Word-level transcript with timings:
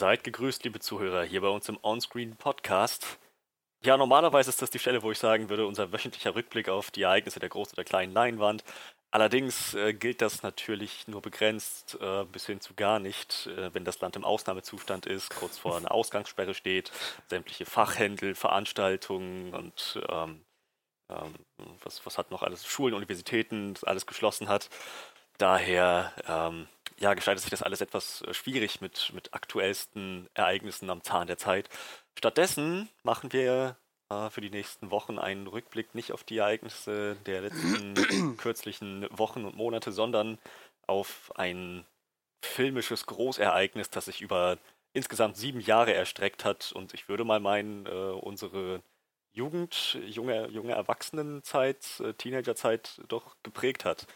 Seid 0.00 0.24
gegrüßt, 0.24 0.64
liebe 0.64 0.80
Zuhörer, 0.80 1.24
hier 1.24 1.42
bei 1.42 1.48
uns 1.48 1.68
im 1.68 1.78
Onscreen 1.82 2.34
Podcast. 2.34 3.18
Ja, 3.84 3.98
normalerweise 3.98 4.48
ist 4.48 4.62
das 4.62 4.70
die 4.70 4.78
Stelle, 4.78 5.02
wo 5.02 5.10
ich 5.10 5.18
sagen 5.18 5.50
würde, 5.50 5.66
unser 5.66 5.92
wöchentlicher 5.92 6.34
Rückblick 6.34 6.70
auf 6.70 6.90
die 6.90 7.02
Ereignisse 7.02 7.38
der 7.38 7.50
großen 7.50 7.74
oder 7.74 7.84
kleinen 7.84 8.14
Leinwand. 8.14 8.64
Allerdings 9.10 9.74
äh, 9.74 9.92
gilt 9.92 10.22
das 10.22 10.42
natürlich 10.42 11.06
nur 11.06 11.20
begrenzt 11.20 11.98
äh, 12.00 12.24
bis 12.24 12.46
hin 12.46 12.62
zu 12.62 12.72
gar 12.72 12.98
nicht, 12.98 13.48
äh, 13.48 13.74
wenn 13.74 13.84
das 13.84 14.00
Land 14.00 14.16
im 14.16 14.24
Ausnahmezustand 14.24 15.04
ist, 15.04 15.36
kurz 15.36 15.58
vor 15.58 15.76
einer 15.76 15.92
Ausgangssperre 15.92 16.54
steht, 16.54 16.90
sämtliche 17.28 17.66
Fachhändel, 17.66 18.34
Veranstaltungen 18.34 19.52
und 19.52 20.00
ähm, 20.08 20.40
ähm, 21.10 21.34
was, 21.82 22.04
was 22.06 22.18
hat 22.18 22.30
noch 22.30 22.42
alles, 22.42 22.66
Schulen, 22.66 22.94
Universitäten, 22.94 23.74
alles 23.82 24.06
geschlossen 24.06 24.48
hat. 24.48 24.70
Daher 25.40 26.12
ähm, 26.28 26.68
ja, 26.98 27.14
gestaltet 27.14 27.40
sich 27.40 27.50
das 27.50 27.62
alles 27.62 27.80
etwas 27.80 28.20
äh, 28.22 28.34
schwierig 28.34 28.82
mit, 28.82 29.10
mit 29.14 29.32
aktuellsten 29.32 30.28
Ereignissen 30.34 30.90
am 30.90 31.02
Zahn 31.02 31.26
der 31.26 31.38
Zeit. 31.38 31.70
Stattdessen 32.18 32.90
machen 33.04 33.32
wir 33.32 33.76
äh, 34.10 34.28
für 34.28 34.42
die 34.42 34.50
nächsten 34.50 34.90
Wochen 34.90 35.18
einen 35.18 35.46
Rückblick 35.46 35.94
nicht 35.94 36.12
auf 36.12 36.24
die 36.24 36.36
Ereignisse 36.36 37.16
der 37.24 37.40
letzten 37.40 37.94
kürzlichen 38.36 39.06
Wochen 39.10 39.46
und 39.46 39.56
Monate, 39.56 39.92
sondern 39.92 40.38
auf 40.86 41.32
ein 41.36 41.86
filmisches 42.42 43.06
Großereignis, 43.06 43.88
das 43.88 44.04
sich 44.04 44.20
über 44.20 44.58
insgesamt 44.92 45.38
sieben 45.38 45.60
Jahre 45.60 45.94
erstreckt 45.94 46.44
hat. 46.44 46.70
Und 46.72 46.92
ich 46.92 47.08
würde 47.08 47.24
mal 47.24 47.40
meinen, 47.40 47.86
äh, 47.86 47.88
unsere 47.88 48.82
Jugend, 49.32 49.96
junge, 50.06 50.48
junge 50.48 50.72
Erwachsenenzeit, 50.72 52.00
äh, 52.00 52.12
Teenagerzeit 52.12 53.00
doch 53.08 53.36
geprägt 53.42 53.86
hat. 53.86 54.06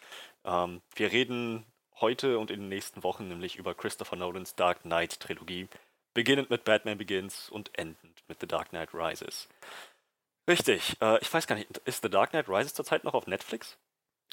Ähm, 0.45 0.83
wir 0.95 1.13
reden 1.13 1.65
heute 2.01 2.39
und 2.39 2.51
in 2.51 2.61
den 2.61 2.69
nächsten 2.69 3.03
Wochen 3.03 3.29
nämlich 3.29 3.57
über 3.57 3.75
Christopher 3.75 4.17
Nolans 4.17 4.55
Dark 4.55 4.83
Knight 4.83 5.21
Trilogie, 5.21 5.69
beginnend 6.13 6.51
mit 6.51 6.65
Batman 6.65 6.99
Begins 6.99 7.49
und 7.49 7.77
endend 7.79 8.23
mit 8.29 8.41
The 8.41 8.47
Dark 8.47 8.71
Knight 8.71 8.95
Rises. 8.95 9.49
Richtig, 10.49 10.97
äh, 11.01 11.19
ich 11.21 11.33
weiß 11.33 11.47
gar 11.47 11.57
nicht, 11.57 11.79
ist 11.79 12.03
The 12.03 12.11
Dark 12.11 12.31
Knight 12.31 12.49
Rises 12.49 12.75
zurzeit 12.75 13.05
noch 13.05 13.15
auf 13.15 13.27
Netflix? 13.27 13.79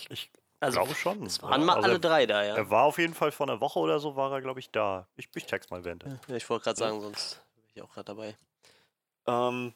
Ich 0.09 0.29
also, 0.59 0.79
glaube 0.79 0.95
schon. 0.95 1.25
Es 1.25 1.41
waren 1.41 1.63
mal 1.63 1.75
also 1.75 1.89
alle 1.89 1.99
drei 1.99 2.25
da, 2.25 2.43
ja. 2.43 2.55
Er 2.55 2.69
war 2.69 2.83
auf 2.83 2.97
jeden 2.97 3.13
Fall 3.13 3.31
vor 3.31 3.47
einer 3.47 3.61
Woche 3.61 3.79
oder 3.79 3.99
so, 3.99 4.15
war 4.15 4.31
er, 4.31 4.41
glaube 4.41 4.59
ich, 4.59 4.69
da. 4.69 5.07
Ich, 5.15 5.29
ich 5.33 5.45
check's 5.45 5.69
mal 5.69 5.83
während. 5.83 6.03
Ja, 6.03 6.35
ich 6.35 6.49
wollte 6.49 6.65
gerade 6.65 6.77
sagen, 6.77 7.01
sonst 7.01 7.41
bin 7.55 7.63
ich 7.73 7.81
auch 7.81 7.91
gerade 7.91 8.05
dabei. 8.05 8.37
Ähm, 9.27 9.73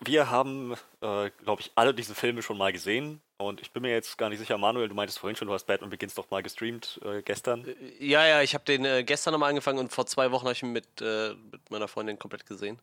wir 0.00 0.30
haben, 0.30 0.74
äh, 1.00 1.30
glaube 1.30 1.60
ich, 1.60 1.72
alle 1.74 1.94
diese 1.94 2.14
Filme 2.14 2.42
schon 2.42 2.56
mal 2.56 2.72
gesehen. 2.72 3.20
Und 3.38 3.60
ich 3.60 3.70
bin 3.70 3.82
mir 3.82 3.90
jetzt 3.90 4.16
gar 4.16 4.30
nicht 4.30 4.38
sicher, 4.38 4.56
Manuel, 4.56 4.88
du 4.88 4.94
meintest 4.94 5.18
vorhin 5.18 5.36
schon, 5.36 5.46
du 5.48 5.54
hast 5.54 5.66
Batman 5.66 5.90
Begins 5.90 6.14
doch 6.14 6.30
mal 6.30 6.42
gestreamt 6.42 6.98
äh, 7.04 7.20
gestern. 7.22 7.66
Äh, 7.66 8.04
ja, 8.04 8.26
ja, 8.26 8.42
ich 8.42 8.54
habe 8.54 8.64
den 8.64 8.84
äh, 8.84 9.04
gestern 9.04 9.32
nochmal 9.32 9.50
angefangen 9.50 9.78
und 9.78 9.92
vor 9.92 10.06
zwei 10.06 10.30
Wochen 10.32 10.44
habe 10.44 10.52
ich 10.52 10.62
ihn 10.62 10.72
mit, 10.72 11.02
äh, 11.02 11.34
mit 11.52 11.70
meiner 11.70 11.88
Freundin 11.88 12.18
komplett 12.18 12.46
gesehen. 12.46 12.80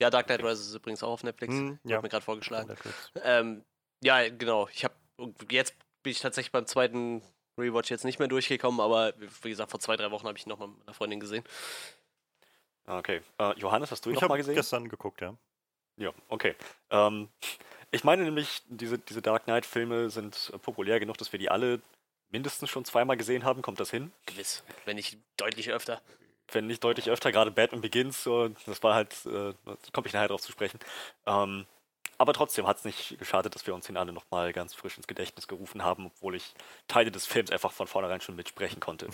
Ja, 0.00 0.10
Dark 0.10 0.26
Knight 0.26 0.40
okay. 0.40 0.50
Rises 0.50 0.68
ist 0.68 0.74
übrigens 0.74 1.02
auch 1.02 1.10
auf 1.10 1.24
Netflix. 1.24 1.54
Hm, 1.54 1.78
ja. 1.84 1.96
Hat 1.96 2.02
mir 2.02 2.08
gerade 2.08 2.24
vorgeschlagen. 2.24 2.76
Ähm, 3.24 3.64
ja, 4.02 4.28
genau. 4.28 4.68
Ich 4.68 4.84
habe 4.84 4.94
jetzt 5.50 5.74
bin 6.02 6.12
ich 6.12 6.20
tatsächlich 6.20 6.52
beim 6.52 6.66
zweiten 6.66 7.22
Rewatch 7.58 7.90
jetzt 7.90 8.04
nicht 8.04 8.18
mehr 8.18 8.28
durchgekommen, 8.28 8.80
aber 8.80 9.14
wie 9.42 9.48
gesagt, 9.48 9.70
vor 9.70 9.80
zwei, 9.80 9.96
drei 9.96 10.10
Wochen 10.10 10.26
habe 10.26 10.38
ich 10.38 10.46
ihn 10.46 10.50
nochmal 10.50 10.68
mit 10.68 10.78
meiner 10.80 10.94
Freundin 10.94 11.18
gesehen. 11.18 11.42
Ah, 12.84 12.98
okay. 12.98 13.22
Uh, 13.40 13.52
Johannes, 13.56 13.90
hast 13.90 14.04
du 14.04 14.10
ihn 14.10 14.14
ich 14.14 14.20
noch 14.20 14.28
mal 14.28 14.36
gesehen? 14.36 14.52
Ich 14.52 14.58
habe 14.58 14.62
gestern 14.62 14.88
geguckt, 14.88 15.20
ja. 15.20 15.34
Ja, 15.96 16.12
okay. 16.28 16.54
Ähm, 16.90 17.28
ich 17.90 18.04
meine 18.04 18.24
nämlich, 18.24 18.62
diese, 18.68 18.98
diese 18.98 19.22
Dark 19.22 19.44
Knight-Filme 19.44 20.10
sind 20.10 20.50
äh, 20.52 20.58
populär 20.58 21.00
genug, 21.00 21.18
dass 21.18 21.32
wir 21.32 21.38
die 21.38 21.50
alle 21.50 21.80
mindestens 22.30 22.70
schon 22.70 22.84
zweimal 22.84 23.16
gesehen 23.16 23.44
haben. 23.44 23.62
Kommt 23.62 23.80
das 23.80 23.90
hin? 23.90 24.12
Gewiss, 24.26 24.64
wenn 24.84 24.96
nicht 24.96 25.18
deutlich 25.36 25.70
öfter. 25.70 26.00
Wenn 26.52 26.66
nicht 26.66 26.84
deutlich 26.84 27.10
öfter, 27.10 27.32
gerade 27.32 27.50
Batman 27.50 27.80
Begins, 27.80 28.22
so, 28.22 28.48
das 28.66 28.82
war 28.82 28.94
halt, 28.94 29.14
äh, 29.26 29.52
komme 29.92 30.06
ich 30.06 30.12
nachher 30.12 30.28
drauf 30.28 30.42
zu 30.42 30.52
sprechen. 30.52 30.78
Ähm, 31.26 31.66
aber 32.18 32.32
trotzdem 32.32 32.66
hat 32.66 32.78
es 32.78 32.84
nicht 32.84 33.18
geschadet, 33.18 33.54
dass 33.54 33.66
wir 33.66 33.74
uns 33.74 33.86
den 33.86 33.96
alle 33.96 34.12
nochmal 34.12 34.52
ganz 34.52 34.74
frisch 34.74 34.96
ins 34.96 35.06
Gedächtnis 35.06 35.48
gerufen 35.48 35.82
haben, 35.82 36.06
obwohl 36.06 36.34
ich 36.34 36.54
Teile 36.88 37.10
des 37.10 37.26
Films 37.26 37.50
einfach 37.50 37.72
von 37.72 37.86
vornherein 37.86 38.20
schon 38.20 38.36
mitsprechen 38.36 38.80
konnte. 38.80 39.08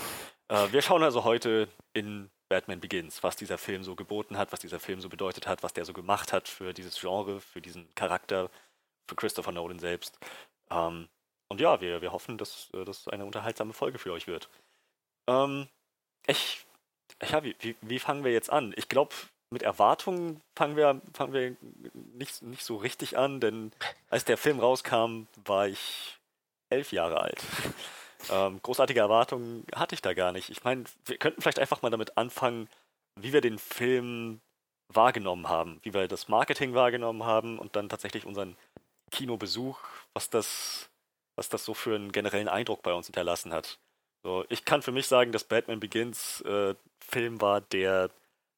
Äh, 0.49 0.71
wir 0.73 0.83
schauen 0.83 1.03
also 1.03 1.25
heute 1.25 1.69
in 1.95 2.31
Batman 2.53 2.81
Begins, 2.81 3.23
was 3.23 3.35
dieser 3.35 3.57
Film 3.57 3.83
so 3.83 3.95
geboten 3.95 4.37
hat, 4.37 4.53
was 4.53 4.61
dieser 4.61 4.79
Film 4.79 5.01
so 5.01 5.09
bedeutet 5.09 5.47
hat, 5.47 5.63
was 5.63 5.73
der 5.73 5.87
so 5.87 5.95
gemacht 5.95 6.35
hat 6.35 6.49
für 6.49 6.75
dieses 6.75 7.01
Genre, 7.01 7.41
für 7.41 7.63
diesen 7.63 7.89
Charakter, 7.95 8.51
für 9.09 9.17
Christopher 9.17 9.53
Nolan 9.53 9.79
selbst. 9.79 10.19
Ähm, 10.71 11.09
und 11.49 11.63
ja, 11.63 11.81
wir, 11.81 12.03
wir 12.03 12.13
hoffen, 12.13 12.37
dass 12.37 12.69
äh, 12.75 12.85
das 12.85 13.09
eine 13.09 13.25
unterhaltsame 13.25 13.73
Folge 13.73 13.99
für 13.99 14.13
euch 14.13 14.27
wird. 14.27 14.51
Ähm, 15.27 15.67
ich, 16.27 16.67
ja, 17.27 17.43
wie, 17.43 17.57
wie, 17.61 17.75
wie 17.81 17.99
fangen 17.99 18.23
wir 18.23 18.33
jetzt 18.33 18.51
an? 18.51 18.75
Ich 18.77 18.91
glaube, 18.91 19.15
mit 19.49 19.63
Erwartungen 19.63 20.43
fangen 20.55 20.77
wir, 20.77 21.01
fangen 21.15 21.33
wir 21.33 21.57
nicht, 22.19 22.43
nicht 22.43 22.65
so 22.67 22.77
richtig 22.77 23.17
an, 23.17 23.41
denn 23.41 23.73
als 24.11 24.27
der 24.27 24.37
Film 24.37 24.61
rauskam, 24.61 25.27
war 25.47 25.69
ich 25.69 26.19
elf 26.69 26.93
Jahre 26.93 27.19
alt. 27.23 27.43
Ähm, 28.31 28.61
großartige 28.63 29.01
Erwartungen 29.01 29.65
hatte 29.75 29.95
ich 29.95 30.03
da 30.03 30.15
gar 30.15 30.33
nicht. 30.33 30.51
Ich 30.51 30.65
meine, 30.65 30.85
wir 31.07 31.19
könnten 31.19 31.43
vielleicht 31.43 31.59
einfach 31.59 31.83
mal 31.83 31.91
damit 31.91 32.17
anfangen, 32.17 32.69
wie 33.21 33.33
wir 33.33 33.41
den 33.41 33.59
Film 33.59 34.41
wahrgenommen 34.89 35.49
haben, 35.49 35.81
wie 35.83 35.95
wir 35.95 36.09
das 36.09 36.29
Marketing 36.29 36.75
wahrgenommen 36.75 37.25
haben 37.25 37.59
und 37.59 37.77
dann 37.77 37.89
tatsächlich 37.89 38.27
unseren 38.27 38.57
Kinobesuch, 39.11 39.79
was 40.15 40.31
das, 40.31 40.91
was 41.37 41.49
das 41.49 41.65
so 41.65 41.75
für 41.75 41.95
einen 41.95 42.13
generellen 42.13 42.49
Eindruck 42.49 42.83
bei 42.83 42.93
uns 42.93 43.07
hinterlassen 43.07 43.53
hat. 43.53 43.79
So, 44.25 44.45
ich 44.49 44.65
kann 44.65 44.83
für 44.83 44.93
mich 44.93 45.07
sagen, 45.07 45.33
dass 45.33 45.45
Batman 45.45 45.81
Begins 45.81 46.41
äh, 46.43 46.75
Film 47.01 47.41
war, 47.41 47.61
der 47.61 48.11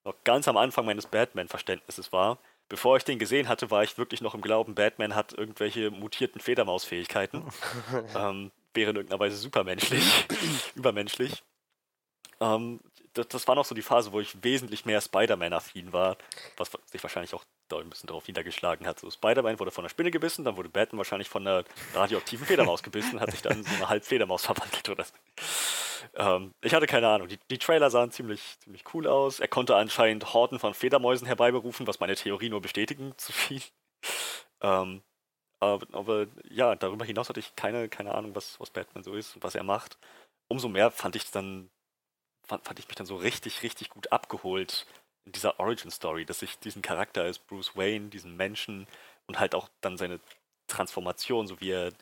noch 0.04 0.14
ganz 0.24 0.47
am 0.48 0.56
Anfang 0.56 0.84
meines 0.84 1.06
Batman-Verständnisses 1.06 2.12
war. 2.12 2.38
Bevor 2.69 2.97
ich 2.97 3.04
den 3.04 3.19
gesehen 3.19 3.48
hatte, 3.48 3.70
war 3.70 3.82
ich 3.82 3.98
wirklich 3.98 4.20
noch 4.20 4.34
im 4.34 4.41
Glauben, 4.41 4.74
Batman 4.74 5.14
hat 5.14 5.32
irgendwelche 5.32 5.91
mutierten 5.91 6.41
Fledermausfähigkeiten. 6.41 7.44
ähm, 8.16 8.50
wäre 8.74 8.90
in 8.90 8.96
irgendeiner 8.96 9.20
Weise 9.20 9.36
supermenschlich, 9.36 10.04
übermenschlich. 10.74 11.42
Ähm, 12.40 12.80
das, 13.14 13.28
das, 13.28 13.48
war 13.48 13.54
noch 13.54 13.64
so 13.64 13.74
die 13.74 13.82
Phase, 13.82 14.12
wo 14.12 14.20
ich 14.20 14.42
wesentlich 14.42 14.84
mehr 14.84 15.00
Spider-Man-affin 15.00 15.92
war, 15.92 16.16
was 16.56 16.72
sich 16.86 17.02
wahrscheinlich 17.02 17.32
auch 17.32 17.44
da 17.68 17.78
ein 17.78 17.88
bisschen 17.88 18.08
darauf 18.08 18.26
niedergeschlagen 18.26 18.86
hat. 18.86 18.98
So, 18.98 19.10
Spider-Man 19.10 19.58
wurde 19.60 19.70
von 19.70 19.84
einer 19.84 19.88
Spinne 19.88 20.10
gebissen, 20.10 20.44
dann 20.44 20.56
wurde 20.56 20.68
Batman 20.68 20.98
wahrscheinlich 20.98 21.28
von 21.28 21.46
einer 21.46 21.64
radioaktiven 21.94 22.46
Fledermaus 22.46 22.82
gebissen, 22.82 23.20
hat 23.20 23.30
sich 23.30 23.42
dann 23.42 23.58
in 23.58 23.64
so 23.64 23.74
eine 23.74 23.88
Halbfledermaus 23.88 24.44
verwandelt 24.46 24.88
oder 24.88 25.04
so. 25.04 25.14
Ähm, 26.14 26.52
ich 26.60 26.74
hatte 26.74 26.86
keine 26.86 27.08
Ahnung. 27.08 27.28
Die, 27.28 27.38
die, 27.50 27.58
Trailer 27.58 27.91
sahen 27.91 28.10
ziemlich, 28.10 28.58
ziemlich 28.60 28.84
cool 28.92 29.06
aus. 29.06 29.41
Er 29.41 29.48
konnte 29.48 29.76
anscheinend 29.76 30.34
Horden 30.34 30.58
von 30.58 30.74
Fledermäusen 30.74 31.26
herbeiberufen, 31.26 31.86
was 31.86 32.00
meine 32.00 32.16
Theorie 32.16 32.50
nur 32.50 32.60
bestätigen 32.60 33.14
zu 33.16 33.32
viel. 33.32 33.62
Ähm, 34.60 35.02
aber, 35.60 35.87
aber, 35.92 36.26
ja, 36.50 36.75
darüber 36.76 37.04
hinaus 37.04 37.28
hatte 37.28 37.41
ich 37.41 37.56
keine, 37.56 37.88
keine 37.88 38.15
Ahnung, 38.15 38.34
was, 38.34 38.59
was 38.60 38.70
Batman 38.70 39.04
so 39.04 39.15
ist 39.15 39.37
und 39.37 39.42
was 39.42 39.54
er 39.54 39.65
macht. 39.65 39.98
Umso 40.48 40.69
mehr 40.69 40.91
fand 40.91 41.16
ich 41.16 41.31
dann, 41.31 41.70
fand, 42.47 42.65
fand 42.65 42.78
ich 42.78 42.88
mich 42.88 42.97
dann 42.97 43.06
so 43.06 43.16
richtig, 43.16 43.62
richtig 43.62 43.91
gut 43.91 44.12
abgeholt 44.12 44.87
in 45.25 45.32
dieser 45.32 45.59
Origin-Story, 45.59 46.26
dass 46.26 46.42
ich 46.42 46.59
diesen 46.59 46.82
Charakter 46.82 47.22
als 47.22 47.38
Bruce 47.38 47.76
Wayne, 47.76 48.10
diesen 48.10 48.37
Menschen 48.37 48.87
und 49.26 49.38
halt 49.38 49.54
auch 49.54 49.69
dann 49.81 49.97
seine 49.97 50.20
Transformation, 50.69 51.47
so 51.47 51.60
wie 51.60 51.71
er 51.71 51.92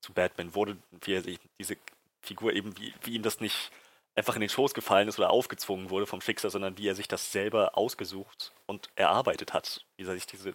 zu 0.00 0.12
Batman 0.12 0.54
wurde, 0.54 0.78
wie 1.04 1.14
er 1.14 1.22
sich 1.22 1.38
diese 1.58 1.76
Figur 2.22 2.52
eben, 2.52 2.76
wie, 2.78 2.94
wie 3.02 3.14
ihm 3.14 3.22
das 3.22 3.40
nicht 3.40 3.70
einfach 4.14 4.34
in 4.34 4.40
den 4.40 4.50
Schoß 4.50 4.74
gefallen 4.74 5.08
ist 5.08 5.18
oder 5.18 5.30
aufgezwungen 5.30 5.90
wurde 5.90 6.06
vom 6.06 6.20
Schicksal, 6.20 6.50
sondern 6.50 6.76
wie 6.78 6.88
er 6.88 6.94
sich 6.94 7.08
das 7.08 7.32
selber 7.32 7.76
ausgesucht 7.76 8.52
und 8.66 8.90
erarbeitet 8.94 9.52
hat. 9.52 9.84
Wie 9.96 10.04
er 10.04 10.14
sich 10.14 10.26
diese 10.26 10.54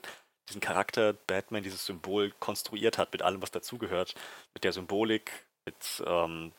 diesen 0.50 0.62
Charakter 0.62 1.14
Batman, 1.14 1.64
dieses 1.64 1.86
Symbol 1.86 2.32
konstruiert 2.40 2.98
hat, 2.98 3.12
mit 3.12 3.22
allem, 3.22 3.42
was 3.42 3.52
dazugehört, 3.52 4.16
mit 4.54 4.64
der 4.64 4.74
Symbolik, 4.74 5.32
mit, 5.66 6.04
ähm, 6.06 6.54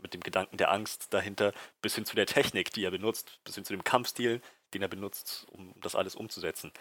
mit 0.00 0.14
dem 0.14 0.22
Gedanken 0.22 0.56
der 0.56 0.70
Angst 0.70 1.12
dahinter, 1.12 1.52
bis 1.82 1.94
hin 1.94 2.04
zu 2.04 2.16
der 2.16 2.26
Technik, 2.26 2.72
die 2.72 2.84
er 2.84 2.90
benutzt, 2.90 3.38
bis 3.44 3.54
hin 3.54 3.64
zu 3.64 3.72
dem 3.72 3.84
Kampfstil, 3.84 4.40
den 4.74 4.82
er 4.82 4.88
benutzt, 4.88 5.46
um 5.50 5.74
das 5.80 5.94
alles 5.94 6.14
umzusetzen. 6.14 6.72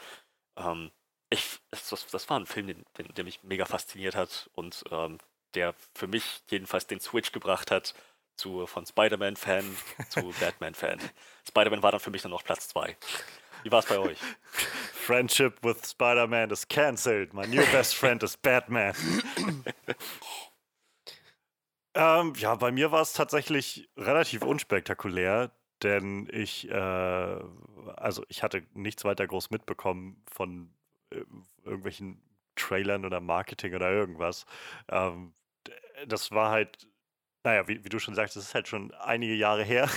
Ähm, 0.58 0.92
ich, 1.30 1.60
das, 1.72 2.08
das, 2.12 2.30
war 2.30 2.40
ein 2.40 2.46
Film, 2.46 2.68
den, 2.68 2.86
den, 2.98 3.14
der 3.14 3.24
mich 3.24 3.44
mega 3.44 3.66
fasziniert 3.66 4.16
hat 4.16 4.50
und 4.54 4.84
ähm, 4.92 5.18
der 5.56 5.74
für 5.94 6.08
mich 6.08 6.42
jedenfalls 6.50 6.88
den 6.88 7.00
Switch 7.00 7.32
gebracht 7.32 7.72
hat 7.72 7.94
zu, 8.38 8.68
von 8.68 8.86
Spider-Man-Fan 8.86 9.78
zu 10.10 10.34
Batman-Fan. 10.40 11.00
Spider-Man 11.48 11.84
war 11.84 11.92
dann 11.92 12.00
für 12.00 12.12
mich 12.12 12.22
dann 12.22 12.32
noch 12.32 12.44
Platz 12.44 12.68
2. 12.70 12.96
Wie 13.66 13.72
war 13.72 13.80
es 13.80 13.88
bei 13.88 13.98
euch? 13.98 14.20
Friendship 14.94 15.64
with 15.64 15.90
Spider-Man 15.90 16.52
is 16.52 16.68
cancelled. 16.68 17.34
My 17.34 17.48
new 17.48 17.66
best 17.72 17.96
friend 17.96 18.22
is 18.22 18.38
Batman. 18.38 18.94
ähm, 21.96 22.34
ja, 22.38 22.54
bei 22.54 22.72
mir 22.72 22.92
war 22.92 23.02
es 23.02 23.14
tatsächlich 23.14 23.90
relativ 23.98 24.44
unspektakulär, 24.44 25.50
denn 25.82 26.30
ich, 26.32 26.70
äh, 26.70 26.76
also 27.96 28.24
ich 28.28 28.44
hatte 28.44 28.62
nichts 28.76 29.04
weiter 29.04 29.26
groß 29.26 29.50
mitbekommen 29.50 30.22
von 30.32 30.70
äh, 31.10 31.24
irgendwelchen 31.64 32.22
Trailern 32.56 33.04
oder 33.04 33.20
Marketing 33.20 33.74
oder 33.74 33.92
irgendwas. 33.92 34.46
Ähm, 34.90 35.34
das 36.06 36.30
war 36.30 36.52
halt 36.52 36.88
naja, 37.44 37.68
wie, 37.68 37.84
wie, 37.86 37.90
du 37.90 38.00
schon 38.00 38.16
sagst, 38.16 38.36
es 38.36 38.46
ist 38.46 38.56
halt 38.56 38.68
schon 38.68 38.92
einige 38.96 39.36
Jahre 39.36 39.64
her. 39.64 39.88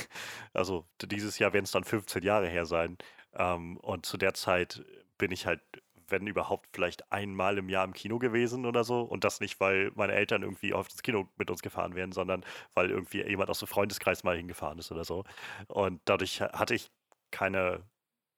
Also 0.52 0.86
dieses 1.02 1.38
Jahr 1.38 1.54
werden 1.54 1.64
es 1.64 1.70
dann 1.70 1.82
15 1.84 2.22
Jahre 2.22 2.46
her 2.46 2.66
sein. 2.66 2.98
Ähm, 3.34 3.76
und 3.78 4.06
zu 4.06 4.16
der 4.16 4.34
Zeit 4.34 4.84
bin 5.18 5.32
ich 5.32 5.46
halt, 5.46 5.60
wenn 6.08 6.26
überhaupt, 6.26 6.68
vielleicht 6.72 7.12
einmal 7.12 7.58
im 7.58 7.68
Jahr 7.68 7.84
im 7.84 7.92
Kino 7.92 8.18
gewesen 8.18 8.66
oder 8.66 8.84
so. 8.84 9.02
Und 9.02 9.24
das 9.24 9.40
nicht, 9.40 9.60
weil 9.60 9.92
meine 9.94 10.14
Eltern 10.14 10.42
irgendwie 10.42 10.72
auf 10.74 10.88
das 10.88 11.02
Kino 11.02 11.28
mit 11.36 11.50
uns 11.50 11.62
gefahren 11.62 11.94
wären, 11.94 12.12
sondern 12.12 12.44
weil 12.74 12.90
irgendwie 12.90 13.22
jemand 13.22 13.50
aus 13.50 13.58
dem 13.58 13.68
Freundeskreis 13.68 14.24
mal 14.24 14.36
hingefahren 14.36 14.78
ist 14.78 14.90
oder 14.92 15.04
so. 15.04 15.24
Und 15.68 16.00
dadurch 16.06 16.40
hatte 16.40 16.74
ich 16.74 16.90
keine, 17.30 17.84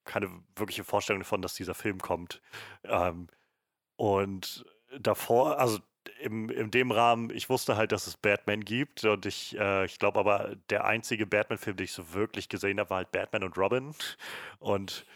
keine 0.04 0.30
wirkliche 0.56 0.84
Vorstellung 0.84 1.20
davon, 1.22 1.42
dass 1.42 1.54
dieser 1.54 1.74
Film 1.74 1.98
kommt. 1.98 2.42
Ähm, 2.84 3.28
und 3.96 4.64
davor, 4.98 5.58
also 5.58 5.78
im, 6.20 6.50
in 6.50 6.70
dem 6.70 6.90
Rahmen, 6.90 7.30
ich 7.30 7.48
wusste 7.48 7.76
halt, 7.76 7.92
dass 7.92 8.06
es 8.06 8.16
Batman 8.16 8.64
gibt 8.64 9.04
und 9.04 9.26
ich, 9.26 9.58
äh, 9.58 9.84
ich 9.84 9.98
glaube 9.98 10.18
aber, 10.18 10.56
der 10.70 10.84
einzige 10.84 11.26
Batman-Film, 11.26 11.76
den 11.76 11.84
ich 11.84 11.92
so 11.92 12.12
wirklich 12.12 12.48
gesehen 12.48 12.80
habe, 12.80 12.90
war 12.90 12.96
halt 12.98 13.12
Batman 13.12 13.44
und 13.44 13.56
Robin. 13.58 13.94
Und 14.58 15.06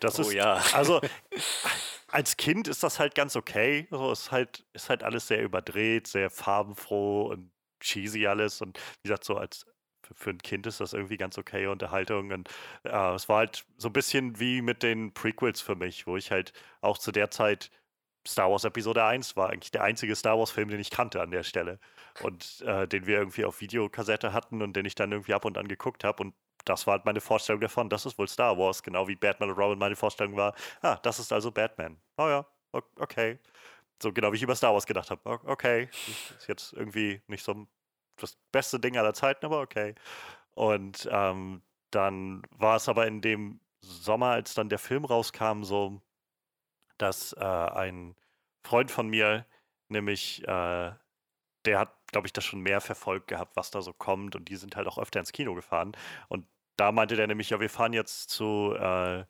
das 0.00 0.18
oh, 0.18 0.22
ist, 0.22 0.32
ja. 0.32 0.62
also 0.72 1.00
als 2.08 2.36
Kind 2.36 2.68
ist 2.68 2.82
das 2.82 2.98
halt 2.98 3.14
ganz 3.14 3.36
okay. 3.36 3.86
So 3.90 4.12
ist 4.12 4.30
halt, 4.30 4.64
ist 4.72 4.88
halt 4.88 5.02
alles 5.02 5.28
sehr 5.28 5.42
überdreht, 5.42 6.06
sehr 6.06 6.30
farbenfroh 6.30 7.26
und 7.28 7.50
cheesy 7.80 8.26
alles. 8.26 8.60
Und 8.60 8.78
wie 9.02 9.08
gesagt, 9.08 9.24
so 9.24 9.36
als 9.36 9.66
für, 10.02 10.14
für 10.14 10.30
ein 10.30 10.38
Kind 10.38 10.66
ist 10.66 10.80
das 10.80 10.92
irgendwie 10.92 11.16
ganz 11.16 11.38
okay 11.38 11.66
Unterhaltung. 11.66 12.32
Und 12.32 12.48
äh, 12.84 13.14
es 13.14 13.28
war 13.28 13.38
halt 13.38 13.64
so 13.76 13.88
ein 13.88 13.92
bisschen 13.92 14.38
wie 14.38 14.62
mit 14.62 14.82
den 14.82 15.12
Prequels 15.14 15.60
für 15.60 15.76
mich, 15.76 16.06
wo 16.06 16.16
ich 16.16 16.30
halt 16.30 16.52
auch 16.80 16.98
zu 16.98 17.12
der 17.12 17.30
Zeit 17.30 17.70
Star 18.26 18.50
Wars 18.50 18.64
Episode 18.64 19.04
1 19.04 19.36
war 19.36 19.50
eigentlich 19.50 19.70
der 19.70 19.82
einzige 19.82 20.14
Star 20.14 20.38
Wars-Film, 20.38 20.68
den 20.68 20.80
ich 20.80 20.90
kannte 20.90 21.20
an 21.20 21.30
der 21.30 21.42
Stelle. 21.42 21.78
Und 22.22 22.62
äh, 22.66 22.86
den 22.86 23.06
wir 23.06 23.18
irgendwie 23.18 23.44
auf 23.44 23.60
Videokassette 23.60 24.32
hatten 24.32 24.62
und 24.62 24.74
den 24.74 24.84
ich 24.84 24.94
dann 24.94 25.12
irgendwie 25.12 25.34
ab 25.34 25.44
und 25.44 25.58
an 25.58 25.68
geguckt 25.68 26.04
habe. 26.04 26.22
Und 26.22 26.34
das 26.64 26.86
war 26.86 26.92
halt 26.92 27.04
meine 27.04 27.20
Vorstellung 27.20 27.60
davon, 27.60 27.88
das 27.88 28.06
ist 28.06 28.18
wohl 28.18 28.28
Star 28.28 28.56
Wars, 28.56 28.82
genau 28.82 29.08
wie 29.08 29.16
Batman 29.16 29.50
und 29.50 29.58
Robin 29.58 29.78
meine 29.78 29.96
Vorstellung 29.96 30.36
war. 30.36 30.54
Ah, 30.80 30.96
das 31.02 31.18
ist 31.18 31.32
also 31.32 31.50
Batman. 31.50 31.96
Oh 32.16 32.28
ja, 32.28 32.46
okay. 32.96 33.38
So 34.00 34.12
genau 34.12 34.32
wie 34.32 34.36
ich 34.36 34.42
über 34.42 34.54
Star 34.56 34.72
Wars 34.72 34.86
gedacht 34.86 35.10
habe. 35.10 35.40
Okay, 35.44 35.88
ist 36.38 36.48
jetzt 36.48 36.72
irgendwie 36.72 37.22
nicht 37.26 37.44
so 37.44 37.66
das 38.16 38.36
beste 38.52 38.78
Ding 38.78 38.96
aller 38.96 39.14
Zeiten, 39.14 39.46
aber 39.46 39.60
okay. 39.60 39.94
Und 40.54 41.08
ähm, 41.10 41.62
dann 41.90 42.42
war 42.50 42.76
es 42.76 42.88
aber 42.88 43.06
in 43.06 43.20
dem 43.20 43.60
Sommer, 43.80 44.28
als 44.28 44.54
dann 44.54 44.68
der 44.68 44.78
Film 44.78 45.04
rauskam, 45.04 45.62
so, 45.62 46.00
dass 46.98 47.32
äh, 47.34 47.44
ein 47.44 48.16
Freund 48.64 48.90
von 48.90 49.08
mir, 49.08 49.46
nämlich, 49.88 50.42
äh, 50.44 50.92
der 51.64 51.78
hat, 51.78 51.94
glaube 52.08 52.26
ich, 52.26 52.32
das 52.32 52.44
schon 52.44 52.60
mehr 52.60 52.80
verfolgt 52.80 53.28
gehabt, 53.28 53.56
was 53.56 53.70
da 53.70 53.82
so 53.82 53.92
kommt 53.92 54.36
und 54.36 54.48
die 54.48 54.56
sind 54.56 54.76
halt 54.76 54.88
auch 54.88 54.98
öfter 54.98 55.20
ins 55.20 55.32
Kino 55.32 55.54
gefahren. 55.54 55.92
Und 56.28 56.46
da 56.76 56.92
meinte 56.92 57.16
der 57.16 57.26
nämlich, 57.26 57.50
ja, 57.50 57.60
wir 57.60 57.70
fahren 57.70 57.92
jetzt 57.92 58.30
zu, 58.30 58.74
äh, 58.74 59.24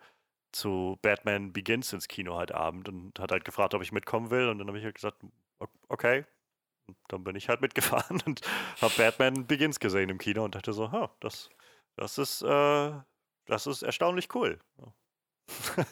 zu 0.52 0.98
Batman 1.02 1.52
Begins 1.52 1.92
ins 1.92 2.08
Kino 2.08 2.34
heute 2.34 2.54
Abend 2.54 2.88
und 2.88 3.18
hat 3.18 3.32
halt 3.32 3.44
gefragt, 3.44 3.74
ob 3.74 3.82
ich 3.82 3.92
mitkommen 3.92 4.30
will. 4.30 4.48
Und 4.48 4.58
dann 4.58 4.68
habe 4.68 4.78
ich 4.78 4.84
halt 4.84 4.94
gesagt, 4.94 5.18
okay. 5.88 6.24
Und 6.86 6.96
dann 7.08 7.24
bin 7.24 7.36
ich 7.36 7.48
halt 7.48 7.60
mitgefahren 7.60 8.22
und 8.26 8.40
habe 8.80 8.94
Batman 8.96 9.46
Begins 9.46 9.80
gesehen 9.80 10.08
im 10.10 10.18
Kino 10.18 10.44
und 10.44 10.54
dachte 10.54 10.72
so, 10.72 10.90
oh, 10.92 11.08
das, 11.20 11.50
das 11.96 12.18
ist, 12.18 12.42
äh, 12.42 12.92
das 13.46 13.66
ist 13.66 13.82
erstaunlich 13.82 14.34
cool. 14.34 14.58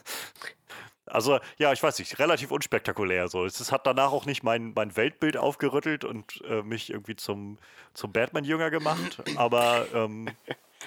Also, 1.11 1.39
ja, 1.57 1.73
ich 1.73 1.83
weiß 1.83 1.99
nicht, 1.99 2.19
relativ 2.19 2.51
unspektakulär. 2.51 3.27
So. 3.27 3.45
Es 3.45 3.71
hat 3.71 3.85
danach 3.85 4.11
auch 4.11 4.25
nicht 4.25 4.43
mein, 4.43 4.71
mein 4.73 4.95
Weltbild 4.95 5.35
aufgerüttelt 5.35 6.05
und 6.05 6.41
äh, 6.47 6.63
mich 6.63 6.89
irgendwie 6.89 7.15
zum, 7.15 7.57
zum 7.93 8.11
Batman-Jünger 8.11 8.69
gemacht, 8.71 9.21
aber. 9.35 9.87
Ähm, 9.93 10.29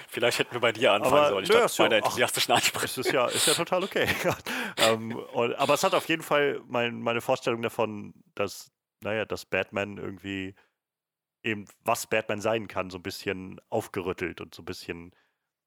Vielleicht 0.09 0.39
hätten 0.39 0.53
wir 0.53 0.59
bei 0.59 0.73
dir 0.73 0.91
anfangen 0.91 1.15
aber, 1.15 1.29
sollen, 1.29 1.45
statt 1.45 1.79
meiner 1.79 1.95
enthusiastischen 1.97 2.53
Ansprache. 2.53 2.85
Ist 2.85 3.11
ja, 3.13 3.27
ist 3.27 3.47
ja 3.47 3.53
total 3.53 3.81
okay. 3.81 4.07
ähm, 4.77 5.15
und, 5.15 5.53
aber 5.55 5.75
es 5.75 5.83
hat 5.85 5.93
auf 5.93 6.09
jeden 6.09 6.21
Fall 6.21 6.61
mein, 6.67 6.99
meine 6.99 7.21
Vorstellung 7.21 7.61
davon, 7.61 8.13
dass, 8.35 8.71
naja, 9.01 9.23
dass 9.23 9.45
Batman 9.45 9.97
irgendwie 9.97 10.53
eben, 11.43 11.65
was 11.85 12.07
Batman 12.07 12.41
sein 12.41 12.67
kann, 12.67 12.89
so 12.89 12.97
ein 12.97 13.03
bisschen 13.03 13.61
aufgerüttelt 13.69 14.41
und 14.41 14.53
so 14.53 14.63
ein 14.63 14.65
bisschen, 14.65 15.15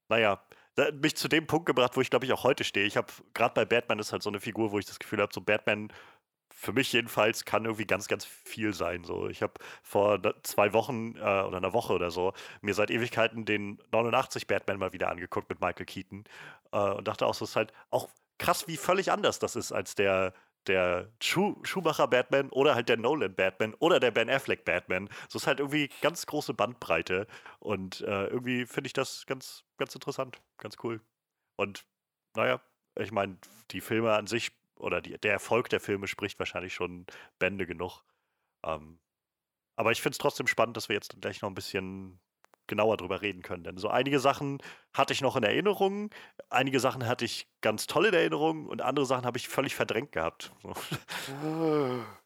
naja, 0.09 0.45
mich 1.01 1.17
zu 1.17 1.29
dem 1.29 1.47
Punkt 1.47 1.67
gebracht, 1.67 1.97
wo 1.97 2.01
ich 2.01 2.11
glaube 2.11 2.27
ich 2.27 2.33
auch 2.33 2.45
heute 2.45 2.65
stehe. 2.65 2.87
Ich 2.87 2.97
habe 2.97 3.09
gerade 3.35 3.55
bei 3.55 3.65
Batman 3.65 3.99
ist 3.99 4.13
halt 4.13 4.23
so 4.23 4.31
eine 4.31 4.41
Figur, 4.41 4.73
wo 4.73 4.79
ich 4.79 4.87
das 4.87 4.99
Gefühl 4.99 5.21
habe, 5.21 5.33
so 5.33 5.41
Batman 5.41 5.93
für 6.51 6.73
mich 6.73 6.93
jedenfalls 6.93 7.45
kann 7.45 7.65
irgendwie 7.67 7.87
ganz, 7.87 8.09
ganz 8.09 8.25
viel 8.25 8.75
sein. 8.75 9.05
So, 9.05 9.29
ich 9.29 9.43
habe 9.43 9.55
vor 9.83 10.21
zwei 10.43 10.73
Wochen 10.73 11.15
äh, 11.17 11.21
oder 11.21 11.59
einer 11.59 11.73
Woche 11.73 11.93
oder 11.93 12.11
so 12.11 12.33
mir 12.63 12.75
seit 12.75 12.91
Ewigkeiten 12.91 13.45
den 13.45 13.79
89 13.93 14.49
Batman 14.49 14.79
mal 14.79 14.93
wieder 14.93 15.09
angeguckt 15.09 15.49
mit 15.49 15.61
Michael 15.61 15.87
Keaton 15.87 16.25
äh, 16.73 16.79
und 16.79 17.07
dachte 17.07 17.27
auch, 17.27 17.35
so 17.35 17.45
ist 17.45 17.55
halt 17.55 17.73
auch 17.91 18.09
krass, 18.39 18.67
wie 18.67 18.77
völlig 18.77 19.13
anders 19.13 19.39
das 19.39 19.55
ist 19.55 19.71
als 19.71 19.95
der 19.95 20.35
der 20.69 21.11
Schuh 21.21 21.57
Schumacher 21.65 22.07
Batman 22.09 22.51
oder 22.51 22.75
halt 22.75 22.89
der 22.89 22.97
Nolan 22.97 23.35
Batman 23.35 23.75
oder 23.75 24.01
der 24.01 24.11
Ben 24.11 24.31
Affleck 24.31 24.65
Batman. 24.65 25.09
So 25.29 25.39
ist 25.39 25.47
halt 25.47 25.61
irgendwie 25.61 25.91
ganz 26.03 26.27
große 26.27 26.55
Bandbreite 26.55 27.27
und 27.59 28.03
äh, 28.03 28.27
irgendwie 28.27 28.67
finde 28.67 28.89
ich 28.89 28.93
das 28.93 29.27
ganz, 29.27 29.65
ganz 29.79 29.95
interessant, 29.95 30.41
ganz 30.59 30.77
cool. 30.83 31.01
Und 31.57 31.85
naja, 32.37 32.61
ich 32.97 33.13
meine, 33.13 33.39
die 33.71 33.81
Filme 33.81 34.15
an 34.15 34.27
sich 34.27 34.53
oder 34.77 35.01
die, 35.01 35.19
der 35.19 35.33
Erfolg 35.33 35.69
der 35.71 35.81
Filme 35.81 36.07
spricht 36.07 36.39
wahrscheinlich 36.39 36.75
schon 36.75 37.07
Bände 37.39 37.67
genug. 37.67 38.03
Ähm, 38.65 39.01
aber 39.77 39.93
ich 39.93 40.03
finde 40.03 40.15
es 40.15 40.19
trotzdem 40.19 40.47
spannend, 40.47 40.77
dass 40.77 40.89
wir 40.89 40.95
jetzt 40.95 41.21
gleich 41.21 41.41
noch 41.43 41.51
ein 41.51 41.55
bisschen 41.55 42.21
genauer 42.69 42.97
drüber 42.97 43.23
reden 43.23 43.43
können. 43.43 43.65
Denn 43.65 43.77
so 43.79 43.89
einige 43.89 44.21
Sachen 44.21 44.59
hatte 44.93 45.13
ich 45.13 45.21
noch 45.21 45.37
in 45.37 45.43
Erinnerung, 45.43 46.11
einige 46.51 46.81
Sachen 46.81 47.07
hatte 47.07 47.25
ich 47.25 47.49
ganz 47.61 47.87
toll 47.87 48.07
in 48.07 48.15
Erinnerung 48.15 48.67
und 48.67 48.83
andere 48.83 49.07
Sachen 49.07 49.27
habe 49.27 49.39
ich 49.39 49.49
völlig 49.49 49.75
verdrängt 49.75 50.13
gehabt. 50.13 50.53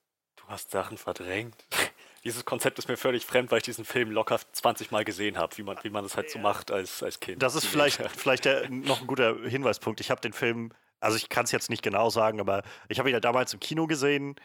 Du 0.43 0.49
hast 0.49 0.71
Sachen 0.71 0.99
verdrängt. 0.99 1.55
Dieses 2.25 2.45
Konzept 2.45 2.79
ist 2.79 2.89
mir 2.89 2.97
völlig 2.97 3.27
fremd, 3.27 3.51
weil 3.51 3.59
ich 3.59 3.65
diesen 3.65 3.85
Film 3.85 4.11
locker 4.11 4.39
20 4.53 4.91
Mal 4.93 5.05
gesehen 5.05 5.39
habe, 5.39 5.57
wie 5.59 5.63
man, 5.63 5.77
wie 5.83 5.91
man 5.91 6.05
das 6.05 6.17
halt 6.17 6.31
so 6.31 6.39
macht 6.39 6.71
als, 6.71 7.03
als 7.03 7.19
Kind. 7.21 7.43
Das 7.43 7.55
ist 7.55 7.67
vielleicht, 7.67 8.01
vielleicht 8.17 8.45
der, 8.45 8.69
noch 8.71 9.01
ein 9.01 9.07
guter 9.07 9.37
Hinweispunkt. 9.45 10.01
Ich 10.01 10.11
habe 10.11 10.21
den 10.21 10.33
Film, 10.33 10.73
also 11.01 11.17
ich 11.17 11.29
kann 11.29 11.45
es 11.45 11.53
jetzt 11.53 11.71
nicht 11.71 11.83
genau 11.83 12.11
sagen, 12.11 12.39
aber 12.41 12.63
ich 12.89 12.99
habe 12.99 13.09
ihn 13.09 13.15
ja 13.15 13.21
damals 13.21 13.55
im 13.55 13.61
Kino 13.61 13.87
gesehen 13.87 14.37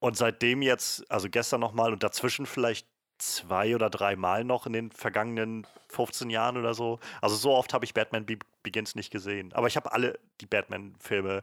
und 0.00 0.16
seitdem 0.16 0.60
jetzt, 0.60 1.08
also 1.10 1.28
gestern 1.30 1.60
nochmal 1.60 1.92
und 1.92 2.02
dazwischen 2.02 2.46
vielleicht 2.46 2.88
zwei 3.32 3.74
oder 3.74 3.90
drei 3.90 4.16
Mal 4.16 4.44
noch 4.44 4.66
in 4.66 4.72
den 4.72 4.90
vergangenen 4.92 5.66
15 5.88 6.30
Jahren 6.30 6.56
oder 6.56 6.74
so. 6.74 7.00
Also 7.20 7.36
so 7.36 7.52
oft 7.52 7.72
habe 7.72 7.84
ich 7.84 7.94
Batman 7.94 8.26
Be 8.26 8.38
Begins 8.62 8.94
nicht 8.94 9.10
gesehen. 9.10 9.52
Aber 9.52 9.66
ich 9.66 9.76
habe 9.76 9.92
alle 9.92 10.18
die 10.40 10.46
Batman-Filme, 10.46 11.42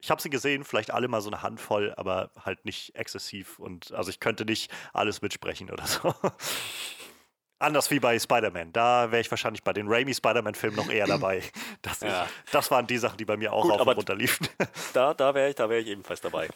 ich 0.00 0.10
habe 0.10 0.20
sie 0.20 0.30
gesehen, 0.30 0.64
vielleicht 0.64 0.90
alle 0.90 1.06
mal 1.06 1.20
so 1.20 1.30
eine 1.30 1.42
Handvoll, 1.42 1.94
aber 1.96 2.30
halt 2.44 2.64
nicht 2.64 2.96
exzessiv. 2.96 3.58
Und 3.58 3.92
also 3.92 4.10
ich 4.10 4.18
könnte 4.18 4.44
nicht 4.44 4.72
alles 4.92 5.22
mitsprechen 5.22 5.70
oder 5.70 5.86
so. 5.86 6.14
Anders 7.60 7.90
wie 7.90 7.98
bei 7.98 8.16
Spider-Man. 8.16 8.72
Da 8.72 9.10
wäre 9.10 9.20
ich 9.20 9.30
wahrscheinlich 9.30 9.64
bei 9.64 9.72
den 9.72 9.88
Raimi 9.88 10.14
Spider-Man-Filmen 10.14 10.76
noch 10.76 10.90
eher 10.90 11.06
dabei. 11.06 11.42
Das, 11.82 12.00
ja. 12.00 12.24
ich, 12.24 12.50
das, 12.50 12.70
waren 12.70 12.86
die 12.86 12.98
Sachen, 12.98 13.16
die 13.18 13.24
bei 13.24 13.36
mir 13.36 13.52
auch 13.52 13.62
Gut, 13.62 13.72
rauf 13.72 13.86
und 13.86 13.96
runter 13.96 14.14
liefen. 14.14 14.48
Da, 14.92 15.14
da 15.14 15.34
wäre 15.34 15.50
ich, 15.50 15.58
wär 15.58 15.78
ich 15.78 15.86
ebenfalls 15.86 16.20
dabei. 16.20 16.48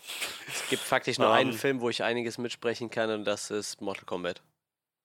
Es 0.48 0.68
gibt 0.68 0.82
faktisch 0.82 1.18
nur 1.18 1.28
um, 1.28 1.34
einen 1.34 1.50
ähm. 1.50 1.56
Film, 1.56 1.80
wo 1.80 1.88
ich 1.88 2.02
einiges 2.02 2.38
mitsprechen 2.38 2.90
kann 2.90 3.10
und 3.10 3.24
das 3.24 3.50
ist 3.50 3.80
Mortal 3.80 4.04
Kombat. 4.04 4.42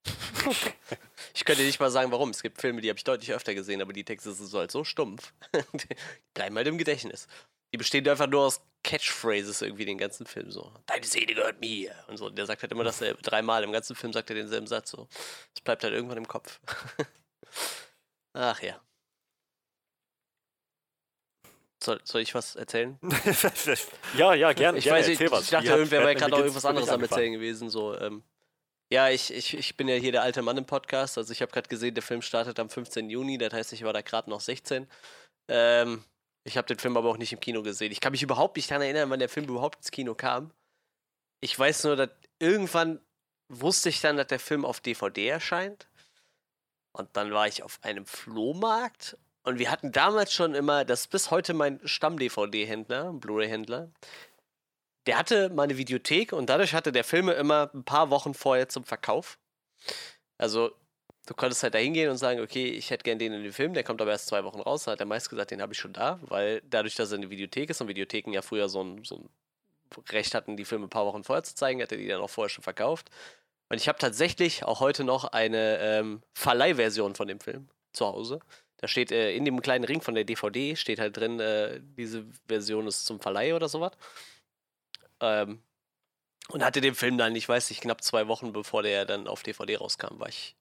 ich 1.34 1.46
könnte 1.46 1.64
nicht 1.64 1.80
mal 1.80 1.92
sagen, 1.92 2.12
warum. 2.12 2.30
Es 2.30 2.42
gibt 2.42 2.62
Filme, 2.62 2.82
die 2.82 2.90
habe 2.90 2.98
ich 2.98 3.04
deutlich 3.04 3.34
öfter 3.34 3.54
gesehen, 3.54 3.82
aber 3.82 3.94
die 3.94 4.04
Texte 4.04 4.32
sind 4.32 4.48
so 4.48 4.60
halt 4.60 4.72
so 4.72 4.84
stumpf. 4.84 5.34
die 5.74 5.96
bleiben 6.34 6.56
halt 6.56 6.68
im 6.68 6.78
Gedächtnis. 6.78 7.28
Die 7.74 7.78
bestehen 7.78 8.08
einfach 8.08 8.28
nur 8.28 8.46
aus 8.46 8.62
Catchphrases 8.84 9.62
irgendwie 9.62 9.86
den 9.86 9.98
ganzen 9.98 10.26
Film 10.26 10.52
so. 10.52 10.72
Deine 10.86 11.06
Seele 11.06 11.34
gehört 11.34 11.60
mir. 11.60 11.94
Und 12.08 12.18
so. 12.18 12.30
Der 12.30 12.46
sagt 12.46 12.62
halt 12.62 12.72
immer 12.72 12.86
dasselbe. 12.86 13.22
Dreimal 13.22 13.64
im 13.64 13.72
ganzen 13.72 13.96
Film 13.96 14.14
sagt 14.14 14.30
er 14.30 14.36
denselben 14.36 14.68
Satz 14.68 14.92
so. 14.92 15.08
Das 15.54 15.62
bleibt 15.64 15.84
halt 15.84 15.94
irgendwann 15.94 16.18
im 16.18 16.28
Kopf. 16.28 16.62
Ach 18.34 18.62
ja. 18.62 18.80
Soll, 21.84 22.00
soll 22.04 22.22
ich 22.22 22.34
was 22.34 22.56
erzählen? 22.56 22.98
ja, 24.18 24.34
ja, 24.34 24.54
gerne. 24.54 24.78
Ich 24.78 24.86
gerne, 24.86 25.00
weiß, 25.00 25.08
ich, 25.10 25.20
ich 25.22 25.30
dachte, 25.30 25.68
irgendwer 25.68 26.02
wäre 26.02 26.16
gerade 26.16 26.32
noch 26.32 26.40
irgendwas 26.40 26.66
anderes 26.66 26.90
am 26.90 27.02
Erzählen 27.02 27.34
gewesen. 27.34 27.70
So, 27.70 27.98
ähm, 28.00 28.24
ja, 28.90 29.10
ich, 29.10 29.34
ich, 29.34 29.58
ich 29.58 29.76
bin 29.76 29.88
ja 29.88 29.96
hier 29.96 30.14
der 30.14 30.24
alte 30.24 30.42
Mann 30.42 30.58
im 30.58 30.66
Podcast. 30.66 31.18
Also 31.18 31.34
ich 31.34 31.42
habe 31.42 31.52
gerade 31.52 31.68
gesehen, 31.68 31.94
der 31.94 32.04
Film 32.04 32.22
startet 32.22 32.60
am 32.60 32.70
15. 32.70 33.10
Juni. 33.10 33.38
Das 33.38 33.54
heißt, 33.54 33.74
ich 33.74 33.84
war 33.84 33.94
da 33.94 34.02
gerade 34.02 34.30
noch 34.30 34.40
16. 34.40 34.88
Ähm, 35.50 36.04
ich 36.46 36.58
habe 36.58 36.68
den 36.68 36.80
Film 36.80 36.96
aber 36.96 37.10
auch 37.10 37.18
nicht 37.18 37.34
im 37.34 37.42
Kino 37.42 37.64
gesehen. 37.64 37.92
Ich 37.92 38.00
kann 38.00 38.14
mich 38.14 38.24
überhaupt 38.24 38.56
nicht 38.56 38.72
daran 38.72 38.84
erinnern, 38.84 39.10
wann 39.10 39.20
der 39.20 39.30
Film 39.30 39.48
überhaupt 39.48 39.80
ins 39.80 39.92
Kino 39.92 40.16
kam. 40.16 40.52
Ich 41.42 41.58
weiß 41.58 41.84
nur, 41.84 41.98
dass 41.98 42.10
irgendwann 42.40 43.02
wusste 43.50 43.90
ich 43.90 44.00
dann, 44.00 44.18
dass 44.18 44.28
der 44.28 44.40
Film 44.40 44.64
auf 44.64 44.80
DVD 44.80 45.28
erscheint. 45.28 45.88
Und 46.94 47.10
dann 47.16 47.32
war 47.32 47.48
ich 47.48 47.64
auf 47.64 47.80
einem 47.84 48.06
Flohmarkt. 48.06 49.18
Und 49.44 49.60
wir 49.60 49.72
hatten 49.72 49.92
damals 49.92 50.34
schon 50.34 50.56
immer, 50.56 50.84
das 50.84 51.02
ist 51.02 51.08
bis 51.08 51.32
heute 51.32 51.54
mein 51.54 51.80
Stamm-DVD-Händler, 51.86 53.14
Blu-ray-Händler. 53.14 53.92
Der 55.08 55.18
hatte 55.18 55.50
meine 55.50 55.78
Videothek 55.78 56.34
und 56.34 56.50
dadurch 56.50 56.74
hatte 56.74 56.92
der 56.92 57.06
Filme 57.06 57.34
immer 57.34 57.72
ein 57.74 57.84
paar 57.84 58.10
Wochen 58.10 58.34
vorher 58.34 58.68
zum 58.68 58.84
Verkauf. 58.84 59.40
Also, 60.38 60.72
du 61.26 61.34
konntest 61.34 61.64
halt 61.64 61.74
da 61.74 61.80
hingehen 61.80 62.10
und 62.10 62.18
sagen, 62.18 62.42
okay, 62.42 62.68
ich 62.68 62.90
hätte 62.90 63.04
gern 63.04 63.18
den 63.18 63.32
in 63.32 63.42
den 63.42 63.54
Film, 63.54 63.74
der 63.74 63.86
kommt 63.86 64.02
aber 64.02 64.12
erst 64.12 64.28
zwei 64.28 64.44
Wochen 64.44 64.60
raus. 64.60 64.84
Da 64.84 64.92
hat 64.92 65.00
der 65.00 65.08
meist 65.08 65.30
gesagt, 65.30 65.52
den 65.52 65.62
habe 65.62 65.74
ich 65.74 65.80
schon 65.80 65.94
da, 65.94 66.20
weil 66.24 66.62
dadurch, 66.70 66.96
dass 66.96 67.12
er 67.12 67.20
eine 67.20 67.30
Videothek 67.30 67.70
ist 67.70 67.80
und 67.80 67.88
Videotheken 67.88 68.34
ja 68.34 68.42
früher 68.42 68.68
so 68.68 68.84
ein, 68.84 69.04
so 69.06 69.16
ein 69.16 69.30
Recht 70.10 70.36
hatten, 70.36 70.58
die 70.58 70.66
Filme 70.66 70.88
ein 70.88 70.90
paar 70.90 71.06
Wochen 71.06 71.24
vorher 71.24 71.44
zu 71.44 71.56
zeigen, 71.56 71.82
hat 71.82 71.92
er 71.94 71.98
die 71.98 72.08
dann 72.08 72.20
auch 72.20 72.30
vorher 72.30 72.50
schon 72.50 72.64
verkauft. 72.64 73.10
Und 73.70 73.78
ich 73.78 73.88
habe 73.88 73.98
tatsächlich 73.98 74.66
auch 74.66 74.82
heute 74.82 75.06
noch 75.06 75.24
eine 75.24 75.80
ähm, 75.80 76.22
Verleihversion 76.34 77.16
von 77.16 77.30
dem 77.30 77.40
Film 77.40 77.70
zu 77.94 78.06
Hause. 78.06 78.40
Da 78.78 78.90
steht 78.90 79.12
äh, 79.14 79.34
in 79.34 79.46
dem 79.46 79.62
kleinen 79.62 79.86
Ring 79.86 80.02
von 80.02 80.16
der 80.16 80.26
DVD 80.26 80.76
steht 80.76 81.00
halt 81.00 81.16
drin, 81.16 81.40
äh, 81.40 81.80
diese 81.98 82.26
Version 82.48 82.88
ist 82.88 83.06
zum 83.06 83.22
Verleih 83.22 83.56
oder 83.56 83.70
sowas. 83.70 83.94
Ähm, 85.22 85.62
und 86.50 86.64
hatte 86.64 86.82
den 86.82 86.96
Film 86.96 87.18
dann, 87.18 87.36
ich 87.36 87.48
weiß 87.48 87.70
nicht, 87.70 87.82
knapp 87.82 88.04
zwei 88.04 88.28
Wochen 88.28 88.54
bevor 88.54 88.84
der 88.84 89.06
dann 89.06 89.28
auf 89.28 89.44
DVD 89.44 89.78
rauskam, 89.78 90.20
war 90.20 90.30
ich 90.30 90.56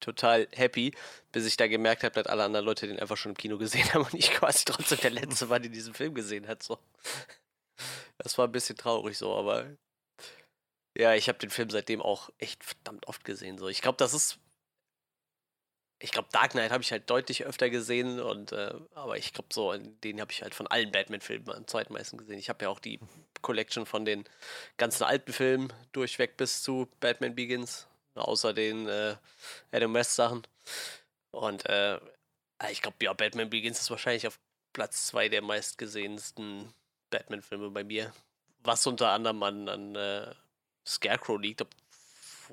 total 0.00 0.46
happy, 0.52 0.94
bis 1.32 1.46
ich 1.46 1.56
da 1.56 1.66
gemerkt 1.66 2.04
habe, 2.04 2.14
dass 2.14 2.26
alle 2.26 2.44
anderen 2.44 2.64
Leute 2.64 2.86
den 2.86 3.00
einfach 3.00 3.16
schon 3.16 3.32
im 3.32 3.36
Kino 3.36 3.58
gesehen 3.58 3.84
haben 3.94 4.04
und 4.04 4.14
ich 4.14 4.30
quasi 4.30 4.64
trotzdem 4.64 4.98
der 5.00 5.10
Letzte 5.10 5.48
war, 5.48 5.60
der 5.60 5.70
diesen 5.70 5.94
Film 5.94 6.14
gesehen 6.14 6.46
hat. 6.46 6.62
So. 6.62 6.78
Das 8.18 8.38
war 8.38 8.46
ein 8.46 8.52
bisschen 8.52 8.76
traurig 8.76 9.18
so, 9.18 9.34
aber 9.34 9.66
ja, 10.96 11.14
ich 11.14 11.28
habe 11.28 11.38
den 11.38 11.50
Film 11.50 11.70
seitdem 11.70 12.00
auch 12.00 12.30
echt 12.38 12.62
verdammt 12.62 13.08
oft 13.08 13.24
gesehen. 13.24 13.58
So. 13.58 13.68
Ich 13.68 13.82
glaube, 13.82 13.96
das 13.96 14.14
ist 14.14 14.38
ich 16.04 16.10
glaube, 16.10 16.28
Dark 16.32 16.50
Knight 16.50 16.70
habe 16.70 16.82
ich 16.82 16.92
halt 16.92 17.08
deutlich 17.08 17.46
öfter 17.46 17.70
gesehen 17.70 18.20
und 18.20 18.52
äh, 18.52 18.74
aber 18.94 19.16
ich 19.16 19.32
glaube 19.32 19.48
so, 19.50 19.74
den 19.74 20.20
habe 20.20 20.30
ich 20.32 20.42
halt 20.42 20.54
von 20.54 20.66
allen 20.66 20.92
Batman-Filmen 20.92 21.50
am 21.50 21.66
zweitmeisten 21.66 22.18
gesehen. 22.18 22.38
Ich 22.38 22.50
habe 22.50 22.66
ja 22.66 22.68
auch 22.68 22.78
die 22.78 23.00
Collection 23.40 23.86
von 23.86 24.04
den 24.04 24.24
ganzen 24.76 25.04
alten 25.04 25.32
Filmen 25.32 25.72
durchweg 25.92 26.36
bis 26.36 26.62
zu 26.62 26.90
Batman 27.00 27.34
Begins, 27.34 27.86
außer 28.16 28.52
den 28.52 28.86
äh, 28.86 29.16
Adam 29.72 29.94
West 29.94 30.14
Sachen. 30.14 30.42
Und 31.30 31.64
äh, 31.70 31.98
ich 32.70 32.82
glaube, 32.82 32.98
ja, 33.00 33.14
Batman 33.14 33.48
Begins 33.48 33.80
ist 33.80 33.90
wahrscheinlich 33.90 34.26
auf 34.26 34.38
Platz 34.74 35.06
zwei 35.06 35.30
der 35.30 35.40
meistgesehensten 35.40 36.74
Batman-Filme 37.08 37.70
bei 37.70 37.82
mir. 37.82 38.12
Was 38.62 38.86
unter 38.86 39.08
anderem 39.08 39.42
an, 39.42 39.68
an 39.70 39.96
äh, 39.96 40.34
Scarecrow 40.86 41.40
liegt, 41.40 41.64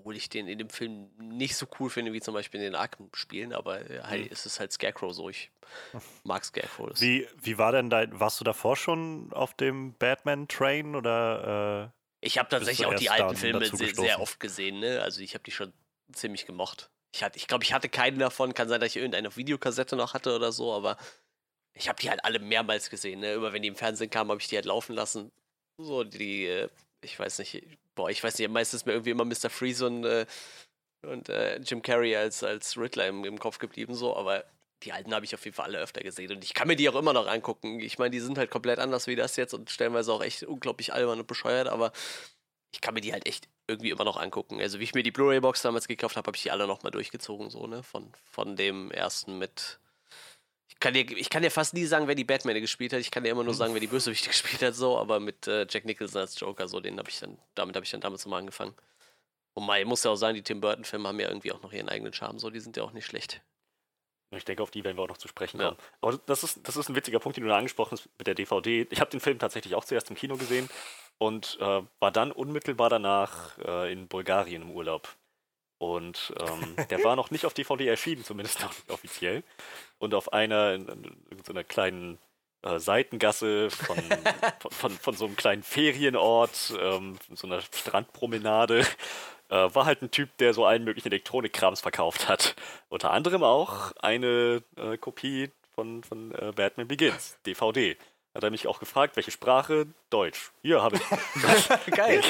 obwohl 0.02 0.18
ich 0.18 0.30
den 0.30 0.48
in 0.48 0.58
dem 0.58 0.70
Film 0.70 1.10
nicht 1.20 1.56
so 1.56 1.68
cool 1.80 1.90
finde 1.90 2.12
wie 2.12 2.22
zum 2.22 2.34
Beispiel 2.34 2.60
in 2.60 2.72
den 2.72 2.76
Arkham-Spielen, 2.76 3.54
aber 3.54 3.88
äh, 3.88 4.02
halt, 4.02 4.26
mhm. 4.26 4.30
es 4.32 4.48
ist 4.48 4.60
halt 4.60 4.72
Scarecrow 4.72 5.14
so. 5.14 5.30
Ich 5.30 5.52
mag 6.24 6.44
Scarecrow. 6.44 6.90
Wie, 7.00 7.28
wie 7.40 7.58
war 7.58 7.72
denn 7.72 7.90
dein, 7.92 8.20
warst 8.20 8.40
du 8.40 8.44
davor 8.44 8.76
schon 8.76 9.32
auf 9.32 9.54
dem 9.54 9.94
Batman-Train 9.94 10.96
oder? 10.96 11.92
Äh, 11.94 12.26
ich 12.26 12.40
habe 12.40 12.50
tatsächlich 12.50 12.88
auch 12.88 12.96
die 12.96 13.12
alten 13.12 13.36
Filme 13.36 13.66
sehr, 13.66 13.94
sehr, 13.94 14.20
oft 14.20 14.40
gesehen, 14.40 14.80
ne? 14.80 15.02
Also 15.02 15.22
ich 15.22 15.36
habe 15.36 15.44
die 15.44 15.52
schon 15.52 15.72
ziemlich 16.14 16.46
gemocht. 16.46 16.90
Ich, 17.14 17.24
ich 17.36 17.48
glaube, 17.48 17.64
ich 17.64 17.74
hatte 17.74 17.90
keinen 17.90 18.20
davon. 18.20 18.54
Kann 18.54 18.70
sein, 18.70 18.80
dass 18.80 18.90
ich 18.90 18.98
irgendeine 18.98 19.36
Videokassette 19.36 19.96
noch 19.96 20.14
hatte 20.14 20.36
oder 20.36 20.52
so, 20.52 20.74
aber 20.74 20.98
ich 21.74 21.90
habe 21.90 22.00
die 22.02 22.10
halt 22.10 22.26
alle 22.26 22.40
mehrmals 22.40 22.90
gesehen. 22.90 23.20
Ne? 23.20 23.34
Immer 23.34 23.54
wenn 23.54 23.62
die 23.62 23.68
im 23.68 23.76
Fernsehen 23.76 24.10
kamen, 24.10 24.32
habe 24.32 24.42
ich 24.42 24.48
die 24.48 24.56
halt 24.56 24.66
laufen 24.66 24.94
lassen. 24.94 25.32
So, 25.78 26.04
die, 26.04 26.46
äh, 26.46 26.70
ich 27.02 27.20
weiß 27.20 27.40
nicht, 27.40 27.64
boah, 28.02 28.10
ich 28.10 28.24
weiß 28.24 28.40
nicht, 28.40 28.50
meistens 28.50 28.86
mir 28.86 28.94
irgendwie 28.94 29.12
immer 29.12 29.26
Mr. 29.26 29.52
Freeze 29.52 29.86
und, 29.86 30.06
äh, 30.06 30.26
und 31.06 31.30
äh, 31.30 31.58
Jim 31.60 31.84
Carrey 31.84 32.16
als, 32.16 32.44
als 32.44 32.76
Riddler 32.76 33.08
im, 33.08 33.24
im 33.26 33.38
Kopf 33.38 33.60
geblieben, 33.60 33.94
so, 33.94 34.18
aber 34.18 34.44
die 34.82 34.92
alten 34.92 35.14
habe 35.14 35.24
ich 35.24 35.36
auf 35.36 35.46
jeden 35.46 35.56
Fall 35.56 35.68
alle 35.68 35.78
öfter 35.78 36.02
gesehen 36.02 36.32
und 36.32 36.44
ich 36.44 36.56
kann 36.56 36.68
mir 36.68 36.76
die 36.76 36.90
auch 36.90 36.96
immer 36.96 37.14
noch 37.14 37.28
angucken. 37.28 37.80
Ich 37.80 38.00
meine, 38.00 38.10
die 38.10 38.20
sind 38.20 38.40
halt 38.40 38.50
komplett 38.50 38.80
anders 38.80 39.06
wie 39.06 39.16
das 39.16 39.36
jetzt 39.36 39.54
und 39.54 39.70
stellenweise 39.70 40.12
auch 40.12 40.24
echt 40.24 40.42
unglaublich 40.42 40.94
albern 40.94 41.20
und 41.20 41.28
bescheuert, 41.28 41.68
aber 41.68 41.92
ich 42.74 42.82
kann 42.82 42.96
mir 42.96 43.02
die 43.02 43.14
halt 43.14 43.28
echt 43.28 43.48
irgendwie 43.68 43.92
immer 43.92 44.04
noch 44.04 44.18
angucken. 44.18 44.60
Also 44.60 44.80
wie 44.80 44.84
ich 44.84 44.96
mir 44.96 45.04
die 45.04 45.12
Blu-ray-Box 45.12 45.62
damals 45.62 45.88
gekauft 45.88 46.18
habe, 46.18 46.26
habe 46.26 46.38
ich 46.38 46.42
die 46.42 46.50
alle 46.50 46.66
nochmal 46.66 46.92
durchgezogen, 46.92 47.52
so, 47.52 47.68
ne? 47.68 47.84
Von, 47.84 48.12
von 48.24 48.56
dem 48.56 48.90
ersten 48.90 49.38
mit. 49.38 49.80
Ich 50.82 50.84
kann, 50.84 50.96
dir, 50.96 51.16
ich 51.16 51.30
kann 51.30 51.44
dir 51.44 51.52
fast 51.52 51.76
nie 51.76 51.86
sagen, 51.86 52.08
wer 52.08 52.16
die 52.16 52.24
Batman 52.24 52.60
gespielt 52.60 52.92
hat. 52.92 53.02
Ich 53.02 53.12
kann 53.12 53.24
dir 53.24 53.30
immer 53.30 53.44
nur 53.44 53.54
sagen, 53.54 53.72
wer 53.76 53.80
die 53.80 53.86
Bösewichte 53.86 54.30
gespielt 54.32 54.64
hat, 54.64 54.74
so, 54.74 54.98
aber 54.98 55.20
mit 55.20 55.46
äh, 55.46 55.68
Jack 55.70 55.86
Nicholson 55.86 56.22
als 56.22 56.40
Joker, 56.40 56.68
so, 56.68 56.80
den 56.80 56.98
habe 56.98 57.08
ich 57.08 57.20
dann, 57.20 57.38
damit 57.54 57.76
habe 57.76 57.86
ich 57.86 57.92
dann 57.92 58.02
damals 58.02 58.26
mal 58.26 58.40
angefangen. 58.40 58.74
Und 59.54 59.68
mal, 59.68 59.86
muss 59.86 60.04
ja 60.04 60.10
auch 60.10 60.16
sagen, 60.16 60.34
die 60.34 60.42
Tim 60.42 60.60
Burton-Filme 60.60 61.08
haben 61.08 61.20
ja 61.20 61.28
irgendwie 61.28 61.52
auch 61.52 61.62
noch 61.62 61.72
ihren 61.72 61.88
eigenen 61.88 62.14
Charme, 62.14 62.40
so, 62.40 62.50
die 62.50 62.60
sind 62.60 62.78
ja 62.78 62.84
auch 62.84 62.94
nicht 62.94 63.06
schlecht. 63.06 63.44
Ich 64.32 64.44
denke, 64.44 64.64
auf 64.64 64.72
die 64.72 64.84
werden 64.84 64.98
wir 64.98 65.04
auch 65.04 65.08
noch 65.08 65.20
zu 65.20 65.28
sprechen 65.28 65.60
kommen. 65.60 65.78
Ja. 65.78 65.86
Aber 66.02 66.18
das 66.26 66.44
ist, 66.44 66.68
das 66.68 66.76
ist 66.76 66.90
ein 66.90 66.96
witziger 66.96 67.20
Punkt, 67.20 67.38
den 67.38 67.44
du 67.44 67.52
da 67.52 67.58
angesprochen 67.58 67.92
hast 67.92 68.10
mit 68.18 68.26
der 68.26 68.34
DVD. 68.34 68.88
Ich 68.90 69.02
habe 69.02 69.12
den 69.12 69.20
Film 69.20 69.38
tatsächlich 69.38 69.76
auch 69.76 69.86
zuerst 69.86 70.10
im 70.10 70.16
Kino 70.16 70.36
gesehen 70.36 70.68
und 71.20 71.60
äh, 71.62 71.84
war 72.00 72.12
dann 72.12 72.32
unmittelbar 72.32 72.90
danach 72.90 73.56
äh, 73.60 73.94
in 73.94 74.08
Bulgarien 74.08 74.64
im 74.64 74.72
Urlaub. 74.72 75.16
Und 75.82 76.32
ähm, 76.40 76.76
der 76.92 77.04
war 77.04 77.16
noch 77.16 77.32
nicht 77.32 77.44
auf 77.44 77.56
DVD 77.56 77.88
erschienen, 77.88 78.24
zumindest 78.24 78.62
noch 78.62 78.70
nicht 78.70 78.92
offiziell. 78.92 79.44
Und 79.98 80.14
auf 80.14 80.32
einer, 80.32 80.74
in, 80.76 80.88
in, 80.88 81.44
so 81.44 81.54
einer 81.54 81.64
kleinen 81.64 82.20
äh, 82.62 82.78
Seitengasse 82.78 83.72
von, 83.72 83.98
von, 84.60 84.72
von, 84.72 84.92
von, 84.92 85.16
so 85.16 85.26
einem 85.26 85.36
kleinen 85.36 85.64
Ferienort, 85.64 86.76
ähm, 86.80 87.18
so 87.34 87.48
einer 87.48 87.62
Strandpromenade, 87.62 88.86
äh, 89.50 89.56
war 89.74 89.86
halt 89.86 90.04
ein 90.04 90.12
Typ, 90.12 90.30
der 90.38 90.54
so 90.54 90.66
allen 90.66 90.84
möglichen 90.84 91.08
Elektronikkrams 91.08 91.82
verkauft 91.82 92.30
hat. 92.30 92.56
Unter 92.90 93.10
anderem 93.10 93.42
auch 93.42 93.92
eine 94.04 94.62
äh, 94.78 94.98
Kopie 94.98 95.50
von, 95.74 96.04
von 96.04 96.32
äh, 96.36 96.52
Batman 96.56 96.88
Begins, 96.88 97.40
DVD. 97.48 97.98
Hat 98.34 98.44
er 98.44 98.52
mich 98.52 98.68
auch 98.68 98.80
gefragt, 98.80 99.18
welche 99.18 99.32
Sprache? 99.32 99.88
Deutsch. 100.10 100.52
Hier 100.62 100.82
habe 100.82 100.96
ich. 100.98 101.04
Geil. 101.96 102.22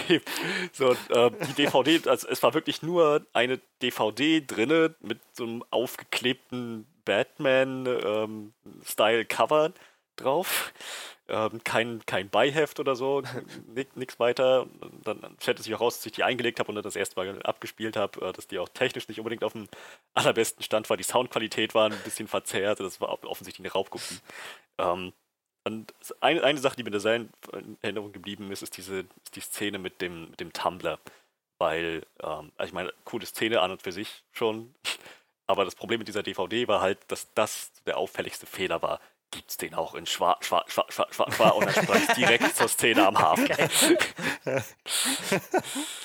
so, 0.72 0.94
äh, 1.10 1.32
die 1.48 1.54
DVD, 1.54 2.10
also 2.10 2.28
es 2.28 2.42
war 2.42 2.54
wirklich 2.54 2.82
nur 2.82 3.26
eine 3.34 3.60
DVD 3.82 4.42
drinne 4.46 4.96
mit 5.00 5.20
so 5.34 5.44
einem 5.44 5.66
aufgeklebten 5.70 6.88
Batman-Style-Cover 7.06 9.66
ähm, 9.66 9.74
drauf 10.16 10.72
ähm, 11.32 11.64
kein, 11.64 12.06
kein 12.06 12.30
Beiheft 12.30 12.80
oder 12.80 12.96
so, 12.96 13.24
nichts 13.96 14.20
weiter. 14.20 14.68
Dann 15.04 15.38
stellte 15.40 15.64
sich 15.64 15.74
auch 15.74 15.80
raus, 15.80 15.98
dass 15.98 16.06
ich 16.06 16.12
die 16.12 16.24
eingelegt 16.24 16.60
habe 16.60 16.72
und 16.72 16.84
das 16.84 16.98
erste 16.98 17.16
Mal 17.16 17.42
abgespielt 17.44 17.96
habe, 17.96 18.28
äh, 18.28 18.34
dass 18.34 18.48
die 18.48 18.60
auch 18.60 18.70
technisch 18.70 19.08
nicht 19.08 19.20
unbedingt 19.20 19.44
auf 19.44 19.54
dem 19.54 19.68
allerbesten 20.14 20.62
Stand 20.62 20.90
war. 20.90 20.98
Die 20.98 21.04
Soundqualität 21.04 21.74
war 21.74 21.90
ein 21.90 21.98
bisschen 22.04 22.28
verzerrt, 22.28 22.82
das 22.82 23.00
war 23.00 23.24
offensichtlich 23.24 23.66
eine 23.66 23.72
Raubkopie. 23.72 24.20
Ähm, 24.78 25.14
und 25.64 25.94
eine, 26.20 26.44
eine 26.44 26.60
Sache, 26.60 26.76
die 26.76 26.84
mir 26.84 26.92
da 26.92 27.14
in 27.14 27.30
Erinnerung 27.82 28.12
geblieben 28.12 28.52
ist, 28.52 28.64
ist 28.64 28.78
diese 28.78 29.02
ist 29.24 29.36
die 29.36 29.42
Szene 29.42 29.80
mit 29.80 30.02
dem, 30.02 30.32
mit 30.32 30.40
dem 30.40 30.54
Tumblr. 30.54 31.00
Weil, 31.58 32.04
ähm, 32.24 32.52
also 32.58 32.70
ich 32.70 32.74
meine, 32.74 32.92
coole 33.06 33.26
Szene 33.26 33.62
an 33.62 33.72
und 33.72 33.82
für 33.82 33.92
sich 33.92 34.24
schon. 34.32 34.74
Aber 35.48 35.66
das 35.66 35.76
Problem 35.76 36.00
mit 36.00 36.08
dieser 36.08 36.24
DVD 36.24 36.68
war 36.68 36.82
halt, 36.82 37.00
dass 37.10 37.34
das 37.34 37.72
der 37.86 37.98
auffälligste 37.98 38.46
Fehler 38.46 38.82
war 38.82 39.00
gibt's 39.32 39.58
den 39.58 39.74
auch 39.74 39.96
in 39.96 40.06
schwarz, 40.06 40.46
schwarz, 40.46 40.74
schwarz, 40.74 40.94
schwarz, 40.94 41.16
schwarz, 41.16 41.36
schwarz 41.36 41.56
und 41.56 41.66
dann 41.66 41.74
sprang 41.74 42.16
direkt 42.18 42.56
zur 42.56 42.68
Szene 42.68 43.08
am 43.08 43.18
Hafen. 43.18 43.48
das 44.44 44.76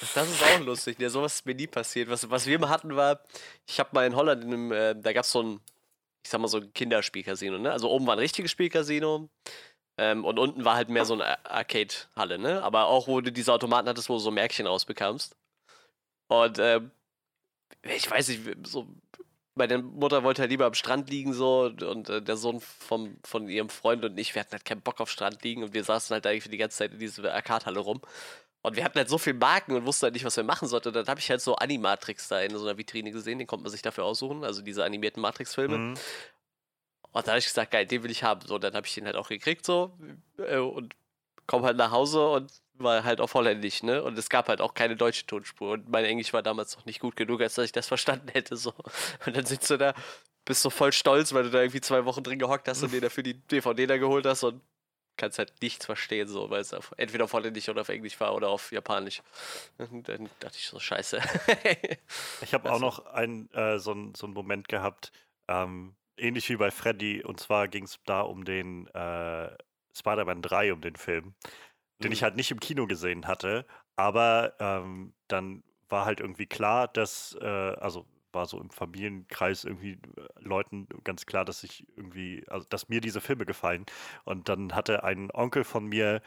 ist 0.01 0.43
auch 0.45 0.61
lustig, 0.61 0.99
ja, 1.01 1.11
sowas 1.11 1.35
ist 1.35 1.47
mir 1.47 1.55
nie 1.55 1.67
passiert. 1.67 2.09
Was, 2.09 2.31
was 2.31 2.47
wir 2.47 2.59
mal 2.59 2.69
hatten 2.69 2.95
war, 2.95 3.21
ich 3.67 3.81
habe 3.81 3.91
mal 3.93 4.07
in 4.07 4.15
Holland, 4.15 4.45
in 4.45 4.53
einem, 4.53 4.73
äh, 4.73 4.95
da 4.95 5.13
gab 5.13 5.25
es 5.25 5.33
so 5.33 5.43
ein, 5.43 5.61
ich 6.27 6.31
sag 6.31 6.41
mal 6.41 6.49
so 6.49 6.59
ein 6.59 6.73
Kinderspielcasino, 6.73 7.59
ne? 7.59 7.71
Also 7.71 7.89
oben 7.89 8.07
war 8.07 8.17
ein 8.17 8.19
richtiges 8.19 8.51
Spielcasino 8.51 9.29
ähm, 9.97 10.25
und 10.25 10.39
unten 10.41 10.65
war 10.65 10.75
halt 10.75 10.89
mehr 10.89 11.05
so 11.05 11.15
eine 11.15 11.45
Arcade-Halle, 11.47 12.39
ne? 12.39 12.63
Aber 12.65 12.87
auch, 12.87 13.07
wo 13.07 13.21
du 13.21 13.31
diese 13.33 13.53
Automaten 13.53 13.89
hattest, 13.89 14.09
wo 14.09 14.15
du 14.15 14.19
so 14.19 14.33
Märkchen 14.33 14.67
rausbekamst. 14.67 15.37
Und 16.29 16.59
ähm, 16.59 16.91
ich 17.83 18.11
weiß 18.11 18.29
nicht, 18.29 18.43
so 18.67 18.89
meine 19.55 19.79
Mutter 19.79 20.25
wollte 20.25 20.43
halt 20.43 20.51
lieber 20.51 20.67
am 20.67 20.75
Strand 20.75 21.11
liegen 21.11 21.33
so 21.33 21.67
und 21.67 22.11
äh, 22.11 22.21
der 22.21 22.37
Sohn 22.37 22.61
vom, 22.61 23.19
von 23.25 23.49
ihrem 23.49 23.69
Freund 23.71 24.05
und 24.05 24.19
ich, 24.19 24.35
wir 24.35 24.41
hatten 24.41 24.53
halt 24.53 24.65
keinen 24.65 24.83
Bock 24.83 25.01
auf 25.01 25.11
Strand 25.11 25.45
liegen 25.45 25.63
und 25.63 25.75
wir 25.75 25.85
saßen 25.85 26.13
halt 26.13 26.27
eigentlich 26.27 26.51
die 26.51 26.57
ganze 26.59 26.79
Zeit 26.79 26.93
in 26.93 26.99
dieser 26.99 27.33
Arcade-Halle 27.33 27.81
rum. 27.81 28.01
Und 28.67 28.75
wir 28.75 28.83
hatten 28.83 28.99
halt 28.99 29.09
so 29.09 29.17
viel 29.17 29.35
Marken 29.35 29.77
und 29.77 29.87
wussten 29.87 30.07
halt 30.07 30.15
nicht, 30.15 30.25
was 30.25 30.37
wir 30.37 30.43
machen 30.43 30.67
sollten. 30.67 30.93
Dann 30.93 31.07
habe 31.07 31.21
ich 31.21 31.31
halt 31.31 31.41
so 31.41 31.55
Animatrix 31.55 32.27
da 32.27 32.41
in 32.41 32.51
so 32.51 32.67
einer 32.67 32.77
Vitrine 32.77 33.13
gesehen, 33.13 33.39
den 33.39 33.47
konnte 33.47 33.63
man 33.63 33.71
sich 33.71 33.81
dafür 33.81 34.03
aussuchen, 34.03 34.43
also 34.43 34.61
diese 34.61 34.85
animierten 34.85 35.23
Matrix-Filme. 35.23 35.79
Mhm. 35.79 35.95
Und 37.13 37.27
da 37.27 37.31
habe 37.31 37.39
ich 37.39 37.45
gesagt, 37.45 37.71
geil, 37.71 37.87
den 37.87 38.03
will 38.03 38.11
ich 38.11 38.25
haben. 38.25 38.41
So, 38.45 38.59
dann 38.59 38.75
habe 38.75 38.85
ich 38.85 38.93
den 38.93 39.07
halt 39.07 39.15
auch 39.15 39.29
gekriegt 39.29 39.65
so 39.65 39.97
äh, 40.39 40.59
und 40.59 40.97
komme 41.47 41.65
halt 41.65 41.77
nach 41.77 41.93
Hause 41.93 42.29
und 42.29 42.51
war 42.75 43.05
halt 43.05 43.21
auf 43.21 43.35
Holländisch, 43.35 43.85
ne? 43.85 44.03
Und 44.03 44.19
es 44.19 44.29
gab 44.29 44.49
halt 44.49 44.61
auch 44.61 44.75
keine 44.75 44.97
deutsche 44.97 45.27
Tonspur. 45.27 45.75
Und 45.75 45.89
mein 45.89 46.05
Englisch 46.05 46.33
war 46.33 46.43
damals 46.43 46.77
noch 46.77 46.87
nicht 46.87 46.99
gut 46.99 47.15
genug, 47.15 47.43
als 47.43 47.55
dass 47.55 47.67
ich 47.67 47.73
das 47.73 47.87
verstanden 47.95 48.31
hätte. 48.33 48.57
So. 48.57 48.75
Und 49.27 49.37
dann 49.37 49.47
sitzt 49.47 49.71
du 49.71 49.77
da, 49.77 49.95
bist 50.45 50.63
so 50.63 50.71
voll 50.71 50.91
stolz, 50.91 51.33
weil 51.33 51.45
du 51.45 51.51
da 51.51 51.61
irgendwie 51.61 51.83
zwei 51.83 52.05
Wochen 52.05 52.25
drin 52.25 52.41
gehockt 52.41 52.67
hast 52.67 52.83
und 52.83 52.91
dir 52.93 53.01
dafür 53.01 53.23
die 53.23 53.35
DVD 53.35 53.87
da 53.87 53.97
geholt 53.97 54.27
hast 54.27 54.43
und 54.43 54.61
kannst 55.17 55.39
halt 55.39 55.53
nichts 55.63 55.87
verstehen, 55.87 56.29
so, 56.29 56.51
weil 56.51 56.61
es 56.61 56.75
auf, 56.75 56.95
entweder 56.97 57.25
auf 57.25 57.33
Holländisch 57.33 57.69
oder 57.69 57.83
auf 57.83 57.89
Englisch 57.89 58.19
war 58.21 58.35
oder 58.35 58.49
auf 58.49 58.73
Japanisch. 58.73 59.23
Und 59.79 60.09
dann 60.09 60.29
dachte 60.41 60.59
ich 60.59 60.67
so, 60.67 60.79
scheiße. 60.79 61.21
ich 62.43 62.55
habe 62.55 62.71
auch 62.71 62.81
noch 62.81 63.07
ein, 63.07 63.51
äh, 63.53 63.79
so, 63.79 63.93
ein, 63.93 64.15
so 64.15 64.27
einen 64.27 64.35
Moment 64.35 64.69
gehabt, 64.69 65.13
ähm, 65.49 65.95
ähnlich 66.17 66.49
wie 66.49 66.57
bei 66.57 66.71
Freddy, 66.71 67.23
und 67.23 67.41
zwar 67.41 67.69
ging 67.69 67.85
es 67.85 67.99
da 68.05 68.23
um 68.23 68.45
den 68.45 68.87
äh, 68.89 69.51
Spider-Man 69.95 70.43
3, 70.43 70.73
um 70.73 70.81
den 70.81 70.97
Film 70.97 71.35
den 72.03 72.13
ich 72.13 72.21
mhm. 72.21 72.25
halt 72.25 72.37
nicht 72.37 72.51
im 72.51 72.61
Kino 72.61 72.87
gesehen 72.87 73.27
hatte. 73.27 73.67
Aber 73.97 74.55
ähm, 74.59 75.15
dann 75.29 75.63
war 75.89 76.05
halt 76.05 76.21
irgendwie 76.21 76.47
klar, 76.47 76.89
dass, 76.89 77.37
äh, 77.41 77.47
also 77.47 78.07
war 78.37 78.47
so 78.47 78.61
im 78.61 78.71
Familienkreis 78.71 79.65
irgendwie 79.65 79.95
äh, 79.95 80.29
Leuten 80.41 80.89
ganz 81.05 81.27
klar, 81.27 81.45
dass 81.45 81.65
ich 81.65 81.87
irgendwie, 81.97 82.45
also 82.49 82.67
dass 82.69 82.89
mir 82.89 83.01
diese 83.01 83.21
Filme 83.21 83.47
gefallen. 83.47 83.87
Und 84.25 84.49
dann 84.49 84.75
hatte 84.75 85.05
ein 85.05 85.31
Onkel 85.33 85.65
von 85.65 85.87
mir 85.87 86.23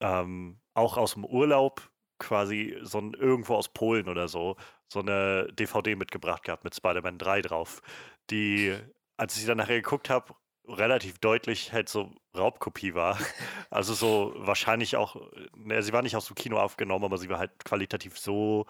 ähm, 0.00 0.60
auch 0.74 0.96
aus 0.96 1.14
dem 1.14 1.24
Urlaub 1.24 1.90
quasi 2.18 2.78
so 2.82 2.98
ein 3.00 3.14
irgendwo 3.14 3.56
aus 3.56 3.68
Polen 3.68 4.08
oder 4.08 4.28
so, 4.28 4.56
so 4.88 5.00
eine 5.00 5.48
DVD 5.52 5.96
mitgebracht 5.96 6.44
gehabt 6.44 6.64
mit 6.64 6.74
Spider-Man 6.74 7.18
3 7.18 7.42
drauf, 7.42 7.82
die, 8.30 8.76
als 9.16 9.34
ich 9.34 9.42
sie 9.42 9.46
dann 9.48 9.58
nachher 9.58 9.80
geguckt 9.80 10.10
habe, 10.10 10.34
relativ 10.66 11.18
deutlich 11.18 11.72
halt 11.72 11.88
so 11.88 12.12
Raubkopie 12.36 12.94
war. 12.94 13.18
Also 13.70 13.92
so 13.94 14.34
wahrscheinlich 14.36 14.94
auch, 14.96 15.16
ne, 15.56 15.82
sie 15.82 15.92
war 15.92 16.02
nicht 16.02 16.14
aus 16.16 16.26
dem 16.26 16.36
Kino 16.36 16.58
aufgenommen, 16.60 17.04
aber 17.04 17.18
sie 17.18 17.28
war 17.28 17.40
halt 17.40 17.64
qualitativ 17.64 18.16
so 18.18 18.66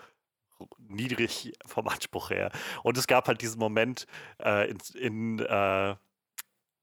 niedrig 0.79 1.53
vom 1.67 1.89
Anspruch 1.89 2.31
her. 2.31 2.51
Und 2.83 2.99
es 2.99 3.07
gab 3.07 3.29
halt 3.29 3.41
diesen 3.41 3.59
Moment 3.59 4.07
äh, 4.43 4.71
in, 4.71 4.79
in 4.95 5.39
äh, 5.41 5.95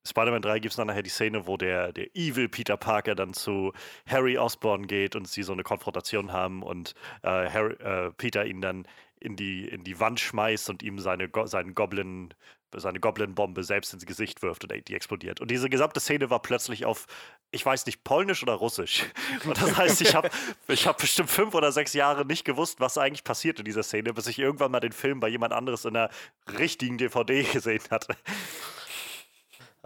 Spider-Man 0.03 0.41
3 0.41 0.59
gibt 0.59 0.71
es 0.71 0.77
dann 0.77 0.87
nachher 0.87 1.03
die 1.03 1.09
Szene, 1.09 1.45
wo 1.45 1.57
der, 1.57 1.93
der 1.93 2.15
Evil 2.15 2.49
Peter 2.49 2.75
Parker 2.75 3.13
dann 3.13 3.33
zu 3.33 3.71
Harry 4.07 4.37
Osborn 4.37 4.87
geht 4.87 5.15
und 5.15 5.27
sie 5.27 5.43
so 5.43 5.53
eine 5.53 5.63
Konfrontation 5.63 6.31
haben 6.31 6.63
und 6.63 6.95
äh, 7.21 7.49
Harry, 7.49 7.73
äh, 7.75 8.11
Peter 8.17 8.45
ihn 8.45 8.61
dann 8.61 8.87
in 9.19 9.35
die, 9.35 9.67
in 9.67 9.83
die 9.83 9.99
Wand 9.99 10.19
schmeißt 10.19 10.69
und 10.71 10.81
ihm 10.81 10.97
seine, 10.99 11.29
seinen 11.45 11.75
Goblin, 11.75 12.33
seine 12.79 12.99
Goblin-Bombe 12.99 13.63
selbst 13.63 13.93
ins 13.93 14.05
Gesicht 14.05 14.41
wirft 14.41 14.63
und 14.63 14.87
die 14.87 14.95
explodiert. 14.95 15.41
Und 15.41 15.51
diese 15.51 15.69
gesamte 15.69 15.99
Szene 15.99 16.29
war 16.29 16.41
plötzlich 16.41 16.85
auf, 16.85 17.07
ich 17.51 17.65
weiß 17.65 17.85
nicht, 17.85 18.03
Polnisch 18.03 18.43
oder 18.43 18.53
Russisch. 18.53 19.05
Und 19.45 19.61
das 19.61 19.75
heißt, 19.75 20.01
ich 20.01 20.15
habe 20.15 20.29
ich 20.67 20.87
hab 20.87 20.97
bestimmt 20.97 21.29
fünf 21.29 21.53
oder 21.53 21.71
sechs 21.71 21.93
Jahre 21.93 22.25
nicht 22.25 22.45
gewusst, 22.45 22.79
was 22.79 22.97
eigentlich 22.97 23.23
passiert 23.23 23.59
in 23.59 23.65
dieser 23.65 23.83
Szene, 23.83 24.13
bis 24.13 24.27
ich 24.27 24.39
irgendwann 24.39 24.71
mal 24.71 24.79
den 24.79 24.91
Film 24.93 25.19
bei 25.19 25.27
jemand 25.27 25.53
anderes 25.53 25.85
in 25.85 25.95
einer 25.95 26.09
richtigen 26.57 26.97
DVD 26.97 27.43
gesehen 27.43 27.83
hatte. 27.89 28.15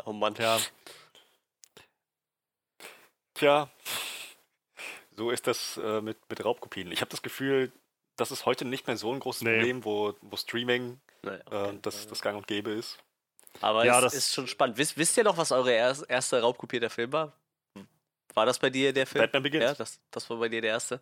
Oh 0.05 0.13
Mann. 0.13 0.35
Ja. 0.37 0.59
Tja, 3.33 3.69
so 5.17 5.31
ist 5.31 5.47
das 5.47 5.77
äh, 5.77 6.01
mit, 6.01 6.17
mit 6.29 6.43
Raubkopien. 6.43 6.91
Ich 6.91 7.01
habe 7.01 7.11
das 7.11 7.21
Gefühl, 7.21 7.71
das 8.15 8.31
ist 8.31 8.45
heute 8.45 8.65
nicht 8.65 8.87
mehr 8.87 8.97
so 8.97 9.11
ein 9.13 9.19
großes 9.19 9.43
nee. 9.43 9.55
Problem, 9.55 9.85
wo, 9.85 10.13
wo 10.21 10.37
Streaming 10.37 10.99
nee, 11.25 11.39
okay. 11.45 11.69
äh, 11.69 11.79
das, 11.81 12.07
das 12.07 12.21
Gang 12.21 12.37
und 12.37 12.47
Gäbe 12.47 12.71
ist. 12.71 12.97
Aber 13.61 13.85
ja, 13.85 14.03
es 14.03 14.13
ist 14.13 14.33
schon 14.33 14.47
spannend. 14.47 14.77
Wisst, 14.77 14.97
wisst 14.97 15.17
ihr 15.17 15.23
noch, 15.23 15.37
was 15.37 15.51
eure 15.51 15.71
erste 15.71 16.41
raubkopierter 16.41 16.89
Film 16.89 17.11
war? 17.13 17.33
War 18.33 18.45
das 18.45 18.59
bei 18.59 18.69
dir 18.69 18.91
der 18.91 19.07
Film? 19.07 19.23
Batman 19.23 19.43
Begins. 19.43 19.63
Ja, 19.63 19.73
das, 19.73 19.99
das 20.11 20.29
war 20.29 20.37
bei 20.37 20.49
dir 20.49 20.61
der 20.61 20.71
erste. 20.71 20.99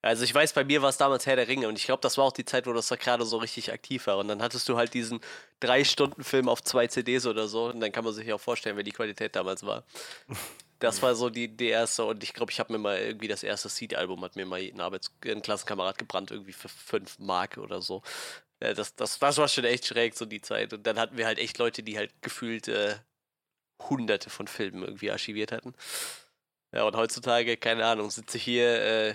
Also 0.00 0.22
ich 0.22 0.32
weiß, 0.32 0.52
bei 0.52 0.64
mir 0.64 0.80
war 0.80 0.90
es 0.90 0.96
damals 0.96 1.26
Herr 1.26 1.34
der 1.34 1.48
Ringe 1.48 1.66
und 1.66 1.76
ich 1.76 1.84
glaube, 1.84 2.00
das 2.02 2.16
war 2.18 2.24
auch 2.24 2.32
die 2.32 2.44
Zeit, 2.44 2.66
wo 2.66 2.72
das 2.72 2.88
gerade 2.88 3.24
so 3.24 3.38
richtig 3.38 3.72
aktiv 3.72 4.06
war. 4.06 4.18
Und 4.18 4.28
dann 4.28 4.40
hattest 4.42 4.68
du 4.68 4.76
halt 4.76 4.94
diesen 4.94 5.20
drei 5.58 5.82
Stunden 5.82 6.22
Film 6.22 6.48
auf 6.48 6.62
zwei 6.62 6.86
CDs 6.86 7.26
oder 7.26 7.48
so 7.48 7.66
und 7.70 7.80
dann 7.80 7.90
kann 7.90 8.04
man 8.04 8.12
sich 8.12 8.32
auch 8.32 8.40
vorstellen, 8.40 8.76
wie 8.76 8.84
die 8.84 8.92
Qualität 8.92 9.34
damals 9.34 9.66
war. 9.66 9.84
Das 10.80 11.02
war 11.02 11.16
so 11.16 11.28
die, 11.28 11.48
die 11.48 11.66
erste 11.66 12.04
und 12.04 12.22
ich 12.22 12.32
glaube, 12.32 12.52
ich 12.52 12.60
habe 12.60 12.72
mir 12.72 12.78
mal 12.78 12.98
irgendwie 12.98 13.26
das 13.26 13.42
erste 13.42 13.68
Seed-Album 13.68 14.22
hat 14.22 14.36
mir 14.36 14.46
mal 14.46 14.60
ein, 14.60 14.80
Arbeits-, 14.80 15.10
ein 15.24 15.42
Klassenkamerad 15.42 15.98
gebrannt, 15.98 16.30
irgendwie 16.30 16.52
für 16.52 16.68
fünf 16.68 17.18
Mark 17.18 17.58
oder 17.58 17.82
so. 17.82 18.02
Das, 18.60 18.94
das, 18.94 19.18
das 19.18 19.38
war 19.38 19.48
schon 19.48 19.64
echt 19.64 19.86
schräg, 19.86 20.14
so 20.14 20.24
die 20.24 20.40
Zeit. 20.40 20.72
Und 20.72 20.86
dann 20.86 20.98
hatten 20.98 21.16
wir 21.16 21.26
halt 21.26 21.38
echt 21.38 21.58
Leute, 21.58 21.82
die 21.82 21.96
halt 21.96 22.12
gefühlt 22.22 22.68
äh, 22.68 22.96
hunderte 23.80 24.30
von 24.30 24.48
Filmen 24.48 24.82
irgendwie 24.82 25.10
archiviert 25.10 25.52
hatten. 25.52 25.74
Ja, 26.72 26.84
und 26.84 26.96
heutzutage, 26.96 27.56
keine 27.56 27.86
Ahnung, 27.86 28.10
sitze 28.10 28.36
ich 28.36 28.42
hier, 28.44 28.82
äh, 28.82 29.14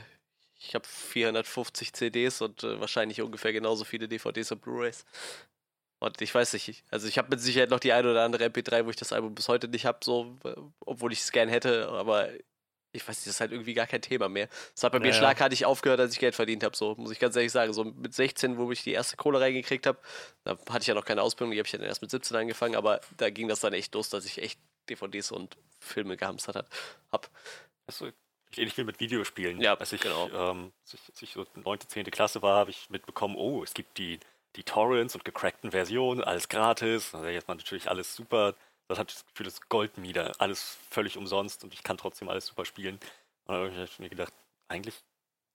ich 0.59 0.75
habe 0.75 0.87
450 0.87 1.93
CDs 1.93 2.41
und 2.41 2.63
äh, 2.63 2.79
wahrscheinlich 2.79 3.21
ungefähr 3.21 3.53
genauso 3.53 3.83
viele 3.83 4.07
DVDs 4.07 4.51
und 4.51 4.61
Blu-rays. 4.61 5.05
Und 5.99 6.21
ich 6.21 6.33
weiß 6.33 6.53
nicht, 6.53 6.83
also 6.91 7.07
ich 7.07 7.17
habe 7.17 7.29
mit 7.29 7.39
Sicherheit 7.41 7.69
noch 7.69 7.79
die 7.79 7.93
ein 7.93 8.05
oder 8.05 8.23
andere 8.23 8.45
MP3, 8.45 8.85
wo 8.85 8.89
ich 8.89 8.95
das 8.97 9.13
Album 9.13 9.35
bis 9.35 9.47
heute 9.47 9.67
nicht 9.69 9.85
habe, 9.85 9.99
so, 10.03 10.37
obwohl 10.81 11.13
ich 11.13 11.21
es 11.21 11.31
gern 11.31 11.47
hätte, 11.49 11.89
aber 11.89 12.29
ich 12.93 13.01
weiß 13.01 13.17
nicht, 13.17 13.27
das 13.27 13.35
ist 13.35 13.41
halt 13.41 13.51
irgendwie 13.51 13.73
gar 13.73 13.87
kein 13.87 14.01
Thema 14.01 14.29
mehr. 14.29 14.47
Das 14.73 14.83
hat 14.83 14.91
bei 14.91 14.99
naja. 14.99 15.11
mir 15.11 15.17
schlagartig 15.17 15.65
aufgehört, 15.65 15.99
als 15.99 16.13
ich 16.13 16.19
Geld 16.19 16.35
verdient 16.35 16.63
habe, 16.63 16.75
so, 16.75 16.95
muss 16.95 17.11
ich 17.11 17.19
ganz 17.19 17.35
ehrlich 17.35 17.51
sagen. 17.51 17.73
So 17.73 17.83
mit 17.83 18.13
16, 18.13 18.57
wo 18.57 18.71
ich 18.71 18.83
die 18.83 18.91
erste 18.91 19.17
Kohle 19.17 19.41
reingekriegt 19.41 19.87
habe, 19.87 19.97
da 20.43 20.57
hatte 20.69 20.81
ich 20.81 20.87
ja 20.87 20.93
noch 20.93 21.05
keine 21.05 21.23
Ausbildung, 21.23 21.51
die 21.51 21.57
habe 21.57 21.65
ich 21.65 21.71
dann 21.71 21.81
erst 21.81 22.03
mit 22.03 22.11
17 22.11 22.37
angefangen, 22.37 22.75
aber 22.75 23.01
da 23.17 23.29
ging 23.31 23.47
das 23.47 23.59
dann 23.59 23.73
echt 23.73 23.93
los, 23.95 24.09
dass 24.09 24.25
ich 24.25 24.41
echt 24.41 24.59
DVDs 24.89 25.31
und 25.31 25.57
Filme 25.79 26.17
gehamstert 26.17 26.67
habe. 27.11 27.27
Also, 27.87 28.09
ähnlich 28.55 28.77
wie 28.77 28.83
mit 28.83 28.99
Videospielen. 28.99 29.59
Ja, 29.59 29.73
als 29.73 29.91
ich, 29.91 30.01
genau. 30.01 30.29
Ähm, 30.29 30.71
als 30.83 30.93
ich, 30.93 30.99
als 31.09 31.21
ich 31.21 31.33
so 31.33 31.45
9., 31.55 31.79
10. 31.87 32.05
Klasse 32.05 32.41
war, 32.41 32.59
habe 32.59 32.69
ich 32.69 32.89
mitbekommen, 32.91 33.35
oh, 33.35 33.63
es 33.63 33.73
gibt 33.73 33.97
die, 33.97 34.19
die 34.55 34.63
Torrents 34.63 35.15
und 35.15 35.25
gecrackten 35.25 35.71
Versionen, 35.71 36.23
alles 36.23 36.47
gratis. 36.47 37.15
Also 37.15 37.27
jetzt 37.27 37.47
mal 37.47 37.55
natürlich 37.55 37.89
alles 37.89 38.15
super. 38.15 38.55
Das 38.87 38.99
hat 38.99 39.13
das 39.13 39.25
Gefühl, 39.25 39.45
das 39.45 39.61
Goldmieder, 39.69 40.33
alles 40.39 40.77
völlig 40.89 41.17
umsonst 41.17 41.63
und 41.63 41.73
ich 41.73 41.83
kann 41.83 41.97
trotzdem 41.97 42.29
alles 42.29 42.47
super 42.47 42.65
spielen. 42.65 42.99
Und 43.45 43.55
dann 43.55 43.73
habe 43.73 43.83
ich 43.85 43.99
mir 43.99 44.09
gedacht, 44.09 44.33
eigentlich 44.67 44.95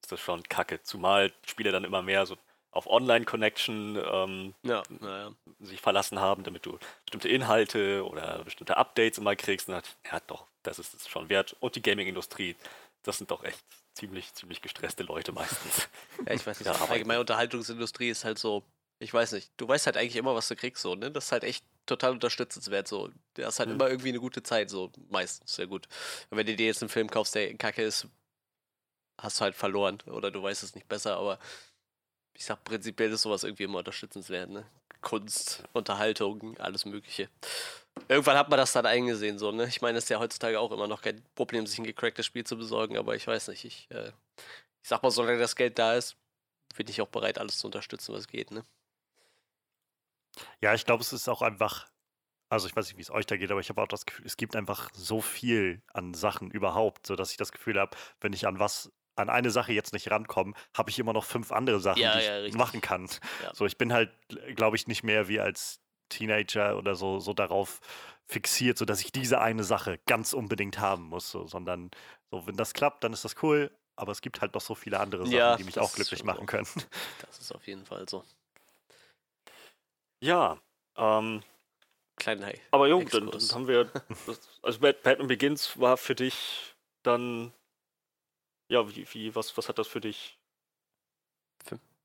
ist 0.03 0.13
das 0.13 0.21
schon 0.21 0.43
kacke. 0.45 0.83
Zumal 0.83 1.33
Spiele 1.47 1.73
dann 1.73 1.85
immer 1.85 2.03
mehr 2.03 2.27
so 2.27 2.37
auf 2.71 2.87
Online-Connection 2.87 3.97
ähm, 3.97 4.55
ja, 4.63 4.83
ja. 5.01 5.33
sich 5.61 5.81
verlassen 5.81 6.21
haben, 6.21 6.45
damit 6.45 6.67
du 6.67 6.79
bestimmte 7.05 7.29
Inhalte 7.29 8.07
oder 8.07 8.45
bestimmte 8.45 8.77
Updates 8.77 9.19
immer 9.19 9.37
kriegst. 9.37 9.69
Und 9.69 9.75
dann 9.75 9.83
ich, 9.85 10.11
ja 10.11 10.21
doch, 10.27 10.47
das 10.63 10.79
ist 10.79 10.95
es 10.95 11.09
schon 11.09 11.29
wert. 11.29 11.57
Und 11.61 11.77
die 11.77 11.83
Gaming-Industrie 11.83 12.57
das 13.03 13.19
sind 13.19 13.31
doch 13.31 13.43
echt 13.45 13.65
ziemlich, 13.95 14.33
ziemlich 14.35 14.63
gestresste 14.63 15.03
Leute 15.03 15.33
meistens. 15.33 15.89
Ja, 16.27 16.35
ich 16.35 16.47
weiß 16.47 16.59
nicht, 16.59 16.67
ja, 16.67 16.75
allgemeine 16.89 17.21
Unterhaltungsindustrie 17.21 18.11
ist 18.11 18.25
halt 18.25 18.39
so, 18.39 18.65
ich 18.99 19.15
weiß 19.15 19.33
nicht, 19.33 19.51
du 19.57 19.69
weißt 19.69 19.87
halt 19.87 19.97
eigentlich 19.97 20.17
immer, 20.17 20.35
was 20.35 20.49
du 20.49 20.57
kriegst, 20.57 20.83
so, 20.83 20.95
ne? 20.95 21.11
Das 21.11 21.27
ist 21.27 21.33
halt 21.33 21.45
echt 21.45 21.65
total 21.89 22.13
unterstützenswert, 22.13 22.89
so. 22.89 23.11
Du 23.35 23.45
hast 23.45 23.59
halt 23.59 23.69
mhm. 23.69 23.77
immer 23.77 23.89
irgendwie 23.89 24.11
eine 24.11 24.21
gute 24.21 24.43
Zeit, 24.43 24.71
so, 24.71 24.93
meistens, 25.11 25.55
sehr 25.55 25.67
gut. 25.67 25.89
Und 26.31 26.39
wenn 26.39 26.47
du 26.47 26.55
dir 26.55 26.67
jetzt 26.67 26.83
einen 26.83 26.89
Film 26.89 27.11
kaufst, 27.11 27.35
der 27.35 27.55
kacke 27.57 27.83
ist, 27.83 28.07
hast 29.21 29.41
du 29.41 29.45
halt 29.45 29.55
verloren 29.55 29.99
oder 30.07 30.31
du 30.31 30.43
weißt 30.43 30.63
es 30.63 30.75
nicht 30.75 30.89
besser, 30.89 31.17
aber 31.17 31.39
ich 32.35 32.45
sag, 32.45 32.63
prinzipiell 32.63 33.13
ist 33.13 33.23
sowas 33.23 33.43
irgendwie 33.43 33.65
immer 33.65 33.79
unterstützenswert, 33.79 34.51
ne? 34.51 34.65
Kunst, 35.01 35.63
Unterhaltung, 35.73 36.57
alles 36.59 36.85
Mögliche. 36.85 37.29
Irgendwann 38.09 38.37
hat 38.37 38.49
man 38.49 38.59
das 38.59 38.73
dann 38.73 38.87
eingesehen, 38.87 39.39
so, 39.39 39.51
ne? 39.51 39.67
Ich 39.67 39.81
meine, 39.81 39.99
es 39.99 40.05
ist 40.05 40.11
ja 40.11 40.21
heutzutage 40.21 40.61
auch 40.61 40.71
immer 40.71 40.87
noch 40.87 41.03
kein 41.03 41.23
Problem, 41.35 41.67
sich 41.67 41.79
ein 41.79 41.85
gecracktes 41.85 42.27
Spiel 42.27 42.45
zu 42.45 42.57
besorgen, 42.57 42.97
aber 42.97 43.17
ich 43.17 43.27
weiß 43.27 43.49
nicht, 43.49 43.65
ich, 43.65 43.89
äh, 43.91 44.13
ich 44.83 44.89
sag 44.89 45.03
mal, 45.03 45.11
solange 45.11 45.39
das 45.39 45.57
Geld 45.57 45.79
da 45.79 45.95
ist, 45.95 46.17
bin 46.77 46.89
ich 46.89 47.01
auch 47.01 47.09
bereit, 47.09 47.39
alles 47.39 47.59
zu 47.59 47.67
unterstützen, 47.67 48.15
was 48.15 48.29
geht, 48.29 48.53
ne? 48.53 48.63
Ja, 50.61 50.75
ich 50.75 50.85
glaube, 50.85 51.03
es 51.03 51.13
ist 51.13 51.29
auch 51.29 51.43
einfach, 51.43 51.89
also 52.49 52.67
ich 52.67 52.77
weiß 52.77 52.87
nicht, 52.87 52.97
wie 52.97 53.03
es 53.03 53.11
euch 53.11 53.27
da 53.27 53.37
geht, 53.37 53.51
aber 53.51 53.61
ich 53.61 53.69
habe 53.69 53.83
auch 53.83 53.89
das 53.89 54.07
Gefühl, 54.07 54.27
es 54.27 54.37
gibt 54.37 54.57
einfach 54.57 54.91
so 54.95 55.21
viel 55.21 55.83
an 55.93 56.15
Sachen 56.15 56.51
überhaupt, 56.51 57.07
sodass 57.07 57.31
ich 57.31 57.37
das 57.37 57.53
Gefühl 57.53 57.79
habe, 57.79 57.97
wenn 58.21 58.33
ich 58.33 58.47
an 58.47 58.59
was 58.59 58.93
an 59.17 59.31
eine 59.31 59.51
Sache 59.51 59.73
jetzt 59.73 59.93
nicht 59.93 60.11
rankomme, 60.11 60.55
habe 60.77 60.91
ich 60.91 60.99
immer 60.99 61.13
noch 61.13 61.25
fünf 61.25 61.51
andere 61.51 61.81
Sachen, 61.81 62.01
ja, 62.01 62.17
die 62.17 62.25
ja, 62.25 62.43
ich 62.45 62.55
machen 62.55 62.81
kann. 62.81 63.09
Ja. 63.43 63.55
So, 63.55 63.67
ich 63.67 63.77
bin 63.77 63.93
halt, 63.93 64.11
glaube 64.55 64.77
ich, 64.77 64.87
nicht 64.87 65.03
mehr 65.03 65.29
wie 65.29 65.41
als 65.41 65.81
Teenager 66.09 66.77
oder 66.77 66.95
so, 66.95 67.21
so 67.21 67.33
darauf 67.33 67.81
fixiert, 68.27 68.79
so 68.79 68.85
dass 68.85 69.01
ich 69.01 69.13
diese 69.13 69.41
eine 69.41 69.65
Sache 69.65 69.99
ganz 70.07 70.33
unbedingt 70.33 70.79
haben 70.79 71.05
muss, 71.05 71.31
so, 71.31 71.47
sondern 71.47 71.91
so, 72.31 72.47
wenn 72.47 72.57
das 72.57 72.75
klappt, 72.75 73.05
dann 73.05 73.13
ist 73.13 73.25
das 73.25 73.43
cool, 73.43 73.71
aber 73.97 74.13
es 74.13 74.21
gibt 74.21 74.41
halt 74.41 74.55
noch 74.55 74.61
so 74.61 74.75
viele 74.75 75.01
andere 75.01 75.27
Sachen, 75.27 75.59
die 75.59 75.65
mich 75.65 75.79
auch 75.79 75.93
glücklich 75.93 76.25
machen 76.25 76.47
können. 76.47 76.69
Das 77.21 77.39
ist 77.39 77.53
auf 77.53 77.67
jeden 77.67 77.85
Fall 77.85 78.09
so. 78.09 78.25
Ja, 80.21 80.59
ähm, 80.97 81.43
Kleiner 82.19 82.53
Aber 82.73 82.89
jo, 82.89 83.03
dann, 83.05 83.31
dann, 83.31 83.41
haben 83.53 83.69
wir, 83.69 83.85
das, 84.27 84.41
also 84.63 84.81
Batman 84.81 85.29
Begins 85.29 85.79
war 85.79 85.97
für 85.97 86.15
dich 86.15 86.75
dann, 87.05 87.53
ja, 88.69 88.89
wie, 88.89 89.07
wie 89.13 89.35
was, 89.35 89.57
was 89.57 89.69
hat 89.69 89.79
das 89.79 89.87
für 89.87 90.01
dich 90.01 90.39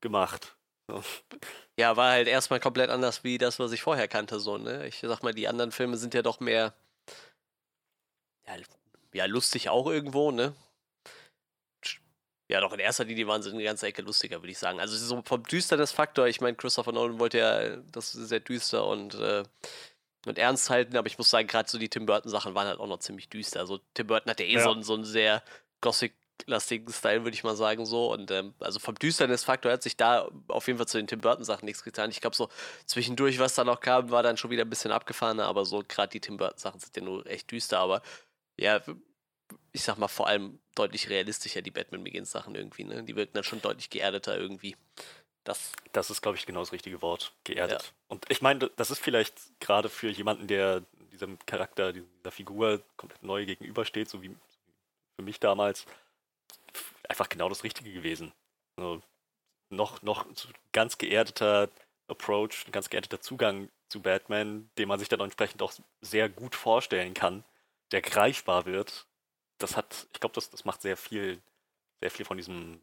gemacht? 0.00 0.56
Ja, 1.76 1.96
war 1.96 2.12
halt 2.12 2.28
erstmal 2.28 2.60
komplett 2.60 2.90
anders 2.90 3.24
wie 3.24 3.38
das, 3.38 3.58
was 3.58 3.72
ich 3.72 3.82
vorher 3.82 4.06
kannte, 4.06 4.38
so, 4.38 4.58
ne? 4.58 4.86
Ich 4.86 5.00
sag 5.00 5.22
mal, 5.22 5.34
die 5.34 5.48
anderen 5.48 5.72
Filme 5.72 5.96
sind 5.96 6.14
ja 6.14 6.22
doch 6.22 6.40
mehr, 6.40 6.74
ja, 8.46 8.56
ja 9.12 9.24
lustig 9.24 9.68
auch 9.68 9.88
irgendwo, 9.88 10.30
ne? 10.30 10.54
Ja, 12.48 12.60
doch 12.60 12.72
in 12.72 12.80
erster 12.80 13.04
Linie 13.04 13.26
waren 13.26 13.42
sie 13.42 13.50
eine 13.50 13.64
ganze 13.64 13.86
Ecke 13.86 14.02
lustiger, 14.02 14.42
würde 14.42 14.50
ich 14.50 14.58
sagen. 14.58 14.78
Also 14.78 14.96
so 14.96 15.22
vom 15.24 15.42
Düsternis-Faktor, 15.42 16.26
ich 16.26 16.40
meine, 16.40 16.56
Christopher 16.56 16.92
Nolan 16.92 17.18
wollte 17.18 17.38
ja 17.38 17.76
das 17.90 18.12
sehr 18.12 18.40
düster 18.40 18.86
und, 18.86 19.14
äh, 19.14 19.44
und 20.26 20.38
ernst 20.38 20.68
halten, 20.68 20.96
aber 20.96 21.06
ich 21.06 21.16
muss 21.16 21.30
sagen, 21.30 21.48
gerade 21.48 21.70
so 21.70 21.78
die 21.78 21.88
Tim 21.88 22.04
Burton-Sachen 22.04 22.54
waren 22.54 22.66
halt 22.66 22.80
auch 22.80 22.86
noch 22.86 22.98
ziemlich 22.98 23.28
düster. 23.30 23.60
Also 23.60 23.80
Tim 23.94 24.06
Burton 24.06 24.30
hat 24.30 24.40
ja 24.40 24.46
eh 24.46 24.54
ja. 24.54 24.62
So, 24.62 24.80
so 24.82 24.94
einen 24.94 25.04
sehr 25.04 25.42
Gothic 25.80 26.12
lastigen 26.46 26.92
Style, 26.92 27.24
würde 27.24 27.34
ich 27.34 27.44
mal 27.44 27.56
sagen, 27.56 27.86
so. 27.86 28.12
Und 28.12 28.30
ähm, 28.30 28.54
also 28.60 28.78
vom 28.78 28.94
Düsternis-Faktor 28.94 29.72
hat 29.72 29.82
sich 29.82 29.96
da 29.96 30.28
auf 30.48 30.66
jeden 30.66 30.78
Fall 30.78 30.88
zu 30.88 30.98
den 30.98 31.06
Tim 31.06 31.20
Burton-Sachen 31.20 31.64
nichts 31.64 31.82
getan. 31.82 32.10
Ich 32.10 32.20
glaube, 32.20 32.36
so 32.36 32.48
zwischendurch, 32.84 33.38
was 33.38 33.54
da 33.54 33.64
noch 33.64 33.80
kam, 33.80 34.10
war 34.10 34.22
dann 34.22 34.36
schon 34.36 34.50
wieder 34.50 34.64
ein 34.64 34.70
bisschen 34.70 34.92
abgefahrener, 34.92 35.46
aber 35.46 35.64
so 35.64 35.82
gerade 35.86 36.10
die 36.10 36.20
Tim 36.20 36.36
Burton-Sachen 36.36 36.80
sind 36.80 36.96
ja 36.96 37.02
nur 37.02 37.26
echt 37.26 37.50
düster, 37.50 37.78
aber 37.78 38.02
ja, 38.56 38.80
ich 39.72 39.82
sag 39.82 39.98
mal, 39.98 40.08
vor 40.08 40.28
allem 40.28 40.60
deutlich 40.74 41.08
realistischer, 41.08 41.62
die 41.62 41.70
Batman 41.70 42.04
Begins-Sachen 42.04 42.54
irgendwie, 42.54 42.84
ne? 42.84 43.02
Die 43.02 43.16
wirken 43.16 43.34
dann 43.34 43.44
schon 43.44 43.60
deutlich 43.60 43.90
geerdeter 43.90 44.38
irgendwie. 44.38 44.76
Das, 45.44 45.72
das 45.92 46.10
ist, 46.10 46.22
glaube 46.22 46.38
ich, 46.38 46.46
genau 46.46 46.60
das 46.60 46.72
richtige 46.72 47.02
Wort. 47.02 47.32
Geerdet. 47.44 47.82
Ja. 47.82 47.88
Und 48.08 48.30
ich 48.30 48.40
meine, 48.40 48.70
das 48.76 48.90
ist 48.90 49.00
vielleicht 49.00 49.36
gerade 49.60 49.88
für 49.88 50.08
jemanden, 50.08 50.46
der 50.46 50.82
diesem 51.12 51.38
Charakter, 51.46 51.92
dieser 51.92 52.30
Figur 52.30 52.82
komplett 52.96 53.22
neu 53.22 53.46
gegenübersteht, 53.46 54.08
so 54.08 54.22
wie 54.22 54.34
für 55.16 55.22
mich 55.22 55.38
damals, 55.38 55.86
einfach 57.08 57.28
genau 57.28 57.48
das 57.48 57.62
Richtige 57.62 57.92
gewesen. 57.92 58.32
Also 58.76 59.02
noch, 59.70 60.02
noch 60.02 60.26
ganz 60.72 60.98
geerdeter 60.98 61.70
Approach, 62.08 62.66
ein 62.66 62.72
ganz 62.72 62.90
geerdeter 62.90 63.20
Zugang 63.20 63.68
zu 63.88 64.00
Batman, 64.00 64.68
den 64.76 64.88
man 64.88 64.98
sich 64.98 65.08
dann 65.08 65.20
entsprechend 65.20 65.62
auch 65.62 65.72
sehr 66.00 66.28
gut 66.28 66.54
vorstellen 66.54 67.14
kann, 67.14 67.44
der 67.92 68.02
greifbar 68.02 68.66
wird. 68.66 69.06
Das 69.58 69.76
hat, 69.76 70.06
ich 70.12 70.20
glaube, 70.20 70.34
das, 70.34 70.50
das 70.50 70.64
macht 70.64 70.82
sehr 70.82 70.96
viel, 70.96 71.40
sehr 72.00 72.10
viel 72.10 72.24
von 72.24 72.36
diesem, 72.36 72.80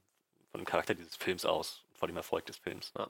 von 0.52 0.62
dem 0.62 0.66
Charakter 0.66 0.94
dieses 0.94 1.16
Films 1.16 1.46
aus, 1.46 1.84
von 1.96 2.08
dem 2.08 2.18
Erfolg 2.18 2.46
des 2.46 2.58
Films. 2.58 2.92
Ja, 2.98 3.08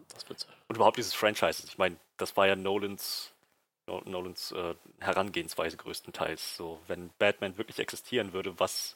Und 0.67 0.75
überhaupt 0.75 0.97
dieses 0.97 1.13
Franchise. 1.13 1.63
Ich 1.65 1.77
meine, 1.77 1.97
das 2.17 2.35
war 2.37 2.47
ja 2.47 2.55
Nolans, 2.55 3.33
Nolans 3.87 4.51
äh, 4.51 4.75
Herangehensweise 4.99 5.77
größtenteils. 5.77 6.57
So, 6.57 6.79
wenn 6.87 7.11
Batman 7.19 7.57
wirklich 7.57 7.79
existieren 7.79 8.33
würde, 8.33 8.59
was 8.59 8.95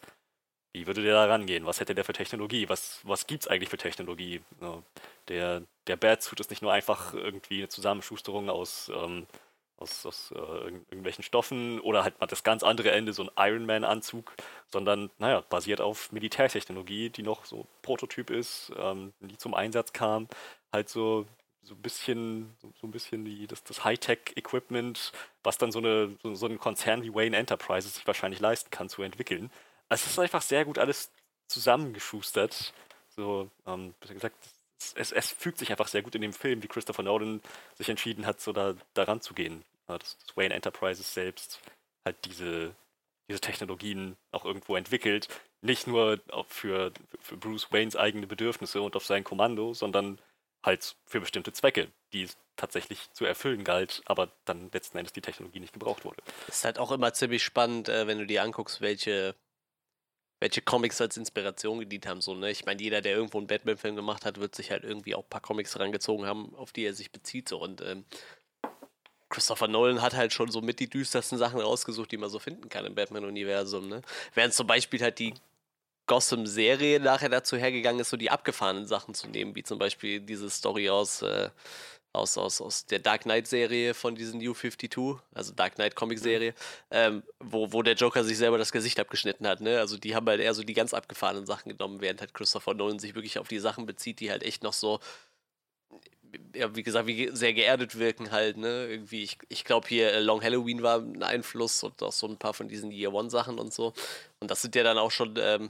wie 0.76 0.88
würde 0.88 1.04
der 1.04 1.14
da 1.14 1.26
rangehen? 1.26 1.66
Was 1.66 1.80
hätte 1.80 1.96
der 1.96 2.04
für 2.04 2.12
Technologie? 2.12 2.68
Was, 2.68 3.00
was 3.04 3.28
gibt 3.28 3.44
es 3.44 3.48
eigentlich 3.48 3.70
für 3.70 3.78
Technologie? 3.78 4.42
Der, 5.30 5.62
der 5.88 5.96
Batsuit 5.96 6.42
ist 6.42 6.50
nicht 6.50 6.62
nur 6.62 6.74
einfach 6.74 7.14
irgendwie 7.14 7.60
eine 7.60 7.70
Zusammenschusterung 7.70 8.50
aus, 8.50 8.92
ähm, 8.94 9.26
aus, 9.78 10.06
aus 10.06 10.32
äh, 10.32 10.38
irgendwelchen 10.38 11.24
Stoffen 11.24 11.80
oder 11.82 12.04
halt 12.04 12.20
mal 12.20 12.28
das 12.28 12.44
ganz 12.44 12.64
andere 12.64 12.92
Ende, 12.92 13.14
so 13.14 13.24
ein 13.24 13.32
Iron 13.38 13.66
Man-Anzug, 13.66 14.34
sondern, 14.68 15.10
naja, 15.18 15.42
basiert 15.42 15.82
auf 15.82 16.12
Militärtechnologie, 16.12 17.10
die 17.10 17.24
noch 17.24 17.46
so 17.46 17.68
Prototyp 17.82 18.30
ist, 18.30 18.72
ähm, 18.78 19.14
die 19.20 19.38
zum 19.38 19.54
Einsatz 19.54 19.94
kam. 19.94 20.28
Halt 20.72 20.90
so, 20.90 21.26
so 21.64 21.76
ein 21.76 21.82
bisschen, 21.82 22.56
so, 22.62 22.88
ein 22.88 22.92
bisschen 22.92 23.26
die, 23.26 23.48
das, 23.48 23.64
das 23.64 23.84
Hightech-Equipment, 23.84 25.12
was 25.44 25.58
dann 25.58 25.72
so, 25.72 25.80
eine, 25.80 26.16
so, 26.24 26.36
so 26.36 26.46
ein 26.48 26.60
Konzern 26.60 27.04
wie 27.04 27.14
Wayne 27.14 27.36
Enterprises 27.38 27.96
sich 27.96 28.08
wahrscheinlich 28.08 28.40
leisten 28.40 28.70
kann 28.72 28.90
zu 28.90 29.02
entwickeln 29.02 29.52
es 29.90 30.06
ist 30.06 30.20
einfach 30.20 30.42
sehr 30.42 30.66
gut 30.66 30.78
alles 30.78 31.12
zusammengeschustert. 31.48 32.74
So, 33.10 33.50
ähm, 33.66 33.94
gesagt, 34.02 34.36
es, 34.96 35.12
es, 35.12 35.32
fügt 35.32 35.58
sich 35.58 35.72
einfach 35.72 35.88
sehr 35.88 36.02
gut 36.02 36.16
in 36.16 36.22
dem 36.22 36.34
Film, 36.34 36.64
wie 36.64 36.68
Christopher 36.68 37.04
Nolan 37.04 37.42
sich 37.76 37.90
entschieden 37.90 38.26
hat, 38.26 38.42
so 38.42 38.54
da 38.54 38.76
daran 38.94 39.22
zu 39.22 39.34
gehen. 39.34 39.64
Dass, 39.88 40.18
Wayne 40.36 40.54
Enterprises 40.54 41.14
selbst 41.14 41.60
halt 42.06 42.18
diese, 42.26 42.76
diese 43.30 43.40
Technologien 43.40 44.18
auch 44.32 44.46
irgendwo 44.46 44.76
entwickelt. 44.76 45.28
Nicht 45.62 45.88
nur 45.88 46.20
für, 46.48 46.92
für 47.20 47.38
Bruce 47.38 47.72
Waynes 47.72 47.96
eigene 47.96 48.28
Bedürfnisse 48.28 48.82
und 48.82 48.96
auf 48.96 49.06
sein 49.06 49.24
Kommando, 49.24 49.74
sondern 49.74 50.20
halt 50.64 50.96
für 51.06 51.20
bestimmte 51.20 51.54
Zwecke, 51.54 51.88
die 52.12 52.24
es 52.24 52.38
tatsächlich 52.56 53.12
zu 53.12 53.26
erfüllen 53.26 53.64
galt, 53.64 54.02
aber 54.06 54.30
dann 54.46 54.70
letzten 54.72 54.98
Endes 54.98 55.14
die 55.14 55.22
Technologie 55.22 55.60
nicht 55.60 55.74
gebraucht 55.74 56.06
wurde. 56.06 56.22
Ist 56.48 56.66
halt 56.66 56.80
auch 56.80 56.92
immer 56.92 57.14
ziemlich 57.14 57.44
spannend, 57.44 57.90
äh, 57.90 58.08
wenn 58.08 58.18
du 58.18 58.26
dir 58.26 58.44
anguckst, 58.44 58.82
welche 58.82 59.36
welche 60.40 60.62
Comics 60.62 61.00
als 61.02 61.18
Inspiration 61.18 61.80
gedient 61.80 62.08
haben. 62.08 62.22
So, 62.22 62.34
ne? 62.36 62.52
Ich 62.52 62.66
meine, 62.66 62.82
jeder, 62.82 63.02
der 63.02 63.16
irgendwo 63.16 63.38
einen 63.38 63.48
Batman-Film 63.48 63.96
gemacht 63.96 64.26
hat, 64.26 64.40
wird 64.40 64.56
sich 64.56 64.72
halt 64.72 64.84
irgendwie 64.84 65.16
auch 65.16 65.24
ein 65.24 65.30
paar 65.30 65.42
Comics 65.42 65.76
herangezogen 65.76 66.26
haben, 66.26 66.54
auf 66.56 66.72
die 66.72 66.86
er 66.86 66.94
sich 66.94 67.12
bezieht. 67.12 67.50
So. 67.50 67.60
Und 67.60 67.82
ähm, 67.82 68.06
Christopher 69.30 69.68
Nolan 69.68 70.02
hat 70.02 70.14
halt 70.14 70.34
schon 70.34 70.52
so 70.52 70.62
mit 70.62 70.80
die 70.80 70.90
düstersten 70.90 71.38
Sachen 71.38 71.60
rausgesucht, 71.60 72.12
die 72.12 72.18
man 72.18 72.30
so 72.30 72.40
finden 72.40 72.70
kann 72.70 72.86
im 72.86 72.96
Batman-Universum. 72.96 73.88
Ne? 73.88 74.02
Während 74.34 74.54
zum 74.54 74.68
Beispiel 74.68 75.02
halt 75.02 75.20
die 75.20 75.34
Gotham-Serie 76.08 77.00
nachher 77.00 77.30
dazu 77.30 77.58
hergegangen 77.58 78.00
ist, 78.02 78.10
so 78.10 78.18
die 78.18 78.30
abgefahrenen 78.30 78.86
Sachen 78.86 79.16
zu 79.16 79.28
nehmen, 79.28 79.56
wie 79.56 79.64
zum 79.64 79.80
Beispiel 79.80 80.20
diese 80.20 80.50
Story 80.50 80.90
aus 80.90 81.22
äh, 81.24 81.50
aus, 82.16 82.38
aus, 82.38 82.62
aus 82.62 82.86
der 82.86 83.00
Dark 83.00 83.22
Knight-Serie 83.24 83.94
von 83.94 84.16
diesen 84.16 84.40
New 84.40 84.54
52, 84.54 85.22
also 85.34 85.54
Dark 85.54 85.76
Knight 85.76 85.96
Comic-Serie, 85.96 86.52
mhm. 86.52 86.56
ähm, 86.92 87.24
wo, 87.40 87.72
wo 87.72 87.82
der 87.82 87.96
Joker 87.96 88.24
sich 88.24 88.38
selber 88.38 88.58
das 88.58 88.72
Gesicht 88.72 89.00
abgeschnitten 89.00 89.48
hat. 89.48 89.62
Ne? 89.62 89.80
Also 89.80 89.98
die 89.98 90.16
haben 90.16 90.28
halt 90.28 90.42
eher 90.42 90.54
so 90.54 90.64
die 90.64 90.74
ganz 90.74 90.94
abgefahrenen 90.94 91.46
Sachen 91.46 91.70
genommen, 91.70 92.02
während 92.02 92.22
halt 92.22 92.34
Christopher 92.34 92.74
Nolan 92.74 93.00
sich 93.00 93.16
wirklich 93.16 93.40
auf 93.40 93.48
die 93.48 93.60
Sachen 93.60 93.86
bezieht, 93.86 94.20
die 94.20 94.32
halt 94.32 94.44
echt 94.44 94.64
noch 94.64 94.74
so, 94.74 95.00
ja, 96.54 96.76
wie 96.76 96.84
gesagt, 96.84 97.08
wie 97.08 97.30
sehr 97.34 97.54
geerdet 97.54 97.98
wirken 97.98 98.32
halt. 98.32 98.58
Ne? 98.58 98.88
Irgendwie, 98.88 99.24
ich, 99.24 99.38
ich 99.50 99.64
glaube 99.64 99.88
hier 99.88 100.12
äh, 100.14 100.20
Long 100.20 100.42
Halloween 100.42 100.84
war 100.84 101.00
ein 101.00 101.24
Einfluss 101.24 101.84
und 101.84 102.02
auch 102.02 102.12
so 102.12 102.28
ein 102.28 102.38
paar 102.38 102.54
von 102.54 102.68
diesen 102.68 102.92
Year 102.92 103.14
One-Sachen 103.14 103.60
und 103.60 103.74
so. 103.74 103.94
Und 104.40 104.52
das 104.52 104.62
sind 104.62 104.76
ja 104.76 104.84
dann 104.84 104.98
auch 104.98 105.12
schon 105.12 105.36
ähm, 105.38 105.70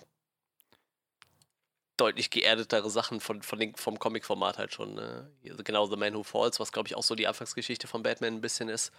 deutlich 1.98 2.30
geerdetere 2.30 2.90
Sachen 2.90 3.20
von, 3.20 3.42
von 3.42 3.60
den, 3.60 3.76
vom 3.76 4.00
Comic-Format 4.00 4.58
halt 4.58 4.74
schon. 4.74 4.96
Ne? 4.96 5.30
Genau 5.44 5.86
The 5.88 5.96
Man 5.96 6.14
Who 6.14 6.24
Falls, 6.24 6.60
was 6.60 6.72
glaube 6.72 6.88
ich 6.88 6.96
auch 6.96 7.04
so 7.04 7.16
die 7.16 7.28
Anfangsgeschichte 7.28 7.88
von 7.88 8.04
Batman 8.04 8.36
ein 8.36 8.42
bisschen 8.42 8.70
ist, 8.70 8.92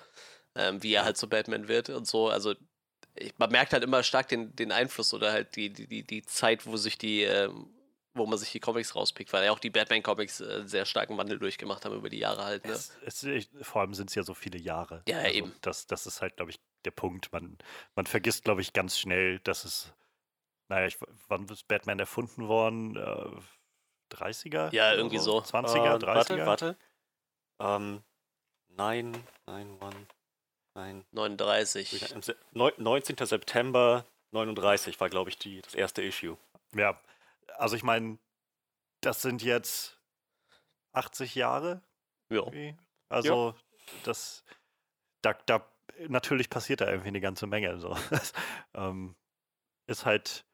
ähm, 0.54 0.82
wie 0.82 0.94
er 0.94 1.04
halt 1.04 1.16
so 1.16 1.26
Batman 1.26 1.68
wird 1.68 1.90
und 1.90 2.06
so. 2.06 2.28
Also 2.28 2.54
ich, 3.14 3.35
man 3.38 3.50
merkt 3.50 3.72
halt 3.72 3.82
immer 3.82 4.02
stark 4.02 4.28
den, 4.28 4.54
den 4.56 4.72
Einfluss 4.72 5.12
oder 5.14 5.32
halt 5.32 5.56
die, 5.56 5.70
die, 5.70 6.02
die 6.02 6.22
Zeit, 6.22 6.66
wo 6.66 6.76
sich 6.76 6.98
die, 6.98 7.22
ähm, 7.22 7.70
wo 8.14 8.26
man 8.26 8.38
sich 8.38 8.52
die 8.52 8.61
Comics 8.61 8.94
rauspickt, 8.94 9.32
weil 9.32 9.44
ja 9.44 9.52
auch 9.52 9.59
die 9.59 9.70
Batman-Comics 9.70 10.40
äh, 10.40 10.62
sehr 10.66 10.87
starken 10.87 11.18
Wandel 11.18 11.38
durchgemacht 11.38 11.85
haben 11.85 11.94
über 11.94 12.09
die 12.09 12.18
Jahre 12.18 12.44
halt. 12.44 12.64
Ne? 12.64 12.72
Es, 12.72 13.22
es, 13.22 13.48
vor 13.62 13.82
allem 13.82 13.94
sind 13.94 14.09
es 14.09 14.14
ja 14.14 14.22
so 14.22 14.35
viele 14.35 14.59
Jahre. 14.59 15.02
Ja, 15.06 15.18
also 15.18 15.35
eben. 15.35 15.52
Das, 15.61 15.87
das 15.87 16.06
ist 16.06 16.22
halt, 16.22 16.37
glaube 16.37 16.50
ich, 16.50 16.61
der 16.85 16.90
Punkt. 16.92 17.32
Man, 17.32 17.59
man 17.94 18.06
vergisst, 18.06 18.44
glaube 18.44 18.62
ich, 18.62 18.72
ganz 18.72 18.98
schnell, 18.98 19.38
dass 19.40 19.64
es 19.64 19.92
naja, 20.68 20.87
ich, 20.87 20.98
wann 21.29 21.48
ist 21.48 21.68
Batman 21.68 21.98
erfunden 21.98 22.48
worden? 22.48 22.96
Äh, 22.96 24.14
30er? 24.14 24.72
Ja, 24.74 24.94
irgendwie 24.94 25.18
so. 25.18 25.38
20er, 25.38 25.96
äh, 25.96 25.98
30er? 25.98 26.07
Warte, 26.07 26.46
warte. 26.46 26.76
Ähm, 27.59 28.02
nein, 28.68 29.16
nein, 29.46 29.76
wann? 29.81 30.07
Nein. 30.74 31.05
39. 31.12 32.14
19. 32.76 33.16
September 33.26 34.05
39 34.33 35.00
war, 35.00 35.09
glaube 35.09 35.31
ich, 35.31 35.38
die, 35.38 35.62
das 35.62 35.74
erste 35.74 36.02
Issue. 36.02 36.37
Ja, 36.74 37.00
also 37.57 37.76
ich 37.76 37.83
meine, 37.83 38.18
das 39.00 39.22
sind 39.22 39.42
jetzt 39.42 39.98
80 40.92 41.35
Jahre. 41.35 41.83
Ja. 42.31 42.42
Also, 43.09 43.50
ja. 43.50 43.55
das, 44.05 44.44
da, 45.22 45.35
da, 45.46 45.66
natürlich 46.09 46.50
passiert 46.50 46.81
da 46.81 46.88
irgendwie 46.88 47.09
eine 47.09 47.20
ganze 47.20 47.46
Menge. 47.46 47.79
So. 47.79 47.96
ähm, 48.74 49.14
ist 49.87 50.05
halt, 50.05 50.44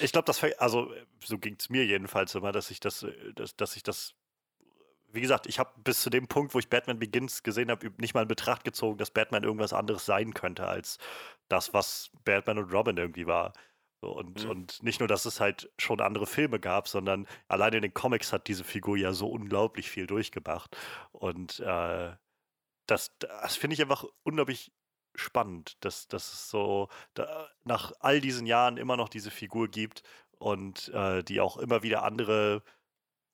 ich 0.00 0.12
glaube, 0.12 0.26
das, 0.26 0.42
also 0.58 0.92
so 1.24 1.38
ging 1.38 1.56
es 1.58 1.70
mir 1.70 1.84
jedenfalls 1.84 2.34
immer, 2.34 2.52
dass 2.52 2.70
ich 2.70 2.80
das, 2.80 3.02
äh, 3.02 3.32
dass, 3.34 3.56
dass 3.56 3.76
ich 3.76 3.82
das, 3.82 4.14
wie 5.08 5.20
gesagt, 5.20 5.46
ich 5.46 5.58
habe 5.58 5.70
bis 5.82 6.02
zu 6.02 6.10
dem 6.10 6.28
Punkt, 6.28 6.54
wo 6.54 6.58
ich 6.58 6.68
Batman 6.68 6.98
Begins 6.98 7.42
gesehen 7.42 7.70
habe, 7.70 7.90
nicht 7.98 8.14
mal 8.14 8.22
in 8.22 8.28
Betracht 8.28 8.64
gezogen, 8.64 8.98
dass 8.98 9.10
Batman 9.10 9.44
irgendwas 9.44 9.72
anderes 9.72 10.04
sein 10.04 10.34
könnte 10.34 10.66
als 10.66 10.98
das, 11.48 11.72
was 11.72 12.10
Batman 12.24 12.58
und 12.58 12.72
Robin 12.72 12.96
irgendwie 12.96 13.26
war. 13.26 13.52
Und, 14.00 14.44
mhm. 14.44 14.50
und 14.50 14.82
nicht 14.82 15.00
nur, 15.00 15.08
dass 15.08 15.24
es 15.24 15.40
halt 15.40 15.70
schon 15.78 16.00
andere 16.00 16.26
Filme 16.26 16.60
gab, 16.60 16.86
sondern 16.86 17.26
allein 17.48 17.72
in 17.72 17.82
den 17.82 17.94
Comics 17.94 18.32
hat 18.32 18.46
diese 18.46 18.64
Figur 18.64 18.96
ja 18.96 19.12
so 19.12 19.28
unglaublich 19.28 19.90
viel 19.90 20.06
durchgemacht. 20.06 20.76
Und 21.12 21.60
äh, 21.60 22.12
das, 22.86 23.16
das 23.18 23.56
finde 23.56 23.74
ich 23.74 23.82
einfach 23.82 24.04
unglaublich 24.22 24.70
spannend, 25.16 25.76
dass, 25.80 26.08
dass 26.08 26.32
es 26.32 26.50
so 26.50 26.88
da, 27.14 27.48
nach 27.64 27.92
all 28.00 28.20
diesen 28.20 28.46
Jahren 28.46 28.76
immer 28.76 28.96
noch 28.96 29.08
diese 29.08 29.30
Figur 29.30 29.68
gibt 29.68 30.02
und 30.38 30.88
äh, 30.88 31.22
die 31.22 31.40
auch 31.40 31.56
immer 31.56 31.82
wieder 31.82 32.02
andere 32.02 32.62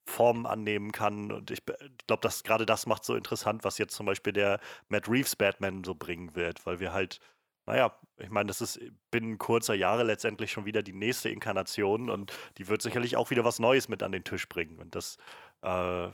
Formen 0.05 0.47
annehmen 0.47 0.93
kann. 0.93 1.31
Und 1.31 1.51
ich 1.51 1.63
glaube, 2.07 2.21
dass 2.23 2.43
gerade 2.43 2.67
das 2.67 2.87
macht 2.87 3.05
so 3.05 3.15
interessant, 3.15 3.65
was 3.65 3.79
jetzt 3.79 3.95
zum 3.95 4.07
Beispiel 4.07 4.33
der 4.33 4.61
Matt 4.89 5.09
Reeves 5.09 5.37
Batman 5.37 5.85
so 5.85 5.95
bringen 5.95 6.35
wird, 6.35 6.65
weil 6.67 6.81
wir 6.81 6.93
halt, 6.93 7.21
naja, 7.67 7.97
ich 8.19 8.31
meine, 8.31 8.49
das 8.49 8.61
ist 8.61 8.81
binnen 9.11 9.39
kurzer 9.39 9.75
Jahre 9.75 10.03
letztendlich 10.03 10.51
schon 10.51 10.65
wieder 10.65 10.83
die 10.83 10.93
nächste 10.93 11.29
Inkarnation 11.29 12.11
und 12.11 12.33
die 12.59 12.69
wird 12.69 12.83
sicherlich 12.83 13.17
auch 13.17 13.31
wieder 13.31 13.45
was 13.45 13.59
Neues 13.59 13.89
mit 13.89 14.03
an 14.03 14.13
den 14.13 14.25
Tisch 14.25 14.49
bringen. 14.49 14.79
Und 14.79 14.95
das, 14.95 15.19
äh, 15.63 16.11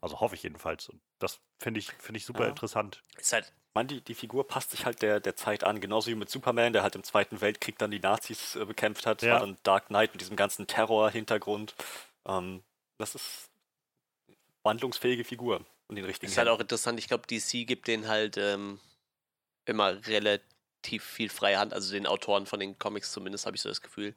also 0.00 0.20
hoffe 0.20 0.34
ich 0.34 0.42
jedenfalls. 0.42 0.88
Und 0.88 1.00
das 1.18 1.40
finde 1.58 1.80
ich, 1.80 1.92
find 1.92 2.16
ich 2.16 2.24
super 2.24 2.44
ja. 2.44 2.48
interessant. 2.48 3.02
Ist 3.18 3.32
halt 3.32 3.52
man, 3.76 3.86
die, 3.86 4.00
die 4.00 4.14
Figur 4.14 4.48
passt 4.48 4.70
sich 4.70 4.86
halt 4.86 5.02
der, 5.02 5.20
der 5.20 5.36
Zeit 5.36 5.62
an, 5.62 5.80
genauso 5.80 6.10
wie 6.10 6.14
mit 6.14 6.30
Superman, 6.30 6.72
der 6.72 6.82
halt 6.82 6.96
im 6.96 7.04
Zweiten 7.04 7.40
Weltkrieg 7.40 7.78
dann 7.78 7.90
die 7.90 8.00
Nazis 8.00 8.56
äh, 8.56 8.64
bekämpft 8.64 9.06
hat, 9.06 9.22
ja. 9.22 9.34
war 9.34 9.40
dann 9.40 9.58
Dark 9.62 9.88
Knight 9.88 10.12
mit 10.12 10.22
diesem 10.22 10.34
ganzen 10.34 10.66
Terror-Hintergrund. 10.66 11.74
Ähm, 12.26 12.62
das 12.98 13.14
ist 13.14 13.50
eine 14.26 14.36
wandlungsfähige 14.62 15.24
Figur 15.24 15.60
und 15.88 15.96
den 15.96 16.06
richtigen. 16.06 16.32
Ist 16.32 16.38
halt 16.38 16.48
auch 16.48 16.58
interessant, 16.58 16.98
ich 16.98 17.06
glaube, 17.06 17.26
DC 17.26 17.66
gibt 17.66 17.86
den 17.86 18.08
halt 18.08 18.38
ähm, 18.38 18.80
immer 19.66 20.06
relativ 20.06 21.04
viel 21.04 21.28
freie 21.28 21.58
Hand, 21.58 21.74
also 21.74 21.92
den 21.92 22.06
Autoren 22.06 22.46
von 22.46 22.58
den 22.58 22.78
Comics 22.78 23.12
zumindest, 23.12 23.44
habe 23.44 23.56
ich 23.56 23.62
so 23.62 23.68
das 23.68 23.82
Gefühl. 23.82 24.14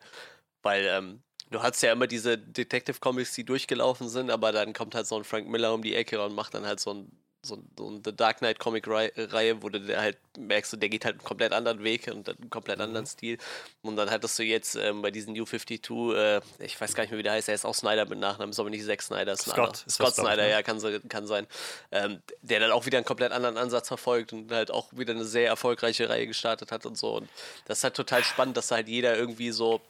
Weil 0.62 0.86
ähm, 0.86 1.22
du 1.52 1.62
hast 1.62 1.82
ja 1.82 1.92
immer 1.92 2.08
diese 2.08 2.38
Detective-Comics, 2.38 3.34
die 3.34 3.44
durchgelaufen 3.44 4.08
sind, 4.08 4.32
aber 4.32 4.54
dann 4.54 4.72
kommt 4.72 4.96
halt 4.96 5.06
so 5.06 5.18
ein 5.18 5.26
Frank 5.26 5.50
Miller 5.50 5.74
um 5.74 5.82
die 5.82 5.96
Ecke 5.96 6.24
und 6.24 6.34
macht 6.34 6.54
dann 6.54 6.66
halt 6.66 6.80
so 6.80 6.94
ein 6.94 7.12
so, 7.42 7.58
so 7.78 7.88
eine 7.88 8.00
Dark 8.00 8.40
Knight 8.40 8.60
Comic-Reihe, 8.60 9.62
wo 9.62 9.70
du 9.70 9.98
halt 9.98 10.18
merkst, 10.38 10.82
der 10.82 10.90
geht 10.90 11.06
halt 11.06 11.16
einen 11.16 11.24
komplett 11.24 11.54
anderen 11.54 11.84
Weg 11.84 12.08
und 12.08 12.28
einen 12.28 12.50
komplett 12.50 12.82
anderen 12.82 13.06
mhm. 13.06 13.10
Stil. 13.10 13.38
Und 13.82 13.96
dann 13.96 14.10
hattest 14.12 14.38
du 14.40 14.44
jetzt 14.44 14.76
ähm, 14.76 15.02
bei 15.02 15.12
diesem 15.12 15.34
New 15.34 15.46
52, 15.46 15.90
äh, 16.16 16.42
ich 16.60 16.80
weiß 16.80 16.94
gar 16.94 17.04
nicht 17.04 17.12
mehr, 17.12 17.20
wie 17.20 17.24
der 17.24 17.34
heißt, 17.34 17.48
er 17.48 17.56
ist 17.56 17.66
auch 17.66 17.76
Snyder 17.76 18.06
mit 18.06 18.20
Nachnamen, 18.20 18.52
ist 18.52 18.60
aber 18.60 18.70
nicht 18.70 18.86
Zack 18.86 19.02
Snyder. 19.02 19.34
Ist 19.34 19.50
Scott. 19.50 19.86
Scott 19.90 20.16
Snyder, 20.16 20.44
ne? 20.44 20.50
ja, 20.50 20.62
kann, 20.64 20.82
kann 21.08 21.28
sein. 21.28 21.48
Ähm, 21.92 22.22
der 22.42 22.60
dann 22.60 22.72
auch 22.72 22.86
wieder 22.86 22.98
einen 22.98 23.06
komplett 23.06 23.32
anderen 23.32 23.58
Ansatz 23.58 23.88
verfolgt 23.88 24.34
und 24.34 24.52
halt 24.52 24.72
auch 24.72 24.92
wieder 24.92 25.14
eine 25.14 25.26
sehr 25.26 25.48
erfolgreiche 25.48 26.10
Reihe 26.10 26.28
gestartet 26.28 26.72
hat 26.72 26.86
und 26.86 26.98
so. 26.98 27.16
Und 27.16 27.30
das 27.66 27.80
ist 27.80 27.84
halt 27.86 27.96
total 27.96 28.24
spannend, 28.24 28.58
dass 28.58 28.72
halt 28.72 28.90
jeder 28.90 29.16
irgendwie 29.16 29.52
so 29.52 29.82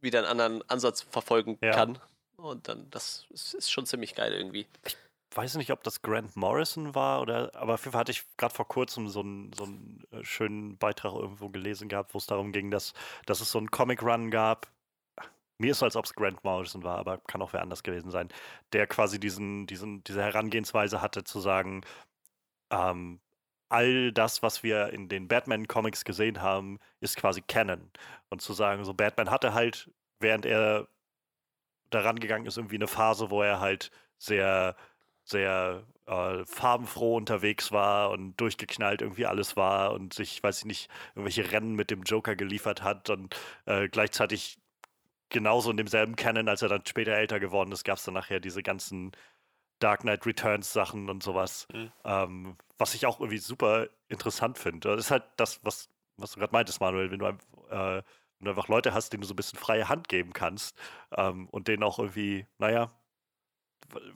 wieder 0.00 0.20
einen 0.20 0.28
anderen 0.28 0.70
Ansatz 0.70 1.02
verfolgen 1.02 1.58
ja. 1.62 1.72
kann. 1.72 1.98
Und 2.36 2.68
dann, 2.68 2.88
das 2.90 3.24
ist, 3.30 3.54
ist 3.54 3.72
schon 3.72 3.86
ziemlich 3.86 4.14
geil 4.14 4.32
irgendwie. 4.32 4.66
Ich 4.84 4.96
weiß 5.36 5.56
nicht, 5.56 5.70
ob 5.72 5.82
das 5.84 6.02
Grant 6.02 6.36
Morrison 6.36 6.94
war 6.94 7.20
oder, 7.20 7.54
aber 7.54 7.74
auf 7.74 7.80
jeden 7.84 7.92
Fall 7.92 8.00
hatte 8.00 8.12
ich 8.12 8.24
gerade 8.36 8.54
vor 8.54 8.68
kurzem 8.68 9.08
so 9.08 9.20
einen, 9.20 9.52
so 9.52 9.64
einen 9.64 10.04
äh, 10.12 10.24
schönen 10.24 10.78
Beitrag 10.78 11.14
irgendwo 11.14 11.48
gelesen 11.50 11.88
gehabt, 11.88 12.14
wo 12.14 12.18
es 12.18 12.26
darum 12.26 12.52
ging, 12.52 12.70
dass, 12.70 12.94
dass 13.26 13.40
es 13.40 13.50
so 13.50 13.58
einen 13.58 13.70
Comic-Run 13.70 14.30
gab. 14.30 14.68
Mir 15.58 15.72
ist 15.72 15.78
so, 15.80 15.86
als 15.86 15.96
ob 15.96 16.04
es 16.04 16.14
Grant 16.14 16.44
Morrison 16.44 16.84
war, 16.84 16.98
aber 16.98 17.18
kann 17.18 17.42
auch 17.42 17.52
wer 17.52 17.62
anders 17.62 17.82
gewesen 17.82 18.10
sein, 18.10 18.28
der 18.72 18.86
quasi 18.86 19.18
diesen, 19.20 19.66
diesen, 19.66 20.04
diese 20.04 20.22
Herangehensweise 20.22 21.00
hatte, 21.00 21.24
zu 21.24 21.40
sagen, 21.40 21.82
ähm, 22.70 23.20
all 23.68 24.12
das, 24.12 24.42
was 24.42 24.62
wir 24.62 24.90
in 24.90 25.08
den 25.08 25.28
Batman-Comics 25.28 26.04
gesehen 26.04 26.42
haben, 26.42 26.78
ist 27.00 27.16
quasi 27.16 27.42
Canon. 27.42 27.90
Und 28.28 28.42
zu 28.42 28.52
sagen, 28.52 28.84
so 28.84 28.94
Batman 28.94 29.30
hatte 29.30 29.54
halt, 29.54 29.90
während 30.20 30.46
er 30.46 30.88
daran 31.90 32.18
gegangen 32.18 32.46
ist, 32.46 32.56
irgendwie 32.56 32.76
eine 32.76 32.86
Phase, 32.88 33.30
wo 33.30 33.42
er 33.42 33.60
halt 33.60 33.90
sehr 34.18 34.76
sehr 35.26 35.82
äh, 36.06 36.44
farbenfroh 36.44 37.16
unterwegs 37.16 37.72
war 37.72 38.10
und 38.10 38.36
durchgeknallt 38.36 39.02
irgendwie 39.02 39.26
alles 39.26 39.56
war 39.56 39.92
und 39.92 40.14
sich, 40.14 40.42
weiß 40.42 40.60
ich 40.60 40.64
nicht, 40.64 40.90
irgendwelche 41.14 41.50
Rennen 41.50 41.74
mit 41.74 41.90
dem 41.90 42.04
Joker 42.04 42.36
geliefert 42.36 42.82
hat 42.82 43.10
und 43.10 43.36
äh, 43.66 43.88
gleichzeitig 43.88 44.58
genauso 45.28 45.70
in 45.70 45.76
demselben 45.76 46.16
Canon, 46.16 46.48
als 46.48 46.62
er 46.62 46.68
dann 46.68 46.86
später 46.86 47.12
älter 47.12 47.40
geworden 47.40 47.72
ist, 47.72 47.84
gab 47.84 47.98
es 47.98 48.04
dann 48.04 48.14
nachher 48.14 48.40
diese 48.40 48.62
ganzen 48.62 49.12
Dark 49.80 50.00
Knight 50.00 50.24
Returns 50.24 50.72
Sachen 50.72 51.10
und 51.10 51.22
sowas, 51.22 51.66
mhm. 51.72 51.92
ähm, 52.04 52.56
was 52.78 52.94
ich 52.94 53.04
auch 53.06 53.20
irgendwie 53.20 53.38
super 53.38 53.88
interessant 54.08 54.58
finde. 54.58 54.90
Das 54.90 55.06
ist 55.06 55.10
halt 55.10 55.24
das, 55.36 55.60
was, 55.64 55.90
was 56.16 56.32
du 56.32 56.40
gerade 56.40 56.52
meintest, 56.52 56.80
Manuel, 56.80 57.10
wenn 57.10 57.18
du, 57.18 57.26
äh, 57.26 58.02
wenn 58.38 58.44
du 58.44 58.50
einfach 58.50 58.68
Leute 58.68 58.94
hast, 58.94 59.12
denen 59.12 59.22
du 59.22 59.26
so 59.26 59.34
ein 59.34 59.36
bisschen 59.36 59.58
freie 59.58 59.88
Hand 59.88 60.08
geben 60.08 60.32
kannst 60.32 60.78
ähm, 61.16 61.48
und 61.50 61.68
denen 61.68 61.82
auch 61.82 61.98
irgendwie, 61.98 62.46
naja, 62.58 62.92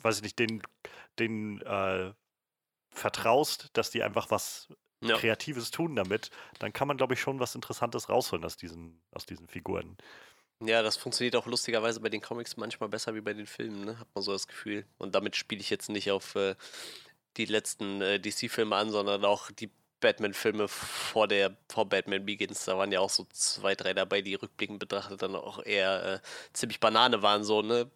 weiß 0.02 0.16
ich 0.16 0.22
nicht, 0.22 0.38
den, 0.38 0.62
den 1.18 1.61
äh, 1.62 2.12
vertraust, 2.90 3.70
dass 3.72 3.90
die 3.90 4.02
einfach 4.02 4.30
was 4.30 4.68
ja. 5.02 5.16
Kreatives 5.16 5.70
tun 5.70 5.96
damit, 5.96 6.30
dann 6.59 6.72
kann 6.72 6.88
man, 6.88 6.96
glaube 6.96 7.14
ich, 7.14 7.20
schon 7.20 7.40
was 7.40 7.54
Interessantes 7.54 8.09
rausholen 8.09 8.44
aus 8.44 8.56
diesen, 8.56 9.00
aus 9.12 9.26
diesen 9.26 9.48
Figuren. 9.48 9.96
Ja, 10.62 10.83
das 10.83 10.96
funktioniert 10.98 11.37
auch 11.37 11.46
lustigerweise 11.46 12.00
bei 12.00 12.11
den 12.11 12.20
Comics 12.20 12.59
manchmal 12.59 12.90
besser 12.90 13.14
wie 13.14 13.22
bei 13.22 13.33
den 13.33 13.46
Filmen, 13.46 13.85
ne? 13.85 13.98
hat 13.98 14.09
man 14.14 14.22
so 14.22 14.33
das 14.33 14.46
Gefühl. 14.46 14.85
Und 14.98 15.14
damit 15.14 15.37
spiele 15.37 15.61
ich 15.61 15.70
jetzt 15.70 15.88
nicht 15.88 16.11
auf 16.11 16.35
äh, 16.35 16.54
die 17.38 17.46
letzten 17.46 18.02
äh, 18.02 18.20
DC-Filme 18.20 18.76
an, 18.76 18.90
sondern 18.90 19.24
auch 19.24 19.50
die 19.50 19.70
Batman-Filme 20.00 20.68
vor 20.68 21.28
der 21.28 21.56
vor 21.70 21.88
Batman 21.88 22.26
Begins. 22.26 22.64
Da 22.64 22.76
waren 22.76 22.92
ja 22.92 23.00
auch 23.00 23.11
so 23.11 23.26
zwei, 23.30 23.74
drei 23.74 23.94
dabei, 23.94 24.20
die 24.20 24.35
rückblickend 24.35 24.80
betrachtet 24.80 25.22
dann 25.22 25.35
auch 25.35 25.64
eher 25.64 26.14
äh, 26.14 26.20
ziemlich 26.52 26.80
Banane 26.80 27.22
waren, 27.22 27.44
so, 27.44 27.62
ne? 27.62 27.90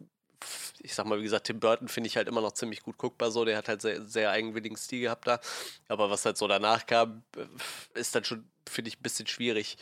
Ich 0.81 0.95
sag 0.95 1.07
mal, 1.07 1.19
wie 1.19 1.25
gesagt, 1.25 1.47
Tim 1.47 1.61
Burton 1.61 1.89
finde 1.89 2.09
ich 2.09 2.17
halt 2.17 2.29
immer 2.29 2.41
noch 2.41 2.53
ziemlich 2.53 2.83
gut 2.83 2.99
guckbar 2.99 3.31
so. 3.31 3.45
Der 3.45 3.57
hat 3.57 3.69
halt 3.69 3.83
sehr, 3.83 4.03
sehr 4.03 4.31
eigenwilligen 4.31 4.77
Stil 4.77 5.03
gehabt 5.03 5.27
da. 5.27 5.41
Aber 5.89 6.11
was 6.11 6.25
halt 6.25 6.37
so 6.37 6.47
danach 6.49 6.87
kam, 6.87 7.23
äh, 7.37 7.99
ist 7.99 8.15
dann 8.15 8.25
schon, 8.25 8.45
finde 8.69 8.89
ich, 8.89 8.99
ein 8.99 9.03
bisschen 9.03 9.27
schwierig. 9.27 9.77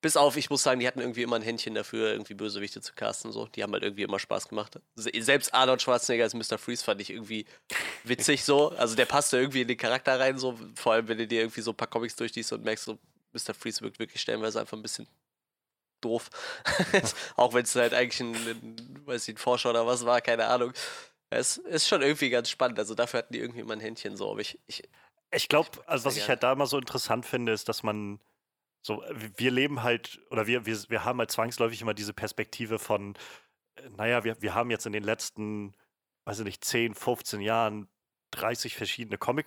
Bis 0.00 0.16
auf, 0.16 0.36
ich 0.36 0.50
muss 0.50 0.64
sagen, 0.64 0.80
die 0.80 0.86
hatten 0.88 1.00
irgendwie 1.00 1.22
immer 1.22 1.36
ein 1.36 1.42
Händchen 1.42 1.74
dafür, 1.74 2.10
irgendwie 2.10 2.34
Bösewichte 2.34 2.80
zu 2.80 2.92
casten. 2.94 3.30
So. 3.30 3.46
Die 3.46 3.62
haben 3.62 3.72
halt 3.72 3.84
irgendwie 3.84 4.02
immer 4.02 4.18
Spaß 4.18 4.48
gemacht. 4.48 4.80
Selbst 4.96 5.54
Arnold 5.54 5.80
Schwarzenegger 5.80 6.24
als 6.24 6.34
Mr. 6.34 6.58
Freeze 6.58 6.82
fand 6.82 7.00
ich 7.00 7.10
irgendwie 7.10 7.46
witzig 8.02 8.44
so. 8.44 8.70
Also 8.70 8.96
der 8.96 9.06
passte 9.06 9.38
irgendwie 9.38 9.62
in 9.62 9.68
den 9.68 9.76
Charakter 9.76 10.18
rein, 10.18 10.38
so. 10.38 10.58
Vor 10.74 10.94
allem, 10.94 11.06
wenn 11.06 11.18
du 11.18 11.26
dir 11.28 11.42
irgendwie 11.42 11.60
so 11.60 11.70
ein 11.70 11.76
paar 11.76 11.88
Comics 11.88 12.16
durchliest 12.16 12.52
und 12.52 12.64
merkst, 12.64 12.84
so, 12.84 12.98
Mr. 13.32 13.54
Freeze 13.54 13.80
wirkt 13.80 13.98
wirklich 13.98 14.20
stellenweise 14.20 14.60
einfach 14.60 14.76
ein 14.76 14.82
bisschen 14.82 15.06
doof. 16.04 16.30
auch 17.36 17.54
wenn 17.54 17.64
es 17.64 17.74
halt 17.74 17.94
eigentlich 17.94 18.20
ein, 18.20 18.34
ein, 18.34 19.06
weiß 19.06 19.28
ich, 19.28 19.34
ein 19.34 19.38
Forscher 19.38 19.70
oder 19.70 19.86
was 19.86 20.04
war, 20.04 20.20
keine 20.20 20.46
Ahnung. 20.46 20.72
Es 21.30 21.56
ist 21.56 21.88
schon 21.88 22.02
irgendwie 22.02 22.30
ganz 22.30 22.50
spannend. 22.50 22.78
Also 22.78 22.94
dafür 22.94 23.18
hatten 23.18 23.32
die 23.32 23.40
irgendwie 23.40 23.60
immer 23.60 23.72
ein 23.72 23.80
Händchen 23.80 24.16
so. 24.16 24.30
Aber 24.30 24.40
ich, 24.40 24.58
ich, 24.66 24.82
ich 25.30 25.48
glaube, 25.48 25.70
also 25.86 26.04
was 26.04 26.16
ich 26.16 26.28
halt 26.28 26.42
da 26.42 26.52
immer 26.52 26.66
so 26.66 26.78
interessant 26.78 27.24
finde, 27.24 27.52
ist, 27.52 27.68
dass 27.68 27.82
man 27.82 28.20
so, 28.82 29.02
wir 29.36 29.50
leben 29.50 29.82
halt, 29.82 30.20
oder 30.30 30.46
wir, 30.46 30.66
wir, 30.66 30.76
wir 30.88 31.04
haben 31.04 31.18
halt 31.20 31.30
zwangsläufig 31.30 31.80
immer 31.80 31.94
diese 31.94 32.12
Perspektive 32.12 32.78
von, 32.78 33.14
äh, 33.76 33.88
naja, 33.96 34.24
wir, 34.24 34.42
wir 34.42 34.54
haben 34.54 34.70
jetzt 34.70 34.86
in 34.86 34.92
den 34.92 35.04
letzten, 35.04 35.72
weiß 36.24 36.40
ich 36.40 36.44
nicht, 36.44 36.64
10, 36.64 36.94
15 36.94 37.40
Jahren 37.40 37.88
30 38.32 38.76
verschiedene 38.76 39.18
Comic 39.18 39.46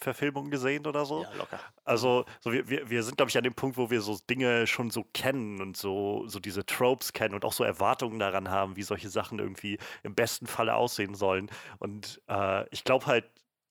Verfilmungen 0.00 0.50
gesehen 0.50 0.86
oder 0.86 1.04
so. 1.04 1.22
Ja, 1.22 1.32
locker. 1.34 1.60
Also 1.84 2.24
so 2.40 2.52
wir, 2.52 2.68
wir, 2.68 2.90
wir 2.90 3.02
sind, 3.02 3.16
glaube 3.16 3.30
ich, 3.30 3.38
an 3.38 3.44
dem 3.44 3.54
Punkt, 3.54 3.76
wo 3.76 3.90
wir 3.90 4.00
so 4.00 4.18
Dinge 4.28 4.66
schon 4.66 4.90
so 4.90 5.04
kennen 5.12 5.60
und 5.60 5.76
so, 5.76 6.26
so 6.26 6.40
diese 6.40 6.66
Tropes 6.66 7.12
kennen 7.12 7.34
und 7.34 7.44
auch 7.44 7.52
so 7.52 7.64
Erwartungen 7.64 8.18
daran 8.18 8.50
haben, 8.50 8.76
wie 8.76 8.82
solche 8.82 9.08
Sachen 9.08 9.38
irgendwie 9.38 9.78
im 10.02 10.14
besten 10.14 10.46
Falle 10.46 10.74
aussehen 10.74 11.14
sollen. 11.14 11.50
Und 11.78 12.20
äh, 12.28 12.68
ich 12.70 12.84
glaube 12.84 13.06
halt, 13.06 13.24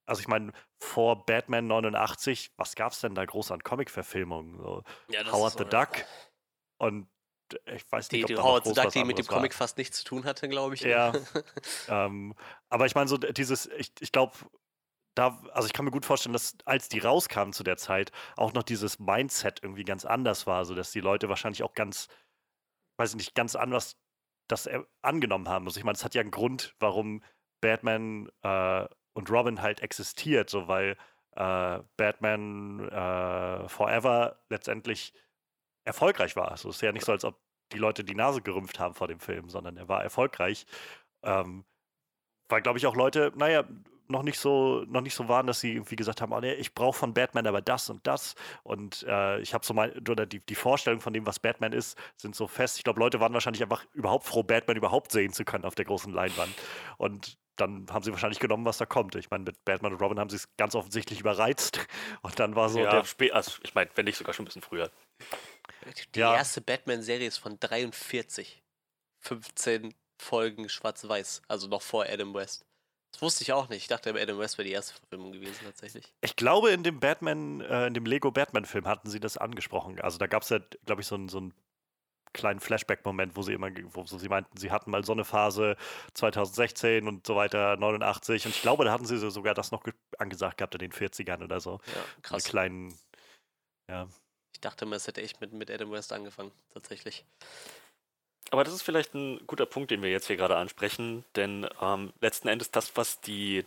also 0.06 0.22
ich 0.22 0.28
meine, 0.28 0.52
vor 0.80 1.26
Batman 1.26 1.68
89, 1.68 2.52
was 2.58 2.76
gab 2.76 2.92
es 2.92 3.00
denn 3.02 3.16
da 3.16 3.26
groß 3.26 3.52
an 3.52 3.64
Comic-Verfilmungen? 3.64 4.58
So 4.58 4.84
ja, 5.10 5.32
Howard 5.32 5.58
the 5.58 5.66
Duck 5.66 6.06
und 6.78 7.08
ich 7.66 7.92
weiß 7.92 8.12
nicht, 8.12 8.20
die, 8.20 8.24
ob 8.24 8.28
die 8.28 8.38
Howard 8.38 8.66
the 8.66 8.74
Duck, 8.74 8.92
die 8.92 9.04
mit 9.04 9.18
dem 9.18 9.28
Comic 9.28 9.52
war. 9.54 9.58
fast 9.58 9.78
nichts 9.78 10.00
zu 10.00 10.06
tun 10.06 10.26
hatte, 10.26 10.50
glaube 10.50 10.76
ich. 10.76 10.82
Ja. 10.82 11.14
ähm, 11.88 12.34
aber 12.70 12.86
ich 12.86 12.96
meine, 12.96 13.08
so 13.08 13.18
dieses, 13.18 13.68
ich, 13.78 13.92
ich 14.00 14.12
glaube, 14.12 14.34
da, 15.16 15.42
also 15.52 15.68
ich 15.68 15.74
kann 15.74 15.86
mir 15.86 15.92
gut 15.92 16.06
vorstellen, 16.06 16.34
dass 16.34 16.58
als 16.66 16.90
die 16.90 17.00
rauskamen 17.00 17.54
zu 17.54 17.64
der 17.64 17.78
Zeit, 17.78 18.12
auch 18.36 18.54
noch 18.54 18.64
dieses 18.64 19.00
Mindset 19.00 19.62
irgendwie 19.62 19.84
ganz 19.84 20.06
anders 20.06 20.48
war, 20.48 20.66
so 20.66 20.76
dass 20.76 20.92
die 20.92 21.02
Leute 21.02 21.30
wahrscheinlich 21.30 21.64
auch 21.64 21.74
ganz, 21.74 22.08
weiß 22.98 23.12
ich 23.12 23.18
nicht, 23.18 23.36
ganz 23.36 23.56
anders 23.56 23.98
das 24.48 24.70
angenommen 25.02 25.48
haben. 25.50 25.66
Also 25.66 25.78
ich 25.78 25.84
meine, 25.84 25.96
es 25.96 26.04
hat 26.04 26.16
ja 26.16 26.22
einen 26.22 26.32
Grund, 26.32 26.76
warum 26.80 27.24
Batman 27.62 28.30
äh, 28.42 28.88
und 29.14 29.30
Robin 29.30 29.62
halt 29.62 29.82
existiert, 29.82 30.50
so 30.50 30.68
weil 30.68 30.98
äh, 31.36 31.80
Batman 31.98 32.90
äh, 32.90 33.68
Forever 33.70 34.44
letztendlich 34.50 35.14
erfolgreich 35.86 36.36
war. 36.36 36.52
Also 36.52 36.70
es 36.70 36.78
ist 36.78 36.82
ja 36.82 36.92
nicht 36.92 37.06
so, 37.06 37.12
als 37.12 37.26
ob 37.26 37.40
die 37.72 37.78
Leute 37.78 38.04
die 38.04 38.16
Nase 38.16 38.42
gerümpft 38.42 38.80
haben 38.80 38.96
vor 38.96 39.08
dem 39.08 39.20
Film, 39.20 39.50
sondern 39.50 39.78
er 39.78 39.88
war 39.88 40.04
erfolgreich. 40.04 40.66
Ähm, 41.24 41.66
weil, 42.50 42.62
glaube 42.62 42.78
ich, 42.78 42.86
auch 42.86 42.96
Leute, 42.96 43.32
naja, 43.36 43.64
noch 44.14 44.24
nicht 44.24 44.40
so 44.40 44.86
noch 44.88 45.02
nicht 45.02 45.14
so 45.14 45.28
waren, 45.28 45.48
dass 45.48 45.60
sie 45.60 45.74
irgendwie 45.74 45.98
gesagt 45.98 46.22
haben, 46.22 46.32
oh 46.32 46.40
nee, 46.40 46.54
ich 46.54 46.74
brauche 46.74 46.98
von 46.98 47.14
Batman 47.14 47.46
aber 47.48 47.62
das 47.62 47.90
und 47.90 48.08
das 48.08 48.36
und 48.64 49.04
äh, 49.08 49.40
ich 49.42 49.54
habe 49.54 49.66
so 49.66 49.74
mal 49.74 49.92
oder 50.10 50.26
die, 50.26 50.40
die 50.40 50.56
Vorstellung 50.56 51.02
von 51.02 51.12
dem, 51.12 51.26
was 51.26 51.40
Batman 51.40 51.74
ist, 51.74 51.98
sind 52.16 52.36
so 52.36 52.48
fest. 52.48 52.78
Ich 52.78 52.84
glaube, 52.84 53.00
Leute 53.00 53.20
waren 53.20 53.34
wahrscheinlich 53.34 53.62
einfach 53.62 53.86
überhaupt 53.94 54.26
froh, 54.26 54.44
Batman 54.44 54.78
überhaupt 54.78 55.12
sehen 55.12 55.34
zu 55.34 55.44
können 55.44 55.66
auf 55.66 55.76
der 55.76 55.86
großen 55.86 56.14
Leinwand 56.14 56.54
und 56.98 57.38
dann 57.56 57.86
haben 57.92 58.04
sie 58.04 58.12
wahrscheinlich 58.12 58.40
genommen, 58.40 58.66
was 58.66 58.78
da 58.78 58.86
kommt. 58.86 59.14
Ich 59.16 59.30
meine, 59.30 59.44
mit 59.44 59.64
Batman 59.64 59.94
und 59.94 60.02
Robin 60.02 60.20
haben 60.20 60.30
sie 60.30 60.38
es 60.38 60.48
ganz 60.58 60.74
offensichtlich 60.74 61.20
überreizt 61.20 61.86
und 62.22 62.40
dann 62.40 62.56
war 62.56 62.70
so 62.70 62.80
ja, 62.80 63.02
der 63.02 63.36
also 63.36 63.52
ich 63.64 63.76
meine, 63.76 63.90
wenn 63.96 64.06
nicht 64.06 64.18
sogar 64.18 64.34
schon 64.34 64.44
ein 64.44 64.48
bisschen 64.48 64.62
früher. 64.62 64.90
Die 66.16 66.20
ja. 66.20 66.34
erste 66.36 66.62
Batman-Serie 66.62 67.28
ist 67.28 67.38
von 67.38 67.60
43. 67.60 68.64
15 69.24 69.94
Folgen 70.18 70.70
schwarz-weiß, 70.70 71.44
also 71.48 71.68
noch 71.68 71.82
vor 71.82 72.06
Adam 72.06 72.34
West. 72.34 72.66
Das 73.14 73.22
wusste 73.22 73.44
ich 73.44 73.54
auch 73.54 73.70
nicht. 73.70 73.84
Ich 73.84 73.88
dachte, 73.88 74.10
Adam 74.10 74.40
West 74.40 74.58
wäre 74.58 74.68
die 74.68 74.74
erste 74.74 74.96
Verfilmung 74.96 75.32
gewesen, 75.32 75.60
tatsächlich. 75.64 76.12
Ich 76.22 76.36
glaube, 76.36 76.72
in 76.72 76.84
dem 76.84 77.00
Batman, 77.00 77.62
äh, 77.62 77.88
in 77.88 77.94
dem 77.94 78.06
Lego 78.06 78.32
Batman-Film 78.32 78.88
hatten 78.88 79.10
sie 79.10 79.20
das 79.20 79.38
angesprochen. 79.38 80.02
Also 80.02 80.18
da 80.18 80.26
gab 80.26 80.42
es 80.42 80.50
ja, 80.50 80.60
glaube 80.86 81.02
ich, 81.02 81.08
so 81.08 81.16
einen, 81.16 81.30
so 81.30 81.38
einen 81.38 81.54
kleinen 82.34 82.60
Flashback-Moment, 82.60 83.36
wo 83.36 83.44
sie 83.44 83.54
immer, 83.54 83.70
wo 83.94 84.04
sie 84.06 84.28
meinten, 84.28 84.58
sie 84.58 84.72
hatten 84.72 84.90
mal 84.90 85.06
so 85.06 85.14
eine 85.14 85.26
Phase 85.26 85.78
2016 86.16 87.08
und 87.08 87.28
so 87.28 87.36
weiter, 87.36 87.78
89. 87.78 88.46
Und 88.46 88.56
ich 88.56 88.62
glaube, 88.64 88.84
da 88.84 88.92
hatten 88.92 89.06
sie 89.06 89.18
sogar 89.18 89.54
das 89.54 89.72
noch 89.72 89.84
angesagt 90.18 90.58
gehabt 90.58 90.74
in 90.74 90.80
den 90.80 90.92
40ern 90.92 91.44
oder 91.44 91.60
so. 91.60 91.80
Ja, 91.86 92.02
krass. 92.24 92.46
Einen 92.46 92.50
kleinen, 92.50 93.00
ja. 93.92 94.08
Ich 94.54 94.62
dachte 94.62 94.86
immer, 94.86 94.96
es 94.96 95.06
hätte 95.06 95.22
echt 95.22 95.40
mit, 95.40 95.54
mit 95.54 95.70
Adam 95.70 95.92
West 95.92 96.12
angefangen, 96.14 96.52
tatsächlich. 96.74 97.26
Aber 98.54 98.64
das 98.64 98.76
ist 98.76 98.84
vielleicht 98.84 99.16
ein 99.16 99.42
guter 99.48 99.66
Punkt, 99.66 99.90
den 99.90 100.04
wir 100.04 100.12
jetzt 100.12 100.28
hier 100.28 100.38
gerade 100.38 100.56
ansprechen, 100.56 101.26
denn 101.36 101.68
ähm, 101.82 102.14
letzten 102.22 102.50
Endes 102.50 102.70
das, 102.70 102.96
was 102.96 103.20
die, 103.20 103.66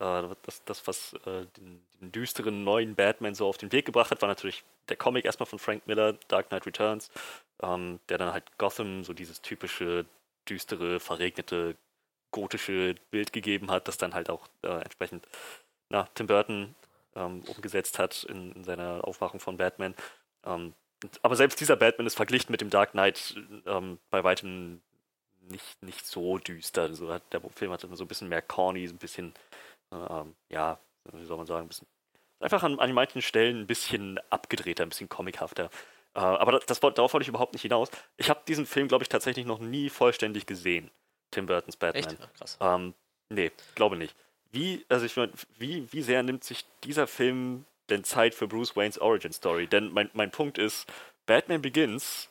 äh, 0.00 0.22
das, 0.42 0.64
das, 0.64 0.84
was 0.88 1.12
äh, 1.26 1.46
den, 1.56 1.80
den, 2.00 2.10
düsteren 2.10 2.64
neuen 2.64 2.96
Batman 2.96 3.36
so 3.36 3.46
auf 3.46 3.56
den 3.56 3.70
Weg 3.70 3.86
gebracht 3.86 4.10
hat, 4.10 4.20
war 4.20 4.28
natürlich 4.28 4.64
der 4.88 4.96
Comic 4.96 5.24
erstmal 5.24 5.46
von 5.46 5.60
Frank 5.60 5.86
Miller, 5.86 6.14
Dark 6.26 6.48
Knight 6.48 6.66
Returns, 6.66 7.08
ähm, 7.62 8.00
der 8.08 8.18
dann 8.18 8.32
halt 8.32 8.58
Gotham 8.58 9.04
so 9.04 9.12
dieses 9.12 9.42
typische, 9.42 10.06
düstere, 10.48 10.98
verregnete, 10.98 11.76
gotische 12.32 12.96
Bild 13.12 13.32
gegeben 13.32 13.70
hat, 13.70 13.86
das 13.86 13.96
dann 13.96 14.14
halt 14.14 14.28
auch 14.28 14.48
äh, 14.62 14.82
entsprechend 14.82 15.28
na, 15.88 16.08
Tim 16.14 16.26
Burton 16.26 16.74
ähm, 17.14 17.44
umgesetzt 17.46 18.00
hat 18.00 18.24
in, 18.24 18.50
in, 18.54 18.64
seiner 18.64 19.06
Aufmachung 19.06 19.38
von 19.38 19.56
Batman. 19.56 19.94
Ähm, 20.44 20.74
aber 21.22 21.36
selbst 21.36 21.60
dieser 21.60 21.76
Batman 21.76 22.06
ist 22.06 22.14
verglichen 22.14 22.52
mit 22.52 22.60
dem 22.60 22.70
Dark 22.70 22.92
Knight 22.92 23.34
ähm, 23.66 23.98
bei 24.10 24.24
weitem 24.24 24.80
nicht, 25.48 25.82
nicht 25.82 26.06
so 26.06 26.38
düster. 26.38 26.82
Also 26.82 27.12
hat, 27.12 27.22
der 27.32 27.40
Film 27.50 27.72
hat 27.72 27.80
so 27.80 28.04
ein 28.04 28.08
bisschen 28.08 28.28
mehr 28.28 28.42
corny, 28.42 28.86
so 28.86 28.94
ein 28.94 28.98
bisschen, 28.98 29.34
äh, 29.92 30.24
ja, 30.50 30.78
wie 31.12 31.24
soll 31.24 31.36
man 31.36 31.46
sagen, 31.46 31.66
ein 31.66 31.68
bisschen, 31.68 31.86
einfach 32.40 32.62
an, 32.62 32.78
an 32.78 32.92
manchen 32.92 33.22
Stellen 33.22 33.60
ein 33.60 33.66
bisschen 33.66 34.20
abgedrehter, 34.30 34.84
ein 34.84 34.90
bisschen 34.90 35.08
comichafter. 35.08 35.70
Äh, 36.14 36.20
aber 36.20 36.52
das, 36.52 36.66
das, 36.66 36.80
darauf 36.80 37.12
wollte 37.12 37.22
ich 37.22 37.28
überhaupt 37.28 37.52
nicht 37.52 37.62
hinaus. 37.62 37.90
Ich 38.16 38.30
habe 38.30 38.40
diesen 38.46 38.66
Film, 38.66 38.88
glaube 38.88 39.04
ich, 39.04 39.08
tatsächlich 39.08 39.46
noch 39.46 39.58
nie 39.58 39.90
vollständig 39.90 40.46
gesehen. 40.46 40.90
Tim 41.30 41.46
Burtons 41.46 41.76
Batman. 41.76 42.04
Echt? 42.04 42.34
Krass. 42.38 42.58
Ähm, 42.60 42.94
nee, 43.28 43.52
glaube 43.74 43.96
nicht. 43.96 44.14
Wie, 44.52 44.84
also 44.88 45.06
ich 45.06 45.16
meine, 45.16 45.32
wie, 45.58 45.90
wie 45.92 46.02
sehr 46.02 46.22
nimmt 46.22 46.42
sich 46.42 46.64
dieser 46.82 47.06
Film 47.06 47.64
denn 47.90 48.04
Zeit 48.04 48.34
für 48.34 48.48
Bruce 48.48 48.76
Waynes 48.76 48.98
Origin 48.98 49.32
Story? 49.32 49.66
Denn 49.66 49.92
mein, 49.92 50.10
mein 50.12 50.30
Punkt 50.30 50.58
ist, 50.58 50.86
Batman 51.26 51.62
Begins 51.62 52.28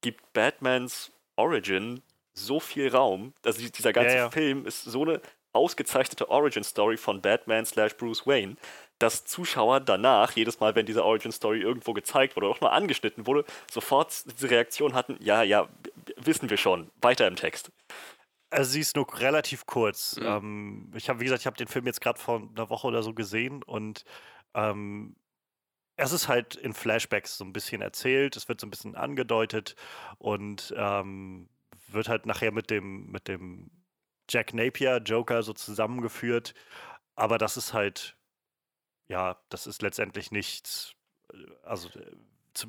gibt 0.00 0.32
Batmans 0.32 1.12
Origin 1.36 2.02
so 2.34 2.60
viel 2.60 2.88
Raum. 2.88 3.34
Also 3.44 3.66
dieser 3.68 3.92
ganze 3.92 4.14
ja, 4.14 4.22
ja. 4.24 4.30
Film 4.30 4.66
ist 4.66 4.84
so 4.84 5.02
eine 5.02 5.20
ausgezeichnete 5.52 6.28
Origin 6.30 6.62
Story 6.62 6.96
von 6.96 7.20
Batman 7.20 7.64
slash 7.64 7.96
Bruce 7.96 8.26
Wayne, 8.26 8.56
dass 8.98 9.24
Zuschauer 9.24 9.80
danach, 9.80 10.32
jedes 10.32 10.60
Mal, 10.60 10.74
wenn 10.74 10.86
diese 10.86 11.04
Origin 11.04 11.32
Story 11.32 11.60
irgendwo 11.60 11.92
gezeigt 11.92 12.36
wurde 12.36 12.46
oder 12.46 12.56
auch 12.56 12.60
mal 12.60 12.70
angeschnitten 12.70 13.26
wurde, 13.26 13.44
sofort 13.70 14.24
diese 14.36 14.50
Reaktion 14.50 14.94
hatten, 14.94 15.16
ja, 15.20 15.42
ja, 15.42 15.68
wissen 16.16 16.50
wir 16.50 16.56
schon, 16.56 16.90
weiter 17.00 17.26
im 17.26 17.36
Text. 17.36 17.70
Also 18.50 18.72
sie 18.72 18.80
ist 18.80 18.96
nur 18.96 19.06
relativ 19.20 19.66
kurz. 19.66 20.16
Mhm. 20.16 20.26
Ähm, 20.26 20.92
ich 20.94 21.08
habe, 21.08 21.20
wie 21.20 21.24
gesagt, 21.24 21.42
ich 21.42 21.46
habe 21.46 21.56
den 21.56 21.68
Film 21.68 21.86
jetzt 21.86 22.00
gerade 22.00 22.18
vor 22.18 22.42
einer 22.54 22.70
Woche 22.70 22.86
oder 22.86 23.02
so 23.02 23.12
gesehen 23.12 23.62
und 23.62 24.04
ähm, 24.58 25.16
es 25.96 26.12
ist 26.12 26.28
halt 26.28 26.54
in 26.56 26.74
Flashbacks 26.74 27.38
so 27.38 27.44
ein 27.44 27.52
bisschen 27.52 27.82
erzählt, 27.82 28.36
es 28.36 28.48
wird 28.48 28.60
so 28.60 28.66
ein 28.66 28.70
bisschen 28.70 28.94
angedeutet 28.94 29.76
und 30.18 30.72
ähm, 30.76 31.48
wird 31.88 32.08
halt 32.08 32.26
nachher 32.26 32.52
mit 32.52 32.70
dem, 32.70 33.10
mit 33.10 33.28
dem 33.28 33.70
Jack 34.30 34.54
Napier, 34.54 34.98
Joker, 34.98 35.42
so 35.42 35.52
zusammengeführt. 35.54 36.54
Aber 37.16 37.38
das 37.38 37.56
ist 37.56 37.72
halt 37.72 38.18
ja, 39.08 39.36
das 39.48 39.66
ist 39.66 39.82
letztendlich 39.82 40.30
nichts, 40.30 40.94
äh, 41.32 41.36
also 41.64 41.88
äh, 41.98 42.16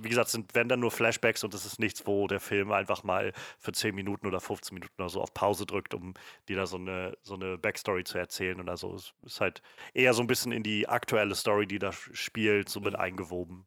wie 0.01 0.09
gesagt, 0.09 0.29
sind, 0.29 0.53
wenn 0.55 0.69
dann 0.69 0.79
nur 0.79 0.91
Flashbacks 0.91 1.43
und 1.43 1.53
es 1.53 1.65
ist 1.65 1.79
nichts, 1.79 2.05
wo 2.05 2.27
der 2.27 2.39
Film 2.39 2.71
einfach 2.71 3.03
mal 3.03 3.33
für 3.57 3.71
10 3.71 3.95
Minuten 3.95 4.27
oder 4.27 4.39
15 4.39 4.73
Minuten 4.73 5.01
oder 5.01 5.09
so 5.09 5.21
auf 5.21 5.33
Pause 5.33 5.65
drückt, 5.65 5.93
um 5.93 6.13
dir 6.47 6.55
da 6.55 6.65
so 6.65 6.77
eine, 6.77 7.17
so 7.21 7.35
eine 7.35 7.57
Backstory 7.57 8.03
zu 8.03 8.17
erzählen 8.17 8.59
oder 8.59 8.77
so. 8.77 8.93
Es 8.95 9.13
ist 9.25 9.41
halt 9.41 9.61
eher 9.93 10.13
so 10.13 10.21
ein 10.21 10.27
bisschen 10.27 10.51
in 10.51 10.63
die 10.63 10.87
aktuelle 10.87 11.35
Story, 11.35 11.67
die 11.67 11.79
da 11.79 11.91
spielt, 11.91 12.69
so 12.69 12.79
mit 12.79 12.93
mhm. 12.93 12.99
eingewoben. 12.99 13.65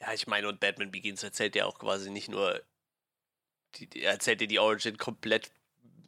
Ja, 0.00 0.12
ich 0.12 0.26
meine, 0.26 0.48
und 0.48 0.60
Batman 0.60 0.90
Begins 0.90 1.22
erzählt 1.22 1.56
ja 1.56 1.64
auch 1.64 1.78
quasi 1.78 2.10
nicht 2.10 2.28
nur, 2.28 2.60
die, 3.76 3.86
die 3.86 4.02
erzählt 4.02 4.40
dir 4.40 4.48
die 4.48 4.58
Origin 4.58 4.96
komplett 4.98 5.50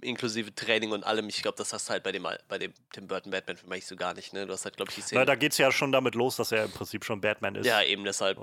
inklusive 0.00 0.54
Training 0.54 0.92
und 0.92 1.04
allem. 1.04 1.28
Ich 1.28 1.42
glaube, 1.42 1.56
das 1.56 1.72
hast 1.72 1.88
du 1.88 1.92
halt 1.92 2.02
bei 2.02 2.12
dem, 2.12 2.26
bei 2.48 2.58
dem 2.58 2.72
Tim 2.92 3.06
Burton 3.06 3.30
Batman-Film 3.30 3.72
eigentlich 3.72 3.86
so 3.86 3.96
gar 3.96 4.14
nicht. 4.14 4.32
Ne? 4.32 4.46
Du 4.46 4.52
hast 4.52 4.64
halt, 4.64 4.76
glaube 4.76 4.90
ich, 4.90 4.96
die 4.96 5.02
Szene. 5.02 5.20
Na, 5.20 5.24
da 5.24 5.34
geht 5.34 5.52
es 5.52 5.58
ja 5.58 5.72
schon 5.72 5.92
damit 5.92 6.14
los, 6.14 6.36
dass 6.36 6.52
er 6.52 6.64
im 6.64 6.70
Prinzip 6.70 7.04
schon 7.04 7.20
Batman 7.20 7.54
ist. 7.56 7.66
Ja, 7.66 7.82
eben 7.82 8.04
deshalb. 8.04 8.38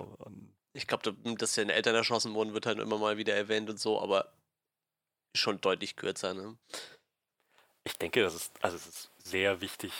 Ich 0.76 0.88
glaube, 0.88 1.14
dass 1.38 1.56
seine 1.56 1.74
Eltern 1.74 1.96
erschossen 1.96 2.34
wurden, 2.34 2.54
wird 2.54 2.66
halt 2.66 2.80
immer 2.80 2.98
mal 2.98 3.18
wieder 3.18 3.34
erwähnt 3.34 3.70
und 3.70 3.80
so, 3.80 4.02
aber 4.02 4.34
schon 5.34 5.62
deutlich 5.62 5.96
kürzer. 5.96 6.34
Ne? 6.34 6.58
Ich 7.86 7.98
denke, 7.98 8.22
das 8.22 8.36
ist, 8.36 8.52
also 8.62 8.76
es 8.76 8.86
ist 8.86 9.12
sehr 9.24 9.62
wichtig, 9.62 9.94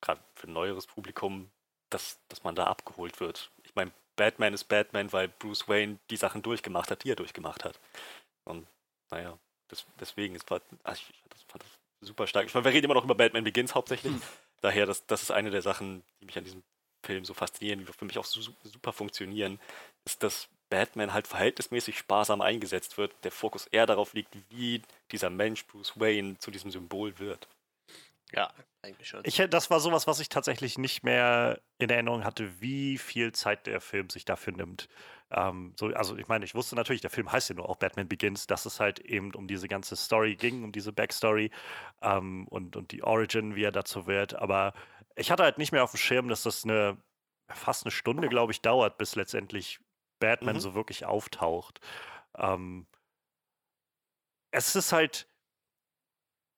gerade 0.00 0.20
für 0.34 0.46
ein 0.46 0.54
neueres 0.54 0.86
Publikum, 0.86 1.50
dass, 1.90 2.18
dass 2.28 2.42
man 2.42 2.54
da 2.54 2.64
abgeholt 2.64 3.20
wird. 3.20 3.50
Ich 3.64 3.74
meine, 3.74 3.92
Batman 4.16 4.54
ist 4.54 4.64
Batman, 4.64 5.12
weil 5.12 5.28
Bruce 5.28 5.68
Wayne 5.68 5.98
die 6.08 6.16
Sachen 6.16 6.42
durchgemacht 6.42 6.90
hat, 6.90 7.04
die 7.04 7.10
er 7.10 7.16
durchgemacht 7.16 7.64
hat. 7.64 7.78
Und 8.44 8.66
naja, 9.10 9.38
das, 9.68 9.84
deswegen, 10.00 10.34
es 10.34 10.48
war, 10.48 10.62
also 10.84 11.02
ich 11.34 11.46
fand 11.46 11.64
das, 11.64 11.70
super 12.00 12.26
stark. 12.26 12.46
Ich 12.46 12.54
meine, 12.54 12.64
wir 12.64 12.72
reden 12.72 12.86
immer 12.86 12.94
noch 12.94 13.04
über 13.04 13.14
Batman 13.14 13.44
Begins 13.44 13.74
hauptsächlich. 13.74 14.14
Hm. 14.14 14.22
Daher, 14.62 14.86
das, 14.86 15.06
das 15.06 15.22
ist 15.22 15.30
eine 15.30 15.50
der 15.50 15.62
Sachen, 15.62 16.02
die 16.20 16.26
mich 16.26 16.38
an 16.38 16.44
diesem 16.44 16.62
Film 17.02 17.24
so 17.24 17.34
faszinieren, 17.34 17.80
die 17.80 17.92
für 17.92 18.04
mich 18.04 18.18
auch 18.18 18.24
so, 18.24 18.40
super 18.40 18.92
funktionieren, 18.92 19.58
ist, 20.04 20.22
dass 20.22 20.48
Batman 20.70 21.12
halt 21.12 21.26
verhältnismäßig 21.26 21.98
sparsam 21.98 22.40
eingesetzt 22.40 22.96
wird. 22.96 23.12
Der 23.24 23.30
Fokus 23.30 23.66
eher 23.66 23.86
darauf 23.86 24.14
liegt, 24.14 24.34
wie 24.50 24.82
dieser 25.10 25.28
Mensch 25.28 25.66
Bruce 25.66 25.98
Wayne 26.00 26.38
zu 26.38 26.50
diesem 26.50 26.70
Symbol 26.70 27.18
wird. 27.18 27.46
Ja, 28.34 28.50
eigentlich 28.80 29.08
schon. 29.08 29.20
Ich, 29.24 29.36
das 29.36 29.70
war 29.70 29.80
sowas, 29.80 30.06
was 30.06 30.18
ich 30.18 30.30
tatsächlich 30.30 30.78
nicht 30.78 31.04
mehr 31.04 31.60
in 31.78 31.90
Erinnerung 31.90 32.24
hatte, 32.24 32.60
wie 32.60 32.96
viel 32.96 33.32
Zeit 33.32 33.66
der 33.66 33.80
Film 33.82 34.08
sich 34.08 34.24
dafür 34.24 34.54
nimmt. 34.54 34.88
Ähm, 35.30 35.74
so, 35.78 35.88
also 35.88 36.16
ich 36.16 36.28
meine, 36.28 36.44
ich 36.44 36.54
wusste 36.54 36.74
natürlich, 36.74 37.02
der 37.02 37.10
Film 37.10 37.30
heißt 37.30 37.50
ja 37.50 37.54
nur 37.54 37.68
auch 37.68 37.76
Batman 37.76 38.08
Begins, 38.08 38.46
dass 38.46 38.64
es 38.64 38.80
halt 38.80 38.98
eben 39.00 39.34
um 39.34 39.48
diese 39.48 39.68
ganze 39.68 39.96
Story 39.96 40.36
ging, 40.36 40.64
um 40.64 40.72
diese 40.72 40.92
Backstory 40.92 41.50
ähm, 42.00 42.46
und, 42.48 42.76
und 42.76 42.92
die 42.92 43.02
Origin, 43.02 43.54
wie 43.54 43.64
er 43.64 43.72
dazu 43.72 44.06
wird. 44.06 44.34
Aber 44.34 44.72
ich 45.16 45.30
hatte 45.30 45.42
halt 45.42 45.58
nicht 45.58 45.72
mehr 45.72 45.84
auf 45.84 45.92
dem 45.92 45.98
Schirm, 45.98 46.28
dass 46.28 46.42
das 46.42 46.64
eine 46.64 46.98
fast 47.48 47.84
eine 47.84 47.90
Stunde, 47.90 48.28
glaube 48.28 48.52
ich, 48.52 48.60
dauert, 48.60 48.98
bis 48.98 49.14
letztendlich 49.14 49.80
Batman 50.20 50.56
mhm. 50.56 50.60
so 50.60 50.74
wirklich 50.74 51.04
auftaucht. 51.04 51.80
Ähm, 52.36 52.86
es 54.50 54.76
ist 54.76 54.92
halt, 54.92 55.28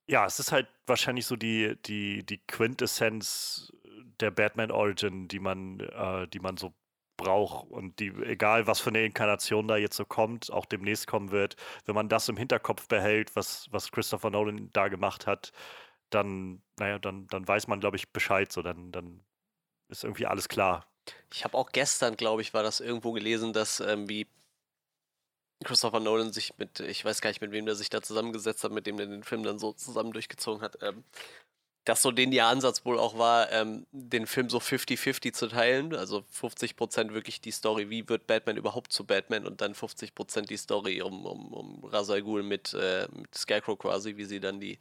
ja, 0.07 0.27
es 0.27 0.39
ist 0.39 0.53
halt 0.53 0.69
wahrscheinlich 0.87 1.27
so 1.27 1.37
die, 1.37 1.77
die, 1.83 2.25
die 2.25 2.39
Quintessenz 2.47 3.73
der 4.21 4.31
Batman 4.31 4.71
Origin, 4.71 5.29
die 5.29 5.41
man, 5.41 5.81
äh, 5.81 6.29
die 6.29 6.41
man 6.41 6.57
so 6.57 6.75
braucht 7.17 7.71
und 7.71 8.01
die, 8.01 8.09
egal 8.25 8.67
was 8.67 8.81
für 8.81 8.91
eine 8.91 9.05
Inkarnation 9.05 9.69
da 9.69 9.77
jetzt 9.77 9.97
so 9.97 10.05
kommt, 10.05 10.53
auch 10.53 10.67
demnächst 10.67 11.07
kommen 11.07 11.31
wird, 11.31 11.57
wenn 11.87 11.95
man 11.95 12.09
das 12.09 12.29
im 12.29 12.37
Hinterkopf 12.37 12.89
behält, 12.89 13.35
was, 13.37 13.69
was 13.71 13.93
Christopher 13.93 14.31
Nolan 14.31 14.71
da 14.73 14.89
gemacht 14.89 15.27
hat, 15.27 15.53
dann, 16.11 16.63
naja, 16.79 16.99
dann, 16.99 17.27
dann 17.29 17.47
weiß 17.47 17.67
man, 17.67 17.81
glaube 17.81 17.97
ich, 17.97 18.11
Bescheid, 18.11 18.53
so 18.53 18.63
dann, 18.63 18.93
dann 18.93 19.25
ist 19.89 20.05
irgendwie 20.05 20.27
alles 20.27 20.49
klar. 20.49 20.87
Ich 21.33 21.45
habe 21.45 21.57
auch 21.57 21.71
gestern, 21.71 22.17
glaube 22.17 22.43
ich, 22.43 22.55
war 22.55 22.63
das 22.63 22.81
irgendwo 22.81 23.13
gelesen, 23.13 23.53
dass 23.53 23.81
ähm, 23.81 24.09
wie 24.09 24.27
Christopher 25.65 26.01
Nolan 26.01 26.33
sich 26.33 26.57
mit, 26.59 26.81
ich 26.81 27.05
weiß 27.05 27.21
gar 27.21 27.31
nicht, 27.31 27.41
mit 27.41 27.53
wem 27.53 27.67
der 27.67 27.75
sich 27.75 27.91
da 27.91 28.03
zusammengesetzt 28.03 28.65
hat, 28.65 28.73
mit 28.73 28.87
dem 28.87 28.97
der 28.97 29.07
den 29.07 29.23
Film 29.23 29.43
dann 29.43 29.59
so 29.59 29.73
zusammen 29.73 30.13
durchgezogen 30.13 30.63
hat, 30.63 30.79
ähm, 30.83 31.05
dass 31.85 32.01
so 32.01 32.11
den 32.11 32.33
ihr 32.33 32.47
Ansatz 32.47 32.85
wohl 32.87 32.99
auch 32.99 33.19
war, 33.19 33.53
ähm, 33.53 33.87
den 33.93 34.27
Film 34.27 34.49
so 34.49 34.59
50-50 34.59 35.33
zu 35.33 35.49
teilen. 35.49 35.95
Also 35.95 36.25
50% 36.41 37.13
wirklich 37.13 37.41
die 37.43 37.51
Story, 37.51 37.91
wie 37.91 38.09
wird 38.09 38.27
Batman 38.27 38.57
überhaupt 38.57 38.93
zu 38.93 39.05
Batman 39.05 39.47
und 39.47 39.61
dann 39.61 39.75
50% 39.75 40.43
die 40.47 40.57
Story 40.57 41.03
um, 41.03 41.27
um, 41.27 41.53
um 41.53 41.85
Ra's 41.85 42.09
al 42.09 42.23
Ghul 42.23 42.43
mit, 42.43 42.73
äh, 42.73 43.07
mit 43.13 43.35
Scarecrow 43.35 43.79
quasi, 43.79 44.17
wie 44.17 44.25
sie 44.25 44.41
dann 44.41 44.61
die, 44.61 44.79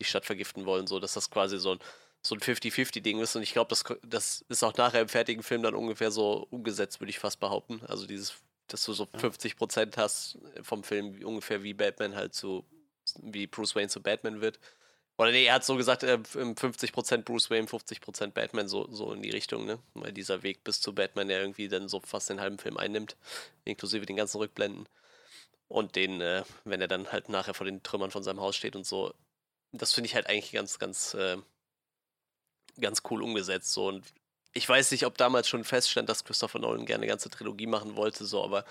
die 0.00 0.04
Stadt 0.04 0.26
vergiften 0.26 0.66
wollen, 0.66 0.88
so 0.88 0.98
dass 0.98 1.14
das 1.14 1.30
quasi 1.30 1.58
so 1.58 1.72
ein, 1.72 1.78
so 2.22 2.34
ein 2.34 2.40
50-50-Ding 2.40 3.20
ist. 3.20 3.36
Und 3.36 3.42
ich 3.42 3.52
glaube, 3.52 3.68
das, 3.68 3.84
das 4.02 4.44
ist 4.48 4.64
auch 4.64 4.76
nachher 4.76 5.02
im 5.02 5.08
fertigen 5.08 5.44
Film 5.44 5.62
dann 5.62 5.76
ungefähr 5.76 6.10
so 6.10 6.48
umgesetzt, 6.50 7.00
würde 7.00 7.10
ich 7.10 7.20
fast 7.20 7.38
behaupten. 7.38 7.82
Also 7.86 8.06
dieses, 8.06 8.34
dass 8.66 8.84
du 8.84 8.92
so 8.92 9.04
50% 9.04 9.96
hast 9.96 10.38
vom 10.62 10.82
Film 10.82 11.24
ungefähr 11.24 11.62
wie 11.62 11.74
Batman 11.74 12.16
halt 12.16 12.34
zu, 12.34 12.64
wie 13.22 13.46
Bruce 13.46 13.76
Wayne 13.76 13.88
zu 13.88 14.02
Batman 14.02 14.40
wird. 14.40 14.58
Oder 15.22 15.30
nee, 15.30 15.44
er 15.44 15.54
hat 15.54 15.64
so 15.64 15.76
gesagt, 15.76 16.02
äh, 16.02 16.18
50% 16.18 17.22
Bruce 17.22 17.48
Wayne, 17.48 17.68
50% 17.68 18.32
Batman, 18.34 18.66
so, 18.66 18.88
so 18.90 19.12
in 19.12 19.22
die 19.22 19.30
Richtung, 19.30 19.64
ne? 19.66 19.78
Weil 19.94 20.12
dieser 20.12 20.42
Weg 20.42 20.64
bis 20.64 20.80
zu 20.80 20.92
Batman 20.96 21.30
ja 21.30 21.38
irgendwie 21.38 21.68
dann 21.68 21.88
so 21.88 22.00
fast 22.00 22.28
den 22.28 22.40
halben 22.40 22.58
Film 22.58 22.76
einnimmt, 22.76 23.16
inklusive 23.64 24.04
den 24.04 24.16
ganzen 24.16 24.38
Rückblenden. 24.38 24.88
Und 25.68 25.94
den, 25.94 26.20
äh, 26.20 26.42
wenn 26.64 26.80
er 26.80 26.88
dann 26.88 27.12
halt 27.12 27.28
nachher 27.28 27.54
vor 27.54 27.66
den 27.66 27.84
Trümmern 27.84 28.10
von 28.10 28.24
seinem 28.24 28.40
Haus 28.40 28.56
steht 28.56 28.74
und 28.74 28.84
so, 28.84 29.14
das 29.70 29.92
finde 29.92 30.08
ich 30.08 30.16
halt 30.16 30.26
eigentlich 30.26 30.50
ganz, 30.50 30.80
ganz, 30.80 31.14
äh, 31.14 31.36
ganz 32.80 33.02
cool 33.08 33.22
umgesetzt. 33.22 33.72
So. 33.72 33.86
Und 33.86 34.04
ich 34.54 34.68
weiß 34.68 34.90
nicht, 34.90 35.06
ob 35.06 35.16
damals 35.18 35.48
schon 35.48 35.62
feststand, 35.62 36.08
dass 36.08 36.24
Christopher 36.24 36.58
Nolan 36.58 36.84
gerne 36.84 37.02
eine 37.02 37.10
ganze 37.10 37.30
Trilogie 37.30 37.68
machen 37.68 37.94
wollte, 37.94 38.24
so, 38.24 38.42
aber 38.42 38.64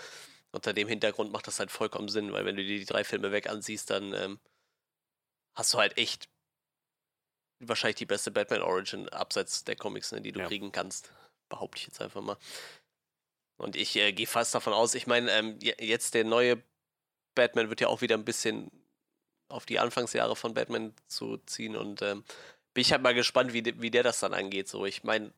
unter 0.51 0.73
dem 0.73 0.89
Hintergrund 0.89 1.31
macht 1.31 1.47
das 1.47 1.59
halt 1.59 1.71
vollkommen 1.71 2.09
Sinn, 2.09 2.33
weil 2.33 2.43
wenn 2.43 2.57
du 2.57 2.63
dir 2.65 2.77
die 2.77 2.85
drei 2.85 3.05
Filme 3.05 3.31
weg 3.31 3.49
ansiehst, 3.49 3.89
dann 3.89 4.13
ähm, 4.13 4.39
hast 5.53 5.73
du 5.73 5.77
halt 5.77 5.97
echt 5.97 6.27
wahrscheinlich 7.61 7.97
die 7.97 8.05
beste 8.05 8.31
Batman 8.31 8.61
Origin 8.61 9.09
abseits 9.09 9.63
der 9.63 9.75
Comics, 9.75 10.11
ne, 10.11 10.21
die 10.21 10.31
du 10.31 10.39
ja. 10.39 10.47
kriegen 10.47 10.71
kannst. 10.71 11.11
Behaupte 11.49 11.77
ich 11.77 11.87
jetzt 11.87 12.01
einfach 12.01 12.21
mal. 12.21 12.37
Und 13.57 13.75
ich 13.75 13.95
äh, 13.95 14.11
gehe 14.11 14.27
fast 14.27 14.55
davon 14.55 14.73
aus, 14.73 14.95
ich 14.95 15.07
meine, 15.07 15.29
ähm, 15.31 15.59
jetzt 15.61 16.13
der 16.13 16.23
neue 16.23 16.61
Batman 17.35 17.69
wird 17.69 17.81
ja 17.81 17.87
auch 17.87 18.01
wieder 18.01 18.15
ein 18.15 18.25
bisschen 18.25 18.71
auf 19.49 19.65
die 19.65 19.79
Anfangsjahre 19.79 20.35
von 20.35 20.53
Batman 20.53 20.93
zu 21.07 21.37
ziehen 21.45 21.75
und 21.75 22.01
ähm, 22.01 22.23
bin 22.73 22.81
ich 22.81 22.91
halt 22.91 23.01
mal 23.01 23.13
gespannt, 23.13 23.53
wie, 23.53 23.81
wie 23.81 23.91
der 23.91 24.03
das 24.03 24.19
dann 24.19 24.33
angeht. 24.33 24.67
So, 24.67 24.85
ich 24.85 25.03
meine, 25.03 25.33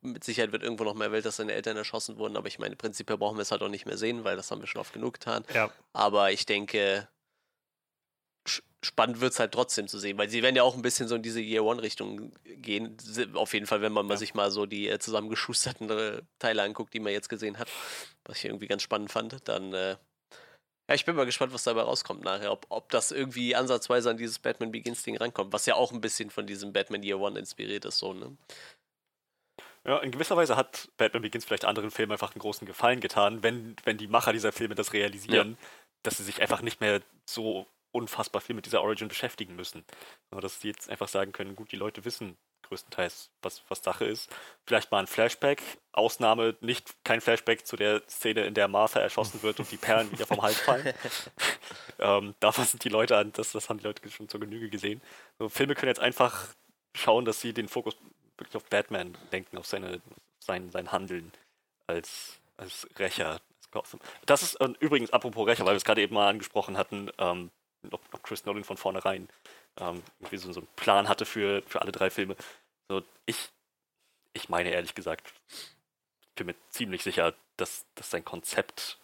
mit 0.00 0.24
Sicherheit 0.24 0.52
wird 0.52 0.62
irgendwo 0.62 0.84
noch 0.84 0.94
mehr 0.94 1.12
Welt, 1.12 1.24
dass 1.24 1.36
seine 1.36 1.52
Eltern 1.52 1.76
erschossen 1.76 2.16
wurden, 2.18 2.36
aber 2.36 2.48
ich 2.48 2.58
meine, 2.58 2.76
prinzipiell 2.76 3.18
brauchen 3.18 3.36
wir 3.36 3.42
es 3.42 3.50
halt 3.50 3.62
auch 3.62 3.68
nicht 3.68 3.86
mehr 3.86 3.98
sehen, 3.98 4.24
weil 4.24 4.36
das 4.36 4.50
haben 4.50 4.60
wir 4.60 4.66
schon 4.66 4.80
oft 4.80 4.92
genug 4.92 5.14
getan. 5.14 5.44
Ja. 5.52 5.70
Aber 5.92 6.32
ich 6.32 6.46
denke, 6.46 7.08
spannend 8.86 9.20
wird 9.20 9.32
es 9.32 9.40
halt 9.40 9.52
trotzdem 9.52 9.88
zu 9.88 9.98
sehen, 9.98 10.16
weil 10.16 10.30
sie 10.30 10.42
werden 10.42 10.56
ja 10.56 10.62
auch 10.62 10.74
ein 10.74 10.82
bisschen 10.82 11.08
so 11.08 11.16
in 11.16 11.22
diese 11.22 11.40
Year 11.40 11.64
One-Richtung 11.64 12.32
gehen. 12.44 12.96
Auf 13.34 13.52
jeden 13.52 13.66
Fall, 13.66 13.82
wenn 13.82 13.92
man 13.92 14.08
ja. 14.08 14.16
sich 14.16 14.34
mal 14.34 14.50
so 14.50 14.64
die 14.64 14.88
äh, 14.88 14.98
zusammengeschusterten 14.98 15.90
äh, 15.90 16.22
Teile 16.38 16.62
anguckt, 16.62 16.94
die 16.94 17.00
man 17.00 17.12
jetzt 17.12 17.28
gesehen 17.28 17.58
hat, 17.58 17.68
was 18.24 18.38
ich 18.38 18.46
irgendwie 18.46 18.68
ganz 18.68 18.82
spannend 18.82 19.10
fand, 19.10 19.36
dann. 19.48 19.72
Äh, 19.72 19.96
ja, 20.88 20.94
ich 20.94 21.04
bin 21.04 21.16
mal 21.16 21.26
gespannt, 21.26 21.52
was 21.52 21.64
dabei 21.64 21.82
rauskommt 21.82 22.22
nachher. 22.22 22.52
Ob, 22.52 22.66
ob 22.68 22.90
das 22.90 23.10
irgendwie 23.10 23.56
ansatzweise 23.56 24.08
an 24.08 24.16
dieses 24.16 24.38
Batman 24.38 24.70
Begins-Ding 24.70 25.16
rankommt, 25.16 25.52
was 25.52 25.66
ja 25.66 25.74
auch 25.74 25.92
ein 25.92 26.00
bisschen 26.00 26.30
von 26.30 26.46
diesem 26.46 26.72
Batman 26.72 27.02
Year 27.02 27.18
One 27.18 27.38
inspiriert 27.38 27.84
ist, 27.84 27.98
so, 27.98 28.12
ne? 28.12 28.36
Ja, 29.84 29.98
in 29.98 30.10
gewisser 30.10 30.36
Weise 30.36 30.56
hat 30.56 30.88
Batman 30.96 31.22
Begins 31.22 31.44
vielleicht 31.44 31.64
anderen 31.64 31.90
Filmen 31.92 32.12
einfach 32.12 32.32
einen 32.32 32.40
großen 32.40 32.66
Gefallen 32.66 33.00
getan, 33.00 33.42
wenn, 33.42 33.76
wenn 33.84 33.98
die 33.98 34.08
Macher 34.08 34.32
dieser 34.32 34.50
Filme 34.52 34.74
das 34.74 34.92
realisieren, 34.92 35.50
ja. 35.60 35.68
dass 36.02 36.16
sie 36.16 36.24
sich 36.24 36.40
einfach 36.40 36.60
nicht 36.60 36.80
mehr 36.80 37.02
so 37.24 37.66
unfassbar 37.96 38.40
viel 38.40 38.54
mit 38.54 38.66
dieser 38.66 38.82
Origin 38.82 39.08
beschäftigen 39.08 39.56
müssen. 39.56 39.84
Aber 40.30 40.40
dass 40.40 40.60
sie 40.60 40.68
jetzt 40.68 40.88
einfach 40.88 41.08
sagen 41.08 41.32
können, 41.32 41.56
gut, 41.56 41.72
die 41.72 41.76
Leute 41.76 42.04
wissen 42.04 42.36
größtenteils, 42.68 43.30
was, 43.42 43.62
was 43.68 43.82
Sache 43.82 44.04
ist. 44.04 44.30
Vielleicht 44.66 44.90
mal 44.90 45.00
ein 45.00 45.06
Flashback, 45.06 45.62
Ausnahme, 45.92 46.56
nicht 46.60 46.94
kein 47.04 47.20
Flashback 47.20 47.66
zu 47.66 47.76
der 47.76 48.02
Szene, 48.08 48.44
in 48.44 48.54
der 48.54 48.68
Martha 48.68 49.00
erschossen 49.00 49.42
wird 49.42 49.60
und 49.60 49.70
die 49.70 49.76
Perlen 49.76 50.10
wieder 50.12 50.26
vom 50.26 50.42
Hals 50.42 50.60
fallen. 50.60 50.92
ähm, 51.98 52.34
davon 52.40 52.64
sind 52.64 52.84
die 52.84 52.88
Leute 52.88 53.16
an, 53.16 53.32
das, 53.32 53.52
das 53.52 53.68
haben 53.68 53.78
die 53.78 53.84
Leute 53.84 54.08
schon 54.10 54.28
zur 54.28 54.40
Genüge 54.40 54.68
gesehen. 54.68 55.00
So, 55.38 55.48
Filme 55.48 55.74
können 55.74 55.90
jetzt 55.90 56.00
einfach 56.00 56.48
schauen, 56.94 57.24
dass 57.24 57.40
sie 57.40 57.52
den 57.52 57.68
Fokus 57.68 57.96
wirklich 58.36 58.56
auf 58.56 58.64
Batman 58.64 59.16
denken, 59.32 59.58
auf 59.58 59.66
seine, 59.66 60.00
sein, 60.40 60.70
sein 60.70 60.92
Handeln 60.92 61.32
als, 61.86 62.40
als 62.56 62.88
Rächer. 62.98 63.40
Das 64.24 64.42
ist 64.42 64.54
äh, 64.54 64.68
übrigens, 64.80 65.10
apropos 65.10 65.46
Rächer, 65.46 65.66
weil 65.66 65.74
wir 65.74 65.78
es 65.78 65.84
gerade 65.84 66.00
eben 66.00 66.14
mal 66.14 66.28
angesprochen 66.28 66.78
hatten, 66.78 67.10
ähm, 67.18 67.50
ob, 67.92 68.02
ob 68.12 68.22
Chris 68.22 68.44
Nolan 68.44 68.64
von 68.64 68.76
vornherein 68.76 69.28
ähm, 69.78 70.02
irgendwie 70.20 70.38
so, 70.38 70.52
so 70.52 70.60
einen 70.60 70.68
Plan 70.76 71.08
hatte 71.08 71.24
für, 71.24 71.62
für 71.66 71.82
alle 71.82 71.92
drei 71.92 72.10
Filme. 72.10 72.36
So, 72.88 73.02
ich, 73.26 73.48
ich 74.32 74.48
meine 74.48 74.70
ehrlich 74.70 74.94
gesagt, 74.94 75.32
bin 76.36 76.46
mir 76.46 76.54
ziemlich 76.70 77.02
sicher, 77.02 77.34
dass, 77.56 77.86
dass 77.94 78.10
sein 78.10 78.24
Konzept 78.24 78.98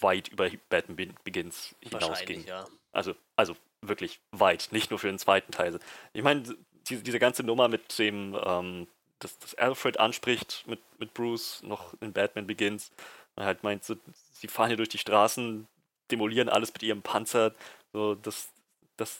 weit 0.00 0.28
über 0.28 0.50
Batman 0.68 1.14
Begins 1.24 1.74
hinausging. 1.80 2.44
Ja. 2.46 2.66
Also, 2.92 3.14
also 3.36 3.56
wirklich 3.80 4.20
weit, 4.30 4.68
nicht 4.70 4.90
nur 4.90 4.98
für 4.98 5.08
den 5.08 5.18
zweiten 5.18 5.52
Teil. 5.52 5.78
Ich 6.12 6.22
meine, 6.22 6.42
diese, 6.88 7.02
diese 7.02 7.18
ganze 7.18 7.42
Nummer 7.42 7.68
mit 7.68 7.98
dem, 7.98 8.36
ähm, 8.44 8.86
dass, 9.18 9.38
dass 9.38 9.54
Alfred 9.54 10.00
anspricht 10.00 10.64
mit, 10.66 10.80
mit 10.98 11.14
Bruce 11.14 11.62
noch 11.62 11.94
in 12.00 12.12
Batman 12.12 12.46
Begins, 12.46 12.90
und 13.34 13.44
halt 13.44 13.62
meint, 13.62 13.84
so, 13.84 13.96
sie 14.32 14.48
fahren 14.48 14.68
hier 14.68 14.76
durch 14.76 14.90
die 14.90 14.98
Straßen, 14.98 15.66
demolieren 16.10 16.48
alles 16.48 16.72
mit 16.72 16.82
ihrem 16.82 17.02
Panzer, 17.02 17.54
so, 17.92 18.14
das, 18.14 18.50
das, 18.96 19.18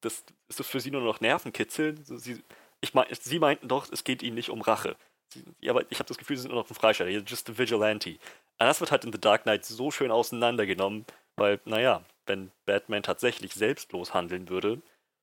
das 0.00 0.24
ist 0.48 0.66
für 0.66 0.80
sie 0.80 0.90
nur 0.90 1.02
noch 1.02 1.20
Nervenkitzeln. 1.20 2.04
So, 2.04 2.16
sie, 2.16 2.42
ich 2.80 2.94
mein, 2.94 3.06
sie 3.10 3.38
meinten 3.38 3.68
doch, 3.68 3.90
es 3.90 4.04
geht 4.04 4.22
ihnen 4.22 4.36
nicht 4.36 4.50
um 4.50 4.60
Rache. 4.60 4.96
Sie, 5.32 5.44
aber 5.68 5.84
ich 5.90 5.98
habe 5.98 6.08
das 6.08 6.18
Gefühl, 6.18 6.36
sie 6.36 6.42
sind 6.42 6.52
nur 6.52 6.62
noch 6.62 6.70
ein 6.70 6.74
Freisteller, 6.74 7.10
just 7.10 7.48
a 7.50 7.56
vigilante. 7.56 8.10
Und 8.10 8.18
das 8.58 8.80
wird 8.80 8.90
halt 8.90 9.04
in 9.04 9.12
The 9.12 9.20
Dark 9.20 9.44
Knight 9.44 9.64
so 9.64 9.90
schön 9.90 10.10
auseinandergenommen, 10.10 11.06
weil, 11.36 11.60
naja, 11.64 12.02
wenn 12.26 12.50
Batman 12.66 13.02
tatsächlich 13.02 13.54
selbstlos 13.54 14.12
handeln 14.12 14.48
würde, 14.48 14.82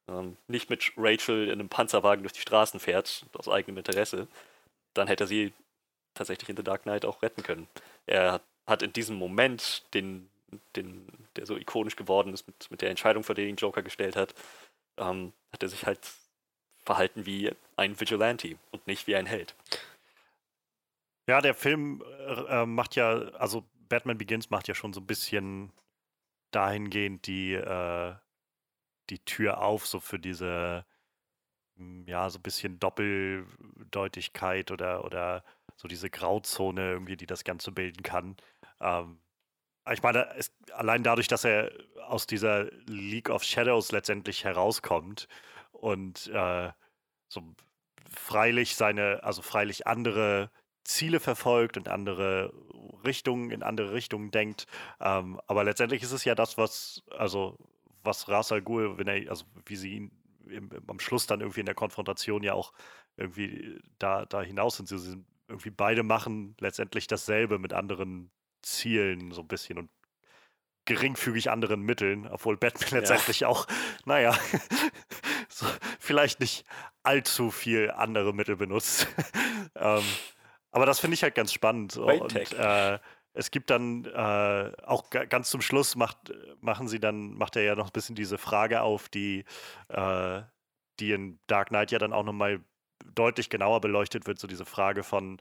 ähm, 0.09 0.37
nicht 0.47 0.69
mit 0.69 0.93
Rachel 0.97 1.45
in 1.45 1.59
einem 1.59 1.69
Panzerwagen 1.69 2.23
durch 2.23 2.33
die 2.33 2.41
Straßen 2.41 2.79
fährt, 2.79 3.25
aus 3.33 3.49
eigenem 3.49 3.77
Interesse, 3.77 4.27
dann 4.93 5.07
hätte 5.07 5.25
er 5.25 5.27
sie 5.27 5.53
tatsächlich 6.13 6.49
in 6.49 6.57
The 6.57 6.63
Dark 6.63 6.83
Knight 6.83 7.05
auch 7.05 7.21
retten 7.21 7.43
können. 7.43 7.67
Er 8.05 8.41
hat 8.65 8.81
in 8.81 8.93
diesem 8.93 9.17
Moment, 9.17 9.83
den, 9.93 10.29
den, 10.75 11.07
der 11.37 11.45
so 11.45 11.57
ikonisch 11.57 11.95
geworden 11.95 12.33
ist 12.33 12.47
mit, 12.47 12.69
mit 12.71 12.81
der 12.81 12.89
Entscheidung, 12.89 13.23
vor 13.23 13.35
der 13.35 13.45
ihn 13.45 13.55
Joker 13.55 13.81
gestellt 13.81 14.15
hat, 14.15 14.33
ähm, 14.97 15.33
hat 15.51 15.63
er 15.63 15.69
sich 15.69 15.85
halt 15.85 15.99
verhalten 16.83 17.25
wie 17.25 17.51
ein 17.75 17.99
Vigilante 17.99 18.57
und 18.71 18.87
nicht 18.87 19.07
wie 19.07 19.15
ein 19.15 19.25
Held. 19.25 19.55
Ja, 21.29 21.41
der 21.41 21.53
Film 21.53 22.03
äh, 22.49 22.65
macht 22.65 22.95
ja, 22.95 23.09
also 23.33 23.65
Batman 23.89 24.17
Begins 24.17 24.49
macht 24.49 24.67
ja 24.67 24.75
schon 24.75 24.93
so 24.93 25.01
ein 25.01 25.07
bisschen 25.07 25.73
dahingehend 26.51 27.27
die, 27.27 27.53
äh, 27.53 28.15
die 29.09 29.19
Tür 29.19 29.61
auf, 29.61 29.85
so 29.85 29.99
für 29.99 30.19
diese, 30.19 30.85
hm, 31.77 32.05
ja, 32.07 32.29
so 32.29 32.39
ein 32.39 32.43
bisschen 32.43 32.79
Doppeldeutigkeit 32.79 34.71
oder, 34.71 35.03
oder 35.03 35.43
so 35.75 35.87
diese 35.87 36.09
Grauzone 36.09 36.91
irgendwie, 36.91 37.17
die 37.17 37.27
das 37.27 37.43
Ganze 37.43 37.71
bilden 37.71 38.03
kann. 38.03 38.37
Ähm, 38.79 39.19
ich 39.91 40.03
meine, 40.03 40.33
es, 40.35 40.51
allein 40.73 41.03
dadurch, 41.03 41.27
dass 41.27 41.43
er 41.43 41.71
aus 42.07 42.27
dieser 42.27 42.65
League 42.85 43.29
of 43.29 43.43
Shadows 43.43 43.91
letztendlich 43.91 44.43
herauskommt 44.43 45.27
und 45.71 46.27
äh, 46.27 46.71
so 47.27 47.41
freilich 48.09 48.75
seine, 48.75 49.23
also 49.23 49.41
freilich 49.41 49.87
andere 49.87 50.49
Ziele 50.83 51.19
verfolgt 51.19 51.77
und 51.77 51.89
andere 51.89 52.53
Richtungen, 53.05 53.51
in 53.51 53.61
andere 53.61 53.93
Richtungen 53.93 54.31
denkt. 54.31 54.67
Ähm, 55.01 55.39
aber 55.45 55.63
letztendlich 55.63 56.01
ist 56.01 56.13
es 56.13 56.23
ja 56.23 56.33
das, 56.33 56.57
was, 56.57 57.03
also 57.11 57.57
was 58.03 58.29
Ras 58.29 58.51
Al 58.51 58.61
Ghul, 58.61 58.97
wenn 58.97 59.07
er, 59.07 59.29
also 59.29 59.45
wie 59.65 59.75
sie 59.75 59.91
ihn 59.91 60.11
im, 60.49 60.69
am 60.87 60.99
Schluss 60.99 61.27
dann 61.27 61.41
irgendwie 61.41 61.59
in 61.59 61.65
der 61.65 61.75
Konfrontation 61.75 62.41
ja 62.41 62.53
auch 62.53 62.71
irgendwie 63.17 63.81
da, 63.99 64.25
da 64.25 64.41
hinaus 64.41 64.77
sind. 64.77 64.87
Sie 64.87 64.97
sind 64.97 65.25
irgendwie 65.49 65.71
beide 65.71 66.03
machen 66.03 66.55
letztendlich 66.59 67.07
dasselbe 67.07 67.59
mit 67.59 67.73
anderen 67.73 68.31
Zielen 68.71 69.31
so 69.31 69.41
ein 69.41 69.47
bisschen 69.47 69.77
und 69.77 69.89
geringfügig 70.85 71.51
anderen 71.51 71.81
Mitteln, 71.81 72.27
obwohl 72.27 72.57
Batman 72.57 72.89
ja. 72.89 72.97
letztendlich 72.99 73.45
auch, 73.45 73.67
naja, 74.05 74.35
so, 75.49 75.65
vielleicht 75.99 76.39
nicht 76.39 76.65
allzu 77.03 77.51
viel 77.51 77.91
andere 77.91 78.33
Mittel 78.33 78.55
benutzt. 78.55 79.07
ähm, 79.75 80.03
aber 80.71 80.85
das 80.85 80.99
finde 80.99 81.15
ich 81.15 81.23
halt 81.23 81.35
ganz 81.35 81.53
spannend. 81.53 81.97
Und 81.97 82.33
äh, 82.53 82.99
es 83.33 83.51
gibt 83.51 83.69
dann 83.69 84.05
äh, 84.05 84.71
auch 84.83 85.09
ganz 85.09 85.49
zum 85.49 85.61
Schluss 85.61 85.95
macht, 85.95 86.33
machen 86.59 86.87
sie 86.87 86.99
dann, 86.99 87.33
macht 87.33 87.55
er 87.55 87.63
ja 87.63 87.75
noch 87.75 87.87
ein 87.87 87.93
bisschen 87.93 88.15
diese 88.15 88.37
Frage 88.37 88.81
auf, 88.81 89.09
die, 89.09 89.45
äh, 89.89 90.41
die 90.99 91.11
in 91.11 91.39
Dark 91.47 91.69
Knight 91.69 91.91
ja 91.91 91.99
dann 91.99 92.13
auch 92.13 92.23
nochmal 92.23 92.61
deutlich 93.13 93.49
genauer 93.49 93.81
beleuchtet 93.81 94.25
wird, 94.25 94.39
so 94.39 94.47
diese 94.47 94.65
Frage 94.65 95.03
von, 95.03 95.39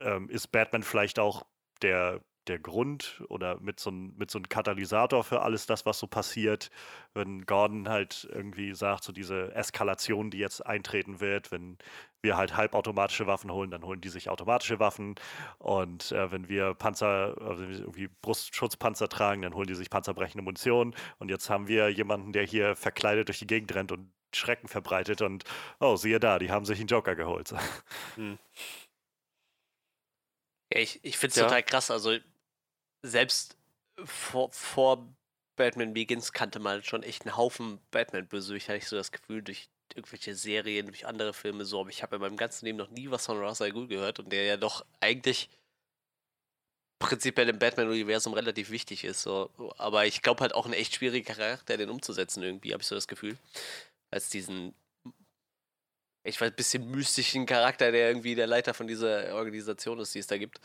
ähm, 0.00 0.28
ist 0.28 0.48
Batman 0.48 0.82
vielleicht 0.82 1.18
auch 1.18 1.44
der 1.82 2.20
der 2.48 2.58
Grund 2.58 3.22
oder 3.28 3.58
mit 3.60 3.80
so, 3.80 3.90
ein, 3.90 4.16
mit 4.16 4.30
so 4.30 4.38
einem 4.38 4.48
Katalysator 4.48 5.24
für 5.24 5.42
alles 5.42 5.66
das, 5.66 5.86
was 5.86 5.98
so 5.98 6.06
passiert, 6.06 6.70
wenn 7.14 7.46
Gordon 7.46 7.88
halt 7.88 8.28
irgendwie 8.32 8.74
sagt, 8.74 9.04
so 9.04 9.12
diese 9.12 9.54
Eskalation, 9.54 10.30
die 10.30 10.38
jetzt 10.38 10.64
eintreten 10.64 11.20
wird, 11.20 11.50
wenn 11.52 11.78
wir 12.22 12.36
halt 12.36 12.56
halbautomatische 12.56 13.26
Waffen 13.26 13.52
holen, 13.52 13.70
dann 13.70 13.84
holen 13.84 14.00
die 14.00 14.08
sich 14.08 14.28
automatische 14.28 14.80
Waffen 14.80 15.14
und 15.58 16.12
äh, 16.12 16.30
wenn 16.32 16.48
wir 16.48 16.74
Panzer, 16.74 17.36
also 17.40 17.62
irgendwie 17.62 18.08
Brustschutzpanzer 18.22 19.08
tragen, 19.08 19.42
dann 19.42 19.54
holen 19.54 19.66
die 19.68 19.74
sich 19.74 19.90
panzerbrechende 19.90 20.42
Munition 20.42 20.94
und 21.18 21.30
jetzt 21.30 21.50
haben 21.50 21.68
wir 21.68 21.88
jemanden, 21.90 22.32
der 22.32 22.44
hier 22.44 22.76
verkleidet 22.76 23.28
durch 23.28 23.38
die 23.38 23.46
Gegend 23.46 23.74
rennt 23.74 23.92
und 23.92 24.10
Schrecken 24.34 24.68
verbreitet 24.68 25.22
und 25.22 25.44
oh, 25.80 25.96
siehe 25.96 26.20
da, 26.20 26.38
die 26.38 26.50
haben 26.50 26.64
sich 26.64 26.78
einen 26.78 26.88
Joker 26.88 27.14
geholt. 27.14 27.54
Hm. 28.16 28.38
Ja, 30.72 30.80
ich, 30.80 31.00
ich 31.04 31.16
finde 31.16 31.30
es 31.30 31.36
ja. 31.36 31.44
total 31.44 31.62
krass. 31.62 31.90
Also 31.90 32.16
selbst 33.02 33.56
vor, 34.04 34.50
vor 34.52 35.06
Batman 35.56 35.94
Begins 35.94 36.32
kannte 36.32 36.58
man 36.58 36.82
schon 36.82 37.02
echt 37.02 37.22
einen 37.22 37.36
Haufen 37.36 37.80
Batman-Bösewicht, 37.90 38.68
hatte 38.68 38.78
ich 38.78 38.88
so 38.88 38.96
das 38.96 39.12
Gefühl, 39.12 39.42
durch 39.42 39.68
irgendwelche 39.94 40.34
Serien, 40.34 40.86
durch 40.86 41.06
andere 41.06 41.32
Filme 41.32 41.64
so, 41.64 41.80
aber 41.80 41.90
ich 41.90 42.02
habe 42.02 42.16
in 42.16 42.22
meinem 42.22 42.36
ganzen 42.36 42.66
Leben 42.66 42.78
noch 42.78 42.90
nie 42.90 43.10
was 43.10 43.26
von 43.26 43.38
Ra's 43.38 43.62
al 43.62 43.72
gehört 43.72 44.18
und 44.18 44.30
der 44.30 44.44
ja 44.44 44.56
doch 44.56 44.84
eigentlich 45.00 45.48
prinzipiell 46.98 47.48
im 47.48 47.58
Batman-Universum 47.58 48.34
relativ 48.34 48.70
wichtig 48.70 49.04
ist. 49.04 49.22
So. 49.22 49.50
Aber 49.78 50.06
ich 50.06 50.22
glaube 50.22 50.40
halt 50.40 50.54
auch 50.54 50.66
ein 50.66 50.72
echt 50.72 50.94
schwieriger 50.94 51.34
Charakter, 51.34 51.76
den 51.76 51.90
umzusetzen 51.90 52.42
irgendwie, 52.42 52.72
habe 52.72 52.82
ich 52.82 52.88
so 52.88 52.94
das 52.94 53.08
Gefühl. 53.08 53.36
Als 54.10 54.28
diesen, 54.28 54.74
ich 56.24 56.40
weiß, 56.40 56.52
bisschen 56.52 56.90
mystischen 56.90 57.46
Charakter, 57.46 57.92
der 57.92 58.08
irgendwie 58.08 58.34
der 58.34 58.46
Leiter 58.46 58.74
von 58.74 58.86
dieser 58.86 59.34
Organisation 59.34 59.98
ist, 60.00 60.14
die 60.14 60.20
es 60.20 60.26
da 60.26 60.38
gibt. 60.38 60.60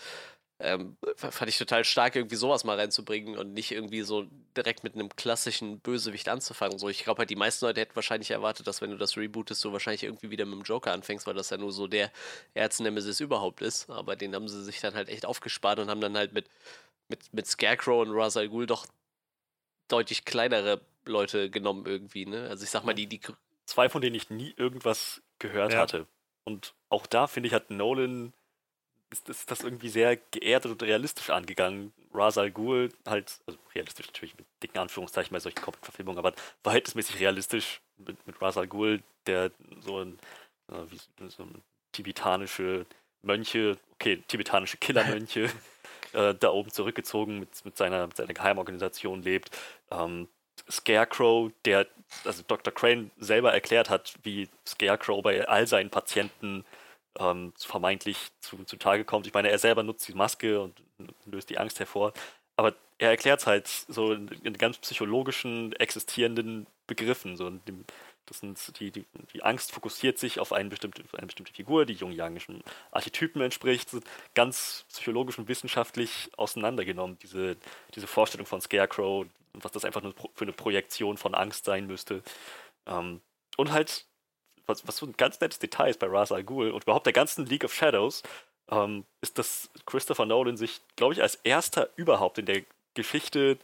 Ähm, 0.63 0.95
fand 1.15 1.49
ich 1.49 1.57
total 1.57 1.83
stark, 1.83 2.15
irgendwie 2.15 2.35
sowas 2.35 2.63
mal 2.63 2.79
reinzubringen 2.79 3.37
und 3.37 3.53
nicht 3.53 3.71
irgendwie 3.71 4.01
so 4.01 4.27
direkt 4.55 4.83
mit 4.83 4.93
einem 4.93 5.09
klassischen 5.09 5.79
Bösewicht 5.79 6.29
anzufangen. 6.29 6.77
So, 6.77 6.87
ich 6.87 7.03
glaube 7.03 7.19
halt, 7.19 7.29
die 7.29 7.35
meisten 7.35 7.65
Leute 7.65 7.81
hätten 7.81 7.95
wahrscheinlich 7.95 8.31
erwartet, 8.31 8.67
dass 8.67 8.81
wenn 8.81 8.91
du 8.91 8.97
das 8.97 9.17
rebootest, 9.17 9.63
du 9.63 9.73
wahrscheinlich 9.73 10.03
irgendwie 10.03 10.29
wieder 10.29 10.45
mit 10.45 10.59
dem 10.59 10.63
Joker 10.63 10.93
anfängst, 10.93 11.25
weil 11.25 11.33
das 11.33 11.49
ja 11.49 11.57
nur 11.57 11.71
so 11.71 11.87
der 11.87 12.11
Erznemesis 12.53 13.19
überhaupt 13.19 13.61
ist. 13.61 13.89
Aber 13.89 14.15
den 14.15 14.35
haben 14.35 14.47
sie 14.47 14.63
sich 14.63 14.79
dann 14.79 14.93
halt 14.93 15.09
echt 15.09 15.25
aufgespart 15.25 15.79
und 15.79 15.89
haben 15.89 16.01
dann 16.01 16.15
halt 16.15 16.33
mit, 16.33 16.47
mit, 17.07 17.33
mit 17.33 17.47
Scarecrow 17.47 18.01
und 18.05 18.11
Ra's 18.11 18.37
al 18.37 18.49
Ghul 18.49 18.67
doch 18.67 18.85
deutlich 19.87 20.25
kleinere 20.25 20.81
Leute 21.05 21.49
genommen 21.49 21.85
irgendwie, 21.85 22.25
ne? 22.25 22.47
Also 22.49 22.63
ich 22.63 22.69
sag 22.69 22.83
mal, 22.83 22.93
die, 22.93 23.07
die. 23.07 23.19
Zwei, 23.65 23.89
von 23.89 24.01
denen 24.01 24.15
ich 24.15 24.29
nie 24.29 24.53
irgendwas 24.57 25.21
gehört 25.39 25.73
ja. 25.73 25.79
hatte. 25.79 26.07
Und 26.43 26.73
auch 26.89 27.07
da, 27.07 27.27
finde 27.27 27.47
ich, 27.47 27.53
hat 27.53 27.69
Nolan 27.69 28.33
ist, 29.11 29.29
ist 29.29 29.51
das 29.51 29.61
irgendwie 29.61 29.89
sehr 29.89 30.17
geerdet 30.31 30.71
und 30.71 30.83
realistisch 30.83 31.29
angegangen. 31.29 31.93
Ra's 32.13 32.37
al 32.37 32.51
Ghul 32.51 32.89
halt, 33.05 33.39
also 33.45 33.59
realistisch 33.75 34.07
natürlich 34.07 34.37
mit 34.37 34.45
dicken 34.63 34.79
Anführungszeichen 34.79 35.33
bei 35.33 35.39
solchen 35.39 35.61
Comic-Verfilmungen, 35.61 36.17
aber 36.17 36.33
verhältnismäßig 36.63 37.19
realistisch 37.19 37.81
mit, 37.97 38.25
mit 38.25 38.41
Ra's 38.41 38.57
al 38.57 38.67
Ghul, 38.67 39.01
der 39.27 39.51
so 39.81 39.99
ein, 39.99 40.19
äh, 40.71 40.75
wie, 40.89 41.29
so 41.29 41.43
ein 41.43 41.61
tibetanische 41.91 42.85
Mönche, 43.21 43.77
okay, 43.93 44.23
tibetanische 44.27 44.77
Killermönche, 44.77 45.49
äh, 46.13 46.33
da 46.33 46.49
oben 46.49 46.71
zurückgezogen 46.71 47.39
mit, 47.39 47.63
mit, 47.65 47.77
seiner, 47.77 48.07
mit 48.07 48.15
seiner 48.15 48.33
Geheimorganisation 48.33 49.21
lebt. 49.21 49.51
Ähm, 49.91 50.27
Scarecrow, 50.69 51.51
der, 51.65 51.87
also 52.23 52.43
Dr. 52.47 52.73
Crane 52.73 53.11
selber 53.17 53.53
erklärt 53.53 53.89
hat, 53.89 54.13
wie 54.23 54.47
Scarecrow 54.65 55.21
bei 55.21 55.47
all 55.47 55.67
seinen 55.67 55.89
Patienten 55.89 56.65
ähm, 57.19 57.53
vermeintlich 57.57 58.17
zu, 58.39 58.63
zu 58.63 58.77
Tage 58.77 59.05
kommt. 59.05 59.27
Ich 59.27 59.33
meine, 59.33 59.49
er 59.49 59.59
selber 59.59 59.83
nutzt 59.83 60.07
die 60.07 60.13
Maske 60.13 60.61
und 60.61 60.81
löst 61.25 61.49
die 61.49 61.57
Angst 61.57 61.79
hervor. 61.79 62.13
Aber 62.55 62.75
er 62.97 63.09
erklärt 63.09 63.41
es 63.41 63.47
halt 63.47 63.67
so 63.67 64.13
in, 64.13 64.27
in, 64.43 64.53
ganz 64.53 64.77
psychologischen, 64.77 65.73
existierenden 65.73 66.67
Begriffen. 66.87 67.35
So 67.35 67.49
dem, 67.49 67.85
das 68.27 68.39
sind 68.39 68.79
die, 68.79 68.91
die, 68.91 69.05
die, 69.33 69.43
Angst 69.43 69.71
fokussiert 69.71 70.19
sich 70.19 70.39
auf 70.39 70.53
eine 70.53 70.69
bestimmte, 70.69 71.03
eine 71.17 71.27
bestimmte 71.27 71.53
Figur, 71.53 71.85
die 71.85 71.93
jungianischen 71.93 72.63
Archetypen 72.91 73.41
entspricht, 73.41 73.89
ganz 74.35 74.85
psychologisch 74.89 75.39
und 75.39 75.47
wissenschaftlich 75.47 76.29
auseinandergenommen, 76.37 77.17
diese, 77.19 77.57
diese 77.95 78.07
Vorstellung 78.07 78.45
von 78.45 78.61
Scarecrow, 78.61 79.25
was 79.53 79.71
das 79.71 79.83
einfach 79.83 80.01
nur 80.01 80.13
für 80.35 80.45
eine 80.45 80.53
Projektion 80.53 81.17
von 81.17 81.33
Angst 81.33 81.65
sein 81.65 81.87
müsste. 81.87 82.21
Ähm, 82.85 83.21
und 83.57 83.71
halt 83.71 84.05
was, 84.71 84.87
was 84.87 84.97
so 84.97 85.05
ein 85.05 85.15
ganz 85.17 85.39
nettes 85.39 85.59
Detail 85.59 85.89
ist 85.89 85.99
bei 85.99 86.07
Ra's 86.07 86.31
al 86.31 86.43
Ghul 86.43 86.71
und 86.71 86.83
überhaupt 86.83 87.05
der 87.05 87.13
ganzen 87.13 87.45
League 87.45 87.63
of 87.63 87.73
Shadows, 87.73 88.23
ähm, 88.69 89.05
ist, 89.21 89.37
dass 89.37 89.69
Christopher 89.85 90.25
Nolan 90.25 90.57
sich, 90.57 90.81
glaube 90.95 91.13
ich, 91.13 91.21
als 91.21 91.35
erster 91.35 91.89
überhaupt 91.95 92.37
in 92.37 92.45
der 92.45 92.63
Geschichte 92.93 93.57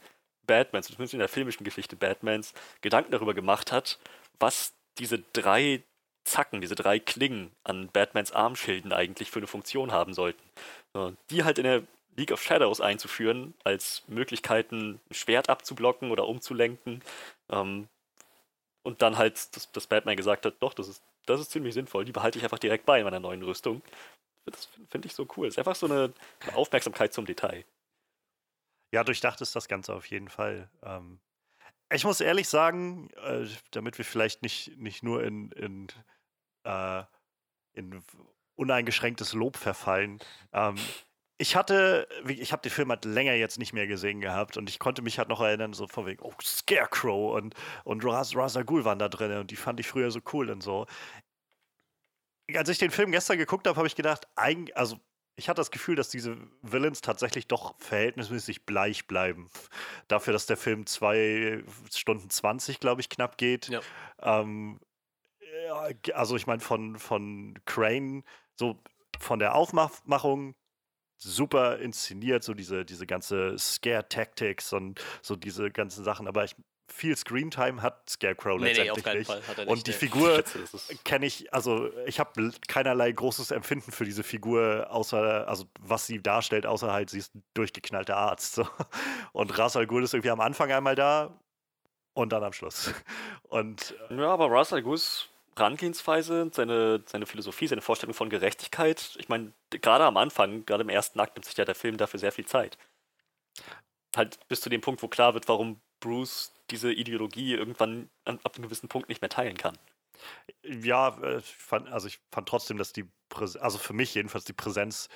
Batmans, 0.46 0.86
zumindest 0.86 1.14
in 1.14 1.20
der 1.20 1.28
filmischen 1.28 1.64
Geschichte 1.64 1.96
Batmans, 1.96 2.54
Gedanken 2.80 3.12
darüber 3.12 3.34
gemacht 3.34 3.72
hat, 3.72 3.98
was 4.38 4.74
diese 4.98 5.18
drei 5.32 5.82
Zacken, 6.24 6.60
diese 6.60 6.74
drei 6.74 6.98
Klingen 6.98 7.50
an 7.64 7.88
Batmans 7.88 8.32
Armschilden 8.32 8.92
eigentlich 8.92 9.30
für 9.30 9.38
eine 9.38 9.46
Funktion 9.46 9.92
haben 9.92 10.14
sollten. 10.14 10.42
Die 11.30 11.44
halt 11.44 11.58
in 11.58 11.64
der 11.64 11.82
League 12.16 12.32
of 12.32 12.42
Shadows 12.42 12.80
einzuführen, 12.80 13.54
als 13.64 14.02
Möglichkeiten, 14.08 15.00
ein 15.08 15.14
Schwert 15.14 15.48
abzublocken 15.48 16.10
oder 16.10 16.26
umzulenken, 16.26 17.02
ähm, 17.50 17.88
und 18.88 19.02
dann 19.02 19.18
halt, 19.18 19.54
dass, 19.54 19.70
dass 19.70 19.86
Batman 19.86 20.16
gesagt 20.16 20.46
hat, 20.46 20.54
doch, 20.60 20.72
das 20.72 20.88
ist, 20.88 21.02
das 21.26 21.42
ist 21.42 21.50
ziemlich 21.50 21.74
sinnvoll, 21.74 22.06
die 22.06 22.12
behalte 22.12 22.38
ich 22.38 22.44
einfach 22.44 22.58
direkt 22.58 22.86
bei 22.86 22.98
in 22.98 23.04
meiner 23.04 23.20
neuen 23.20 23.42
Rüstung. 23.42 23.82
Das 24.46 24.70
finde 24.88 25.06
ich 25.06 25.14
so 25.14 25.28
cool. 25.36 25.46
Es 25.46 25.54
ist 25.54 25.58
einfach 25.58 25.76
so 25.76 25.84
eine 25.84 26.10
Aufmerksamkeit 26.54 27.12
zum 27.12 27.26
Detail. 27.26 27.66
Ja, 28.90 29.04
durchdacht 29.04 29.42
ist 29.42 29.54
das 29.54 29.68
Ganze 29.68 29.94
auf 29.94 30.06
jeden 30.06 30.30
Fall. 30.30 30.70
Ähm, 30.82 31.20
ich 31.92 32.04
muss 32.04 32.22
ehrlich 32.22 32.48
sagen, 32.48 33.10
äh, 33.22 33.46
damit 33.72 33.98
wir 33.98 34.06
vielleicht 34.06 34.40
nicht, 34.40 34.78
nicht 34.78 35.02
nur 35.02 35.22
in, 35.22 35.52
in, 35.52 35.88
äh, 36.64 37.02
in 37.74 38.02
uneingeschränktes 38.56 39.34
Lob 39.34 39.58
verfallen, 39.58 40.18
ähm, 40.54 40.76
ich 41.38 41.54
hatte, 41.54 42.08
ich 42.26 42.52
habe 42.52 42.62
den 42.62 42.72
Film 42.72 42.90
halt 42.90 43.04
länger 43.04 43.32
jetzt 43.34 43.58
nicht 43.58 43.72
mehr 43.72 43.86
gesehen 43.86 44.20
gehabt 44.20 44.56
und 44.56 44.68
ich 44.68 44.80
konnte 44.80 45.02
mich 45.02 45.18
halt 45.18 45.28
noch 45.28 45.40
erinnern, 45.40 45.72
so 45.72 45.86
von 45.86 46.04
wegen, 46.04 46.20
oh, 46.22 46.34
Scarecrow 46.42 47.36
und, 47.36 47.54
und 47.84 48.04
Ra's 48.04 48.34
Ghul 48.66 48.84
waren 48.84 48.98
da 48.98 49.08
drin 49.08 49.32
und 49.38 49.52
die 49.52 49.56
fand 49.56 49.78
ich 49.78 49.86
früher 49.86 50.10
so 50.10 50.20
cool 50.32 50.50
und 50.50 50.62
so. 50.62 50.86
Als 52.52 52.68
ich 52.68 52.78
den 52.78 52.90
Film 52.90 53.12
gestern 53.12 53.38
geguckt 53.38 53.68
habe, 53.68 53.76
habe 53.76 53.86
ich 53.86 53.94
gedacht, 53.94 54.26
eigentlich, 54.34 54.76
also 54.76 54.98
ich 55.36 55.48
hatte 55.48 55.60
das 55.60 55.70
Gefühl, 55.70 55.94
dass 55.94 56.08
diese 56.08 56.36
Villains 56.62 57.02
tatsächlich 57.02 57.46
doch 57.46 57.78
verhältnismäßig 57.78 58.66
bleich 58.66 59.06
bleiben. 59.06 59.48
Dafür, 60.08 60.32
dass 60.32 60.46
der 60.46 60.56
Film 60.56 60.86
zwei 60.86 61.62
Stunden 61.94 62.30
20, 62.30 62.80
glaube 62.80 63.00
ich, 63.00 63.08
knapp 63.08 63.38
geht. 63.38 63.68
Ja. 63.68 63.80
Ähm, 64.20 64.80
also 66.14 66.34
ich 66.34 66.48
meine, 66.48 66.60
von, 66.60 66.98
von 66.98 67.56
Crane, 67.64 68.24
so 68.56 68.82
von 69.20 69.38
der 69.38 69.54
Aufmachung 69.54 70.56
super 71.18 71.78
inszeniert, 71.78 72.42
so 72.42 72.54
diese, 72.54 72.84
diese 72.84 73.06
ganze 73.06 73.58
Scare-Tactics 73.58 74.72
und 74.72 75.00
so 75.22 75.36
diese 75.36 75.70
ganzen 75.70 76.04
Sachen. 76.04 76.28
Aber 76.28 76.44
ich, 76.44 76.54
viel 76.90 77.16
Screentime 77.16 77.82
hat 77.82 78.08
Scarecrow 78.08 78.58
nee, 78.58 78.72
letztendlich 78.72 79.04
nee, 79.04 79.18
nicht. 79.18 79.58
nicht. 79.58 79.68
Und 79.68 79.86
die 79.86 79.90
nee. 79.90 79.96
Figur 79.96 80.42
kenne 81.04 81.26
ich, 81.26 81.52
also 81.52 81.90
ich 82.06 82.18
habe 82.18 82.52
keinerlei 82.66 83.12
großes 83.12 83.50
Empfinden 83.50 83.92
für 83.92 84.04
diese 84.04 84.22
Figur, 84.22 84.86
außer, 84.90 85.46
also 85.48 85.66
was 85.80 86.06
sie 86.06 86.22
darstellt, 86.22 86.66
außer 86.66 86.92
halt, 86.92 87.10
sie 87.10 87.18
ist 87.18 87.34
ein 87.34 87.42
durchgeknallter 87.54 88.16
Arzt. 88.16 88.54
So. 88.54 88.68
Und 89.32 89.56
Ras 89.58 89.76
Al 89.76 89.86
Ghul 89.86 90.02
ist 90.02 90.14
irgendwie 90.14 90.30
am 90.30 90.40
Anfang 90.40 90.72
einmal 90.72 90.94
da 90.94 91.38
und 92.14 92.32
dann 92.32 92.42
am 92.42 92.52
Schluss. 92.52 92.92
Und, 93.44 93.94
äh 94.10 94.16
ja, 94.16 94.28
aber 94.28 94.50
Ras 94.50 94.72
Al 94.72 94.82
Ghul 94.82 94.96
ist 94.96 95.30
Herangehensweise, 95.58 96.50
seine, 96.52 97.02
seine 97.06 97.26
Philosophie, 97.26 97.66
seine 97.66 97.80
Vorstellung 97.80 98.14
von 98.14 98.30
Gerechtigkeit. 98.30 99.16
Ich 99.18 99.28
meine, 99.28 99.52
gerade 99.70 100.04
am 100.04 100.16
Anfang, 100.16 100.64
gerade 100.66 100.82
im 100.82 100.88
ersten 100.88 101.20
Akt, 101.20 101.36
nimmt 101.36 101.44
sich 101.44 101.56
ja 101.56 101.64
der 101.64 101.74
Film 101.74 101.96
dafür 101.96 102.20
sehr 102.20 102.32
viel 102.32 102.46
Zeit. 102.46 102.78
Halt 104.16 104.38
bis 104.48 104.60
zu 104.60 104.70
dem 104.70 104.80
Punkt, 104.80 105.02
wo 105.02 105.08
klar 105.08 105.34
wird, 105.34 105.48
warum 105.48 105.80
Bruce 106.00 106.52
diese 106.70 106.92
Ideologie 106.92 107.54
irgendwann 107.54 108.10
an, 108.24 108.38
ab 108.44 108.56
einem 108.56 108.64
gewissen 108.64 108.88
Punkt 108.88 109.08
nicht 109.08 109.20
mehr 109.20 109.30
teilen 109.30 109.56
kann. 109.56 109.78
Ja, 110.62 111.16
äh, 111.22 111.38
ich 111.38 111.56
fand, 111.56 111.88
also 111.88 112.08
ich 112.08 112.20
fand 112.30 112.48
trotzdem, 112.48 112.78
dass 112.78 112.92
die, 112.92 113.08
Präsenz, 113.28 113.62
also 113.62 113.78
für 113.78 113.92
mich 113.92 114.14
jedenfalls 114.14 114.44
die 114.44 114.52
Präsenz, 114.52 115.08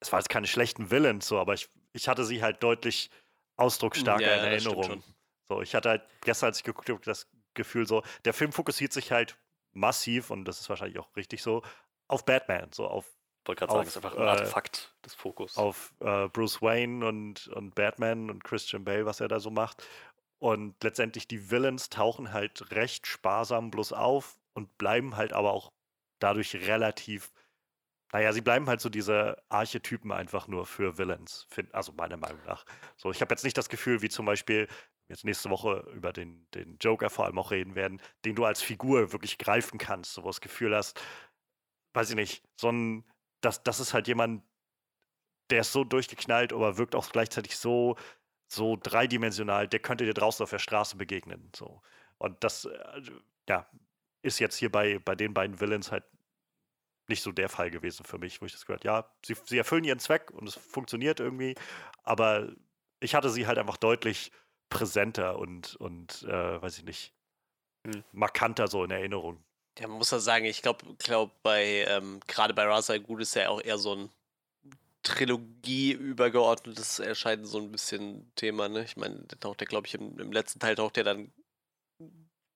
es 0.00 0.12
war 0.12 0.20
jetzt 0.20 0.28
keine 0.28 0.46
schlechten 0.46 0.90
Villains 0.90 1.26
so, 1.26 1.38
aber 1.38 1.54
ich, 1.54 1.68
ich 1.92 2.08
hatte 2.08 2.24
sie 2.24 2.42
halt 2.42 2.62
deutlich 2.62 3.10
ausdrucksstarker 3.56 4.22
ja, 4.22 4.36
in 4.36 4.44
Erinnerung. 4.44 5.02
So, 5.48 5.60
ich 5.60 5.74
hatte 5.74 5.90
halt 5.90 6.02
gestern, 6.22 6.48
als 6.48 6.58
ich 6.58 6.64
geguckt 6.64 6.88
habe, 6.88 7.00
das 7.04 7.28
Gefühl 7.54 7.86
so, 7.86 8.02
der 8.24 8.32
Film 8.32 8.52
fokussiert 8.52 8.92
sich 8.92 9.12
halt 9.12 9.36
massiv, 9.72 10.30
und 10.30 10.44
das 10.44 10.60
ist 10.60 10.68
wahrscheinlich 10.68 10.98
auch 10.98 11.14
richtig 11.16 11.42
so, 11.42 11.62
auf 12.08 12.24
Batman, 12.24 12.68
so 12.72 12.86
auf 12.86 13.06
Ich 13.42 13.48
wollte 13.48 13.60
gerade 13.60 13.72
sagen, 13.72 13.88
ist 13.88 13.96
einfach 13.96 14.16
ein 14.16 14.28
Artefakt 14.28 14.94
äh, 14.94 15.04
des 15.04 15.14
Fokus. 15.14 15.56
Auf 15.56 15.94
äh, 16.00 16.28
Bruce 16.28 16.62
Wayne 16.62 17.06
und, 17.06 17.48
und 17.48 17.74
Batman 17.74 18.30
und 18.30 18.44
Christian 18.44 18.84
Bale, 18.84 19.06
was 19.06 19.20
er 19.20 19.28
da 19.28 19.40
so 19.40 19.50
macht. 19.50 19.86
Und 20.38 20.82
letztendlich 20.82 21.28
die 21.28 21.50
Villains 21.50 21.88
tauchen 21.88 22.32
halt 22.32 22.72
recht 22.72 23.06
sparsam 23.06 23.70
bloß 23.70 23.92
auf 23.92 24.38
und 24.54 24.76
bleiben 24.76 25.16
halt 25.16 25.32
aber 25.32 25.52
auch 25.52 25.72
dadurch 26.18 26.54
relativ, 26.54 27.32
naja, 28.12 28.32
sie 28.32 28.40
bleiben 28.40 28.68
halt 28.68 28.80
so 28.80 28.88
diese 28.88 29.42
Archetypen 29.48 30.12
einfach 30.12 30.48
nur 30.48 30.66
für 30.66 30.98
Villains, 30.98 31.46
also 31.72 31.92
meiner 31.92 32.16
Meinung 32.16 32.44
nach. 32.44 32.64
So, 32.96 33.10
ich 33.10 33.20
habe 33.20 33.32
jetzt 33.32 33.44
nicht 33.44 33.56
das 33.56 33.68
Gefühl, 33.68 34.02
wie 34.02 34.08
zum 34.08 34.26
Beispiel 34.26 34.68
jetzt 35.12 35.24
nächste 35.24 35.50
Woche 35.50 35.86
über 35.94 36.12
den, 36.12 36.46
den 36.54 36.78
Joker 36.80 37.10
vor 37.10 37.26
allem 37.26 37.38
auch 37.38 37.50
reden 37.50 37.74
werden, 37.74 38.00
den 38.24 38.34
du 38.34 38.44
als 38.44 38.62
Figur 38.62 39.12
wirklich 39.12 39.38
greifen 39.38 39.78
kannst, 39.78 40.14
so 40.14 40.24
wo 40.24 40.28
das 40.28 40.40
Gefühl 40.40 40.74
hast, 40.74 41.00
weiß 41.94 42.10
ich 42.10 42.16
nicht, 42.16 42.42
so 42.56 42.70
ein, 42.70 43.04
das, 43.40 43.62
das 43.62 43.78
ist 43.78 43.94
halt 43.94 44.08
jemand, 44.08 44.42
der 45.50 45.60
ist 45.60 45.72
so 45.72 45.84
durchgeknallt, 45.84 46.52
aber 46.52 46.78
wirkt 46.78 46.94
auch 46.94 47.10
gleichzeitig 47.10 47.56
so, 47.56 47.96
so 48.48 48.78
dreidimensional, 48.82 49.68
der 49.68 49.80
könnte 49.80 50.04
dir 50.04 50.14
draußen 50.14 50.42
auf 50.42 50.50
der 50.50 50.58
Straße 50.58 50.96
begegnen. 50.96 51.50
So. 51.54 51.82
Und 52.18 52.42
das, 52.42 52.64
äh, 52.64 53.02
ja, 53.48 53.68
ist 54.22 54.38
jetzt 54.38 54.56
hier 54.56 54.72
bei, 54.72 54.98
bei 54.98 55.14
den 55.14 55.34
beiden 55.34 55.60
Villains 55.60 55.92
halt 55.92 56.04
nicht 57.08 57.22
so 57.22 57.32
der 57.32 57.48
Fall 57.48 57.70
gewesen 57.70 58.04
für 58.04 58.18
mich, 58.18 58.40
wo 58.40 58.46
ich 58.46 58.52
das 58.52 58.64
gehört 58.64 58.84
ja, 58.84 59.10
sie, 59.26 59.36
sie 59.44 59.58
erfüllen 59.58 59.84
ihren 59.84 59.98
Zweck 59.98 60.30
und 60.30 60.48
es 60.48 60.54
funktioniert 60.54 61.20
irgendwie, 61.20 61.54
aber 62.04 62.48
ich 63.00 63.14
hatte 63.14 63.28
sie 63.28 63.46
halt 63.46 63.58
einfach 63.58 63.76
deutlich 63.76 64.30
präsenter 64.72 65.38
und, 65.38 65.76
und 65.76 66.22
äh, 66.22 66.62
weiß 66.62 66.78
ich 66.78 66.84
nicht, 66.84 67.12
hm. 67.86 68.02
markanter 68.12 68.68
so 68.68 68.84
in 68.84 68.90
Erinnerung. 68.90 69.42
Ja, 69.78 69.88
man 69.88 69.98
muss 69.98 70.10
ja 70.10 70.18
sagen, 70.18 70.44
ich 70.44 70.62
glaube, 70.62 70.84
glaub 70.98 71.42
bei, 71.42 71.84
ähm, 71.88 72.20
gerade 72.26 72.52
bei 72.52 72.64
Ra's 72.64 72.90
al 72.90 73.00
Ghul 73.00 73.22
ist 73.22 73.34
ja 73.34 73.48
auch 73.48 73.60
eher 73.60 73.78
so 73.78 73.94
ein 73.94 74.10
Trilogie 75.02 75.92
übergeordnetes 75.92 76.98
Erscheinen 76.98 77.44
so 77.44 77.58
ein 77.58 77.72
bisschen 77.72 78.30
Thema, 78.36 78.68
ne? 78.68 78.84
Ich 78.84 78.96
meine, 78.96 79.16
der 79.22 79.40
taucht 79.40 79.60
ja, 79.60 79.66
glaube 79.66 79.86
ich, 79.86 79.94
im, 79.94 80.18
im, 80.18 80.30
letzten 80.30 80.60
Teil 80.60 80.76
taucht 80.76 80.96
ja 80.96 81.02
dann 81.02 81.32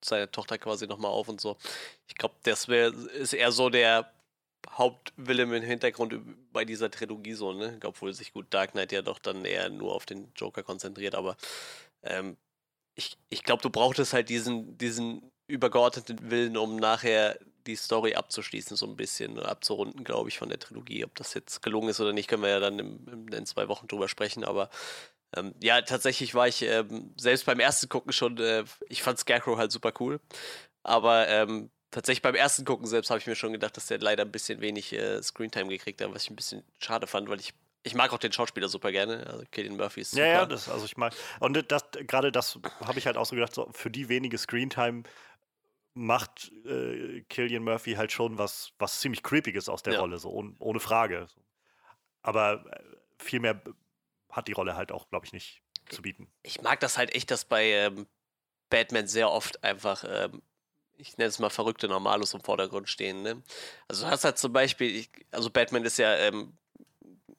seine 0.03 0.31
Tochter 0.31 0.57
quasi 0.57 0.87
nochmal 0.87 1.11
auf 1.11 1.27
und 1.27 1.41
so. 1.41 1.57
Ich 2.07 2.15
glaube, 2.15 2.35
das 2.43 2.67
wär, 2.67 2.93
ist 2.93 3.33
eher 3.33 3.51
so 3.51 3.69
der 3.69 4.11
Hauptwillen 4.69 5.51
im 5.51 5.63
Hintergrund 5.63 6.13
bei 6.53 6.65
dieser 6.65 6.91
Trilogie 6.91 7.33
so, 7.33 7.51
ne? 7.51 7.79
Obwohl 7.83 8.13
sich 8.13 8.31
gut 8.31 8.47
Dark 8.51 8.71
Knight 8.71 8.91
ja 8.91 9.01
doch 9.01 9.19
dann 9.19 9.43
eher 9.43 9.69
nur 9.69 9.93
auf 9.93 10.05
den 10.05 10.31
Joker 10.35 10.63
konzentriert, 10.63 11.15
aber 11.15 11.35
ähm, 12.09 12.37
ich, 12.95 13.17
ich 13.29 13.43
glaube, 13.43 13.61
du 13.61 13.69
brauchtest 13.69 14.13
halt 14.13 14.29
diesen, 14.29 14.77
diesen 14.77 15.31
übergeordneten 15.47 16.29
Willen, 16.29 16.57
um 16.57 16.75
nachher 16.75 17.37
die 17.67 17.75
Story 17.75 18.15
abzuschließen, 18.15 18.75
so 18.77 18.85
ein 18.87 18.95
bisschen 18.95 19.39
abzurunden, 19.39 20.03
glaube 20.03 20.29
ich, 20.29 20.37
von 20.37 20.49
der 20.49 20.59
Trilogie. 20.59 21.05
Ob 21.05 21.15
das 21.15 21.33
jetzt 21.33 21.61
gelungen 21.61 21.89
ist 21.89 21.99
oder 21.99 22.13
nicht, 22.13 22.27
können 22.27 22.43
wir 22.43 22.49
ja 22.49 22.59
dann 22.59 22.79
im, 22.79 23.27
in 23.29 23.45
zwei 23.45 23.67
Wochen 23.67 23.87
drüber 23.87 24.07
sprechen. 24.07 24.43
Aber 24.43 24.69
ähm, 25.35 25.53
ja, 25.61 25.81
tatsächlich 25.81 26.33
war 26.33 26.47
ich 26.47 26.61
ähm, 26.63 27.13
selbst 27.17 27.45
beim 27.45 27.59
ersten 27.59 27.89
Gucken 27.89 28.13
schon, 28.13 28.37
äh, 28.37 28.63
ich 28.89 29.03
fand 29.03 29.19
Scarecrow 29.19 29.57
halt 29.57 29.71
super 29.71 29.93
cool. 29.99 30.19
Aber 30.83 31.27
ähm, 31.27 31.69
tatsächlich 31.91 32.21
beim 32.21 32.35
ersten 32.35 32.65
Gucken 32.65 32.87
selbst 32.87 33.09
habe 33.09 33.19
ich 33.19 33.27
mir 33.27 33.35
schon 33.35 33.53
gedacht, 33.53 33.75
dass 33.77 33.87
der 33.87 33.99
leider 33.99 34.23
ein 34.23 34.31
bisschen 34.31 34.61
wenig 34.61 34.93
äh, 34.93 35.21
Screentime 35.21 35.69
gekriegt 35.69 36.01
hat, 36.01 36.13
was 36.13 36.23
ich 36.23 36.29
ein 36.29 36.35
bisschen 36.35 36.63
schade 36.79 37.07
fand, 37.07 37.29
weil 37.29 37.39
ich 37.39 37.53
ich 37.83 37.95
mag 37.95 38.11
auch 38.13 38.17
den 38.17 38.31
Schauspieler 38.31 38.67
super 38.67 38.91
gerne. 38.91 39.25
Also 39.27 39.43
Killian 39.51 39.77
Murphy 39.77 40.01
ist 40.01 40.11
super. 40.11 40.25
Ja, 40.25 40.33
ja, 40.33 40.45
das, 40.45 40.69
also 40.69 40.85
ich 40.85 40.97
mag. 40.97 41.13
Und 41.39 41.71
das, 41.71 41.85
gerade 41.91 42.31
das 42.31 42.59
habe 42.85 42.99
ich 42.99 43.05
halt 43.05 43.17
auch 43.17 43.25
so 43.25 43.35
gedacht, 43.35 43.53
so 43.53 43.69
für 43.71 43.89
die 43.89 44.09
wenige 44.09 44.37
Screentime 44.37 45.03
macht 45.93 46.51
äh, 46.65 47.21
Killian 47.29 47.63
Murphy 47.63 47.93
halt 47.93 48.11
schon 48.11 48.37
was, 48.37 48.73
was 48.77 48.99
ziemlich 48.99 49.23
Creepiges 49.23 49.67
aus 49.67 49.83
der 49.83 49.93
ja. 49.93 49.99
Rolle, 49.99 50.19
so 50.19 50.29
ohne, 50.29 50.53
ohne 50.59 50.79
Frage. 50.79 51.27
Aber 52.21 52.65
äh, 52.71 53.23
viel 53.23 53.39
mehr 53.39 53.61
hat 54.29 54.47
die 54.47 54.53
Rolle 54.53 54.75
halt 54.75 54.91
auch, 54.91 55.09
glaube 55.09 55.25
ich, 55.25 55.33
nicht 55.33 55.61
zu 55.89 56.01
bieten. 56.01 56.27
Ich 56.43 56.61
mag 56.61 56.79
das 56.79 56.97
halt 56.97 57.15
echt, 57.15 57.31
dass 57.31 57.45
bei 57.45 57.65
ähm, 57.65 58.05
Batman 58.69 59.07
sehr 59.07 59.31
oft 59.31 59.63
einfach, 59.63 60.03
ähm, 60.07 60.41
ich 60.97 61.17
nenne 61.17 61.29
es 61.29 61.39
mal 61.39 61.49
verrückte 61.49 61.87
Normalos 61.87 62.33
im 62.33 62.41
Vordergrund 62.41 62.89
stehen. 62.89 63.23
Ne? 63.23 63.41
Also 63.87 64.05
du 64.05 64.11
hast 64.11 64.23
halt 64.23 64.37
zum 64.37 64.53
Beispiel, 64.53 64.95
ich, 64.95 65.09
also 65.31 65.49
Batman 65.49 65.85
ist 65.85 65.97
ja 65.97 66.15
ähm, 66.15 66.53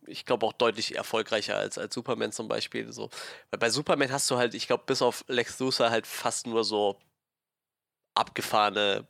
ich 0.08 0.24
glaube, 0.24 0.46
auch 0.46 0.52
deutlich 0.52 0.96
erfolgreicher 0.96 1.56
als, 1.56 1.78
als 1.78 1.94
Superman 1.94 2.32
zum 2.32 2.48
Beispiel. 2.48 2.92
So. 2.92 3.10
Weil 3.50 3.58
bei 3.58 3.70
Superman 3.70 4.12
hast 4.12 4.30
du 4.30 4.36
halt, 4.36 4.54
ich 4.54 4.66
glaube, 4.66 4.84
bis 4.86 5.02
auf 5.02 5.24
Lex 5.28 5.58
Luthor 5.58 5.90
halt 5.90 6.06
fast 6.06 6.46
nur 6.46 6.64
so 6.64 6.98
abgefahrene 8.14 9.06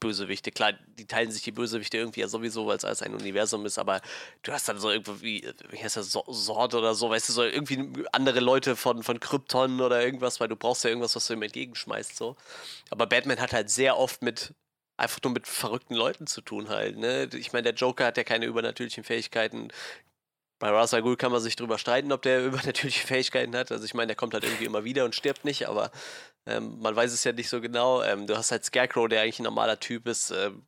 Bösewichte. 0.00 0.50
Klar, 0.52 0.72
die 0.86 1.06
teilen 1.06 1.30
sich 1.30 1.42
die 1.42 1.52
Bösewichte 1.52 1.96
irgendwie 1.96 2.20
ja 2.20 2.28
sowieso, 2.28 2.66
weil 2.66 2.76
es 2.76 2.84
alles 2.84 3.02
ein 3.02 3.14
Universum 3.14 3.64
ist, 3.66 3.78
aber 3.78 4.00
du 4.42 4.52
hast 4.52 4.68
dann 4.68 4.78
so 4.78 4.90
irgendwie, 4.90 5.46
wie 5.70 5.82
heißt 5.82 5.96
das, 5.96 6.12
Sord 6.12 6.74
oder 6.74 6.94
so, 6.94 7.10
weißt 7.10 7.28
du, 7.28 7.32
so 7.32 7.42
irgendwie 7.42 8.04
andere 8.12 8.40
Leute 8.40 8.76
von, 8.76 9.02
von 9.02 9.20
Krypton 9.20 9.80
oder 9.80 10.04
irgendwas, 10.04 10.40
weil 10.40 10.48
du 10.48 10.56
brauchst 10.56 10.84
ja 10.84 10.90
irgendwas, 10.90 11.16
was 11.16 11.26
du 11.26 11.34
ihm 11.34 11.42
entgegenschmeißt, 11.42 12.16
so. 12.16 12.36
Aber 12.90 13.06
Batman 13.06 13.40
hat 13.40 13.52
halt 13.52 13.70
sehr 13.70 13.96
oft 13.96 14.22
mit, 14.22 14.54
einfach 14.96 15.20
nur 15.22 15.32
mit 15.32 15.46
verrückten 15.46 15.94
Leuten 15.94 16.26
zu 16.26 16.40
tun 16.42 16.68
halt, 16.68 16.98
ne? 16.98 17.28
Ich 17.34 17.52
meine, 17.52 17.64
der 17.64 17.74
Joker 17.74 18.06
hat 18.06 18.16
ja 18.16 18.24
keine 18.24 18.46
übernatürlichen 18.46 19.04
Fähigkeiten. 19.04 19.68
Bei 20.58 20.70
Ra's 20.70 20.92
al 20.92 21.16
kann 21.16 21.32
man 21.32 21.40
sich 21.40 21.56
drüber 21.56 21.78
streiten, 21.78 22.12
ob 22.12 22.22
der 22.22 22.44
übernatürliche 22.44 23.06
Fähigkeiten 23.06 23.56
hat. 23.56 23.70
Also 23.72 23.84
ich 23.84 23.94
meine, 23.94 24.08
der 24.08 24.16
kommt 24.16 24.34
halt 24.34 24.44
irgendwie 24.44 24.64
immer 24.64 24.84
wieder 24.84 25.04
und 25.04 25.14
stirbt 25.14 25.44
nicht, 25.44 25.68
aber 25.68 25.90
ähm, 26.46 26.78
man 26.80 26.96
weiß 26.96 27.12
es 27.12 27.24
ja 27.24 27.32
nicht 27.32 27.48
so 27.48 27.60
genau. 27.60 28.02
Ähm, 28.02 28.26
du 28.26 28.36
hast 28.36 28.50
halt 28.50 28.64
Scarecrow, 28.64 29.08
der 29.08 29.22
eigentlich 29.22 29.38
ein 29.40 29.44
normaler 29.44 29.78
Typ 29.78 30.06
ist. 30.08 30.30
Ähm, 30.30 30.66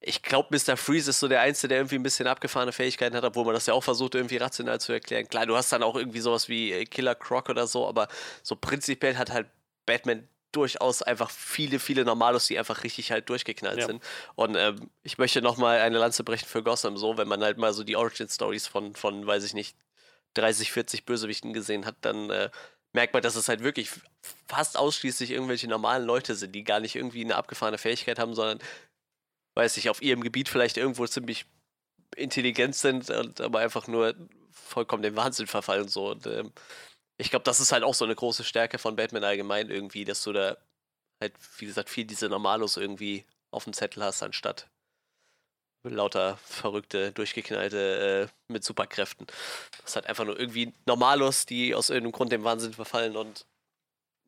ich 0.00 0.22
glaube, 0.22 0.48
Mr. 0.56 0.76
Freeze 0.76 1.10
ist 1.10 1.20
so 1.20 1.28
der 1.28 1.40
Einzige, 1.40 1.68
der 1.68 1.78
irgendwie 1.78 1.94
ein 1.94 2.02
bisschen 2.02 2.26
abgefahrene 2.26 2.72
Fähigkeiten 2.72 3.14
hat, 3.14 3.24
obwohl 3.24 3.44
man 3.44 3.54
das 3.54 3.66
ja 3.66 3.74
auch 3.74 3.84
versucht, 3.84 4.16
irgendwie 4.16 4.36
rational 4.36 4.80
zu 4.80 4.92
erklären. 4.92 5.28
Klar, 5.28 5.46
du 5.46 5.56
hast 5.56 5.72
dann 5.72 5.84
auch 5.84 5.94
irgendwie 5.96 6.20
sowas 6.20 6.48
wie 6.48 6.72
äh, 6.72 6.84
Killer 6.84 7.14
Croc 7.14 7.48
oder 7.48 7.68
so, 7.68 7.86
aber 7.86 8.08
so 8.42 8.56
prinzipiell 8.56 9.16
hat 9.16 9.30
halt 9.30 9.48
Batman 9.86 10.28
durchaus 10.52 11.02
einfach 11.02 11.30
viele, 11.30 11.78
viele 11.78 12.04
Normalos, 12.04 12.46
die 12.46 12.58
einfach 12.58 12.84
richtig 12.84 13.10
halt 13.10 13.28
durchgeknallt 13.28 13.80
ja. 13.80 13.86
sind. 13.86 14.02
Und 14.34 14.56
ähm, 14.56 14.90
ich 15.02 15.18
möchte 15.18 15.42
nochmal 15.42 15.80
eine 15.80 15.98
Lanze 15.98 16.24
brechen 16.24 16.46
für 16.46 16.62
Gotham, 16.62 16.96
so, 16.96 17.16
wenn 17.16 17.28
man 17.28 17.42
halt 17.42 17.58
mal 17.58 17.72
so 17.72 17.84
die 17.84 17.96
Origin-Stories 17.96 18.66
von, 18.66 18.94
von, 18.94 19.26
weiß 19.26 19.44
ich 19.44 19.54
nicht, 19.54 19.76
30, 20.34 20.72
40 20.72 21.04
Bösewichten 21.04 21.52
gesehen 21.52 21.86
hat, 21.86 21.96
dann 22.02 22.30
äh, 22.30 22.50
merkt 22.92 23.14
man, 23.14 23.22
dass 23.22 23.36
es 23.36 23.48
halt 23.48 23.62
wirklich 23.62 23.90
fast 24.46 24.76
ausschließlich 24.76 25.30
irgendwelche 25.30 25.68
normalen 25.68 26.04
Leute 26.04 26.34
sind, 26.34 26.54
die 26.54 26.64
gar 26.64 26.80
nicht 26.80 26.94
irgendwie 26.96 27.24
eine 27.24 27.36
abgefahrene 27.36 27.78
Fähigkeit 27.78 28.18
haben, 28.18 28.34
sondern, 28.34 28.58
weiß 29.54 29.76
ich, 29.76 29.90
auf 29.90 30.02
ihrem 30.02 30.22
Gebiet 30.22 30.48
vielleicht 30.48 30.76
irgendwo 30.76 31.06
ziemlich 31.06 31.46
intelligent 32.16 32.74
sind 32.74 33.10
und 33.10 33.40
aber 33.40 33.60
einfach 33.60 33.86
nur 33.86 34.14
vollkommen 34.50 35.02
den 35.02 35.16
Wahnsinn 35.16 35.46
verfallen 35.46 35.88
so. 35.88 36.10
Und 36.10 36.26
ähm, 36.26 36.52
ich 37.22 37.30
glaube, 37.30 37.44
das 37.44 37.60
ist 37.60 37.72
halt 37.72 37.84
auch 37.84 37.94
so 37.94 38.04
eine 38.04 38.14
große 38.14 38.44
Stärke 38.44 38.78
von 38.78 38.96
Batman 38.96 39.24
allgemein 39.24 39.70
irgendwie, 39.70 40.04
dass 40.04 40.22
du 40.24 40.32
da 40.32 40.56
halt, 41.20 41.34
wie 41.58 41.66
gesagt, 41.66 41.88
viel 41.88 42.04
diese 42.04 42.28
Normalos 42.28 42.76
irgendwie 42.76 43.24
auf 43.52 43.64
dem 43.64 43.72
Zettel 43.72 44.02
hast, 44.02 44.22
anstatt 44.22 44.68
lauter 45.84 46.36
verrückte, 46.38 47.12
durchgeknallte 47.12 48.28
äh, 48.28 48.52
mit 48.52 48.64
Superkräften. 48.64 49.26
Das 49.82 49.96
hat 49.96 50.06
einfach 50.06 50.24
nur 50.24 50.38
irgendwie 50.38 50.72
Normalos, 50.86 51.46
die 51.46 51.74
aus 51.74 51.90
irgendeinem 51.90 52.12
Grund 52.12 52.32
dem 52.32 52.44
Wahnsinn 52.44 52.72
verfallen 52.72 53.16
und 53.16 53.46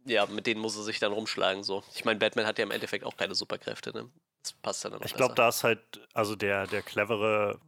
ja, 0.05 0.27
mit 0.27 0.47
denen 0.47 0.61
muss 0.61 0.77
er 0.77 0.83
sich 0.83 0.99
dann 0.99 1.13
rumschlagen. 1.13 1.65
So. 1.65 1.83
Ich 1.95 2.05
meine, 2.05 2.19
Batman 2.19 2.47
hat 2.47 2.59
ja 2.59 2.65
im 2.65 2.71
Endeffekt 2.71 3.05
auch 3.05 3.17
keine 3.17 3.35
Superkräfte, 3.35 3.93
ne? 3.93 4.11
Das 4.43 4.53
passt 4.53 4.85
dann 4.85 4.95
auch 4.95 5.01
Ich 5.05 5.15
glaube, 5.15 5.35
da 5.35 5.49
ist 5.49 5.65
halt, 5.65 5.81
also 6.13 6.37
der, 6.37 6.67
der 6.67 6.83
clevere 6.83 7.61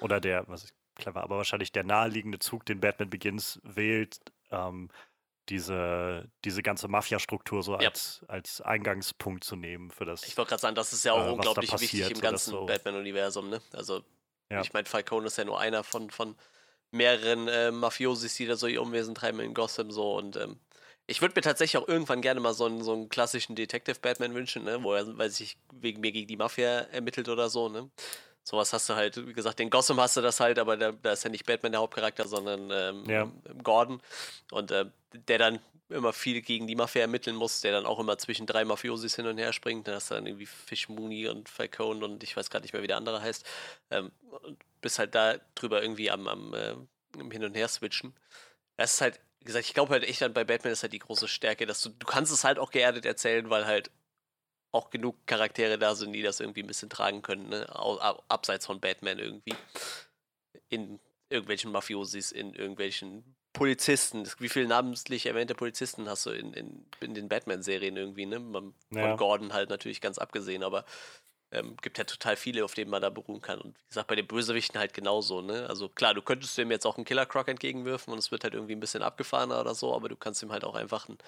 oder 0.00 0.20
der, 0.20 0.46
was 0.48 0.64
ist 0.64 0.74
clever, 0.98 1.22
aber 1.22 1.36
wahrscheinlich 1.38 1.72
der 1.72 1.84
naheliegende 1.84 2.38
Zug, 2.38 2.66
den 2.66 2.80
Batman 2.80 3.10
Begins 3.10 3.60
wählt, 3.62 4.18
ähm, 4.50 4.90
diese, 5.48 6.30
diese 6.44 6.62
ganze 6.62 6.88
Mafia-Struktur 6.88 7.62
so 7.62 7.72
ja. 7.78 7.88
als, 7.88 8.24
als 8.28 8.60
Eingangspunkt 8.60 9.44
zu 9.44 9.56
nehmen 9.56 9.90
für 9.90 10.04
das. 10.04 10.24
Ich 10.24 10.36
wollte 10.36 10.50
gerade 10.50 10.60
sagen, 10.60 10.74
das 10.74 10.92
ist 10.92 11.04
ja 11.04 11.14
auch 11.14 11.26
äh, 11.26 11.30
unglaublich 11.30 11.72
wichtig 11.80 12.10
im 12.10 12.20
ganzen 12.20 12.50
so 12.50 12.66
Batman-Universum, 12.66 13.48
ne? 13.48 13.62
Also, 13.72 14.02
ja. 14.50 14.60
ich 14.60 14.72
meine, 14.74 14.86
Falcone 14.86 15.26
ist 15.26 15.38
ja 15.38 15.44
nur 15.44 15.58
einer 15.58 15.84
von, 15.84 16.10
von 16.10 16.36
mehreren 16.90 17.48
äh, 17.48 17.70
Mafiosis, 17.70 18.34
die 18.34 18.46
da 18.46 18.56
so 18.56 18.66
ihr 18.66 18.82
Umwesen 18.82 19.14
treiben 19.14 19.40
in 19.40 19.54
Gotham 19.54 19.90
so 19.90 20.16
und 20.18 20.36
ähm, 20.36 20.58
ich 21.10 21.22
würde 21.22 21.32
mir 21.34 21.40
tatsächlich 21.40 21.82
auch 21.82 21.88
irgendwann 21.88 22.20
gerne 22.20 22.38
mal 22.38 22.52
so 22.52 22.66
einen, 22.66 22.82
so 22.82 22.92
einen 22.92 23.08
klassischen 23.08 23.56
Detective-Batman 23.56 24.34
wünschen, 24.34 24.64
ne? 24.64 24.82
wo 24.82 24.92
er, 24.92 25.16
weil 25.16 25.30
sich 25.30 25.56
wegen 25.72 26.02
mir 26.02 26.12
gegen 26.12 26.28
die 26.28 26.36
Mafia 26.36 26.80
ermittelt 26.80 27.30
oder 27.30 27.48
so, 27.48 27.70
ne? 27.70 27.90
Sowas 28.48 28.72
hast 28.72 28.88
du 28.88 28.94
halt, 28.94 29.26
wie 29.26 29.34
gesagt, 29.34 29.58
den 29.58 29.68
Gotham 29.68 30.00
hast 30.00 30.16
du 30.16 30.22
das 30.22 30.40
halt, 30.40 30.58
aber 30.58 30.78
da, 30.78 30.92
da 30.92 31.12
ist 31.12 31.22
ja 31.22 31.28
nicht 31.28 31.44
Batman 31.44 31.72
der 31.72 31.82
Hauptcharakter, 31.82 32.26
sondern 32.26 32.70
ähm, 32.70 33.04
ja. 33.04 33.30
Gordon. 33.62 34.00
Und 34.50 34.70
äh, 34.70 34.86
der 35.12 35.36
dann 35.36 35.58
immer 35.90 36.14
viel 36.14 36.40
gegen 36.40 36.66
die 36.66 36.74
Mafia 36.74 37.02
ermitteln 37.02 37.36
muss, 37.36 37.60
der 37.60 37.72
dann 37.72 37.84
auch 37.84 37.98
immer 37.98 38.16
zwischen 38.16 38.46
drei 38.46 38.64
Mafiosis 38.64 39.16
hin 39.16 39.26
und 39.26 39.36
her 39.36 39.52
springt. 39.52 39.86
Dann 39.86 39.96
hast 39.96 40.10
du 40.10 40.14
dann 40.14 40.24
irgendwie 40.24 40.46
Fish 40.46 40.88
Mooney 40.88 41.28
und 41.28 41.50
Falcone 41.50 42.02
und 42.02 42.22
ich 42.22 42.38
weiß 42.38 42.48
gerade 42.48 42.62
nicht 42.62 42.72
mehr, 42.72 42.82
wie 42.82 42.86
der 42.86 42.96
andere 42.96 43.20
heißt. 43.20 43.44
Ähm, 43.90 44.12
und 44.42 44.58
bist 44.80 44.98
halt 44.98 45.14
da 45.14 45.34
drüber 45.54 45.82
irgendwie 45.82 46.10
am, 46.10 46.26
am 46.26 46.54
äh, 46.54 46.74
Hin 47.30 47.44
und 47.44 47.54
Her 47.54 47.68
switchen. 47.68 48.14
Das 48.78 48.94
ist 48.94 49.02
halt, 49.02 49.20
wie 49.40 49.44
gesagt, 49.44 49.66
ich 49.66 49.74
glaube 49.74 49.92
halt 49.92 50.04
echt 50.04 50.22
dann 50.22 50.32
bei 50.32 50.44
Batman 50.44 50.72
ist 50.72 50.82
halt 50.82 50.94
die 50.94 51.00
große 51.00 51.28
Stärke, 51.28 51.66
dass 51.66 51.82
du, 51.82 51.90
du 51.90 52.06
kannst 52.06 52.32
es 52.32 52.44
halt 52.44 52.58
auch 52.58 52.70
geerdet 52.70 53.04
erzählen, 53.04 53.50
weil 53.50 53.66
halt 53.66 53.90
auch 54.72 54.90
genug 54.90 55.16
Charaktere 55.26 55.78
da 55.78 55.94
sind, 55.94 56.12
die 56.12 56.22
das 56.22 56.40
irgendwie 56.40 56.62
ein 56.62 56.66
bisschen 56.66 56.90
tragen 56.90 57.22
können, 57.22 57.48
ne? 57.48 57.66
abseits 58.28 58.66
von 58.66 58.80
Batman 58.80 59.18
irgendwie. 59.18 59.54
In 60.68 61.00
irgendwelchen 61.30 61.72
Mafiosis, 61.72 62.32
in 62.32 62.54
irgendwelchen 62.54 63.36
Polizisten. 63.52 64.28
Wie 64.38 64.48
viele 64.48 64.68
namentlich 64.68 65.26
erwähnte 65.26 65.54
Polizisten 65.54 66.08
hast 66.08 66.26
du 66.26 66.30
in, 66.30 66.52
in, 66.52 66.86
in 67.00 67.14
den 67.14 67.28
Batman-Serien 67.28 67.96
irgendwie, 67.96 68.26
ne? 68.26 68.40
Von 68.40 68.74
ja. 68.90 69.16
Gordon 69.16 69.52
halt 69.52 69.70
natürlich 69.70 70.00
ganz 70.00 70.18
abgesehen, 70.18 70.62
aber 70.62 70.84
ähm, 71.50 71.76
gibt 71.80 71.98
ja 71.98 72.04
total 72.04 72.36
viele, 72.36 72.64
auf 72.64 72.74
denen 72.74 72.90
man 72.90 73.02
da 73.02 73.10
beruhen 73.10 73.40
kann. 73.40 73.60
Und 73.60 73.76
wie 73.78 73.88
gesagt, 73.88 74.08
bei 74.08 74.16
den 74.16 74.26
Bösewichten 74.26 74.78
halt 74.78 74.92
genauso, 74.92 75.40
ne? 75.40 75.66
Also 75.68 75.88
klar, 75.88 76.14
du 76.14 76.22
könntest 76.22 76.58
ihm 76.58 76.70
jetzt 76.70 76.86
auch 76.86 76.96
einen 76.96 77.04
Killer 77.04 77.26
Croc 77.26 77.48
entgegenwirfen 77.48 78.12
und 78.12 78.18
es 78.18 78.30
wird 78.30 78.44
halt 78.44 78.54
irgendwie 78.54 78.74
ein 78.74 78.80
bisschen 78.80 79.02
abgefahrener 79.02 79.60
oder 79.60 79.74
so, 79.74 79.94
aber 79.94 80.08
du 80.08 80.16
kannst 80.16 80.42
ihm 80.42 80.52
halt 80.52 80.64
auch 80.64 80.74
einfach 80.74 81.08
einen 81.08 81.18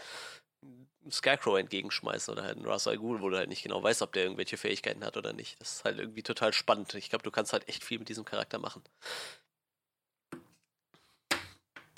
Scarecrow 1.13 1.59
entgegenschmeißen 1.59 2.33
oder 2.33 2.43
halt 2.43 2.57
einen 2.57 2.67
Russell 2.67 2.99
Ghul, 2.99 3.21
wo 3.21 3.29
du 3.29 3.37
halt 3.37 3.49
nicht 3.49 3.63
genau 3.63 3.83
weißt, 3.83 4.03
ob 4.03 4.13
der 4.13 4.25
irgendwelche 4.25 4.57
Fähigkeiten 4.57 5.05
hat 5.05 5.17
oder 5.17 5.33
nicht. 5.33 5.61
Das 5.61 5.77
ist 5.77 5.85
halt 5.85 5.99
irgendwie 5.99 6.23
total 6.23 6.53
spannend. 6.53 6.95
Ich 6.95 7.11
glaube, 7.11 7.23
du 7.23 7.31
kannst 7.31 7.53
halt 7.53 7.69
echt 7.69 7.85
viel 7.85 7.99
mit 7.99 8.09
diesem 8.09 8.25
Charakter 8.25 8.59
machen. 8.59 8.83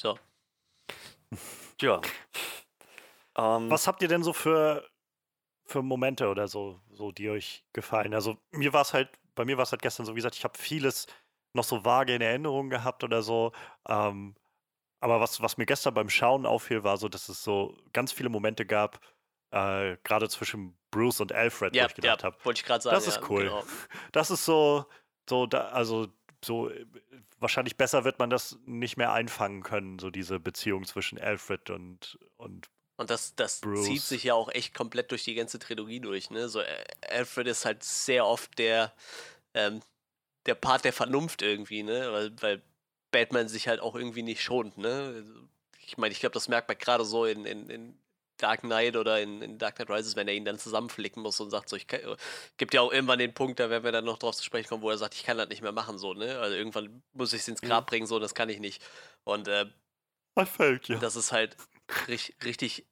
So. 0.00 0.18
Ja. 1.80 2.00
Um, 3.34 3.64
ähm, 3.64 3.70
Was 3.70 3.86
habt 3.86 4.02
ihr 4.02 4.08
denn 4.08 4.22
so 4.22 4.32
für, 4.32 4.86
für 5.64 5.82
Momente 5.82 6.28
oder 6.28 6.48
so, 6.48 6.80
so, 6.90 7.12
die 7.12 7.30
euch 7.30 7.64
gefallen? 7.72 8.12
Also 8.14 8.36
mir 8.50 8.72
war 8.72 8.82
es 8.82 8.92
halt, 8.92 9.08
bei 9.34 9.44
mir 9.44 9.56
war 9.56 9.62
es 9.62 9.72
halt 9.72 9.82
gestern 9.82 10.04
so, 10.04 10.12
wie 10.12 10.16
gesagt, 10.16 10.36
ich 10.36 10.44
habe 10.44 10.58
vieles 10.58 11.06
noch 11.54 11.64
so 11.64 11.84
vage 11.84 12.14
in 12.14 12.20
Erinnerung 12.20 12.70
gehabt 12.70 13.04
oder 13.04 13.22
so. 13.22 13.52
Ähm, 13.88 14.34
aber 15.02 15.20
was, 15.20 15.42
was 15.42 15.56
mir 15.56 15.66
gestern 15.66 15.94
beim 15.94 16.08
Schauen 16.08 16.46
auffiel, 16.46 16.84
war 16.84 16.96
so, 16.96 17.08
dass 17.08 17.28
es 17.28 17.42
so 17.42 17.76
ganz 17.92 18.12
viele 18.12 18.28
Momente 18.28 18.64
gab, 18.64 19.00
äh, 19.50 19.96
gerade 20.04 20.28
zwischen 20.28 20.78
Bruce 20.92 21.20
und 21.20 21.32
Alfred, 21.32 21.74
ja, 21.74 21.82
wo 21.82 21.86
ich 21.88 21.94
gedacht 21.94 22.20
ja, 22.20 22.26
habe. 22.26 22.36
Wollte 22.44 22.60
ich 22.60 22.64
gerade 22.64 22.82
sagen. 22.82 22.94
Das 22.94 23.08
ist 23.08 23.28
cool. 23.28 23.44
Genau. 23.44 23.64
Das 24.12 24.30
ist 24.30 24.44
so, 24.44 24.86
so 25.28 25.46
da, 25.46 25.68
also 25.70 26.06
so 26.44 26.70
wahrscheinlich 27.40 27.76
besser 27.76 28.04
wird 28.04 28.20
man 28.20 28.30
das 28.30 28.58
nicht 28.64 28.96
mehr 28.96 29.12
einfangen 29.12 29.64
können, 29.64 29.98
so 29.98 30.10
diese 30.10 30.38
Beziehung 30.38 30.84
zwischen 30.84 31.18
Alfred 31.18 31.70
und 31.70 32.18
und 32.36 32.70
und 32.96 33.10
das, 33.10 33.34
das 33.34 33.60
zieht 33.60 34.02
sich 34.02 34.22
ja 34.22 34.34
auch 34.34 34.50
echt 34.50 34.74
komplett 34.74 35.10
durch 35.10 35.24
die 35.24 35.34
ganze 35.34 35.58
Trilogie 35.58 35.98
durch, 35.98 36.30
ne? 36.30 36.48
So 36.48 36.62
Alfred 37.08 37.48
ist 37.48 37.64
halt 37.64 37.82
sehr 37.82 38.26
oft 38.26 38.56
der 38.58 38.92
ähm, 39.54 39.80
der 40.46 40.54
Part 40.54 40.84
der 40.84 40.92
Vernunft 40.92 41.42
irgendwie, 41.42 41.82
ne? 41.82 42.12
Weil, 42.12 42.42
weil 42.42 42.62
Batman 43.12 43.48
sich 43.48 43.68
halt 43.68 43.80
auch 43.80 43.94
irgendwie 43.94 44.22
nicht 44.22 44.42
schont, 44.42 44.76
ne? 44.78 45.12
Also, 45.14 45.32
ich 45.86 45.96
meine, 45.96 46.12
ich 46.12 46.20
glaube, 46.20 46.34
das 46.34 46.48
merkt 46.48 46.68
man 46.68 46.78
gerade 46.78 47.04
so 47.04 47.24
in, 47.24 47.44
in, 47.44 47.68
in 47.70 47.98
Dark 48.38 48.62
Knight 48.62 48.96
oder 48.96 49.20
in, 49.20 49.40
in, 49.42 49.58
Dark 49.58 49.76
Knight 49.76 49.90
Rises, 49.90 50.16
wenn 50.16 50.26
er 50.26 50.34
ihn 50.34 50.44
dann 50.44 50.58
zusammenflicken 50.58 51.22
muss 51.22 51.38
und 51.38 51.50
sagt 51.50 51.68
so, 51.68 51.76
ich 51.76 51.86
kann, 51.86 52.00
gibt 52.56 52.74
ja 52.74 52.80
auch 52.80 52.92
irgendwann 52.92 53.18
den 53.18 53.34
Punkt, 53.34 53.60
da 53.60 53.70
werden 53.70 53.84
wir 53.84 53.92
dann 53.92 54.04
noch 54.04 54.18
drauf 54.18 54.34
zu 54.34 54.42
sprechen 54.42 54.68
kommen, 54.68 54.82
wo 54.82 54.90
er 54.90 54.98
sagt, 54.98 55.14
ich 55.14 55.22
kann 55.22 55.38
das 55.38 55.48
nicht 55.48 55.62
mehr 55.62 55.72
machen, 55.72 55.98
so, 55.98 56.14
ne? 56.14 56.38
Also 56.40 56.56
irgendwann 56.56 57.02
muss 57.12 57.32
ich 57.32 57.42
es 57.42 57.48
ins 57.48 57.60
Grab 57.60 57.84
mhm. 57.84 57.90
bringen, 57.90 58.06
so, 58.06 58.18
das 58.18 58.34
kann 58.34 58.48
ich 58.48 58.58
nicht. 58.58 58.82
Und 59.24 59.46
äh, 59.46 59.66
fällt, 60.44 60.88
ja. 60.88 60.98
das 60.98 61.14
ist 61.14 61.30
halt 61.30 61.56
richtig, 62.08 62.36
richtig 62.44 62.86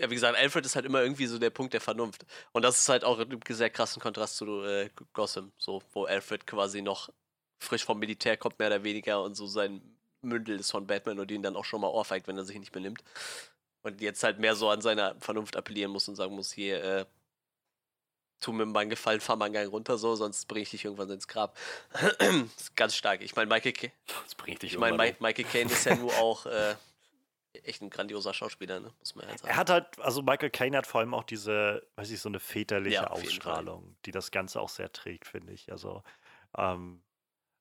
ja, 0.00 0.08
wie 0.08 0.14
gesagt, 0.14 0.38
Alfred 0.38 0.64
ist 0.64 0.76
halt 0.76 0.86
immer 0.86 1.02
irgendwie 1.02 1.26
so 1.26 1.38
der 1.38 1.50
Punkt 1.50 1.74
der 1.74 1.80
Vernunft. 1.82 2.24
Und 2.52 2.62
das 2.62 2.80
ist 2.80 2.88
halt 2.88 3.04
auch 3.04 3.18
ein 3.18 3.38
sehr 3.50 3.68
krassen 3.68 4.00
Kontrast 4.00 4.36
zu 4.36 4.64
äh, 4.64 4.88
Gotham, 5.12 5.52
so, 5.58 5.82
wo 5.92 6.04
Alfred 6.06 6.46
quasi 6.46 6.80
noch 6.80 7.10
frisch 7.60 7.84
vom 7.84 7.98
Militär 7.98 8.36
kommt, 8.36 8.58
mehr 8.58 8.68
oder 8.68 8.82
weniger, 8.82 9.22
und 9.22 9.34
so 9.34 9.46
sein 9.46 9.80
Mündel 10.22 10.58
ist 10.58 10.70
von 10.70 10.86
Batman 10.86 11.18
und 11.18 11.30
ihn 11.30 11.42
dann 11.42 11.56
auch 11.56 11.64
schon 11.64 11.80
mal 11.80 11.88
ohrfeigt, 11.88 12.26
wenn 12.26 12.36
er 12.36 12.44
sich 12.44 12.58
nicht 12.58 12.72
benimmt. 12.72 13.02
Und 13.82 14.00
jetzt 14.00 14.22
halt 14.22 14.38
mehr 14.38 14.56
so 14.56 14.68
an 14.68 14.82
seiner 14.82 15.14
Vernunft 15.20 15.56
appellieren 15.56 15.92
muss 15.92 16.08
und 16.08 16.16
sagen 16.16 16.34
muss, 16.34 16.52
hier, 16.52 16.82
äh, 16.82 17.04
tu 18.40 18.52
mir 18.52 18.66
mal 18.66 18.80
einen 18.80 18.90
Gefallen, 18.90 19.20
fahr 19.20 19.36
mal 19.36 19.46
einen 19.46 19.54
Gang 19.54 19.70
runter, 19.70 19.98
so, 19.98 20.14
sonst 20.16 20.46
bringe 20.46 20.62
ich 20.62 20.70
dich 20.70 20.84
irgendwann 20.84 21.10
ins 21.10 21.28
Grab. 21.28 21.56
ganz 22.76 22.96
stark. 22.96 23.22
Ich 23.22 23.36
meine, 23.36 23.48
Michael 23.48 23.72
Caine. 23.72 23.92
Ich 24.62 24.78
meine, 24.78 24.96
Michael 25.18 25.44
Caine 25.44 25.70
ist 25.70 25.84
ja 25.84 25.96
nur 25.96 26.12
auch 26.18 26.46
äh, 26.46 26.74
echt 27.52 27.82
ein 27.82 27.90
grandioser 27.90 28.34
Schauspieler, 28.34 28.80
ne? 28.80 28.92
muss 28.98 29.14
man 29.14 29.26
halt 29.26 29.38
sagen. 29.38 29.50
Er 29.50 29.56
hat 29.56 29.70
halt, 29.70 29.98
also 30.00 30.22
Michael 30.22 30.50
Caine 30.50 30.76
hat 30.76 30.86
vor 30.86 31.00
allem 31.00 31.14
auch 31.14 31.24
diese, 31.24 31.86
weiß 31.96 32.10
ich, 32.10 32.20
so 32.20 32.28
eine 32.28 32.40
väterliche 32.40 32.96
ja, 32.96 33.06
Ausstrahlung, 33.10 33.96
die 34.04 34.10
das 34.10 34.30
Ganze 34.30 34.60
auch 34.60 34.68
sehr 34.68 34.92
trägt, 34.92 35.26
finde 35.26 35.52
ich. 35.52 35.70
Also, 35.72 36.02
ähm, 36.56 37.02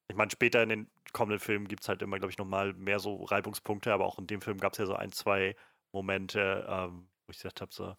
ich 0.09 0.15
meine, 0.15 0.31
später 0.31 0.63
in 0.63 0.69
den 0.69 0.91
kommenden 1.13 1.39
Filmen 1.39 1.67
gibt 1.67 1.83
es 1.83 1.89
halt 1.89 2.01
immer, 2.01 2.17
glaube 2.17 2.31
ich, 2.31 2.37
nochmal 2.37 2.73
mehr 2.73 2.99
so 2.99 3.23
Reibungspunkte, 3.23 3.93
aber 3.93 4.05
auch 4.05 4.19
in 4.19 4.27
dem 4.27 4.41
Film 4.41 4.57
gab 4.57 4.73
es 4.73 4.79
ja 4.79 4.85
so 4.85 4.95
ein, 4.95 5.11
zwei 5.11 5.55
Momente, 5.91 6.65
ähm, 6.69 7.07
wo 7.25 7.31
ich 7.31 7.37
gesagt 7.37 7.61
habe, 7.61 7.73
so, 7.73 7.95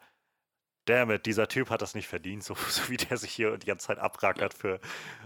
damn 0.87 1.11
it, 1.11 1.27
dieser 1.27 1.49
Typ 1.49 1.71
hat 1.71 1.83
das 1.83 1.95
nicht 1.95 2.09
verdient, 2.09 2.43
so, 2.45 2.55
so 2.55 2.89
wie 2.89 2.97
der 2.97 3.17
sich 3.17 3.33
hier 3.33 3.57
die 3.59 3.67
ganze 3.67 3.89
Zeit 3.89 3.99
abrackert 3.99 4.55
für 4.55 4.81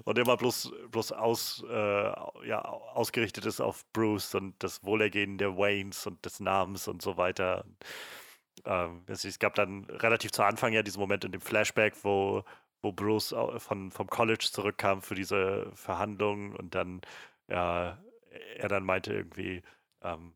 und 0.05 0.19
immer 0.19 0.37
bloß, 0.37 0.73
bloß 0.91 1.13
aus, 1.13 1.65
äh, 1.69 2.47
ja, 2.47 2.63
ausgerichtet 2.63 3.47
ist 3.47 3.61
auf 3.61 3.85
Bruce 3.93 4.35
und 4.35 4.55
das 4.63 4.85
Wohlergehen 4.85 5.39
der 5.39 5.57
Waynes 5.57 6.07
und 6.07 6.25
des 6.25 6.41
Namens 6.41 6.89
und 6.89 7.03
so 7.03 7.17
weiter. 7.17 7.65
Ähm, 8.65 9.03
es 9.09 9.39
gab 9.39 9.55
dann 9.55 9.85
relativ 9.87 10.33
zu 10.33 10.43
Anfang 10.43 10.73
ja 10.73 10.83
diesen 10.83 11.01
Moment 11.01 11.25
in 11.25 11.33
dem 11.33 11.41
Flashback, 11.41 11.95
wo, 12.03 12.45
wo 12.85 12.93
Bruce 12.93 13.35
von, 13.59 13.91
vom 13.91 14.07
College 14.07 14.49
zurückkam 14.53 15.03
für 15.03 15.15
diese 15.15 15.71
Verhandlungen 15.75 16.55
und 16.55 16.75
dann 16.75 17.01
ja, 17.49 17.99
er 18.57 18.69
dann 18.69 18.85
meinte 18.85 19.13
irgendwie, 19.13 19.63
ähm, 20.03 20.35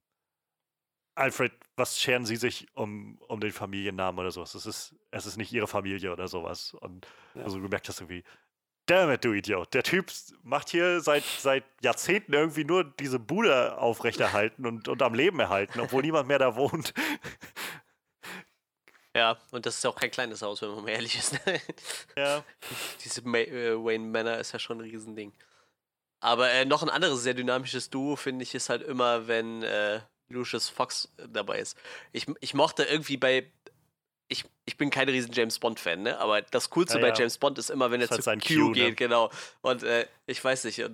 Alfred, 1.15 1.53
was 1.75 1.99
scheren 1.99 2.27
Sie 2.27 2.37
sich 2.37 2.69
um, 2.75 3.19
um 3.27 3.41
den 3.41 3.51
Familiennamen 3.51 4.21
oder 4.21 4.31
sowas? 4.31 4.55
Es 4.55 4.67
ist, 4.67 4.95
es 5.11 5.27
ist 5.27 5.37
nicht 5.37 5.53
Ihre 5.53 5.67
Familie 5.67 6.13
oder 6.13 6.29
sowas. 6.29 6.75
Und 6.75 7.09
ja. 7.35 7.43
also 7.43 7.57
du 7.57 7.65
gemerkt 7.65 7.89
hast 7.89 8.01
irgendwie, 8.01 8.23
damn 8.87 9.11
it, 9.11 9.25
du 9.25 9.33
Idiot. 9.33 9.75
Der 9.75 9.83
Typ 9.83 10.13
macht 10.45 10.69
hier 10.69 11.01
seit, 11.01 11.25
seit 11.25 11.65
Jahrzehnten 11.83 12.35
irgendwie 12.35 12.65
nur 12.65 12.85
diese 12.85 13.19
Bude 13.19 13.79
aufrechterhalten 13.79 14.65
und, 14.65 14.87
und 14.87 15.03
am 15.03 15.15
Leben 15.15 15.41
erhalten, 15.41 15.81
obwohl 15.81 16.03
niemand 16.03 16.29
mehr 16.29 16.39
da 16.39 16.55
wohnt. 16.55 16.95
Ja, 19.19 19.37
und 19.51 19.67
das 19.67 19.79
ist 19.79 19.85
auch 19.85 19.97
kein 19.97 20.13
kleines 20.13 20.43
Haus, 20.43 20.63
wenn 20.63 20.71
man 20.71 20.85
mal 20.85 20.91
ehrlich 20.91 21.19
ist. 21.19 21.33
Ne? 21.45 21.61
ja. 22.17 22.45
Diese 23.05 23.23
May 23.23 23.43
äh, 23.47 23.75
Wayne 23.75 24.07
Manor 24.07 24.37
ist 24.37 24.53
ja 24.53 24.61
schon 24.61 24.79
ein 24.79 24.83
Riesending. 24.83 25.33
Aber 26.21 26.49
äh, 26.51 26.65
noch 26.65 26.85
ein 26.85 26.89
anderes 26.89 27.25
sehr 27.25 27.35
dynamisches 27.35 27.91
Duo, 27.91 28.15
finde 28.15 28.45
ich, 28.45 28.55
ist 28.55 28.69
halt 28.69 28.83
immer, 28.83 29.27
wenn 29.27 29.65
äh, 29.65 30.01
Lucius 30.29 30.69
Fox 30.69 31.13
dabei 31.17 31.59
ist. 31.59 31.77
Ich, 32.13 32.27
ich 32.41 32.55
mochte 32.55 32.85
irgendwie 32.85 33.17
bei. 33.17 33.51
Ich, 34.29 34.45
ich 34.67 34.77
bin 34.77 34.91
kein 34.91 35.09
riesen 35.09 35.33
James 35.33 35.59
Bond-Fan, 35.59 36.03
ne? 36.03 36.19
Aber 36.21 36.43
das 36.43 36.71
Coolste 36.71 36.99
ja, 36.99 37.01
bei 37.01 37.09
ja. 37.09 37.15
James 37.15 37.39
Bond 37.39 37.59
ist 37.59 37.71
immer, 37.71 37.91
wenn 37.91 38.01
er 38.01 38.09
zu 38.09 38.25
halt 38.25 38.47
Q, 38.47 38.55
Q, 38.55 38.73
geht, 38.73 38.89
ne? 38.91 38.95
genau. 38.95 39.31
Und 39.63 39.83
äh, 39.83 40.07
ich 40.27 40.45
weiß 40.45 40.63
nicht, 40.65 40.85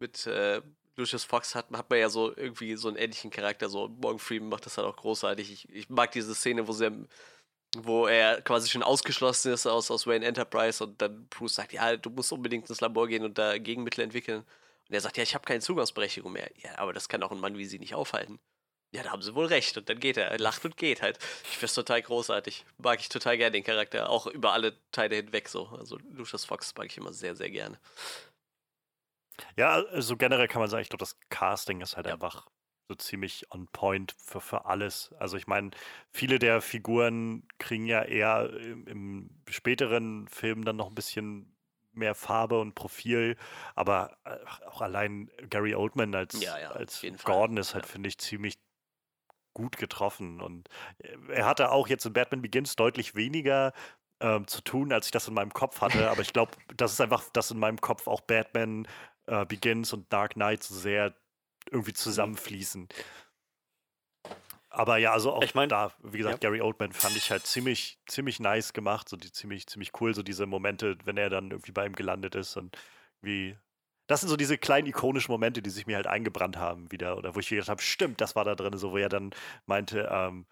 mit 0.00 0.26
äh, 0.26 0.62
Lucius 0.96 1.22
Fox 1.22 1.54
hat, 1.54 1.66
hat 1.72 1.90
man 1.90 1.98
ja 2.00 2.08
so 2.08 2.34
irgendwie 2.36 2.74
so 2.74 2.88
einen 2.88 2.96
ähnlichen 2.96 3.30
Charakter. 3.30 3.68
So 3.68 3.88
Morgan 3.88 4.18
Freeman 4.18 4.48
macht 4.48 4.66
das 4.66 4.78
halt 4.78 4.86
auch 4.88 4.96
großartig. 4.96 5.52
Ich, 5.52 5.68
ich 5.68 5.90
mag 5.90 6.10
diese 6.10 6.34
Szene, 6.34 6.66
wo 6.66 6.72
sie 6.72 6.90
wo 7.84 8.06
er 8.06 8.40
quasi 8.42 8.68
schon 8.68 8.82
ausgeschlossen 8.82 9.52
ist 9.52 9.66
aus, 9.66 9.90
aus 9.90 10.06
Wayne 10.06 10.24
Enterprise 10.24 10.82
und 10.82 11.00
dann 11.02 11.26
Bruce 11.28 11.56
sagt, 11.56 11.72
ja, 11.72 11.96
du 11.96 12.10
musst 12.10 12.32
unbedingt 12.32 12.68
ins 12.68 12.80
Labor 12.80 13.08
gehen 13.08 13.24
und 13.24 13.38
da 13.38 13.58
Gegenmittel 13.58 14.04
entwickeln. 14.04 14.44
Und 14.88 14.94
er 14.94 15.00
sagt, 15.00 15.16
ja, 15.16 15.22
ich 15.22 15.34
habe 15.34 15.44
keine 15.44 15.60
Zugangsberechtigung 15.60 16.32
mehr. 16.32 16.50
Ja, 16.62 16.78
aber 16.78 16.92
das 16.92 17.08
kann 17.08 17.22
auch 17.22 17.32
ein 17.32 17.40
Mann 17.40 17.58
wie 17.58 17.66
sie 17.66 17.78
nicht 17.78 17.94
aufhalten. 17.94 18.38
Ja, 18.92 19.02
da 19.02 19.10
haben 19.10 19.22
sie 19.22 19.34
wohl 19.34 19.46
recht. 19.46 19.76
Und 19.76 19.88
dann 19.88 19.98
geht 19.98 20.16
er. 20.16 20.28
Er 20.28 20.38
lacht 20.38 20.64
und 20.64 20.76
geht 20.76 21.02
halt. 21.02 21.18
Ich 21.44 21.58
finde 21.58 21.66
es 21.66 21.74
total 21.74 22.02
großartig. 22.02 22.64
Mag 22.78 23.00
ich 23.00 23.08
total 23.08 23.36
gerne 23.36 23.52
den 23.52 23.64
Charakter. 23.64 24.08
Auch 24.08 24.26
über 24.26 24.52
alle 24.52 24.74
Teile 24.92 25.16
hinweg 25.16 25.48
so. 25.48 25.66
Also 25.78 25.98
Lucius 26.12 26.44
Fox 26.44 26.74
mag 26.76 26.86
ich 26.86 26.96
immer 26.96 27.12
sehr, 27.12 27.34
sehr 27.34 27.50
gerne. 27.50 27.78
Ja, 29.56 29.82
also 29.90 30.16
generell 30.16 30.48
kann 30.48 30.60
man 30.60 30.70
sagen, 30.70 30.82
ich 30.82 30.88
glaube, 30.88 31.02
das 31.02 31.18
Casting 31.28 31.80
ist 31.80 31.96
halt 31.96 32.06
ja. 32.06 32.14
einfach 32.14 32.46
so 32.88 32.94
ziemlich 32.94 33.46
on 33.50 33.66
point 33.68 34.14
für, 34.18 34.40
für 34.40 34.66
alles. 34.66 35.14
Also 35.18 35.36
ich 35.36 35.46
meine, 35.46 35.70
viele 36.12 36.38
der 36.38 36.60
Figuren 36.60 37.46
kriegen 37.58 37.86
ja 37.86 38.02
eher 38.02 38.50
im, 38.52 38.86
im 38.86 39.30
späteren 39.48 40.28
Film 40.28 40.64
dann 40.64 40.76
noch 40.76 40.88
ein 40.88 40.94
bisschen 40.94 41.52
mehr 41.92 42.14
Farbe 42.14 42.60
und 42.60 42.74
Profil, 42.74 43.36
aber 43.74 44.16
äh, 44.24 44.36
auch 44.66 44.82
allein 44.82 45.30
Gary 45.48 45.74
Oldman 45.74 46.14
als, 46.14 46.40
ja, 46.40 46.58
ja, 46.58 46.70
als 46.70 47.04
Gordon 47.24 47.56
ist 47.56 47.74
halt, 47.74 47.86
ja. 47.86 47.92
finde 47.92 48.08
ich, 48.08 48.18
ziemlich 48.18 48.58
gut 49.54 49.78
getroffen. 49.78 50.40
Und 50.40 50.68
äh, 50.98 51.16
er 51.32 51.46
hatte 51.46 51.72
auch 51.72 51.88
jetzt 51.88 52.04
in 52.04 52.12
Batman 52.12 52.42
Begins 52.42 52.76
deutlich 52.76 53.14
weniger 53.14 53.72
ähm, 54.20 54.46
zu 54.46 54.60
tun, 54.60 54.92
als 54.92 55.06
ich 55.06 55.12
das 55.12 55.28
in 55.28 55.34
meinem 55.34 55.52
Kopf 55.52 55.80
hatte. 55.80 56.10
Aber 56.10 56.20
ich 56.20 56.32
glaube, 56.34 56.52
das 56.76 56.92
ist 56.92 57.00
einfach, 57.00 57.24
dass 57.32 57.50
in 57.50 57.58
meinem 57.58 57.80
Kopf 57.80 58.06
auch 58.06 58.20
Batman 58.20 58.86
äh, 59.26 59.46
Begins 59.46 59.92
und 59.92 60.12
Dark 60.12 60.34
Knight 60.34 60.62
so 60.62 60.74
sehr 60.74 61.14
irgendwie 61.70 61.92
mhm. 61.92 61.96
zusammenfließen. 61.96 62.88
Aber 64.68 64.98
ja, 64.98 65.12
also 65.12 65.32
auch 65.32 65.42
ich 65.42 65.54
mein, 65.54 65.70
da, 65.70 65.92
wie 66.02 66.18
gesagt, 66.18 66.44
ja. 66.44 66.50
Gary 66.50 66.60
Oldman 66.60 66.92
fand 66.92 67.16
ich 67.16 67.30
halt 67.30 67.46
ziemlich, 67.46 67.98
ziemlich 68.06 68.40
nice 68.40 68.74
gemacht, 68.74 69.08
so 69.08 69.16
die 69.16 69.32
ziemlich, 69.32 69.66
ziemlich 69.66 69.92
cool, 70.00 70.14
so 70.14 70.22
diese 70.22 70.44
Momente, 70.44 70.98
wenn 71.04 71.16
er 71.16 71.30
dann 71.30 71.50
irgendwie 71.50 71.72
bei 71.72 71.86
ihm 71.86 71.94
gelandet 71.94 72.34
ist 72.34 72.56
und 72.56 72.76
wie. 73.22 73.56
Das 74.06 74.20
sind 74.20 74.28
so 74.28 74.36
diese 74.36 74.58
kleinen 74.58 74.86
ikonischen 74.86 75.32
Momente, 75.32 75.62
die 75.62 75.70
sich 75.70 75.86
mir 75.86 75.96
halt 75.96 76.06
eingebrannt 76.06 76.58
haben 76.58 76.92
wieder, 76.92 77.16
oder 77.16 77.34
wo 77.34 77.40
ich 77.40 77.48
gedacht 77.48 77.68
habe, 77.68 77.82
stimmt, 77.82 78.20
das 78.20 78.36
war 78.36 78.44
da 78.44 78.54
drin, 78.54 78.76
so 78.76 78.92
wo 78.92 78.98
er 78.98 79.08
dann 79.08 79.30
meinte, 79.64 80.08
ähm, 80.12 80.46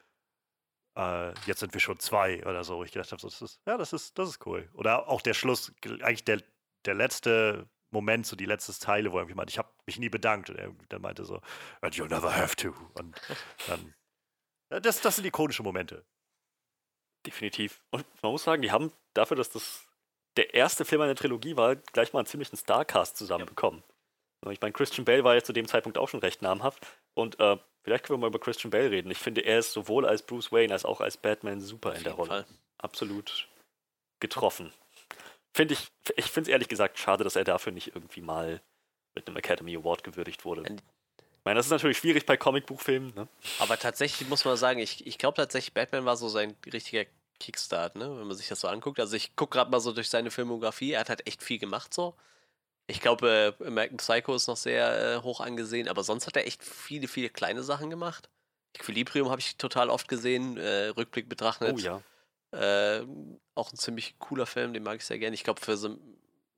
äh, 0.97 1.35
jetzt 1.47 1.61
sind 1.61 1.73
wir 1.75 1.81
schon 1.81 1.99
zwei 1.99 2.45
oder 2.47 2.65
so. 2.65 2.79
Wo 2.79 2.85
ich 2.85 2.93
gedacht 2.93 3.13
habe, 3.13 3.21
so, 3.21 3.29
das 3.29 3.43
ist, 3.43 3.61
ja, 3.67 3.77
das 3.77 3.93
ist, 3.93 4.19
das 4.19 4.31
ist 4.31 4.47
cool. 4.47 4.69
Oder 4.75 5.09
auch 5.09 5.21
der 5.23 5.35
Schluss, 5.35 5.73
eigentlich 5.85 6.25
der, 6.25 6.41
der 6.87 6.95
letzte 6.95 7.69
Moment, 7.95 8.27
so 8.27 8.37
die 8.37 8.45
letzte 8.45 8.79
Teile, 8.79 9.13
wo 9.13 9.19
er 9.19 9.35
meinte, 9.35 9.51
ich 9.51 9.59
habe 9.59 9.71
mich 9.87 9.99
nie 9.99 10.11
bedankt. 10.11 10.51
Und 10.51 10.57
er 10.57 10.71
dann 10.91 11.01
meinte 11.01 11.25
so, 11.25 11.41
and 11.81 11.95
you 11.97 12.05
never 12.07 12.37
have 12.37 12.57
to. 12.57 12.75
Und 12.95 13.21
dann 13.67 13.95
das, 14.81 15.01
das 15.01 15.17
sind 15.17 15.25
ikonische 15.25 15.63
Momente. 15.63 16.05
Definitiv. 17.27 17.83
Und 17.91 18.05
man 18.23 18.33
muss 18.33 18.45
sagen, 18.45 18.63
die 18.63 18.71
haben 18.71 18.93
dafür, 19.15 19.37
dass 19.37 19.51
das 19.51 19.87
der 20.37 20.55
erste 20.55 20.85
Film 20.85 21.01
einer 21.01 21.15
Trilogie 21.15 21.57
war, 21.57 21.77
gleich 21.77 22.13
mal 22.13 22.21
einen 22.21 22.27
ziemlichen 22.27 22.57
Starcast 22.57 23.17
zusammenbekommen. 23.17 23.83
Ja. 24.45 24.51
Ich 24.51 24.61
meine, 24.61 24.73
Christian 24.73 25.05
Bale 25.05 25.25
war 25.25 25.35
ja 25.35 25.43
zu 25.43 25.53
dem 25.53 25.69
Zeitpunkt 25.69 25.97
auch 25.97 26.09
schon 26.09 26.21
recht 26.21 26.43
namhaft. 26.43 26.87
Und 27.15 27.39
äh, 27.41 27.57
vielleicht 27.83 28.05
können 28.05 28.19
wir 28.19 28.23
mal 28.23 28.27
über 28.27 28.41
Christian 28.41 28.71
Bale 28.71 28.91
reden. 28.91 29.11
Ich 29.11 29.19
finde, 29.19 29.43
er 29.43 29.61
ist 29.61 29.73
sowohl 29.73 30.07
als 30.07 30.23
Bruce 30.23 30.53
Wayne 30.53 30.73
als 30.73 30.85
auch 30.85 31.01
als 31.01 31.17
Batman 31.17 31.61
super 31.61 31.91
Auf 31.91 31.99
in 31.99 32.05
der 32.05 32.13
Rolle. 32.15 32.29
Fall. 32.29 32.47
Absolut 32.79 33.49
getroffen. 34.21 34.73
Finde 35.55 35.75
ich, 35.75 35.89
ich 36.17 36.25
finde 36.27 36.51
es 36.51 36.53
ehrlich 36.53 36.69
gesagt 36.69 36.99
schade, 36.99 37.23
dass 37.23 37.37
er 37.37 37.45
dafür 37.45 37.71
nicht 37.71 37.95
irgendwie 37.95 38.21
mal 38.21 38.61
mit 39.15 39.29
einem 39.29 39.37
Academy 39.37 39.77
Award 39.77 40.03
gewürdigt 40.03 40.45
wurde. 40.45 40.63
Ich 40.63 41.45
meine, 41.45 41.59
das 41.59 41.67
ist 41.67 41.71
natürlich 41.73 41.99
schwierig 41.99 42.27
bei 42.27 42.37
Comicbuchfilmen. 42.37 43.15
Ne? 43.15 43.29
Aber 43.61 43.79
tatsächlich 43.79 44.29
muss 44.29 44.45
man 44.45 44.57
sagen, 44.57 44.81
ich, 44.81 45.07
ich 45.07 45.17
glaube 45.17 45.37
tatsächlich, 45.37 45.73
Batman 45.73 46.05
war 46.05 46.17
so 46.17 46.29
sein 46.29 46.57
richtiger 46.73 47.05
Kickstart, 47.39 47.95
ne? 47.95 48.19
wenn 48.19 48.27
man 48.27 48.37
sich 48.37 48.49
das 48.49 48.61
so 48.61 48.69
anguckt. 48.69 48.99
Also 48.99 49.15
ich 49.15 49.37
gucke 49.37 49.57
gerade 49.57 49.71
mal 49.71 49.79
so 49.79 49.93
durch 49.93 50.11
seine 50.11 50.33
Filmografie, 50.33 50.93
er 50.93 51.01
hat 51.01 51.09
halt 51.09 51.27
echt 51.27 51.43
viel 51.43 51.59
gemacht 51.59 51.95
so. 51.95 52.15
Ich 52.87 53.01
glaube, 53.01 53.57
äh, 53.61 53.67
American 53.67 53.99
Psycho 53.99 54.35
ist 54.35 54.49
noch 54.49 54.57
sehr 54.57 55.19
äh, 55.19 55.23
hoch 55.23 55.41
angesehen, 55.41 55.89
aber 55.89 56.03
sonst 56.03 56.27
hat 56.27 56.37
er 56.37 56.47
echt 56.47 56.65
viele, 56.65 57.07
viele 57.07 57.31
kleine 57.31 57.63
Sachen 57.63 57.91
gemacht. 57.91 58.29
Equilibrium 58.75 59.31
habe 59.31 59.41
ich 59.41 59.57
total 59.57 59.89
oft 59.89 60.09
gesehen, 60.09 60.57
äh, 60.57 60.89
Rückblick 60.89 61.29
betrachtet. 61.29 61.75
Oh 61.77 61.79
ja. 61.79 62.03
Äh, 62.55 63.07
auch 63.55 63.73
ein 63.73 63.77
ziemlich 63.77 64.19
cooler 64.19 64.47
Film, 64.47 64.73
den 64.73 64.83
mag 64.83 64.97
ich 64.97 65.05
sehr 65.05 65.19
gerne. 65.19 65.35
Ich 65.35 65.45
glaube, 65.45 65.61
für 65.61 65.77
so 65.77 65.99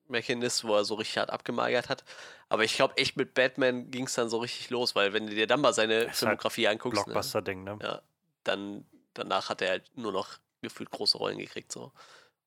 Mechanist, 0.08 0.64
wo 0.64 0.76
er 0.76 0.84
so 0.84 0.94
richtig 0.94 1.18
hart 1.18 1.30
abgemagert 1.30 1.88
hat. 1.88 2.04
Aber 2.48 2.64
ich 2.64 2.74
glaube, 2.76 2.96
echt 2.96 3.16
mit 3.16 3.34
Batman 3.34 3.90
ging 3.90 4.06
es 4.06 4.14
dann 4.14 4.28
so 4.28 4.38
richtig 4.38 4.70
los, 4.70 4.94
weil 4.94 5.12
wenn 5.12 5.26
du 5.26 5.34
dir 5.34 5.46
dann 5.46 5.60
mal 5.60 5.72
seine 5.72 6.06
halt 6.06 6.16
Filmografie 6.16 6.66
halt 6.66 6.76
anguckst. 6.76 6.98
Ne, 6.98 7.12
Blockbuster-Ding, 7.12 7.64
ne? 7.64 7.78
Ja, 7.82 8.02
dann 8.44 8.86
danach 9.14 9.48
hat 9.48 9.62
er 9.62 9.70
halt 9.70 9.90
nur 9.96 10.12
noch 10.12 10.38
gefühlt 10.62 10.90
große 10.90 11.18
Rollen 11.18 11.38
gekriegt. 11.38 11.72
So. 11.72 11.92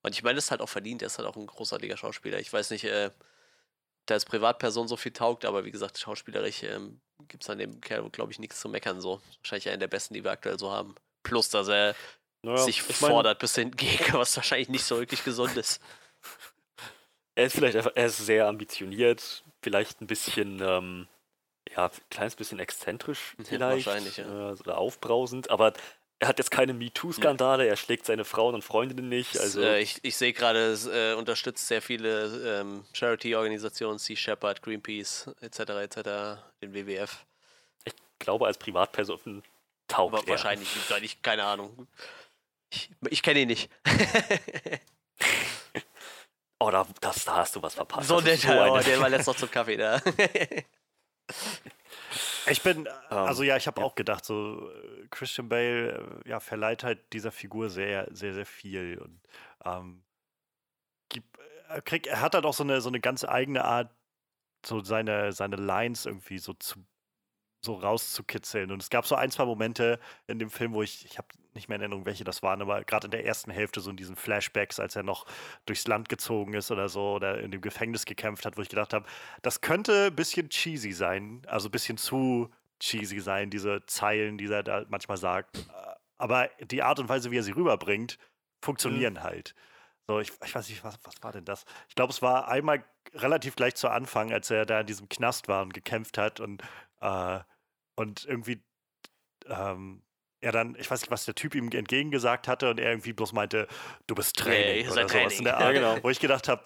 Und 0.01 0.15
ich 0.15 0.23
meine, 0.23 0.35
das 0.35 0.45
ist 0.45 0.51
halt 0.51 0.61
auch 0.61 0.69
verdient, 0.69 1.01
er 1.01 1.07
ist 1.07 1.17
halt 1.17 1.27
auch 1.27 1.35
ein 1.35 1.47
großartiger 1.47 1.97
Schauspieler. 1.97 2.39
Ich 2.39 2.51
weiß 2.51 2.69
nicht, 2.71 2.85
äh, 2.85 3.11
der 4.07 4.15
als 4.15 4.25
Privatperson 4.25 4.87
so 4.87 4.97
viel 4.97 5.11
taugt, 5.11 5.45
aber 5.45 5.65
wie 5.65 5.71
gesagt, 5.71 5.99
schauspielerisch 5.99 6.63
ähm, 6.63 7.01
gibt 7.27 7.43
es 7.43 7.49
an 7.49 7.59
dem 7.59 7.81
Kerl, 7.81 8.09
glaube 8.09 8.31
ich, 8.31 8.39
nichts 8.39 8.59
zu 8.59 8.69
meckern. 8.69 9.01
So. 9.01 9.21
Wahrscheinlich 9.41 9.67
einer 9.69 9.77
der 9.77 9.87
besten, 9.87 10.13
die 10.13 10.23
wir 10.23 10.31
aktuell 10.31 10.57
so 10.57 10.71
haben. 10.71 10.95
Plus, 11.23 11.49
dass 11.49 11.67
er 11.67 11.95
naja, 12.41 12.57
sich 12.57 12.81
fordert 12.81 13.39
bis 13.39 13.55
hinten 13.55 13.77
geht, 13.77 14.13
was 14.13 14.35
wahrscheinlich 14.35 14.69
nicht 14.69 14.85
so 14.85 14.99
wirklich 14.99 15.23
gesund 15.23 15.55
ist 15.57 15.81
er 17.39 17.45
ist 17.45 17.55
vielleicht 17.55 17.77
einfach, 17.77 17.91
er 17.95 18.05
ist 18.05 18.17
sehr 18.17 18.47
ambitioniert, 18.47 19.43
vielleicht 19.61 20.01
ein 20.01 20.07
bisschen, 20.07 20.59
ähm, 20.61 21.07
ja, 21.73 21.85
ein 21.85 21.91
kleines 22.09 22.35
bisschen 22.35 22.59
exzentrisch 22.59 23.35
vielleicht. 23.43 23.85
Ja, 23.85 23.93
wahrscheinlich, 23.93 24.17
ja. 24.17 24.51
Äh, 24.51 24.53
oder 24.53 24.77
aufbrausend, 24.77 25.49
aber 25.49 25.73
er 26.19 26.27
hat 26.27 26.37
jetzt 26.37 26.51
keine 26.51 26.73
MeToo-Skandale, 26.73 27.65
er 27.65 27.77
schlägt 27.77 28.05
seine 28.05 28.25
Frauen 28.25 28.53
und 28.53 28.61
Freundinnen 28.61 29.07
nicht. 29.07 29.39
Also 29.39 29.61
äh, 29.61 29.79
ich, 29.79 29.99
ich 30.01 30.17
sehe 30.17 30.33
gerade, 30.33 30.59
es 30.59 30.85
äh, 30.85 31.13
unterstützt 31.13 31.65
sehr 31.65 31.81
viele 31.81 32.59
ähm, 32.59 32.83
Charity-Organisationen, 32.91 33.99
Sea 33.99 34.17
Shepherd, 34.17 34.61
Greenpeace 34.61 35.29
etc. 35.39 35.59
etc., 35.59 35.95
den 36.61 36.73
WWF. 36.73 37.25
Ich 37.85 37.93
glaube, 38.19 38.47
als 38.47 38.57
Privatperson 38.57 39.43
taugt 39.87 40.13
Aber 40.13 40.23
er. 40.23 40.31
Wahrscheinlich, 40.31 40.67
ich, 41.01 41.21
keine 41.21 41.45
Ahnung. 41.45 41.87
Ich, 42.71 42.91
ich 43.09 43.23
kenne 43.23 43.41
ihn 43.41 43.47
nicht. 43.47 43.69
oh, 46.59 46.69
da, 46.69 46.85
das, 47.01 47.25
da 47.25 47.37
hast 47.37 47.55
du 47.55 47.61
was 47.61 47.75
verpasst. 47.75 48.07
So 48.07 48.19
nett, 48.19 48.39
so 48.39 48.49
oh, 48.49 48.79
der 48.79 48.99
war 48.99 49.09
letztens 49.09 49.27
noch 49.27 49.35
zum 49.35 49.51
Kaffee 49.51 49.77
da. 49.77 50.01
Ich 52.49 52.63
bin, 52.63 52.85
äh, 52.85 52.89
ähm, 53.11 53.17
also 53.17 53.43
ja, 53.43 53.57
ich 53.57 53.67
habe 53.67 53.81
ja. 53.81 53.87
auch 53.87 53.95
gedacht, 53.95 54.25
so 54.25 54.71
äh, 54.71 55.07
Christian 55.09 55.49
Bale, 55.49 56.21
äh, 56.25 56.29
ja, 56.29 56.39
verleiht 56.39 56.83
halt 56.83 57.13
dieser 57.13 57.31
Figur 57.31 57.69
sehr, 57.69 58.07
sehr, 58.11 58.33
sehr 58.33 58.45
viel 58.45 58.97
und 58.97 59.21
ähm, 59.65 60.03
gibt, 61.09 61.37
er, 61.67 61.81
krieg, 61.81 62.07
er 62.07 62.21
hat 62.21 62.35
halt 62.35 62.45
auch 62.45 62.53
so 62.53 62.63
eine, 62.63 62.81
so 62.81 62.89
eine 62.89 62.99
ganz 62.99 63.23
eigene 63.23 63.65
Art, 63.65 63.91
so 64.65 64.83
seine, 64.83 65.31
seine 65.31 65.57
Lines 65.57 66.05
irgendwie 66.05 66.39
so 66.39 66.53
zu 66.53 66.83
so 67.61 67.75
rauszukitzeln. 67.75 68.71
Und 68.71 68.81
es 68.81 68.89
gab 68.89 69.05
so 69.05 69.15
ein, 69.15 69.31
zwei 69.31 69.45
Momente 69.45 69.99
in 70.27 70.39
dem 70.39 70.49
Film, 70.49 70.73
wo 70.73 70.81
ich, 70.81 71.05
ich 71.05 71.17
habe 71.17 71.27
nicht 71.53 71.67
mehr 71.67 71.75
in 71.75 71.81
Erinnerung, 71.81 72.05
welche 72.05 72.23
das 72.23 72.41
waren, 72.43 72.61
aber 72.61 72.83
gerade 72.83 73.07
in 73.07 73.11
der 73.11 73.25
ersten 73.25 73.51
Hälfte, 73.51 73.81
so 73.81 73.89
in 73.89 73.97
diesen 73.97 74.15
Flashbacks, 74.15 74.79
als 74.79 74.95
er 74.95 75.03
noch 75.03 75.25
durchs 75.65 75.87
Land 75.87 76.09
gezogen 76.09 76.53
ist 76.53 76.71
oder 76.71 76.89
so 76.89 77.13
oder 77.13 77.39
in 77.39 77.51
dem 77.51 77.61
Gefängnis 77.61 78.05
gekämpft 78.05 78.45
hat, 78.45 78.57
wo 78.57 78.61
ich 78.61 78.69
gedacht 78.69 78.93
habe, 78.93 79.05
das 79.41 79.61
könnte 79.61 80.07
ein 80.07 80.15
bisschen 80.15 80.49
cheesy 80.49 80.91
sein, 80.93 81.41
also 81.47 81.67
ein 81.67 81.71
bisschen 81.71 81.97
zu 81.97 82.49
cheesy 82.79 83.19
sein, 83.19 83.49
diese 83.49 83.85
Zeilen, 83.87 84.37
die 84.37 84.45
er 84.45 84.63
da 84.63 84.85
manchmal 84.89 85.17
sagt. 85.17 85.65
Aber 86.17 86.49
die 86.61 86.81
Art 86.81 86.99
und 86.99 87.09
Weise, 87.09 87.31
wie 87.31 87.37
er 87.37 87.43
sie 87.43 87.51
rüberbringt, 87.51 88.17
funktionieren 88.61 89.15
mhm. 89.15 89.23
halt. 89.23 89.55
So, 90.07 90.19
ich, 90.19 90.31
ich, 90.43 90.55
weiß 90.55 90.67
nicht, 90.69 90.83
was, 90.83 90.97
was 91.03 91.21
war 91.21 91.31
denn 91.31 91.45
das? 91.45 91.65
Ich 91.87 91.95
glaube, 91.95 92.11
es 92.11 92.21
war 92.21 92.47
einmal 92.47 92.83
relativ 93.13 93.55
gleich 93.55 93.75
zu 93.75 93.89
Anfang, 93.89 94.31
als 94.31 94.49
er 94.49 94.65
da 94.65 94.81
in 94.81 94.87
diesem 94.87 95.07
Knast 95.07 95.47
war 95.47 95.61
und 95.61 95.73
gekämpft 95.73 96.17
hat 96.17 96.39
und 96.39 96.63
äh, 97.01 97.39
und 97.95 98.25
irgendwie 98.25 98.61
ähm, 99.47 100.03
er 100.41 100.51
dann, 100.51 100.75
ich 100.75 100.89
weiß 100.89 101.01
nicht, 101.01 101.11
was 101.11 101.25
der 101.25 101.35
Typ 101.35 101.55
ihm 101.55 101.69
entgegengesagt 101.71 102.47
hatte 102.47 102.69
und 102.69 102.79
er 102.79 102.91
irgendwie 102.91 103.13
bloß 103.13 103.33
meinte, 103.33 103.67
du 104.07 104.15
bist 104.15 104.37
Training 104.37 104.85
yeah, 104.85 104.91
oder 104.91 105.01
sowas 105.01 105.11
Training. 105.11 105.37
in 105.39 105.43
der 105.43 105.57
Art. 105.57 105.63
Ja, 105.63 105.71
genau. 105.71 106.03
Wo 106.03 106.09
ich 106.09 106.19
gedacht 106.19 106.47
habe, 106.47 106.63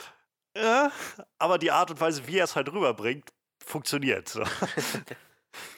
ja, 0.55 0.91
aber 1.39 1.57
die 1.57 1.71
Art 1.71 1.89
und 1.89 1.99
Weise, 1.99 2.27
wie 2.27 2.37
er 2.37 2.43
es 2.43 2.55
halt 2.55 2.71
rüberbringt, 2.71 3.31
funktioniert. 3.63 4.29
So. 4.29 4.43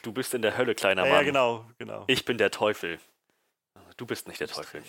Du 0.00 0.10
bist 0.10 0.32
in 0.32 0.40
der 0.40 0.56
Hölle, 0.56 0.74
kleiner 0.74 1.02
Mann. 1.02 1.12
Ja, 1.12 1.22
genau, 1.22 1.66
genau. 1.76 2.04
Ich 2.06 2.24
bin 2.24 2.38
der 2.38 2.50
Teufel. 2.50 2.98
Du 3.98 4.06
bist 4.06 4.26
nicht 4.26 4.40
der 4.40 4.48
Teufel. 4.48 4.82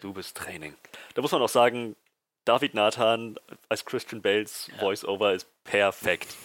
Du 0.00 0.12
bist 0.12 0.36
Training. 0.36 0.74
Da 1.14 1.22
muss 1.22 1.32
man 1.32 1.40
auch 1.40 1.48
sagen, 1.48 1.96
David 2.44 2.74
Nathan 2.74 3.36
als 3.68 3.84
Christian 3.84 4.20
Bales 4.20 4.68
ja. 4.70 4.78
Voice-Over 4.80 5.32
ist 5.32 5.46
perfekt. 5.64 6.36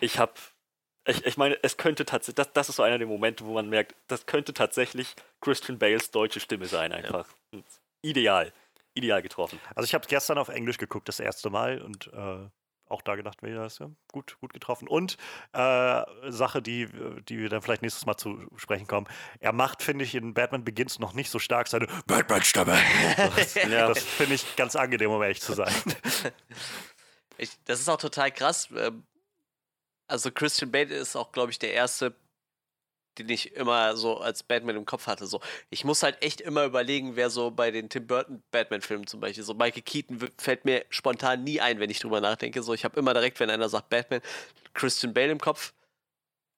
Ich 0.00 0.18
habe 0.18 0.34
ich, 1.08 1.24
ich 1.24 1.36
meine, 1.36 1.58
es 1.62 1.76
könnte 1.76 2.04
tatsächlich, 2.04 2.36
das, 2.36 2.52
das 2.52 2.68
ist 2.68 2.76
so 2.76 2.82
einer 2.82 2.98
der 2.98 3.06
Momente, 3.06 3.44
wo 3.44 3.54
man 3.54 3.68
merkt, 3.68 3.94
das 4.08 4.26
könnte 4.26 4.52
tatsächlich 4.52 5.14
Christian 5.40 5.78
Bales 5.78 6.10
deutsche 6.10 6.40
Stimme 6.40 6.66
sein, 6.66 6.92
einfach. 6.92 7.26
Ja. 7.52 7.60
Ideal. 8.02 8.52
Ideal 8.94 9.22
getroffen. 9.22 9.58
Also 9.74 9.84
ich 9.84 9.94
habe 9.94 10.06
gestern 10.06 10.38
auf 10.38 10.48
Englisch 10.48 10.78
geguckt, 10.78 11.08
das 11.08 11.20
erste 11.20 11.50
Mal 11.50 11.80
und 11.80 12.10
äh, 12.12 12.48
auch 12.90 13.02
da 13.02 13.16
gedacht, 13.16 13.42
wäre 13.42 13.62
das 13.62 13.78
ja 13.78 13.90
gut, 14.12 14.36
gut 14.40 14.52
getroffen. 14.52 14.88
Und 14.88 15.16
äh, 15.52 16.02
Sache, 16.28 16.62
die, 16.62 16.88
die 17.28 17.38
wir 17.38 17.48
dann 17.48 17.62
vielleicht 17.62 17.82
nächstes 17.82 18.06
Mal 18.06 18.16
zu 18.16 18.46
sprechen 18.56 18.86
kommen. 18.86 19.06
Er 19.40 19.52
macht, 19.52 19.82
finde 19.82 20.04
ich, 20.04 20.14
in 20.14 20.34
Batman 20.34 20.64
Begins 20.64 20.98
noch 20.98 21.14
nicht 21.14 21.30
so 21.30 21.38
stark 21.38 21.68
seine 21.68 21.86
Batman-Stimme. 22.06 22.78
Das, 23.36 23.54
ja. 23.70 23.88
das 23.88 24.02
finde 24.02 24.34
ich 24.34 24.56
ganz 24.56 24.74
angenehm, 24.76 25.10
um 25.10 25.22
ehrlich 25.22 25.40
zu 25.40 25.54
sein. 25.54 25.72
Ich, 27.36 27.50
das 27.66 27.80
ist 27.80 27.88
auch 27.88 27.98
total 27.98 28.32
krass. 28.32 28.68
Also 30.08 30.30
Christian 30.32 30.72
Bale 30.72 30.94
ist 30.94 31.16
auch, 31.16 31.32
glaube 31.32 31.50
ich, 31.50 31.58
der 31.58 31.72
erste, 31.74 32.14
den 33.18 33.28
ich 33.28 33.54
immer 33.54 33.96
so 33.96 34.18
als 34.18 34.42
Batman 34.42 34.76
im 34.76 34.86
Kopf 34.86 35.06
hatte. 35.06 35.26
So, 35.26 35.40
ich 35.70 35.84
muss 35.84 36.02
halt 36.02 36.22
echt 36.22 36.40
immer 36.40 36.64
überlegen, 36.64 37.16
wer 37.16 37.30
so 37.30 37.50
bei 37.50 37.70
den 37.70 37.88
Tim 37.90 38.06
Burton 38.06 38.42
Batman-Filmen 38.50 39.06
zum 39.06 39.20
Beispiel, 39.20 39.44
so 39.44 39.54
Michael 39.54 39.82
Keaton 39.82 40.30
fällt 40.38 40.64
mir 40.64 40.84
spontan 40.88 41.44
nie 41.44 41.60
ein, 41.60 41.78
wenn 41.80 41.90
ich 41.90 42.00
drüber 42.00 42.20
nachdenke. 42.20 42.62
So, 42.62 42.74
ich 42.74 42.84
habe 42.84 42.98
immer 42.98 43.12
direkt, 43.14 43.38
wenn 43.40 43.50
einer 43.50 43.68
sagt 43.68 43.90
Batman, 43.90 44.22
Christian 44.74 45.12
Bale 45.12 45.32
im 45.32 45.40
Kopf. 45.40 45.74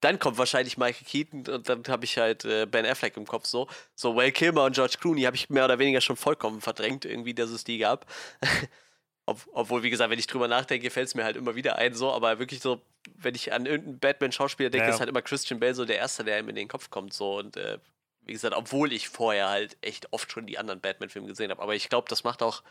Dann 0.01 0.19
kommt 0.19 0.39
wahrscheinlich 0.39 0.79
Michael 0.79 1.07
Keaton 1.07 1.55
und 1.55 1.69
dann 1.69 1.83
habe 1.89 2.05
ich 2.07 2.17
halt 2.19 2.45
äh, 2.47 2.67
Ben 2.67 2.87
Affleck 2.87 3.17
im 3.17 3.27
Kopf 3.27 3.47
so. 3.47 3.69
So 3.95 4.17
Will 4.17 4.33
Kilmer 4.33 4.65
und 4.65 4.75
George 4.75 4.97
Clooney 5.01 5.23
habe 5.23 5.37
ich 5.37 5.51
mehr 5.51 5.65
oder 5.67 5.79
weniger 5.79 6.01
schon 6.01 6.17
vollkommen 6.17 6.61
verdrängt, 6.63 7.05
irgendwie, 7.05 7.35
dass 7.35 7.51
es 7.51 7.65
die 7.65 7.79
gab. 7.79 8.07
Ob, 9.31 9.47
obwohl, 9.53 9.85
wie 9.85 9.91
gesagt, 9.91 10.11
wenn 10.11 10.19
ich 10.19 10.27
drüber 10.27 10.49
nachdenke, 10.49 10.91
fällt 10.91 11.07
es 11.07 11.15
mir 11.15 11.23
halt 11.23 11.37
immer 11.37 11.55
wieder 11.55 11.77
ein, 11.77 11.95
so, 11.95 12.11
aber 12.11 12.41
wirklich 12.41 12.61
so, 12.61 12.83
wenn 13.15 13.37
ich 13.37 13.53
an 13.53 13.65
irgendeinen 13.65 14.01
Batman-Schauspieler 14.01 14.71
denke, 14.71 14.89
ja. 14.89 14.93
ist 14.93 14.99
halt 14.99 15.09
immer 15.09 15.23
Christian 15.23 15.61
Bale 15.61 15.75
so 15.75 15.85
der 15.85 15.99
Erste, 15.99 16.25
der 16.25 16.41
ihm 16.41 16.49
in 16.49 16.57
den 16.57 16.67
Kopf 16.67 16.91
kommt, 16.91 17.13
so 17.13 17.39
und 17.39 17.57
äh, 17.57 17.79
wie 18.23 18.33
gesagt, 18.33 18.57
obwohl 18.57 18.93
ich 18.93 19.09
vorher 19.09 19.49
halt 19.49 19.77
echt 19.83 20.13
oft 20.13 20.33
schon 20.33 20.47
die 20.47 20.59
anderen 20.59 20.81
Batman-Filme 20.81 21.29
gesehen 21.29 21.53
habe, 21.53 21.63
aber 21.63 21.77
ich 21.77 21.89
glaube, 21.89 22.09
das 22.09 22.25
macht 22.25 22.43
auch 22.43 22.65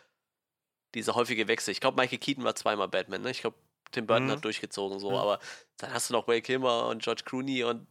diese 0.95 1.15
häufige 1.15 1.47
Wechsel. 1.47 1.71
Ich 1.71 1.79
glaube, 1.79 1.95
Michael 1.95 2.17
Keaton 2.17 2.43
war 2.43 2.55
zweimal 2.55 2.89
Batman, 2.89 3.21
ne? 3.21 3.31
Ich 3.31 3.39
glaube, 3.39 3.55
Tim 3.91 4.05
Burton 4.05 4.25
mhm. 4.25 4.31
hat 4.31 4.43
durchgezogen, 4.43 4.99
so, 4.99 5.11
mhm. 5.11 5.15
aber 5.15 5.39
dann 5.77 5.93
hast 5.93 6.09
du 6.09 6.13
noch 6.13 6.27
Ray 6.27 6.41
Kilmer 6.41 6.87
und 6.87 7.01
George 7.01 7.23
Clooney 7.23 7.63
und 7.63 7.87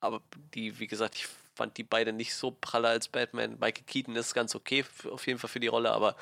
aber 0.00 0.20
die, 0.52 0.78
wie 0.78 0.86
gesagt, 0.86 1.14
ich 1.16 1.28
fand 1.54 1.78
die 1.78 1.84
beide 1.84 2.12
nicht 2.12 2.34
so 2.34 2.50
praller 2.50 2.90
als 2.90 3.08
Batman. 3.08 3.58
Michael 3.58 3.84
Keaton 3.86 4.16
ist 4.16 4.34
ganz 4.34 4.54
okay, 4.54 4.84
auf 5.10 5.26
jeden 5.26 5.38
Fall 5.38 5.48
für 5.48 5.60
die 5.60 5.68
Rolle, 5.68 5.92
aber 5.92 6.16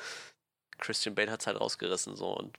Christian 0.81 1.15
Bale 1.15 1.31
hat 1.31 1.39
es 1.39 1.47
halt 1.47 1.59
rausgerissen 1.59 2.15
so 2.15 2.35
und 2.35 2.57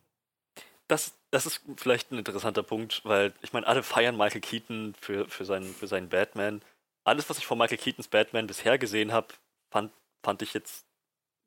das, 0.89 1.15
das 1.31 1.47
ist 1.47 1.63
vielleicht 1.77 2.13
ein 2.13 2.19
interessanter 2.19 2.63
Punkt, 2.63 3.01
weil 3.05 3.33
ich 3.41 3.53
meine, 3.53 3.67
alle 3.67 3.83
feiern 3.83 4.17
Michael 4.17 4.43
Keaton 4.43 4.95
für, 5.01 5.27
für, 5.29 5.45
seinen, 5.45 5.75
für 5.75 5.87
seinen 5.87 6.09
Batman. 6.09 6.61
Alles, 7.05 7.31
was 7.31 7.39
ich 7.39 7.47
von 7.47 7.57
Michael 7.57 7.79
Keatons 7.79 8.09
Batman 8.09 8.47
bisher 8.47 8.79
gesehen 8.79 9.13
habe, 9.13 9.29
fand, 9.71 9.91
fand 10.23 10.43
ich 10.43 10.53
jetzt 10.53 10.85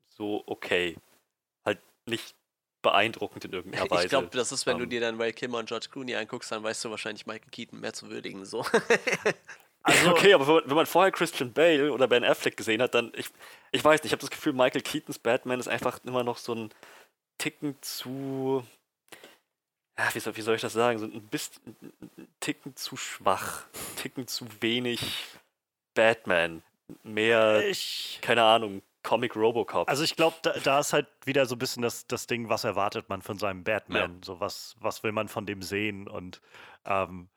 so 0.09 0.43
okay. 0.47 0.97
Halt 1.63 1.79
nicht 2.07 2.33
beeindruckend 2.81 3.45
in 3.45 3.53
irgendeiner 3.53 3.89
Weise. 3.89 4.03
Ich 4.05 4.09
glaube, 4.09 4.29
das 4.31 4.51
ist, 4.51 4.65
wenn 4.65 4.75
um, 4.75 4.79
du 4.79 4.83
ähm. 4.85 4.89
dir 4.89 5.01
dann 5.01 5.21
Ray 5.21 5.31
Kimmer 5.31 5.59
und 5.59 5.67
George 5.67 5.87
Clooney 5.91 6.15
anguckst, 6.15 6.51
dann 6.51 6.63
weißt 6.63 6.83
du 6.83 6.89
wahrscheinlich 6.89 7.25
Michael 7.25 7.51
Keaton 7.51 7.79
mehr 7.79 7.93
zu 7.93 8.09
würdigen. 8.09 8.45
So. 8.45 8.65
Also, 9.85 10.09
okay, 10.09 10.33
aber 10.33 10.67
wenn 10.67 10.75
man 10.75 10.87
vorher 10.87 11.11
Christian 11.11 11.53
Bale 11.53 11.93
oder 11.93 12.07
Ben 12.07 12.23
Affleck 12.23 12.57
gesehen 12.57 12.81
hat, 12.81 12.95
dann, 12.95 13.11
ich, 13.15 13.27
ich 13.71 13.83
weiß 13.83 14.01
nicht, 14.01 14.07
ich 14.07 14.11
habe 14.13 14.21
das 14.21 14.31
Gefühl, 14.31 14.53
Michael 14.53 14.81
Keatons 14.81 15.19
Batman 15.19 15.59
ist 15.59 15.67
einfach 15.67 15.99
immer 16.03 16.23
noch 16.23 16.37
so 16.37 16.55
ein 16.55 16.69
Ticken 17.37 17.75
zu, 17.81 18.65
ja, 19.97 20.09
wie 20.13 20.19
soll, 20.19 20.35
wie 20.37 20.41
soll 20.41 20.55
ich 20.55 20.61
das 20.61 20.73
sagen, 20.73 20.97
so 20.97 21.05
ein 21.05 21.27
bisschen, 21.27 21.75
ein 22.17 22.27
Ticken 22.39 22.75
zu 22.75 22.97
schwach, 22.97 23.65
ein 23.73 23.95
Ticken 23.97 24.27
zu 24.27 24.47
wenig 24.59 25.01
Batman, 25.93 26.63
mehr, 27.03 27.63
ich, 27.67 28.17
keine 28.23 28.43
Ahnung, 28.43 28.81
Comic 29.03 29.35
Robocop. 29.35 29.87
Also 29.87 30.03
ich 30.03 30.15
glaube, 30.15 30.35
da, 30.41 30.53
da, 30.63 30.79
ist 30.79 30.93
halt 30.93 31.07
wieder 31.25 31.45
so 31.45 31.53
ein 31.53 31.59
bisschen 31.59 31.83
das, 31.83 32.07
das 32.07 32.25
Ding, 32.25 32.49
was 32.49 32.63
erwartet 32.63 33.07
man 33.07 33.21
von 33.21 33.37
seinem 33.37 33.63
Batman, 33.63 34.15
ja. 34.15 34.25
so 34.25 34.39
was, 34.39 34.75
was 34.79 35.03
will 35.03 35.11
man 35.11 35.27
von 35.27 35.45
dem 35.45 35.61
sehen 35.61 36.07
und 36.07 36.41
ähm, 36.85 37.29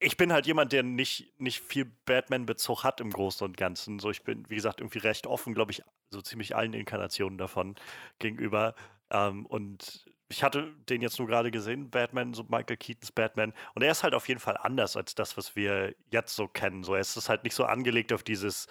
ich 0.00 0.16
bin 0.16 0.32
halt 0.32 0.46
jemand, 0.46 0.72
der 0.72 0.82
nicht, 0.82 1.32
nicht 1.40 1.60
viel 1.60 1.84
Batman-Bezug 1.84 2.84
hat 2.84 3.00
im 3.00 3.10
Großen 3.10 3.44
und 3.44 3.56
Ganzen. 3.56 3.98
So, 3.98 4.10
ich 4.10 4.22
bin, 4.22 4.48
wie 4.48 4.54
gesagt, 4.54 4.80
irgendwie 4.80 4.98
recht 4.98 5.26
offen, 5.26 5.54
glaube 5.54 5.72
ich, 5.72 5.82
so 6.10 6.20
ziemlich 6.20 6.54
allen 6.54 6.72
Inkarnationen 6.72 7.38
davon 7.38 7.74
gegenüber. 8.18 8.74
Ähm, 9.10 9.44
und 9.46 10.04
ich 10.28 10.42
hatte 10.42 10.72
den 10.88 11.02
jetzt 11.02 11.18
nur 11.18 11.26
gerade 11.26 11.50
gesehen, 11.50 11.90
Batman, 11.90 12.34
so 12.34 12.44
Michael 12.44 12.76
Keatons 12.76 13.12
Batman. 13.12 13.52
Und 13.74 13.82
er 13.82 13.90
ist 13.90 14.04
halt 14.04 14.14
auf 14.14 14.28
jeden 14.28 14.40
Fall 14.40 14.56
anders 14.56 14.96
als 14.96 15.14
das, 15.14 15.36
was 15.36 15.56
wir 15.56 15.94
jetzt 16.10 16.36
so 16.36 16.46
kennen. 16.46 16.84
So, 16.84 16.94
er 16.94 17.00
ist 17.00 17.28
halt 17.28 17.44
nicht 17.44 17.54
so 17.54 17.64
angelegt 17.64 18.12
auf 18.12 18.22
dieses, 18.22 18.68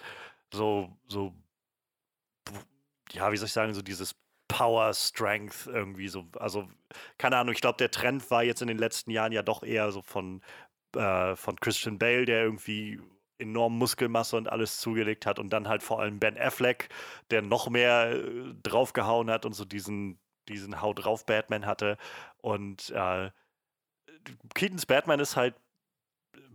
so, 0.52 0.96
so, 1.08 1.34
ja, 3.12 3.30
wie 3.32 3.36
soll 3.36 3.46
ich 3.46 3.52
sagen, 3.52 3.74
so 3.74 3.82
dieses 3.82 4.14
Power, 4.48 4.94
Strength 4.94 5.66
irgendwie 5.66 6.08
so. 6.08 6.26
Also, 6.38 6.68
keine 7.18 7.36
Ahnung, 7.36 7.54
ich 7.54 7.60
glaube, 7.60 7.76
der 7.76 7.90
Trend 7.90 8.30
war 8.30 8.42
jetzt 8.42 8.62
in 8.62 8.68
den 8.68 8.78
letzten 8.78 9.10
Jahren 9.10 9.32
ja 9.32 9.42
doch 9.42 9.62
eher 9.62 9.92
so 9.92 10.00
von 10.00 10.42
äh, 10.96 11.36
von 11.36 11.56
Christian 11.56 11.98
Bale, 11.98 12.24
der 12.24 12.42
irgendwie 12.44 13.00
enorm 13.38 13.78
Muskelmasse 13.78 14.36
und 14.36 14.48
alles 14.48 14.80
zugelegt 14.80 15.26
hat 15.26 15.38
und 15.38 15.50
dann 15.50 15.68
halt 15.68 15.82
vor 15.82 16.00
allem 16.00 16.18
Ben 16.18 16.36
Affleck, 16.38 16.88
der 17.30 17.42
noch 17.42 17.68
mehr 17.68 18.12
äh, 18.12 18.54
draufgehauen 18.62 19.30
hat 19.30 19.46
und 19.46 19.52
so 19.52 19.64
diesen, 19.64 20.18
diesen 20.48 20.80
Haut 20.80 21.04
drauf 21.04 21.24
Batman 21.24 21.66
hatte 21.66 21.96
und 22.38 22.90
äh, 22.90 23.30
Keatons 24.54 24.86
Batman 24.86 25.20
ist 25.20 25.36
halt 25.36 25.54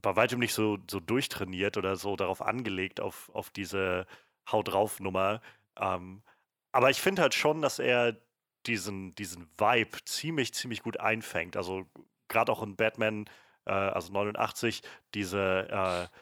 bei 0.02 0.16
weitem 0.16 0.40
nicht 0.40 0.54
so, 0.54 0.78
so 0.90 1.00
durchtrainiert 1.00 1.78
oder 1.78 1.96
so 1.96 2.16
darauf 2.16 2.42
angelegt, 2.42 3.00
auf, 3.00 3.30
auf 3.34 3.50
diese 3.50 4.06
Haut 4.52 4.68
drauf 4.68 5.00
Nummer. 5.00 5.42
Ähm, 5.78 6.24
aber 6.72 6.90
ich 6.90 7.02
finde 7.02 7.22
halt 7.22 7.34
schon, 7.34 7.62
dass 7.62 7.80
er 7.80 8.18
diesen, 8.66 9.16
diesen 9.16 9.48
Vibe 9.58 10.04
ziemlich, 10.06 10.54
ziemlich 10.54 10.84
gut 10.84 11.00
einfängt. 11.00 11.56
Also 11.58 11.86
gerade 12.28 12.52
auch 12.52 12.64
in 12.64 12.76
Batman 12.76 13.26
äh, 13.66 13.72
also 13.72 14.12
89, 14.12 14.82
diese, 15.14 15.68
äh, 15.70 16.18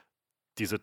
diese 0.57 0.81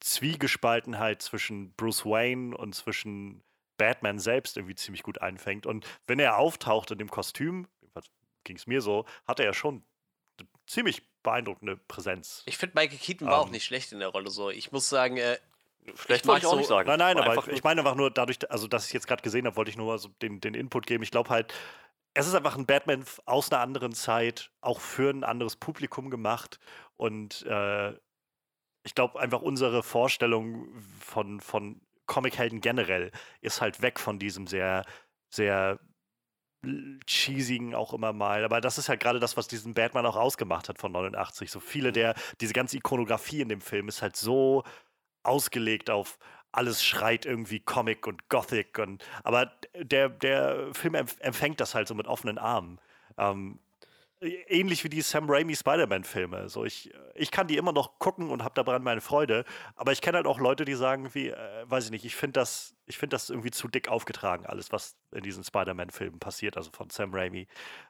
Zwiegespaltenheit 0.00 1.22
zwischen 1.22 1.74
Bruce 1.74 2.04
Wayne 2.04 2.56
und 2.56 2.74
zwischen 2.74 3.42
Batman 3.76 4.18
selbst 4.18 4.56
irgendwie 4.56 4.74
ziemlich 4.74 5.02
gut 5.02 5.20
einfängt. 5.20 5.66
Und 5.66 5.86
wenn 6.06 6.18
er 6.18 6.38
auftaucht 6.38 6.90
in 6.90 6.98
dem 6.98 7.10
Kostüm, 7.10 7.66
ging 8.44 8.56
es 8.56 8.66
mir 8.66 8.80
so, 8.80 9.04
hat 9.26 9.40
er 9.40 9.52
schon 9.52 9.84
eine 10.38 10.48
ziemlich 10.66 11.02
beeindruckende 11.22 11.76
Präsenz. 11.76 12.42
Ich 12.46 12.56
finde, 12.56 12.74
Michael 12.78 12.98
Keaton 12.98 13.26
war 13.26 13.36
um, 13.36 13.40
auch 13.42 13.46
ähm. 13.46 13.52
nicht 13.52 13.64
schlecht 13.64 13.92
in 13.92 13.98
der 13.98 14.08
Rolle 14.08 14.30
so. 14.30 14.50
Ich 14.50 14.72
muss 14.72 14.88
sagen, 14.88 15.18
äh, 15.18 15.38
Schlecht 15.94 16.26
wollte 16.26 16.40
ich 16.40 16.46
auch 16.46 16.52
so, 16.52 16.58
nicht 16.58 16.68
sagen. 16.68 16.88
Nein, 16.88 16.98
nein, 16.98 17.18
aber 17.18 17.48
ich 17.48 17.64
meine 17.64 17.80
einfach 17.80 17.94
nur 17.94 18.10
dadurch, 18.10 18.38
also 18.50 18.68
dass 18.68 18.86
ich 18.86 18.92
jetzt 18.92 19.06
gerade 19.06 19.22
gesehen 19.22 19.46
habe, 19.46 19.56
wollte 19.56 19.70
ich 19.70 19.76
nur 19.76 19.86
mal 19.86 19.98
so 19.98 20.08
den, 20.22 20.40
den 20.40 20.54
Input 20.54 20.86
geben. 20.86 21.02
Ich 21.02 21.10
glaube 21.10 21.30
halt, 21.30 21.52
es 22.14 22.26
ist 22.26 22.34
einfach 22.34 22.56
ein 22.56 22.66
Batman 22.66 23.04
aus 23.26 23.50
einer 23.50 23.60
anderen 23.60 23.92
Zeit, 23.92 24.50
auch 24.60 24.80
für 24.80 25.10
ein 25.10 25.24
anderes 25.24 25.56
Publikum 25.56 26.10
gemacht. 26.10 26.58
Und 26.96 27.42
äh, 27.46 27.92
ich 28.82 28.94
glaube 28.94 29.20
einfach 29.20 29.42
unsere 29.42 29.82
Vorstellung 29.82 30.68
von, 30.98 31.40
von 31.40 31.80
Comichelden 32.06 32.60
generell 32.60 33.12
ist 33.40 33.60
halt 33.60 33.82
weg 33.82 34.00
von 34.00 34.18
diesem 34.18 34.46
sehr, 34.46 34.84
sehr 35.30 35.78
cheesigen 37.06 37.74
auch 37.74 37.94
immer 37.94 38.12
mal. 38.12 38.44
Aber 38.44 38.60
das 38.60 38.78
ist 38.78 38.88
halt 38.88 39.00
gerade 39.00 39.20
das, 39.20 39.36
was 39.36 39.48
diesen 39.48 39.74
Batman 39.74 40.06
auch 40.06 40.16
ausgemacht 40.16 40.68
hat 40.68 40.78
von 40.78 40.92
89. 40.92 41.50
So 41.50 41.60
viele 41.60 41.92
der, 41.92 42.14
diese 42.40 42.52
ganze 42.52 42.76
Ikonografie 42.76 43.40
in 43.40 43.48
dem 43.48 43.60
Film 43.60 43.88
ist 43.88 44.02
halt 44.02 44.16
so 44.16 44.64
ausgelegt 45.22 45.90
auf 45.90 46.18
alles 46.52 46.84
schreit 46.84 47.26
irgendwie 47.26 47.60
Comic 47.60 48.06
und 48.06 48.28
Gothic 48.28 48.78
und 48.78 49.04
aber 49.22 49.52
der, 49.76 50.08
der 50.08 50.74
Film 50.74 50.94
empfängt 50.94 51.60
das 51.60 51.74
halt 51.74 51.88
so 51.88 51.94
mit 51.94 52.06
offenen 52.06 52.38
Armen. 52.38 52.80
Ähm, 53.16 53.58
ähnlich 54.20 54.84
wie 54.84 54.88
die 54.88 55.00
Sam 55.00 55.30
Raimi 55.30 55.56
Spider-Man-Filme. 55.56 56.48
So 56.48 56.64
ich, 56.64 56.92
ich 57.14 57.30
kann 57.30 57.46
die 57.46 57.56
immer 57.56 57.72
noch 57.72 57.98
gucken 57.98 58.30
und 58.30 58.44
habe 58.44 58.62
daran 58.62 58.82
meine 58.82 59.00
Freude, 59.00 59.44
aber 59.76 59.92
ich 59.92 60.00
kenne 60.00 60.16
halt 60.16 60.26
auch 60.26 60.38
Leute, 60.38 60.64
die 60.64 60.74
sagen, 60.74 61.14
wie, 61.14 61.28
äh, 61.28 61.64
weiß 61.64 61.86
ich 61.86 61.90
nicht, 61.90 62.04
ich 62.04 62.16
finde 62.16 62.40
das, 62.40 62.74
ich 62.86 62.98
finde 62.98 63.14
das 63.14 63.30
irgendwie 63.30 63.50
zu 63.50 63.68
dick 63.68 63.88
aufgetragen, 63.88 64.46
alles, 64.46 64.72
was 64.72 64.96
in 65.12 65.22
diesen 65.22 65.44
Spider-Man-Filmen 65.44 66.18
passiert, 66.18 66.56
also 66.56 66.70
von 66.70 66.90
Sam 66.90 67.14
Raimi. 67.14 67.46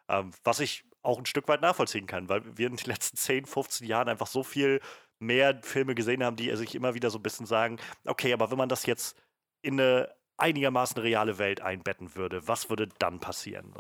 Ähm, 0.09 0.31
was 0.45 0.61
ich 0.61 0.85
auch 1.03 1.19
ein 1.19 1.27
Stück 1.27 1.49
weit 1.49 1.63
nachvollziehen 1.63 2.07
kann, 2.07 2.29
weil 2.29 2.43
wir 2.57 2.69
in 2.69 2.77
den 2.77 2.87
letzten 2.87 3.17
10, 3.17 3.47
15 3.47 3.87
Jahren 3.87 4.09
einfach 4.09 4.27
so 4.27 4.43
viel 4.43 4.81
mehr 5.21 5.61
Filme 5.63 5.95
gesehen 5.95 6.25
haben, 6.25 6.37
die 6.37 6.55
sich 6.57 6.75
immer 6.75 6.95
wieder 6.95 7.11
so 7.11 7.19
ein 7.19 7.23
bisschen 7.23 7.47
sagen, 7.47 7.79
okay, 8.05 8.33
aber 8.33 8.51
wenn 8.51 8.59
man 8.59 8.69
das 8.69 8.87
jetzt 8.87 9.17
in 9.63 9.81
eine 9.81 10.15
einigermaßen 10.39 11.01
reale 11.01 11.39
Welt 11.39 11.61
einbetten 11.61 12.17
würde, 12.17 12.49
was 12.49 12.71
würde 12.71 12.89
dann 12.99 13.21
passieren? 13.21 13.75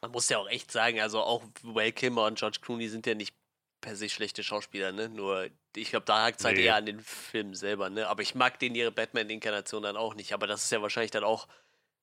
Man 0.00 0.10
muss 0.10 0.28
ja 0.28 0.38
auch 0.38 0.48
echt 0.48 0.70
sagen, 0.72 1.00
also 1.00 1.20
auch 1.20 1.44
Will 1.62 1.92
Kimmer 1.92 2.24
und 2.26 2.38
George 2.38 2.58
Clooney 2.60 2.88
sind 2.88 3.06
ja 3.06 3.14
nicht 3.14 3.34
per 3.80 3.96
se 3.96 4.08
schlechte 4.08 4.42
Schauspieler, 4.42 4.92
ne? 4.92 5.08
Nur, 5.08 5.48
ich 5.74 5.90
glaube, 5.90 6.04
da 6.06 6.24
hakt 6.24 6.40
es 6.40 6.44
halt 6.44 6.56
nee. 6.56 6.64
eher 6.64 6.76
an 6.76 6.86
den 6.86 7.00
Filmen 7.00 7.54
selber, 7.54 7.88
ne? 7.88 8.08
Aber 8.08 8.22
ich 8.22 8.34
mag 8.34 8.58
den 8.58 8.74
ihre 8.74 8.92
Batman-Inkarnation 8.92 9.82
dann 9.82 9.96
auch 9.96 10.14
nicht. 10.14 10.32
Aber 10.34 10.46
das 10.46 10.64
ist 10.64 10.72
ja 10.72 10.82
wahrscheinlich 10.82 11.12
dann 11.12 11.24
auch 11.24 11.48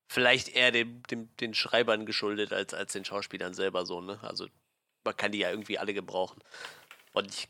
vielleicht 0.10 0.50
eher 0.50 0.72
dem, 0.72 1.04
dem, 1.04 1.36
den 1.38 1.54
Schreibern 1.54 2.06
geschuldet 2.06 2.54
als, 2.54 2.74
als 2.74 2.94
den 2.94 3.06
Schauspielern 3.06 3.54
selber 3.54 3.86
so, 3.86 4.02
ne? 4.02 4.20
Also 4.24 4.48
man 5.04 5.16
kann 5.16 5.32
die 5.32 5.40
ja 5.40 5.52
irgendwie 5.52 5.78
alle 5.78 5.94
gebrauchen. 5.94 6.42
Und 7.14 7.34
ich 7.34 7.48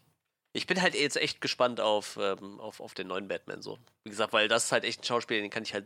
ich 0.58 0.66
bin 0.66 0.82
halt 0.82 0.96
jetzt 0.96 1.18
echt 1.18 1.40
gespannt 1.40 1.80
auf, 1.80 2.18
ähm, 2.20 2.60
auf, 2.60 2.80
auf 2.80 2.96
den 2.96 3.08
neuen 3.08 3.28
Batman 3.28 3.62
so. 3.62 3.78
Wie 4.04 4.10
gesagt, 4.10 4.34
weil 4.34 4.48
das 4.48 4.66
ist 4.66 4.72
halt 4.72 4.86
echt 4.86 5.02
ein 5.02 5.04
Schauspieler, 5.04 5.42
den 5.42 5.52
kann 5.52 5.62
ich 5.62 5.76
halt 5.76 5.86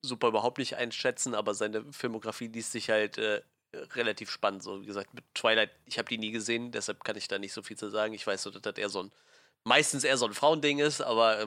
super 0.00 0.28
überhaupt 0.28 0.58
nicht 0.58 0.76
einschätzen, 0.76 1.34
aber 1.34 1.54
seine 1.54 1.92
Filmografie 1.92 2.46
liest 2.46 2.70
sich 2.70 2.88
halt 2.88 3.18
äh, 3.18 3.42
relativ 3.94 4.30
spannend. 4.30 4.62
So, 4.62 4.80
wie 4.80 4.86
gesagt, 4.86 5.12
mit 5.12 5.24
Twilight, 5.34 5.72
ich 5.86 5.98
habe 5.98 6.08
die 6.08 6.18
nie 6.18 6.30
gesehen, 6.30 6.70
deshalb 6.70 7.02
kann 7.02 7.16
ich 7.16 7.26
da 7.26 7.38
nicht 7.38 7.52
so 7.52 7.62
viel 7.62 7.76
zu 7.76 7.90
sagen. 7.90 8.14
Ich 8.14 8.24
weiß 8.24 8.44
so, 8.44 8.50
dass 8.50 8.62
das 8.62 8.76
eher 8.76 8.90
so 8.90 9.02
ein, 9.02 9.12
meistens 9.64 10.04
eher 10.04 10.16
so 10.16 10.26
ein 10.26 10.34
Frauending 10.34 10.78
ist, 10.78 11.00
aber 11.00 11.40
äh, 11.40 11.46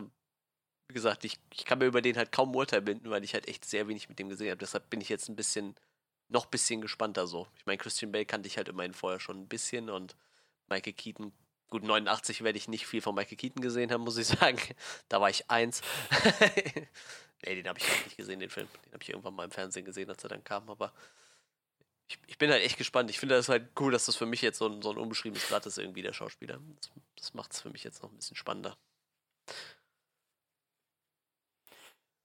wie 0.89 0.93
gesagt, 0.93 1.23
ich, 1.23 1.39
ich 1.53 1.63
kann 1.63 1.79
mir 1.79 1.85
über 1.85 2.01
den 2.01 2.17
halt 2.17 2.33
kaum 2.33 2.53
Urteil 2.53 2.81
binden, 2.81 3.09
weil 3.09 3.23
ich 3.23 3.33
halt 3.33 3.47
echt 3.47 3.63
sehr 3.63 3.87
wenig 3.87 4.09
mit 4.09 4.19
dem 4.19 4.27
gesehen 4.27 4.49
habe. 4.49 4.59
Deshalb 4.59 4.89
bin 4.89 4.99
ich 4.99 5.07
jetzt 5.07 5.29
ein 5.29 5.37
bisschen, 5.37 5.75
noch 6.27 6.47
ein 6.47 6.51
bisschen 6.51 6.81
gespannter 6.81 7.25
so. 7.25 7.47
Ich 7.55 7.65
meine, 7.65 7.77
Christian 7.77 8.11
Bale 8.11 8.25
kannte 8.25 8.47
ich 8.47 8.57
halt 8.57 8.67
immerhin 8.67 8.93
vorher 8.93 9.21
schon 9.21 9.39
ein 9.39 9.47
bisschen 9.47 9.89
und 9.89 10.17
Michael 10.67 10.93
Keaton 10.93 11.31
Gut, 11.69 11.83
89 11.83 12.43
werde 12.43 12.57
ich 12.57 12.67
nicht 12.67 12.87
viel 12.87 13.01
von 13.01 13.13
Michael 13.13 13.37
Keaton 13.37 13.61
gesehen 13.61 13.91
haben, 13.91 14.03
muss 14.03 14.17
ich 14.17 14.27
sagen. 14.39 14.59
Da 15.07 15.21
war 15.21 15.29
ich 15.29 15.49
eins. 15.49 15.81
nee, 17.45 17.55
den 17.55 17.67
habe 17.67 17.79
ich 17.79 17.85
auch 17.85 18.05
nicht 18.05 18.17
gesehen, 18.17 18.39
den 18.39 18.49
Film. 18.49 18.67
Den 18.85 18.93
habe 18.93 19.03
ich 19.03 19.09
irgendwann 19.09 19.35
mal 19.35 19.45
im 19.45 19.51
Fernsehen 19.51 19.85
gesehen, 19.85 20.09
als 20.09 20.23
er 20.23 20.29
dann 20.29 20.43
kam. 20.43 20.69
Aber 20.69 20.93
ich, 22.07 22.17
ich 22.27 22.37
bin 22.37 22.49
halt 22.49 22.63
echt 22.63 22.77
gespannt. 22.77 23.09
Ich 23.11 23.19
finde 23.19 23.35
das 23.35 23.49
halt 23.49 23.69
cool, 23.79 23.91
dass 23.91 24.05
das 24.05 24.15
für 24.15 24.25
mich 24.25 24.41
jetzt 24.41 24.57
so 24.57 24.67
ein, 24.67 24.81
so 24.81 24.91
ein 24.91 24.97
unbeschriebenes 24.97 25.47
Blatt 25.47 25.65
ist, 25.67 25.77
irgendwie 25.77 26.01
der 26.01 26.13
Schauspieler. 26.13 26.59
Das, 26.81 26.91
das 27.15 27.33
macht 27.35 27.53
es 27.53 27.61
für 27.61 27.69
mich 27.69 27.83
jetzt 27.83 28.01
noch 28.01 28.11
ein 28.11 28.15
bisschen 28.15 28.37
spannender. 28.37 28.75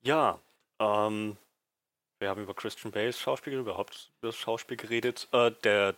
Ja, 0.02 0.40
ähm, 0.78 1.36
wir 2.18 2.28
haben 2.28 2.42
über 2.42 2.54
Christian 2.54 2.92
Bales 2.92 3.18
Schauspiel, 3.18 3.54
überhaupt 3.54 4.10
über 4.18 4.28
das 4.28 4.36
Schauspiel 4.36 4.76
geredet. 4.76 5.28
Äh, 5.32 5.50
der 5.62 5.96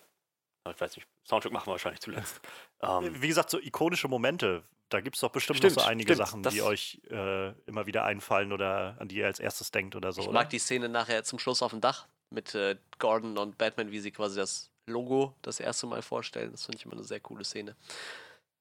ich 0.70 0.80
weiß 0.80 0.96
nicht, 0.96 1.06
Soundtrack 1.24 1.52
machen 1.52 1.66
wir 1.66 1.72
wahrscheinlich 1.72 2.00
zuletzt. 2.00 2.40
Ähm, 2.82 3.20
Wie 3.20 3.28
gesagt, 3.28 3.50
so 3.50 3.58
ikonische 3.58 4.08
Momente. 4.08 4.64
Da 4.88 5.00
gibt 5.00 5.16
es 5.16 5.20
doch 5.20 5.30
bestimmt 5.30 5.58
stimmt, 5.58 5.76
noch 5.76 5.82
so 5.82 5.88
einige 5.88 6.14
stimmt, 6.14 6.28
Sachen, 6.28 6.42
die 6.44 6.62
euch 6.62 7.00
äh, 7.10 7.50
immer 7.66 7.86
wieder 7.86 8.04
einfallen 8.04 8.52
oder 8.52 8.96
an 9.00 9.08
die 9.08 9.16
ihr 9.16 9.26
als 9.26 9.40
erstes 9.40 9.72
denkt 9.72 9.96
oder 9.96 10.12
so. 10.12 10.20
Ich 10.20 10.28
oder? 10.28 10.34
mag 10.34 10.50
die 10.50 10.60
Szene 10.60 10.88
nachher 10.88 11.24
zum 11.24 11.40
Schluss 11.40 11.60
auf 11.62 11.72
dem 11.72 11.80
Dach 11.80 12.06
mit 12.30 12.54
äh, 12.54 12.76
Gordon 12.98 13.36
und 13.36 13.58
Batman, 13.58 13.90
wie 13.90 13.98
sie 13.98 14.12
quasi 14.12 14.36
das 14.36 14.70
Logo 14.86 15.34
das 15.42 15.58
erste 15.58 15.86
Mal 15.86 16.02
vorstellen. 16.02 16.52
Das 16.52 16.66
finde 16.66 16.78
ich 16.78 16.84
immer 16.84 16.94
eine 16.94 17.04
sehr 17.04 17.18
coole 17.18 17.44
Szene. 17.44 17.74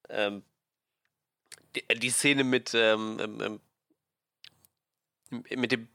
Ähm, 0.10 0.44
die, 1.76 1.84
die, 2.00 2.10
Szene 2.10 2.44
mit, 2.44 2.74
ähm, 2.74 3.18
ähm, 3.20 3.42
ähm 3.42 3.60
mit 5.50 5.72
dem 5.72 5.90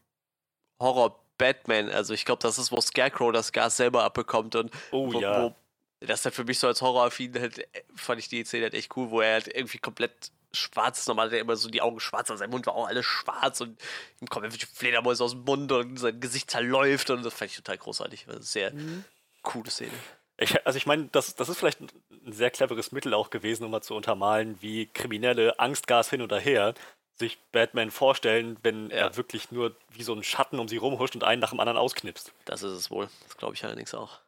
Horror 0.79 1.21
Batman, 1.37 1.89
also 1.89 2.13
ich 2.13 2.25
glaube, 2.25 2.41
das 2.41 2.57
ist, 2.57 2.71
wo 2.71 2.79
Scarecrow 2.79 3.31
das 3.31 3.51
Gas 3.51 3.77
selber 3.77 4.03
abbekommt 4.03 4.55
und 4.55 4.71
oh, 4.91 5.11
wo, 5.11 5.19
ja. 5.19 5.43
wo 5.43 5.55
das 6.01 6.19
ist 6.19 6.25
halt 6.25 6.35
für 6.35 6.43
mich 6.43 6.59
so 6.59 6.67
als 6.67 6.81
Horroraffin 6.81 7.33
halt, 7.39 7.59
äh, 7.59 7.83
fand 7.95 8.19
ich 8.19 8.27
die 8.27 8.43
Szene 8.43 8.63
halt 8.63 8.73
echt 8.73 8.95
cool, 8.97 9.09
wo 9.11 9.21
er 9.21 9.33
halt 9.33 9.47
irgendwie 9.47 9.77
komplett 9.77 10.31
schwarz 10.51 10.99
ist. 10.99 11.07
Normal 11.07 11.27
hat 11.27 11.33
er 11.33 11.39
immer 11.39 11.55
so 11.55 11.69
die 11.69 11.81
Augen 11.81 11.99
schwarz, 11.99 12.29
aber 12.29 12.37
sein 12.37 12.49
Mund 12.49 12.65
war 12.65 12.75
auch 12.75 12.87
alles 12.87 13.05
schwarz 13.05 13.61
und 13.61 13.79
ihm 14.19 14.27
kommen 14.27 14.45
einfach 14.45 14.67
Fledermäuse 14.73 15.23
aus 15.23 15.31
dem 15.31 15.43
Mund 15.43 15.71
und 15.71 15.97
sein 15.97 16.19
Gesicht 16.19 16.51
zerläuft 16.51 17.09
und 17.09 17.23
das 17.23 17.33
fand 17.33 17.51
ich 17.51 17.57
total 17.57 17.77
großartig. 17.77 18.25
Das 18.25 18.35
ist 18.35 18.35
eine 18.35 18.43
sehr 18.43 18.73
mhm. 18.73 19.05
coole 19.43 19.69
Szene. 19.69 19.93
Ich, 20.37 20.65
also 20.65 20.77
ich 20.77 20.87
meine, 20.87 21.07
das, 21.11 21.35
das 21.35 21.49
ist 21.49 21.59
vielleicht 21.59 21.81
ein 21.81 21.91
sehr 22.25 22.49
cleveres 22.49 22.91
Mittel 22.91 23.13
auch 23.13 23.29
gewesen, 23.29 23.63
um 23.63 23.71
mal 23.71 23.81
zu 23.81 23.95
untermalen, 23.95 24.57
wie 24.59 24.87
Kriminelle 24.87 25.59
Angstgas 25.59 26.09
hin 26.09 26.21
oder 26.21 26.39
her 26.39 26.73
sich 27.19 27.37
Batman 27.51 27.91
vorstellen, 27.91 28.57
wenn 28.63 28.89
ja. 28.89 28.97
er 28.97 29.17
wirklich 29.17 29.51
nur 29.51 29.75
wie 29.89 30.01
so 30.01 30.13
ein 30.13 30.23
Schatten 30.23 30.57
um 30.57 30.67
sie 30.67 30.77
rumhuscht 30.77 31.13
und 31.13 31.23
einen 31.23 31.39
nach 31.39 31.51
dem 31.51 31.59
anderen 31.59 31.77
ausknipst. 31.77 32.33
Das 32.45 32.63
ist 32.63 32.73
es 32.73 32.89
wohl. 32.89 33.07
Das 33.27 33.37
glaube 33.37 33.53
ich 33.53 33.63
allerdings 33.63 33.93
auch. 33.93 34.19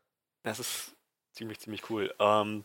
Das 0.43 0.59
ist 0.59 0.93
ziemlich, 1.33 1.59
ziemlich 1.59 1.89
cool. 1.89 2.13
Ähm, 2.19 2.63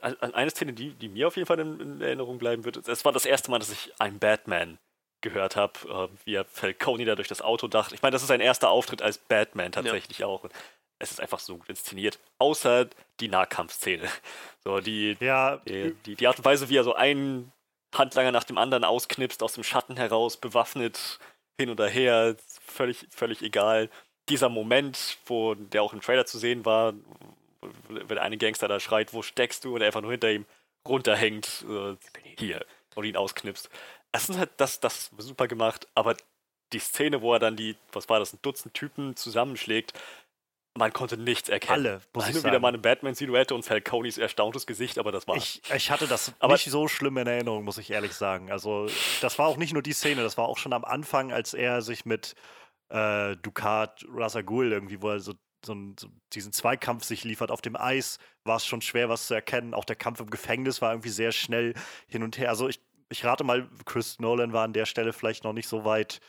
eine 0.00 0.50
Szene, 0.50 0.72
die, 0.72 0.90
die 0.90 1.08
mir 1.08 1.26
auf 1.26 1.36
jeden 1.36 1.46
Fall 1.46 1.58
in, 1.58 1.80
in, 1.80 2.00
Erinnerung 2.00 2.38
bleiben 2.38 2.64
wird, 2.64 2.76
es 2.88 3.04
war 3.04 3.12
das 3.12 3.26
erste 3.26 3.50
Mal, 3.50 3.58
dass 3.58 3.70
ich 3.70 3.92
einen 3.98 4.18
Batman 4.18 4.78
gehört 5.20 5.56
habe, 5.56 5.72
äh, 5.88 6.08
wie 6.24 6.34
er 6.34 6.44
Falcone 6.44 7.04
da 7.04 7.14
durch 7.14 7.28
das 7.28 7.42
Auto 7.42 7.68
dachte. 7.68 7.94
Ich 7.94 8.02
meine, 8.02 8.12
das 8.12 8.22
ist 8.22 8.28
sein 8.28 8.40
erster 8.40 8.70
Auftritt 8.70 9.02
als 9.02 9.18
Batman 9.18 9.72
tatsächlich 9.72 10.18
ja. 10.18 10.26
auch. 10.26 10.44
Es 10.98 11.10
ist 11.10 11.20
einfach 11.20 11.38
so 11.40 11.56
gut 11.56 11.68
inszeniert. 11.68 12.18
Außer 12.38 12.88
die 13.20 13.28
Nahkampfszene. 13.28 14.08
So, 14.64 14.78
die, 14.78 15.16
ja. 15.18 15.56
die, 15.66 15.92
die, 16.06 16.14
die 16.14 16.26
Art 16.28 16.38
und 16.38 16.44
Weise, 16.44 16.68
wie 16.68 16.76
er 16.76 16.84
so 16.84 16.94
einen 16.94 17.50
Handlanger 17.92 18.30
nach 18.30 18.44
dem 18.44 18.58
anderen 18.58 18.84
ausknipst, 18.84 19.42
aus 19.42 19.54
dem 19.54 19.64
Schatten 19.64 19.96
heraus, 19.96 20.36
bewaffnet, 20.36 21.18
hin 21.58 21.68
oder 21.68 21.88
her, 21.88 22.36
völlig, 22.64 23.08
völlig 23.10 23.42
egal. 23.42 23.90
Dieser 24.28 24.48
Moment, 24.48 25.18
wo 25.26 25.54
der 25.54 25.82
auch 25.82 25.92
im 25.92 26.00
Trailer 26.00 26.26
zu 26.26 26.38
sehen 26.38 26.64
war, 26.64 26.94
wenn 27.88 28.18
eine 28.18 28.38
Gangster 28.38 28.68
da 28.68 28.80
schreit, 28.80 29.12
wo 29.12 29.22
steckst 29.22 29.64
du, 29.64 29.74
und 29.74 29.80
er 29.80 29.86
einfach 29.86 30.02
nur 30.02 30.10
hinter 30.10 30.30
ihm 30.30 30.46
runterhängt, 30.86 31.64
äh, 31.68 31.96
hier, 32.38 32.64
und 32.94 33.04
ihn 33.04 33.16
ausknipst. 33.16 33.70
Das 34.10 34.28
ist 34.28 34.38
halt 34.38 34.50
das, 34.56 34.80
das 34.80 35.10
super 35.18 35.48
gemacht, 35.48 35.86
aber 35.94 36.16
die 36.72 36.78
Szene, 36.78 37.22
wo 37.22 37.32
er 37.32 37.38
dann 37.38 37.56
die, 37.56 37.76
was 37.92 38.08
war 38.08 38.18
das, 38.18 38.32
ein 38.32 38.38
Dutzend 38.42 38.74
Typen 38.74 39.16
zusammenschlägt, 39.16 39.92
man 40.74 40.92
konnte 40.92 41.18
nichts 41.18 41.48
erkennen. 41.48 41.86
Alle, 41.86 42.00
muss 42.14 42.28
ich 42.28 42.42
wieder 42.42 42.58
mal 42.58 42.68
eine 42.68 42.78
Batman-Silhouette 42.78 43.54
und 43.54 43.62
Falconis 43.62 44.16
erstauntes 44.16 44.66
Gesicht, 44.66 44.98
aber 44.98 45.12
das 45.12 45.28
war. 45.28 45.36
Ich, 45.36 45.60
ich 45.74 45.90
hatte 45.90 46.06
das 46.06 46.32
aber 46.38 46.54
nicht 46.54 46.70
so 46.70 46.88
schlimm 46.88 47.18
in 47.18 47.26
Erinnerung, 47.26 47.64
muss 47.64 47.76
ich 47.76 47.90
ehrlich 47.90 48.14
sagen. 48.14 48.50
Also, 48.50 48.88
das 49.20 49.38
war 49.38 49.48
auch 49.48 49.58
nicht 49.58 49.74
nur 49.74 49.82
die 49.82 49.92
Szene, 49.92 50.22
das 50.22 50.38
war 50.38 50.48
auch 50.48 50.56
schon 50.56 50.72
am 50.72 50.84
Anfang, 50.84 51.30
als 51.30 51.52
er 51.52 51.82
sich 51.82 52.06
mit 52.06 52.34
äh, 52.88 53.36
Ducat 53.36 54.04
Razagul 54.08 54.72
irgendwie, 54.72 55.02
wo 55.02 55.10
er 55.10 55.20
so 55.20 55.34
so, 55.64 55.74
so 55.98 56.08
diesen 56.32 56.52
Zweikampf 56.52 57.04
sich 57.04 57.24
liefert 57.24 57.50
auf 57.50 57.62
dem 57.62 57.76
Eis, 57.76 58.18
war 58.44 58.56
es 58.56 58.66
schon 58.66 58.82
schwer, 58.82 59.08
was 59.08 59.26
zu 59.26 59.34
erkennen. 59.34 59.74
Auch 59.74 59.84
der 59.84 59.96
Kampf 59.96 60.20
im 60.20 60.30
Gefängnis 60.30 60.82
war 60.82 60.92
irgendwie 60.92 61.10
sehr 61.10 61.32
schnell 61.32 61.74
hin 62.06 62.22
und 62.22 62.38
her. 62.38 62.48
Also 62.48 62.68
ich, 62.68 62.80
ich 63.10 63.24
rate 63.24 63.44
mal, 63.44 63.68
Chris 63.84 64.18
Nolan 64.18 64.52
war 64.52 64.64
an 64.64 64.72
der 64.72 64.86
Stelle 64.86 65.12
vielleicht 65.12 65.44
noch 65.44 65.52
nicht 65.52 65.68
so 65.68 65.84
weit 65.84 66.20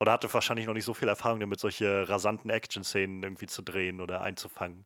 oder 0.00 0.12
hatte 0.12 0.32
wahrscheinlich 0.32 0.66
noch 0.66 0.74
nicht 0.74 0.84
so 0.84 0.94
viel 0.94 1.08
Erfahrung 1.08 1.40
damit, 1.40 1.60
solche 1.60 2.08
rasanten 2.08 2.50
Action-Szenen 2.50 3.22
irgendwie 3.22 3.46
zu 3.46 3.62
drehen 3.62 4.00
oder 4.00 4.20
einzufangen. 4.20 4.84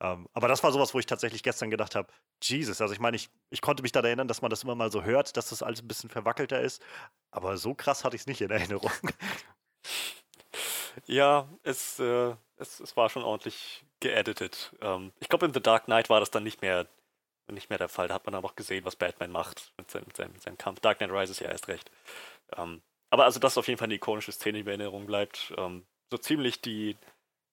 Ähm, 0.00 0.28
aber 0.34 0.48
das 0.48 0.62
war 0.62 0.72
sowas, 0.72 0.94
wo 0.94 0.98
ich 0.98 1.06
tatsächlich 1.06 1.42
gestern 1.42 1.70
gedacht 1.70 1.94
habe, 1.94 2.12
Jesus, 2.42 2.80
also 2.80 2.92
ich 2.92 3.00
meine, 3.00 3.16
ich, 3.16 3.30
ich 3.50 3.62
konnte 3.62 3.82
mich 3.82 3.92
daran 3.92 4.06
erinnern, 4.06 4.28
dass 4.28 4.42
man 4.42 4.50
das 4.50 4.62
immer 4.62 4.74
mal 4.74 4.90
so 4.90 5.04
hört, 5.04 5.36
dass 5.36 5.48
das 5.48 5.62
alles 5.62 5.82
ein 5.82 5.88
bisschen 5.88 6.10
verwackelter 6.10 6.60
ist, 6.60 6.82
aber 7.30 7.56
so 7.56 7.74
krass 7.74 8.04
hatte 8.04 8.16
ich 8.16 8.22
es 8.22 8.26
nicht 8.26 8.40
in 8.42 8.50
Erinnerung. 8.50 8.90
Ja, 11.06 11.48
es, 11.62 11.98
äh, 11.98 12.34
es, 12.56 12.80
es 12.80 12.96
war 12.96 13.08
schon 13.10 13.22
ordentlich 13.22 13.84
geeditet. 14.00 14.72
Ähm, 14.80 15.12
ich 15.20 15.28
glaube, 15.28 15.46
in 15.46 15.54
The 15.54 15.60
Dark 15.60 15.84
Knight 15.84 16.08
war 16.10 16.20
das 16.20 16.30
dann 16.30 16.42
nicht 16.42 16.62
mehr, 16.62 16.86
nicht 17.48 17.70
mehr 17.70 17.78
der 17.78 17.88
Fall. 17.88 18.08
Da 18.08 18.14
hat 18.14 18.26
man 18.26 18.34
aber 18.34 18.48
auch 18.48 18.56
gesehen, 18.56 18.84
was 18.84 18.96
Batman 18.96 19.30
macht 19.30 19.72
mit 19.76 19.90
seinem, 19.90 20.06
mit 20.06 20.16
seinem, 20.16 20.32
mit 20.32 20.42
seinem 20.42 20.58
Kampf. 20.58 20.80
Dark 20.80 20.98
Knight 20.98 21.10
Rises 21.10 21.40
ja 21.40 21.48
erst 21.48 21.68
recht. 21.68 21.90
Ähm, 22.56 22.82
aber 23.10 23.24
also 23.24 23.38
das 23.40 23.52
ist 23.52 23.58
auf 23.58 23.68
jeden 23.68 23.78
Fall 23.78 23.86
eine 23.86 23.94
ikonische 23.94 24.32
Szene, 24.32 24.58
die 24.58 24.60
in 24.62 24.80
Erinnerung 24.80 25.06
bleibt. 25.06 25.52
Ähm, 25.56 25.84
so 26.10 26.18
ziemlich 26.18 26.60
die, 26.60 26.96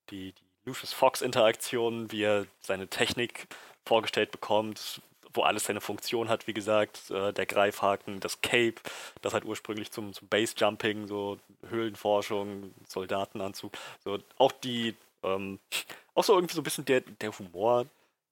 die, 0.10 0.34
die 0.34 0.44
Lucius 0.66 0.94
Fox-Interaktion, 0.94 2.12
wie 2.12 2.24
er 2.24 2.46
seine 2.62 2.88
Technik 2.88 3.48
vorgestellt 3.86 4.32
bekommt, 4.32 5.02
wo 5.34 5.42
alles 5.42 5.66
seine 5.66 5.82
Funktion 5.82 6.30
hat, 6.30 6.48
wie 6.48 6.54
gesagt, 6.54 7.12
äh, 7.12 7.34
der 7.34 7.46
Greifhaken, 7.46 8.20
das 8.20 8.42
Cape, 8.42 8.76
das 9.22 9.34
halt 9.34 9.46
ursprünglich 9.46 9.92
zum, 9.92 10.14
zum 10.14 10.28
Base-Jumping, 10.28 11.08
so 11.08 11.40
Höhlenforschung, 11.70 12.74
Soldatenanzug, 12.88 13.74
so 14.04 14.20
auch 14.38 14.52
die, 14.52 14.96
ähm, 15.24 15.60
auch 16.16 16.24
so 16.24 16.34
irgendwie 16.36 16.56
so 16.56 16.62
ein 16.62 16.66
bisschen 16.66 16.86
der, 16.86 17.02
der 17.02 17.38
Humor 17.38 17.86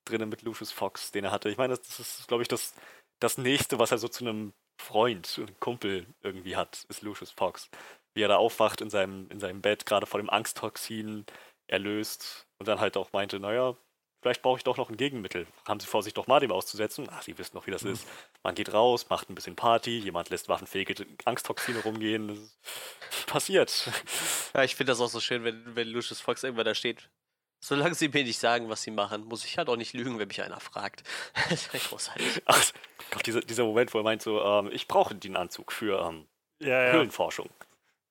drinnen 0.06 0.30
mit 0.30 0.42
Lucius 0.42 0.72
Fox, 0.72 1.12
den 1.12 1.26
er 1.26 1.32
hatte. 1.32 1.50
Ich 1.50 1.58
meine, 1.58 1.76
das, 1.76 1.88
das 1.88 2.00
ist, 2.00 2.28
glaube 2.28 2.44
ich, 2.44 2.48
das, 2.48 2.74
das 3.20 3.38
nächste, 3.38 3.80
was 3.80 3.92
er 3.92 3.98
so 3.98 4.08
zu 4.08 4.26
einem 4.26 4.54
Freund 4.80 5.38
und 5.38 5.60
Kumpel 5.60 6.08
irgendwie 6.24 6.56
hat, 6.56 6.86
ist 6.90 7.02
Lucius 7.04 7.32
Fox. 7.32 7.70
Wie 8.14 8.24
er 8.24 8.28
da 8.28 8.38
aufwacht 8.38 8.82
in 8.82 8.90
seinem, 8.90 9.30
in 9.30 9.40
seinem 9.40 9.62
Bett, 9.62 9.86
gerade 9.86 10.06
vor 10.06 10.20
dem 10.20 10.30
Angsttoxin 10.30 11.26
erlöst 11.68 12.48
und 12.60 12.68
dann 12.68 12.80
halt 12.80 12.98
auch 12.98 13.14
meinte, 13.14 13.40
naja, 13.40 13.76
vielleicht 14.22 14.42
brauche 14.42 14.58
ich 14.58 14.64
doch 14.64 14.78
noch 14.78 14.90
ein 14.90 14.98
Gegenmittel. 14.98 15.48
Haben 15.68 15.80
Sie 15.80 15.88
vor, 15.88 16.04
sich 16.04 16.14
doch 16.14 16.28
mal 16.28 16.40
dem 16.40 16.52
auszusetzen? 16.52 17.08
Ach, 17.12 17.22
Sie 17.22 17.38
wissen 17.38 17.56
doch, 17.56 17.68
wie 17.68 17.72
das 17.72 17.84
mhm. 17.84 17.94
ist. 17.94 18.08
Man 18.44 18.56
geht 18.56 18.74
raus, 18.74 19.10
macht 19.10 19.30
ein 19.30 19.36
bisschen 19.36 19.56
Party, 19.56 20.00
jemand 20.00 20.30
lässt 20.30 20.50
waffenfähige 20.50 21.06
Angsttoxine 21.26 21.80
rumgehen. 21.80 22.28
Das 23.10 23.26
passiert. 23.26 23.90
Ja, 24.54 24.64
ich 24.64 24.76
finde 24.76 24.92
das 24.92 25.02
auch 25.02 25.10
so 25.10 25.20
schön, 25.20 25.44
wenn, 25.44 25.76
wenn 25.76 25.88
Lucius 25.88 26.22
Fox 26.22 26.44
irgendwann 26.44 26.66
da 26.66 26.76
steht. 26.76 27.10
Solange 27.64 27.94
sie 27.94 28.10
mir 28.10 28.24
nicht 28.24 28.40
sagen, 28.40 28.70
was 28.70 28.82
sie 28.82 28.90
machen, 28.90 29.24
muss 29.26 29.46
ich 29.46 29.58
halt 29.60 29.70
auch 29.70 29.76
nicht 29.76 29.94
lügen, 29.94 30.18
wenn 30.18 30.28
mich 30.28 30.42
einer 30.42 30.60
fragt. 30.60 31.04
das 31.50 31.68
ist 31.68 31.90
großartig. 31.90 32.42
Ach 32.46 32.60
Gott, 33.12 33.26
dieser, 33.26 33.42
dieser 33.42 33.64
Moment, 33.66 33.94
wo 33.94 34.00
er 34.00 34.04
meint 34.04 34.24
so, 34.24 34.42
ähm, 34.42 34.70
ich 34.72 34.88
brauche 34.88 35.14
den 35.14 35.36
Anzug 35.36 35.72
für 35.72 36.02
ähm, 36.08 36.28
ja, 36.60 36.88
ja. 36.88 36.94
Höhlenforschung. 36.94 37.50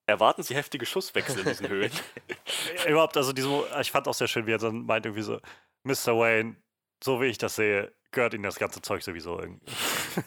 Erwarten 0.07 0.43
Sie 0.43 0.55
heftige 0.55 0.87
Schusswechsel 0.87 1.41
in 1.41 1.47
diesen 1.47 1.69
Höhlen? 1.69 1.93
Überhaupt, 2.89 3.17
also 3.17 3.33
diese, 3.33 3.65
ich 3.81 3.91
fand 3.91 4.07
auch 4.09 4.15
sehr 4.15 4.29
schön, 4.29 4.47
wie 4.47 4.53
er 4.53 4.59
dann 4.59 4.87
meint 4.87 5.07
irgendwie 5.07 5.23
so, 5.23 5.41
Mr. 5.85 6.16
Wayne, 6.18 6.57
so 7.03 7.20
wie 7.20 7.26
ich 7.26 7.39
das 7.39 7.57
sehe, 7.57 7.93
gehört 8.11 8.35
Ihnen 8.35 8.43
das 8.43 8.59
ganze 8.59 8.83
Zeug 8.83 9.03
sowieso 9.03 9.39
irgendwie. 9.39 9.66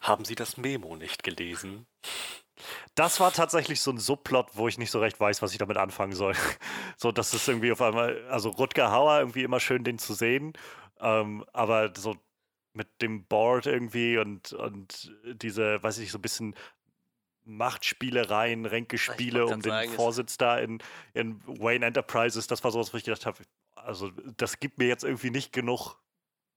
Haben 0.00 0.24
Sie 0.24 0.34
das 0.34 0.56
Memo 0.56 0.96
nicht 0.96 1.22
gelesen? 1.22 1.86
Das 2.94 3.20
war 3.20 3.32
tatsächlich 3.32 3.80
so 3.80 3.90
ein 3.90 3.98
Subplot, 3.98 4.50
wo 4.54 4.68
ich 4.68 4.78
nicht 4.78 4.90
so 4.90 5.00
recht 5.00 5.18
weiß, 5.18 5.42
was 5.42 5.52
ich 5.52 5.58
damit 5.58 5.76
anfangen 5.76 6.12
soll. 6.12 6.34
so, 6.96 7.12
dass 7.12 7.32
es 7.32 7.46
irgendwie 7.48 7.72
auf 7.72 7.80
einmal, 7.80 8.24
also 8.28 8.50
Rutger 8.50 8.90
Hauer 8.90 9.18
irgendwie 9.20 9.44
immer 9.44 9.60
schön, 9.60 9.84
den 9.84 9.98
zu 9.98 10.14
sehen, 10.14 10.52
ähm, 11.00 11.44
aber 11.52 11.92
so 11.96 12.16
mit 12.74 12.88
dem 13.02 13.26
Board 13.26 13.66
irgendwie 13.66 14.18
und, 14.18 14.52
und 14.52 15.14
diese, 15.24 15.82
weiß 15.82 15.98
ich, 15.98 16.10
so 16.10 16.18
ein 16.18 16.22
bisschen 16.22 16.54
Machtspielereien, 17.44 18.66
Ränkespiele 18.66 19.46
um 19.46 19.60
den 19.60 19.70
sagen, 19.70 19.92
Vorsitz 19.92 20.36
da 20.36 20.58
in, 20.58 20.82
in 21.14 21.40
Wayne 21.46 21.86
Enterprises, 21.86 22.46
das 22.46 22.62
war 22.62 22.70
sowas, 22.70 22.92
wo 22.92 22.96
ich 22.96 23.04
gedacht 23.04 23.26
habe, 23.26 23.42
also 23.74 24.10
das 24.36 24.60
gibt 24.60 24.78
mir 24.78 24.86
jetzt 24.86 25.04
irgendwie 25.04 25.30
nicht 25.30 25.52
genug 25.52 25.96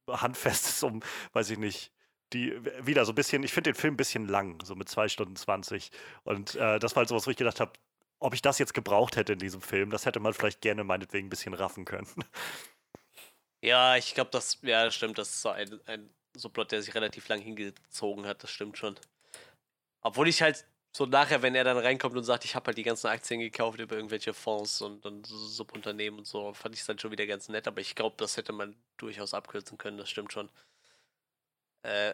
Handfestes, 0.09 0.83
um, 0.83 1.01
weiß 1.33 1.49
ich 1.49 1.57
nicht, 1.57 1.91
die 2.33 2.53
wieder 2.85 3.05
so 3.05 3.11
ein 3.11 3.15
bisschen, 3.15 3.43
ich 3.43 3.53
finde 3.53 3.71
den 3.71 3.79
Film 3.79 3.93
ein 3.93 3.97
bisschen 3.97 4.27
lang, 4.27 4.63
so 4.63 4.75
mit 4.75 4.89
zwei 4.89 5.07
Stunden 5.07 5.35
20. 5.35 5.91
Und 6.23 6.55
äh, 6.55 6.79
das 6.79 6.95
war 6.95 7.01
halt 7.01 7.09
sowas, 7.09 7.25
wo 7.25 7.31
ich 7.31 7.37
gedacht 7.37 7.59
habe, 7.59 7.73
ob 8.19 8.33
ich 8.33 8.41
das 8.41 8.59
jetzt 8.59 8.73
gebraucht 8.73 9.15
hätte 9.15 9.33
in 9.33 9.39
diesem 9.39 9.61
Film, 9.61 9.89
das 9.89 10.05
hätte 10.05 10.19
man 10.19 10.33
vielleicht 10.33 10.61
gerne 10.61 10.83
meinetwegen 10.83 11.27
ein 11.27 11.29
bisschen 11.29 11.53
raffen 11.53 11.85
können. 11.85 12.07
Ja, 13.61 13.95
ich 13.95 14.13
glaube, 14.13 14.29
das, 14.29 14.59
ja, 14.61 14.85
das 14.85 14.93
stimmt, 14.93 15.17
das 15.17 15.29
ist 15.29 15.41
so 15.41 15.49
ein, 15.49 15.79
ein 15.87 16.13
Subplot, 16.35 16.71
der 16.71 16.83
sich 16.83 16.93
relativ 16.93 17.27
lang 17.29 17.41
hingezogen 17.41 18.27
hat, 18.27 18.43
das 18.43 18.51
stimmt 18.51 18.77
schon. 18.77 18.95
Obwohl 20.01 20.27
ich 20.27 20.43
halt 20.43 20.67
so 20.95 21.05
nachher, 21.05 21.41
wenn 21.41 21.55
er 21.55 21.65
dann 21.65 21.77
reinkommt 21.77 22.15
und 22.15 22.23
sagt, 22.23 22.45
ich 22.45 22.55
habe 22.55 22.67
halt 22.67 22.77
die 22.77 22.83
ganzen 22.83 23.07
Aktien 23.07 23.41
gekauft 23.41 23.81
über 23.81 23.97
irgendwelche 23.97 24.33
Fonds 24.33 24.81
und, 24.81 25.05
und 25.05 25.27
Subunternehmen 25.27 26.19
und 26.19 26.25
so, 26.25 26.53
fand 26.53 26.73
ich 26.73 26.79
es 26.79 26.87
dann 26.87 26.97
schon 26.97 27.11
wieder 27.11 27.27
ganz 27.27 27.49
nett, 27.49 27.67
aber 27.67 27.81
ich 27.81 27.95
glaube, 27.95 28.15
das 28.17 28.37
hätte 28.37 28.53
man 28.53 28.77
durchaus 28.95 29.33
abkürzen 29.33 29.77
können, 29.77 29.97
das 29.97 30.09
stimmt 30.09 30.31
schon. 30.31 30.47
Äh, 31.81 32.13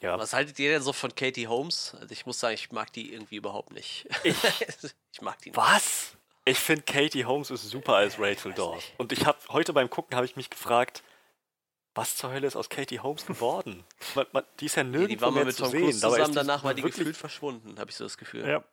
ja. 0.00 0.18
Was 0.18 0.32
haltet 0.32 0.58
ihr 0.58 0.70
denn 0.70 0.80
so 0.80 0.94
von 0.94 1.14
Katie 1.14 1.48
Holmes? 1.48 1.94
Also 2.00 2.12
ich 2.12 2.24
muss 2.24 2.40
sagen, 2.40 2.54
ich 2.54 2.72
mag 2.72 2.90
die 2.94 3.12
irgendwie 3.12 3.36
überhaupt 3.36 3.74
nicht. 3.74 4.08
Ich, 4.24 4.36
ich 5.12 5.20
mag 5.20 5.38
die 5.42 5.50
nicht. 5.50 5.58
Was? 5.58 6.16
Ich 6.46 6.58
finde 6.58 6.84
Katie 6.84 7.26
Holmes 7.26 7.50
ist 7.50 7.68
super 7.68 7.96
als 7.96 8.18
Rachel 8.18 8.54
Dawes. 8.54 8.84
Und 8.96 9.12
ich 9.12 9.26
habe 9.26 9.38
heute 9.50 9.74
beim 9.74 9.90
Gucken 9.90 10.16
habe 10.16 10.24
ich 10.24 10.34
mich 10.34 10.48
gefragt, 10.48 11.02
was 11.94 12.16
zur 12.16 12.32
Hölle 12.32 12.46
ist 12.46 12.56
aus 12.56 12.68
Katie 12.68 13.00
Holmes 13.00 13.26
geworden? 13.26 13.84
man, 14.14 14.26
man, 14.32 14.44
die 14.60 14.66
ist 14.66 14.76
ja 14.76 14.84
nirgendwo 14.84 15.14
die 15.14 15.20
war 15.20 15.30
mehr 15.30 15.44
mit 15.44 15.56
zu 15.56 15.62
Tom 15.62 15.70
sehen. 15.70 15.82
Cruise 15.82 16.00
zusammen, 16.00 16.34
danach 16.34 16.64
war 16.64 16.74
die 16.74 16.82
gefühlt 16.82 17.16
verschwunden, 17.16 17.78
habe 17.78 17.90
ich 17.90 17.96
so 17.96 18.04
das 18.04 18.16
Gefühl. 18.16 18.46
Ja. 18.46 18.64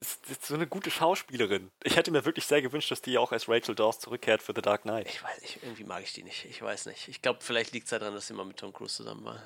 Ist, 0.00 0.30
ist 0.30 0.46
so 0.46 0.54
eine 0.54 0.66
gute 0.66 0.90
Schauspielerin. 0.90 1.72
Ich 1.82 1.96
hätte 1.96 2.12
mir 2.12 2.24
wirklich 2.24 2.46
sehr 2.46 2.62
gewünscht, 2.62 2.90
dass 2.90 3.02
die 3.02 3.18
auch 3.18 3.32
als 3.32 3.48
Rachel 3.48 3.74
Dawes 3.74 3.98
zurückkehrt 3.98 4.42
für 4.42 4.52
The 4.54 4.62
Dark 4.62 4.82
Knight. 4.82 5.08
Ich 5.08 5.22
weiß 5.22 5.40
nicht, 5.40 5.58
irgendwie 5.62 5.84
mag 5.84 6.04
ich 6.04 6.12
die 6.12 6.22
nicht. 6.22 6.44
Ich 6.44 6.62
weiß 6.62 6.86
nicht. 6.86 7.08
Ich 7.08 7.20
glaube, 7.20 7.40
vielleicht 7.42 7.72
liegt 7.72 7.84
es 7.84 7.90
daran, 7.90 8.14
dass 8.14 8.28
sie 8.28 8.34
mal 8.34 8.44
mit 8.44 8.58
Tom 8.58 8.72
Cruise 8.72 8.94
zusammen 8.94 9.24
war. 9.24 9.42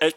äh, 0.00 0.12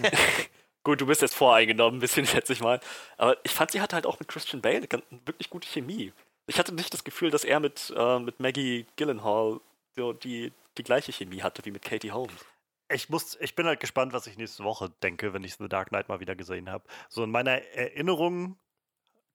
gut, 0.84 1.02
du 1.02 1.06
bist 1.06 1.20
jetzt 1.20 1.34
voreingenommen, 1.34 1.98
ein 1.98 2.00
bisschen, 2.00 2.26
schätze 2.26 2.54
ich 2.54 2.60
mal. 2.60 2.80
Aber 3.18 3.36
ich 3.42 3.52
fand, 3.52 3.72
sie 3.72 3.80
hatte 3.80 3.94
halt 3.94 4.06
auch 4.06 4.18
mit 4.18 4.28
Christian 4.28 4.62
Bale 4.62 4.88
eine 4.90 5.02
wirklich 5.26 5.50
gute 5.50 5.68
Chemie. 5.68 6.12
Ich 6.46 6.58
hatte 6.58 6.74
nicht 6.74 6.94
das 6.94 7.04
Gefühl, 7.04 7.30
dass 7.30 7.44
er 7.44 7.60
mit, 7.60 7.92
äh, 7.94 8.18
mit 8.18 8.40
Maggie 8.40 8.86
Gyllenhaal 8.96 9.60
so 9.96 10.12
die, 10.12 10.52
die 10.78 10.82
gleiche 10.82 11.12
Chemie 11.12 11.42
hatte 11.42 11.64
wie 11.64 11.70
mit 11.70 11.82
Katie 11.82 12.12
Holmes. 12.12 12.44
Ich, 12.90 13.08
muss, 13.08 13.36
ich 13.40 13.54
bin 13.54 13.66
halt 13.66 13.80
gespannt, 13.80 14.12
was 14.12 14.26
ich 14.26 14.36
nächste 14.36 14.64
Woche 14.64 14.90
denke, 15.02 15.32
wenn 15.32 15.44
ich 15.44 15.54
The 15.54 15.68
Dark 15.68 15.88
Knight 15.88 16.08
mal 16.08 16.20
wieder 16.20 16.36
gesehen 16.36 16.70
habe. 16.70 16.84
So 17.08 17.24
in 17.24 17.30
meiner 17.30 17.62
Erinnerung 17.74 18.58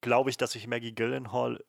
glaube 0.01 0.29
ich, 0.29 0.37
dass 0.37 0.55
ich 0.55 0.67
Maggie 0.67 0.93
Gyllenhaal 0.93 1.63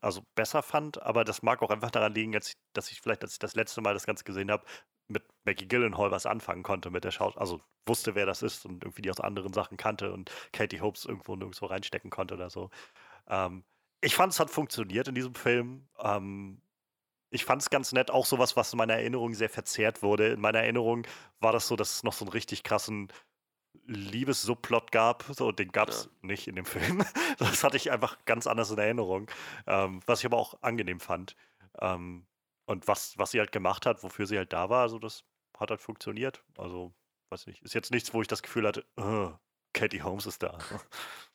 also 0.00 0.22
besser 0.34 0.62
fand, 0.62 1.02
aber 1.02 1.24
das 1.24 1.42
mag 1.42 1.60
auch 1.62 1.70
einfach 1.70 1.90
daran 1.90 2.14
liegen, 2.14 2.32
dass 2.32 2.90
ich 2.90 3.00
vielleicht, 3.00 3.22
als 3.22 3.34
ich 3.34 3.38
das 3.38 3.54
letzte 3.54 3.82
Mal 3.82 3.92
das 3.92 4.06
Ganze 4.06 4.24
gesehen 4.24 4.50
habe, 4.50 4.64
mit 5.08 5.22
Maggie 5.44 5.68
Gyllenhaal 5.68 6.10
was 6.10 6.26
anfangen 6.26 6.62
konnte 6.62 6.90
mit 6.90 7.04
der 7.04 7.10
Schau, 7.10 7.30
also 7.32 7.60
wusste, 7.86 8.14
wer 8.14 8.26
das 8.26 8.42
ist 8.42 8.64
und 8.66 8.82
irgendwie 8.82 9.02
die 9.02 9.10
aus 9.10 9.20
anderen 9.20 9.52
Sachen 9.52 9.76
kannte 9.76 10.12
und 10.12 10.32
Katie 10.52 10.80
Hopes 10.80 11.04
irgendwo 11.04 11.36
nirgendwo 11.36 11.66
reinstecken 11.66 12.10
konnte 12.10 12.34
oder 12.34 12.50
so. 12.50 12.70
Ähm, 13.28 13.64
ich 14.00 14.14
fand, 14.14 14.32
es 14.32 14.40
hat 14.40 14.50
funktioniert 14.50 15.08
in 15.08 15.14
diesem 15.14 15.34
Film. 15.34 15.88
Ähm, 15.98 16.60
ich 17.30 17.44
fand 17.44 17.62
es 17.62 17.70
ganz 17.70 17.92
nett, 17.92 18.10
auch 18.10 18.26
sowas, 18.26 18.56
was 18.56 18.72
in 18.72 18.78
meiner 18.78 18.94
Erinnerung 18.94 19.34
sehr 19.34 19.48
verzerrt 19.48 20.02
wurde. 20.02 20.28
In 20.28 20.40
meiner 20.40 20.60
Erinnerung 20.60 21.06
war 21.40 21.52
das 21.52 21.68
so, 21.68 21.76
dass 21.76 21.94
es 21.94 22.02
noch 22.02 22.12
so 22.12 22.24
einen 22.24 22.32
richtig 22.32 22.62
krassen 22.62 23.08
Liebessubplot 23.86 24.92
gab. 24.92 25.24
So, 25.30 25.52
den 25.52 25.72
gab 25.72 25.88
es 25.88 26.04
ja. 26.04 26.28
nicht 26.28 26.48
in 26.48 26.56
dem 26.56 26.64
Film. 26.66 27.04
Das 27.38 27.64
hatte 27.64 27.76
ich 27.76 27.90
einfach 27.90 28.24
ganz 28.24 28.46
anders 28.46 28.70
in 28.70 28.78
Erinnerung. 28.78 29.30
Ähm, 29.66 30.00
was 30.06 30.20
ich 30.20 30.26
aber 30.26 30.38
auch 30.38 30.54
angenehm 30.62 31.00
fand. 31.00 31.36
Ähm, 31.80 32.26
und 32.66 32.88
was, 32.88 33.16
was 33.18 33.30
sie 33.30 33.38
halt 33.38 33.52
gemacht 33.52 33.86
hat, 33.86 34.02
wofür 34.02 34.26
sie 34.26 34.38
halt 34.38 34.52
da 34.52 34.68
war, 34.70 34.82
also 34.82 34.98
das 34.98 35.24
hat 35.56 35.70
halt 35.70 35.80
funktioniert. 35.80 36.42
Also, 36.58 36.92
weiß 37.30 37.46
nicht, 37.46 37.62
ist 37.62 37.74
jetzt 37.74 37.92
nichts, 37.92 38.12
wo 38.12 38.22
ich 38.22 38.28
das 38.28 38.42
Gefühl 38.42 38.66
hatte, 38.66 38.84
oh, 38.96 39.32
Katie 39.72 40.02
Holmes 40.02 40.26
ist 40.26 40.42
da. 40.42 40.58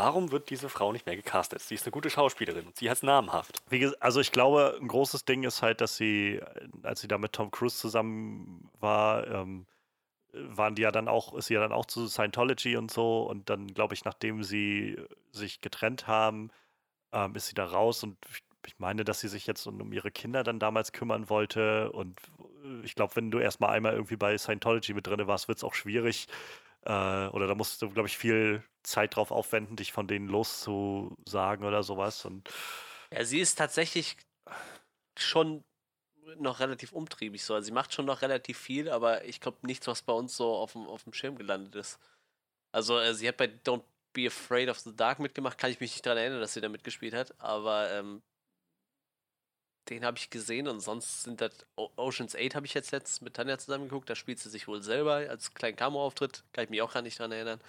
Warum 0.00 0.32
wird 0.32 0.48
diese 0.48 0.70
Frau 0.70 0.92
nicht 0.92 1.04
mehr 1.04 1.16
gecastet? 1.16 1.60
Sie 1.60 1.74
ist 1.74 1.84
eine 1.84 1.92
gute 1.92 2.08
Schauspielerin 2.08 2.66
und 2.66 2.76
sie 2.76 2.88
heißt 2.88 3.02
namhaft. 3.02 3.62
also 4.00 4.20
ich 4.20 4.32
glaube, 4.32 4.78
ein 4.80 4.88
großes 4.88 5.26
Ding 5.26 5.42
ist 5.42 5.60
halt, 5.60 5.82
dass 5.82 5.96
sie, 5.96 6.40
als 6.82 7.02
sie 7.02 7.08
da 7.08 7.18
mit 7.18 7.34
Tom 7.34 7.50
Cruise 7.50 7.76
zusammen 7.76 8.70
war, 8.80 9.26
ähm, 9.26 9.66
waren 10.32 10.74
die 10.74 10.82
ja 10.82 10.90
dann 10.90 11.06
auch, 11.06 11.34
ist 11.34 11.48
sie 11.48 11.54
ja 11.54 11.60
dann 11.60 11.72
auch 11.72 11.84
zu 11.84 12.06
Scientology 12.08 12.78
und 12.78 12.90
so. 12.90 13.24
Und 13.24 13.50
dann, 13.50 13.66
glaube 13.68 13.92
ich, 13.92 14.06
nachdem 14.06 14.42
sie 14.42 14.96
sich 15.32 15.60
getrennt 15.60 16.06
haben, 16.06 16.50
ähm, 17.12 17.34
ist 17.34 17.48
sie 17.48 17.54
da 17.54 17.66
raus 17.66 18.02
und 18.02 18.16
ich 18.66 18.78
meine, 18.78 19.04
dass 19.04 19.20
sie 19.20 19.28
sich 19.28 19.46
jetzt 19.46 19.66
um 19.66 19.92
ihre 19.92 20.10
Kinder 20.10 20.44
dann 20.44 20.58
damals 20.58 20.92
kümmern 20.92 21.28
wollte. 21.28 21.92
Und 21.92 22.18
äh, 22.64 22.84
ich 22.84 22.94
glaube, 22.94 23.16
wenn 23.16 23.30
du 23.30 23.38
erstmal 23.38 23.70
einmal 23.70 23.92
irgendwie 23.92 24.16
bei 24.16 24.38
Scientology 24.38 24.94
mit 24.94 25.06
drin 25.06 25.26
warst, 25.26 25.48
wird 25.48 25.58
es 25.58 25.64
auch 25.64 25.74
schwierig. 25.74 26.26
Äh, 26.82 27.26
oder 27.28 27.46
da 27.46 27.54
musst 27.54 27.82
du, 27.82 27.90
glaube 27.90 28.08
ich, 28.08 28.16
viel 28.16 28.64
Zeit 28.82 29.16
drauf 29.16 29.30
aufwenden, 29.30 29.76
dich 29.76 29.92
von 29.92 30.08
denen 30.08 30.28
loszusagen 30.28 31.64
oder 31.64 31.82
sowas. 31.82 32.24
Und 32.24 32.48
ja, 33.12 33.24
sie 33.24 33.40
ist 33.40 33.56
tatsächlich 33.56 34.16
schon 35.16 35.64
noch 36.38 36.60
relativ 36.60 36.92
umtriebig 36.92 37.44
so. 37.44 37.54
Also 37.54 37.66
sie 37.66 37.72
macht 37.72 37.92
schon 37.92 38.06
noch 38.06 38.22
relativ 38.22 38.58
viel, 38.58 38.88
aber 38.88 39.24
ich 39.24 39.40
glaube 39.40 39.58
nichts, 39.66 39.86
was 39.86 40.02
bei 40.02 40.12
uns 40.12 40.36
so 40.36 40.54
auf 40.54 40.72
dem, 40.72 40.86
auf 40.86 41.04
dem 41.04 41.12
Schirm 41.12 41.36
gelandet 41.36 41.74
ist. 41.74 41.98
Also 42.72 42.98
äh, 42.98 43.14
sie 43.14 43.28
hat 43.28 43.36
bei 43.36 43.46
Don't 43.46 43.84
Be 44.12 44.26
Afraid 44.26 44.68
of 44.68 44.78
the 44.80 44.94
Dark 44.94 45.18
mitgemacht, 45.18 45.58
kann 45.58 45.70
ich 45.70 45.80
mich 45.80 45.92
nicht 45.92 46.06
daran 46.06 46.18
erinnern, 46.18 46.40
dass 46.40 46.54
sie 46.54 46.60
da 46.60 46.68
mitgespielt 46.68 47.14
hat, 47.14 47.38
aber 47.40 47.90
ähm, 47.92 48.22
den 49.88 50.04
habe 50.04 50.18
ich 50.18 50.30
gesehen 50.30 50.68
und 50.68 50.80
sonst 50.80 51.22
sind 51.22 51.40
das 51.40 51.52
Oceans 51.76 52.36
8 52.36 52.54
habe 52.54 52.66
ich 52.66 52.74
jetzt 52.74 52.92
letztens 52.92 53.20
mit 53.22 53.34
Tanja 53.34 53.58
zusammen 53.58 53.84
geguckt. 53.84 54.08
Da 54.10 54.14
spielt 54.14 54.38
sie 54.38 54.50
sich 54.50 54.68
wohl 54.68 54.82
selber 54.82 55.14
als 55.14 55.54
kleinen 55.54 55.76
Cameo-Auftritt. 55.76 56.44
Kann 56.52 56.64
ich 56.64 56.70
mich 56.70 56.82
auch 56.82 56.92
gar 56.92 57.02
nicht 57.02 57.18
dran 57.18 57.32
erinnern. 57.32 57.60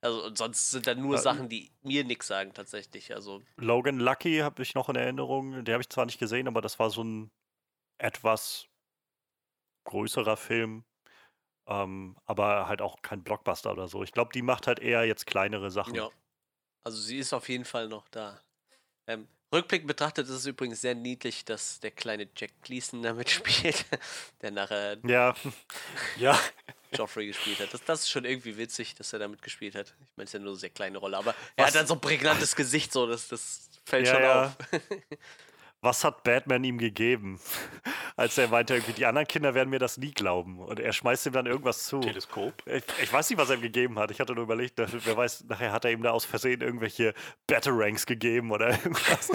Also 0.00 0.24
und 0.24 0.38
sonst 0.38 0.70
sind 0.70 0.86
da 0.86 0.94
nur 0.94 1.16
ja, 1.16 1.20
Sachen, 1.20 1.48
die 1.48 1.70
mir 1.82 2.04
nichts 2.04 2.26
sagen 2.26 2.54
tatsächlich. 2.54 3.14
Also 3.14 3.42
Logan 3.56 3.98
Lucky 3.98 4.38
habe 4.38 4.62
ich 4.62 4.74
noch 4.74 4.88
in 4.88 4.96
Erinnerung. 4.96 5.64
Den 5.64 5.74
habe 5.74 5.82
ich 5.82 5.90
zwar 5.90 6.06
nicht 6.06 6.18
gesehen, 6.18 6.48
aber 6.48 6.62
das 6.62 6.78
war 6.78 6.90
so 6.90 7.04
ein 7.04 7.30
etwas 7.98 8.66
größerer 9.84 10.36
Film. 10.36 10.84
Ähm, 11.66 12.16
aber 12.24 12.66
halt 12.66 12.82
auch 12.82 13.02
kein 13.02 13.22
Blockbuster 13.22 13.72
oder 13.72 13.86
so. 13.86 14.02
Ich 14.02 14.12
glaube, 14.12 14.32
die 14.32 14.42
macht 14.42 14.66
halt 14.66 14.80
eher 14.80 15.04
jetzt 15.04 15.26
kleinere 15.26 15.70
Sachen. 15.70 15.94
Ja. 15.94 16.10
Also 16.82 16.98
sie 16.98 17.18
ist 17.18 17.32
auf 17.34 17.48
jeden 17.48 17.66
Fall 17.66 17.88
noch 17.88 18.08
da. 18.08 18.40
Ähm, 19.06 19.28
Rückblick 19.52 19.86
betrachtet 19.86 20.28
ist 20.28 20.34
es 20.34 20.46
übrigens 20.46 20.80
sehr 20.80 20.94
niedlich, 20.94 21.44
dass 21.44 21.80
der 21.80 21.90
kleine 21.90 22.28
Jack 22.36 22.52
Gleason 22.62 23.02
damit 23.02 23.30
spielt, 23.30 23.84
der 24.42 24.50
nachher 24.52 24.98
ja. 25.04 25.34
ja. 26.18 26.38
Joffrey 26.92 27.26
gespielt 27.26 27.60
hat. 27.60 27.72
Das, 27.72 27.84
das, 27.84 28.00
ist 28.00 28.10
schon 28.10 28.24
irgendwie 28.24 28.56
witzig, 28.56 28.94
dass 28.94 29.12
er 29.12 29.18
damit 29.18 29.42
gespielt 29.42 29.74
hat. 29.74 29.88
Ich 29.88 30.16
meine, 30.16 30.24
es 30.24 30.30
ist 30.30 30.34
ja 30.34 30.38
nur 30.40 30.50
eine 30.50 30.58
sehr 30.58 30.70
kleine 30.70 30.98
Rolle, 30.98 31.16
aber 31.16 31.30
Was? 31.30 31.36
er 31.56 31.66
hat 31.66 31.74
dann 31.74 31.86
so 31.86 31.94
ein 31.94 32.00
prägnantes 32.00 32.54
Gesicht, 32.56 32.92
so 32.92 33.06
das, 33.06 33.28
das 33.28 33.70
fällt 33.84 34.06
ja, 34.06 34.14
schon 34.14 34.22
ja. 34.22 34.44
auf. 34.46 34.56
Was 35.82 36.04
hat 36.04 36.22
Batman 36.22 36.62
ihm 36.64 36.78
gegeben? 36.78 37.40
Als 38.16 38.36
er 38.38 38.48
meinte, 38.48 38.74
irgendwie, 38.74 38.92
die 38.92 39.06
anderen 39.06 39.26
Kinder 39.26 39.54
werden 39.54 39.70
mir 39.70 39.78
das 39.78 39.96
nie 39.96 40.12
glauben. 40.12 40.58
Und 40.58 40.78
er 40.78 40.92
schmeißt 40.92 41.26
ihm 41.26 41.32
dann 41.32 41.46
irgendwas 41.46 41.86
zu. 41.86 42.00
Teleskop? 42.00 42.52
Ich, 42.66 42.84
ich 43.02 43.12
weiß 43.12 43.30
nicht, 43.30 43.38
was 43.38 43.48
er 43.50 43.56
ihm 43.56 43.62
gegeben 43.62 43.98
hat. 43.98 44.10
Ich 44.10 44.20
hatte 44.20 44.34
nur 44.34 44.44
überlegt, 44.44 44.74
wer 44.76 45.16
weiß, 45.16 45.44
nachher 45.48 45.72
hat 45.72 45.84
er 45.84 45.92
ihm 45.92 46.02
da 46.02 46.10
aus 46.10 46.24
Versehen 46.24 46.60
irgendwelche 46.60 47.14
Batarangs 47.46 48.04
gegeben 48.04 48.50
oder 48.50 48.70
irgendwas. 48.84 49.30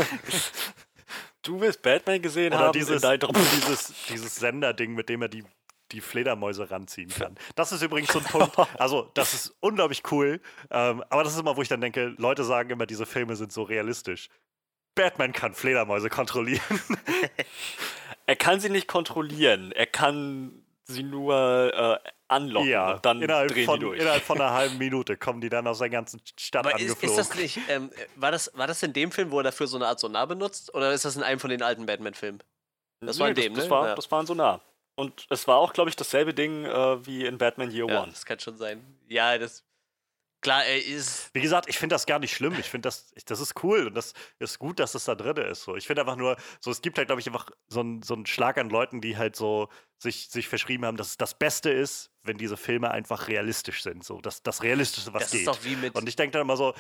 Du 1.42 1.60
willst 1.60 1.82
Batman 1.82 2.22
gesehen 2.22 2.54
oder 2.54 2.66
haben? 2.66 2.74
Dieses, 2.74 3.02
dieses, 3.02 3.94
dieses 4.10 4.36
Senderding, 4.36 4.94
mit 4.94 5.10
dem 5.10 5.22
er 5.24 5.30
die 5.30 5.44
die 5.92 6.02
Fledermäuse 6.02 6.70
ranziehen 6.72 7.10
kann. 7.10 7.36
Das 7.56 7.72
ist 7.72 7.82
übrigens 7.82 8.12
so 8.12 8.20
ein 8.20 8.26
Punkt, 8.26 8.58
also 8.80 9.12
das 9.14 9.34
ist 9.34 9.56
unglaublich 9.60 10.02
cool, 10.12 10.42
ähm, 10.72 11.04
aber 11.10 11.24
das 11.24 11.34
ist 11.34 11.40
immer, 11.40 11.56
wo 11.56 11.62
ich 11.62 11.68
dann 11.68 11.82
denke, 11.82 12.16
Leute 12.18 12.44
sagen 12.44 12.72
immer, 12.72 12.86
diese 12.86 13.06
Filme 13.06 13.36
sind 13.36 13.52
so 13.52 13.64
realistisch. 13.64 14.30
Batman 14.96 15.34
kann 15.34 15.54
Fledermäuse 15.54 16.10
kontrollieren. 16.10 16.62
er 18.26 18.36
kann 18.36 18.60
sie 18.60 18.70
nicht 18.70 18.88
kontrollieren. 18.88 19.72
Er 19.72 19.86
kann 19.86 20.64
sie 20.86 21.04
nur 21.04 21.74
äh, 21.74 22.10
anlocken 22.28 22.70
ja, 22.70 22.94
und 22.94 23.06
dann 23.06 23.22
innerhalb 23.22 23.52
drehen 23.52 23.66
von, 23.66 23.80
die 23.80 23.86
durch. 23.86 24.00
Innerhalb 24.00 24.24
von 24.24 24.40
einer 24.40 24.52
halben 24.54 24.78
Minute 24.78 25.18
kommen 25.18 25.42
die 25.42 25.50
dann 25.50 25.68
aus 25.68 25.80
der 25.80 25.90
ganzen 25.90 26.22
Stadt 26.40 26.66
Aber 26.66 26.76
angeflogen. 26.76 27.04
Ist, 27.04 27.20
ist 27.20 27.30
das 27.30 27.38
nicht, 27.38 27.60
ähm, 27.70 27.92
war, 28.16 28.32
das, 28.32 28.52
war 28.56 28.68
das 28.68 28.82
in 28.84 28.94
dem 28.94 29.12
Film, 29.12 29.32
wo 29.32 29.40
er 29.40 29.44
dafür 29.44 29.68
so 29.68 29.78
eine 29.78 29.88
Art 29.88 30.00
Sonar 30.00 30.28
benutzt? 30.28 30.74
Oder 30.74 30.94
ist 30.94 31.06
das 31.06 31.16
in 31.16 31.24
einem 31.24 31.40
von 31.40 31.50
den 31.50 31.62
alten 31.62 31.86
Batman-Filmen? 31.86 32.42
Das 33.02 33.18
nee, 33.18 33.22
war 33.22 33.30
in 33.30 33.36
dem, 33.36 33.54
das, 33.54 33.64
das 33.64 33.66
ne? 33.66 33.72
War, 33.72 33.88
ja. 33.90 33.96
Das 33.96 34.12
war 34.12 34.22
ein 34.22 34.26
Sonar. 34.26 34.62
Und 34.96 35.28
es 35.30 35.48
war 35.48 35.58
auch, 35.58 35.74
glaube 35.74 35.90
ich, 35.90 35.96
dasselbe 35.96 36.34
Ding 36.34 36.64
äh, 36.64 37.06
wie 37.06 37.26
in 37.26 37.38
Batman 37.38 37.70
Year 37.70 37.88
ja, 37.88 38.02
One. 38.02 38.12
Das 38.12 38.26
kann 38.26 38.40
schon 38.40 38.58
sein. 38.58 38.82
Ja, 39.08 39.38
das 39.38 39.64
Klar, 40.46 40.64
er 40.64 40.86
ist. 40.86 41.32
Wie 41.34 41.42
gesagt, 41.42 41.68
ich 41.68 41.80
finde 41.80 41.96
das 41.96 42.06
gar 42.06 42.20
nicht 42.20 42.36
schlimm. 42.36 42.54
Ich 42.60 42.70
finde 42.70 42.86
das, 42.86 43.12
das 43.26 43.40
ist 43.40 43.64
cool 43.64 43.88
und 43.88 43.96
das 43.96 44.14
ist 44.38 44.60
gut, 44.60 44.80
dass 44.80 44.94
es 44.94 45.06
da 45.06 45.16
drin 45.16 45.38
ist. 45.38 45.64
So. 45.64 45.76
Ich 45.76 45.88
finde 45.88 46.04
einfach 46.04 46.18
nur, 46.18 46.38
so 46.60 46.70
es 46.70 46.84
gibt 46.84 47.00
halt, 47.00 47.08
glaube 47.08 47.20
ich, 47.20 47.26
einfach 47.26 47.50
so 47.68 47.80
einen 47.80 48.04
so 48.04 48.16
Schlag 48.26 48.60
an 48.60 48.70
Leuten, 48.70 49.02
die 49.02 49.18
halt 49.18 49.36
so 49.36 49.70
sich, 49.98 50.30
sich 50.30 50.48
verschrieben 50.48 50.86
haben, 50.86 50.98
dass 50.98 51.08
es 51.08 51.18
das 51.18 51.34
Beste 51.34 51.72
ist, 51.72 52.12
wenn 52.22 52.38
diese 52.38 52.58
Filme 52.58 52.92
einfach 52.92 53.28
realistisch 53.28 53.82
sind. 53.82 54.04
So, 54.04 54.22
das, 54.22 54.44
das 54.44 54.62
Realistischste, 54.62 55.16
was 55.16 55.24
das 55.24 55.32
geht. 55.32 55.42
Ist 55.42 55.48
doch 55.48 55.64
wie 55.64 55.78
mit 55.78 55.96
und 55.96 56.08
ich 56.08 56.16
denke 56.16 56.34
dann 56.34 56.44
immer 56.44 56.58
so, 56.58 56.76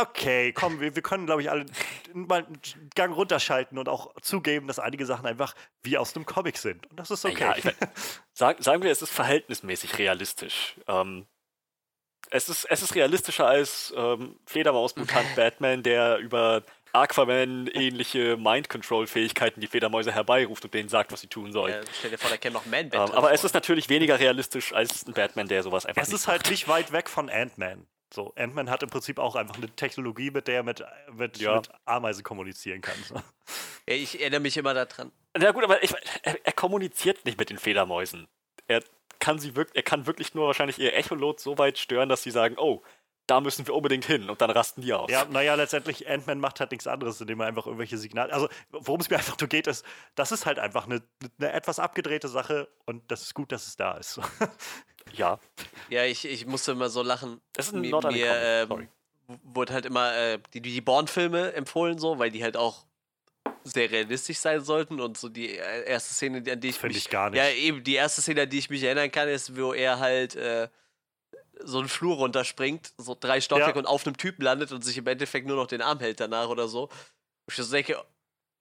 okay, 0.00 0.54
komm, 0.54 0.80
wir, 0.80 0.96
wir 0.96 1.02
können, 1.02 1.26
glaube 1.26 1.42
ich, 1.42 1.50
alle 1.50 1.66
mal 2.14 2.46
einen 2.46 2.58
Gang 2.94 3.14
runterschalten 3.14 3.76
und 3.76 3.90
auch 3.90 4.14
zugeben, 4.22 4.66
dass 4.66 4.78
einige 4.78 5.04
Sachen 5.04 5.26
einfach 5.26 5.54
wie 5.82 5.98
aus 5.98 6.16
einem 6.16 6.24
Comic 6.24 6.56
sind. 6.56 6.86
Und 6.86 6.98
das 6.98 7.10
ist 7.10 7.26
okay. 7.26 7.38
Ja, 7.38 7.54
ich, 7.54 7.64
sag, 8.32 8.64
sagen 8.64 8.82
wir, 8.82 8.90
es 8.90 9.02
ist 9.02 9.12
verhältnismäßig 9.12 9.98
realistisch. 9.98 10.76
Ähm, 10.86 11.26
es 12.30 12.48
ist, 12.48 12.64
es 12.64 12.82
ist 12.82 12.94
realistischer 12.94 13.46
als 13.46 13.92
ähm, 13.96 14.36
Fledermaus-Mutant 14.46 15.26
Batman, 15.36 15.82
der 15.82 16.18
über 16.18 16.62
Aquaman-ähnliche 16.92 18.36
Mind-Control-Fähigkeiten 18.36 19.60
die 19.60 19.66
Fledermäuse 19.66 20.12
herbeiruft 20.12 20.64
und 20.64 20.74
denen 20.74 20.88
sagt, 20.88 21.12
was 21.12 21.20
sie 21.20 21.26
tun 21.26 21.52
sollen. 21.52 21.74
Ja, 21.74 21.80
stell 21.98 22.10
dir 22.10 22.18
vor, 22.18 22.30
der 22.30 22.38
kennt 22.38 22.54
noch 22.54 22.66
Man-Bat. 22.66 23.10
Ähm, 23.10 23.14
aber 23.14 23.32
es 23.32 23.44
ist 23.44 23.54
natürlich 23.54 23.88
weniger 23.88 24.18
realistisch 24.18 24.72
als 24.72 25.06
ein 25.06 25.12
Batman, 25.12 25.48
der 25.48 25.62
sowas 25.62 25.86
einfach 25.86 26.02
Es 26.02 26.12
ist 26.12 26.28
halt 26.28 26.48
nicht 26.50 26.68
weit 26.68 26.92
weg 26.92 27.08
von 27.08 27.28
Ant-Man. 27.28 27.86
So, 28.12 28.32
Ant-Man 28.36 28.70
hat 28.70 28.82
im 28.82 28.88
Prinzip 28.88 29.18
auch 29.18 29.36
einfach 29.36 29.56
eine 29.56 29.68
Technologie, 29.68 30.30
mit 30.30 30.48
der 30.48 30.56
er 30.56 30.62
mit, 30.62 30.82
mit, 31.12 31.38
ja. 31.38 31.56
mit 31.56 31.68
Ameisen 31.84 32.24
kommunizieren 32.24 32.80
kann. 32.80 32.96
So. 33.06 33.16
Ich 33.84 34.20
erinnere 34.20 34.40
mich 34.40 34.56
immer 34.56 34.72
daran. 34.74 35.12
Na 35.36 35.50
gut, 35.52 35.64
aber 35.64 35.82
ich, 35.82 35.94
er, 36.22 36.38
er 36.42 36.52
kommuniziert 36.52 37.24
nicht 37.26 37.38
mit 37.38 37.50
den 37.50 37.58
Fledermäusen. 37.58 38.28
Er 38.66 38.82
kann 39.18 39.38
sie 39.38 39.56
wirklich, 39.56 39.76
er 39.76 39.82
kann 39.82 40.06
wirklich 40.06 40.34
nur 40.34 40.46
wahrscheinlich 40.46 40.78
ihr 40.78 40.94
Echolot 40.94 41.40
so 41.40 41.58
weit 41.58 41.78
stören, 41.78 42.08
dass 42.08 42.22
sie 42.22 42.30
sagen, 42.30 42.56
oh, 42.58 42.82
da 43.28 43.42
müssen 43.42 43.66
wir 43.66 43.74
unbedingt 43.74 44.06
hin 44.06 44.30
und 44.30 44.40
dann 44.40 44.50
rasten 44.50 44.80
die 44.80 44.92
aus. 44.94 45.10
Ja, 45.10 45.26
naja, 45.26 45.54
letztendlich, 45.54 46.08
Ant-Man 46.08 46.40
macht 46.40 46.60
halt 46.60 46.70
nichts 46.70 46.86
anderes, 46.86 47.20
indem 47.20 47.40
er 47.40 47.46
einfach 47.46 47.66
irgendwelche 47.66 47.98
Signale. 47.98 48.32
Also, 48.32 48.48
worum 48.70 49.00
es 49.00 49.10
mir 49.10 49.16
einfach 49.16 49.38
nur 49.38 49.48
geht, 49.48 49.66
ist, 49.66 49.84
das 50.14 50.32
ist 50.32 50.46
halt 50.46 50.58
einfach 50.58 50.86
eine, 50.86 51.02
eine 51.38 51.52
etwas 51.52 51.78
abgedrehte 51.78 52.28
Sache 52.28 52.68
und 52.86 53.10
das 53.10 53.22
ist 53.22 53.34
gut, 53.34 53.52
dass 53.52 53.66
es 53.66 53.76
da 53.76 53.98
ist. 53.98 54.18
ja. 55.12 55.38
Ja, 55.90 56.04
ich, 56.04 56.24
ich 56.24 56.46
musste 56.46 56.72
immer 56.72 56.88
so 56.88 57.02
lachen. 57.02 57.42
Das 57.52 57.66
ist 57.66 57.74
ein 57.74 57.82
mir, 57.82 58.00
mir 58.10 58.34
ähm, 58.34 58.88
wurde 59.42 59.74
halt 59.74 59.84
immer 59.84 60.16
äh, 60.16 60.38
die, 60.54 60.62
die 60.62 60.80
Born-Filme 60.80 61.52
empfohlen, 61.52 61.98
so, 61.98 62.18
weil 62.18 62.30
die 62.30 62.42
halt 62.42 62.56
auch 62.56 62.86
sehr 63.68 63.90
realistisch 63.90 64.38
sein 64.38 64.60
sollten 64.62 65.00
und 65.00 65.16
so 65.16 65.28
die 65.28 65.58
äh, 65.58 65.84
erste 65.84 66.14
Szene, 66.14 66.38
an 66.50 66.60
die 66.60 66.68
ich 66.68 66.76
Finde 66.76 66.98
ich 66.98 67.08
gar 67.08 67.30
nicht. 67.30 67.38
Ja, 67.38 67.48
eben, 67.50 67.84
die 67.84 67.94
erste 67.94 68.22
Szene, 68.22 68.42
an 68.42 68.50
die 68.50 68.58
ich 68.58 68.70
mich 68.70 68.82
erinnern 68.82 69.10
kann, 69.10 69.28
ist, 69.28 69.56
wo 69.56 69.72
er 69.72 69.98
halt 69.98 70.36
äh, 70.36 70.68
so 71.60 71.78
einen 71.78 71.88
Flur 71.88 72.16
runterspringt, 72.16 72.92
so 72.98 73.16
drei 73.18 73.40
Stockwerke 73.40 73.78
ja. 73.78 73.78
und 73.78 73.86
auf 73.86 74.06
einem 74.06 74.16
Typen 74.16 74.42
landet 74.42 74.72
und 74.72 74.84
sich 74.84 74.96
im 74.96 75.06
Endeffekt 75.06 75.46
nur 75.46 75.56
noch 75.56 75.66
den 75.66 75.82
Arm 75.82 76.00
hält 76.00 76.20
danach 76.20 76.48
oder 76.48 76.68
so. 76.68 76.88
Ich 77.48 77.56
so 77.56 77.70
denke, 77.70 78.02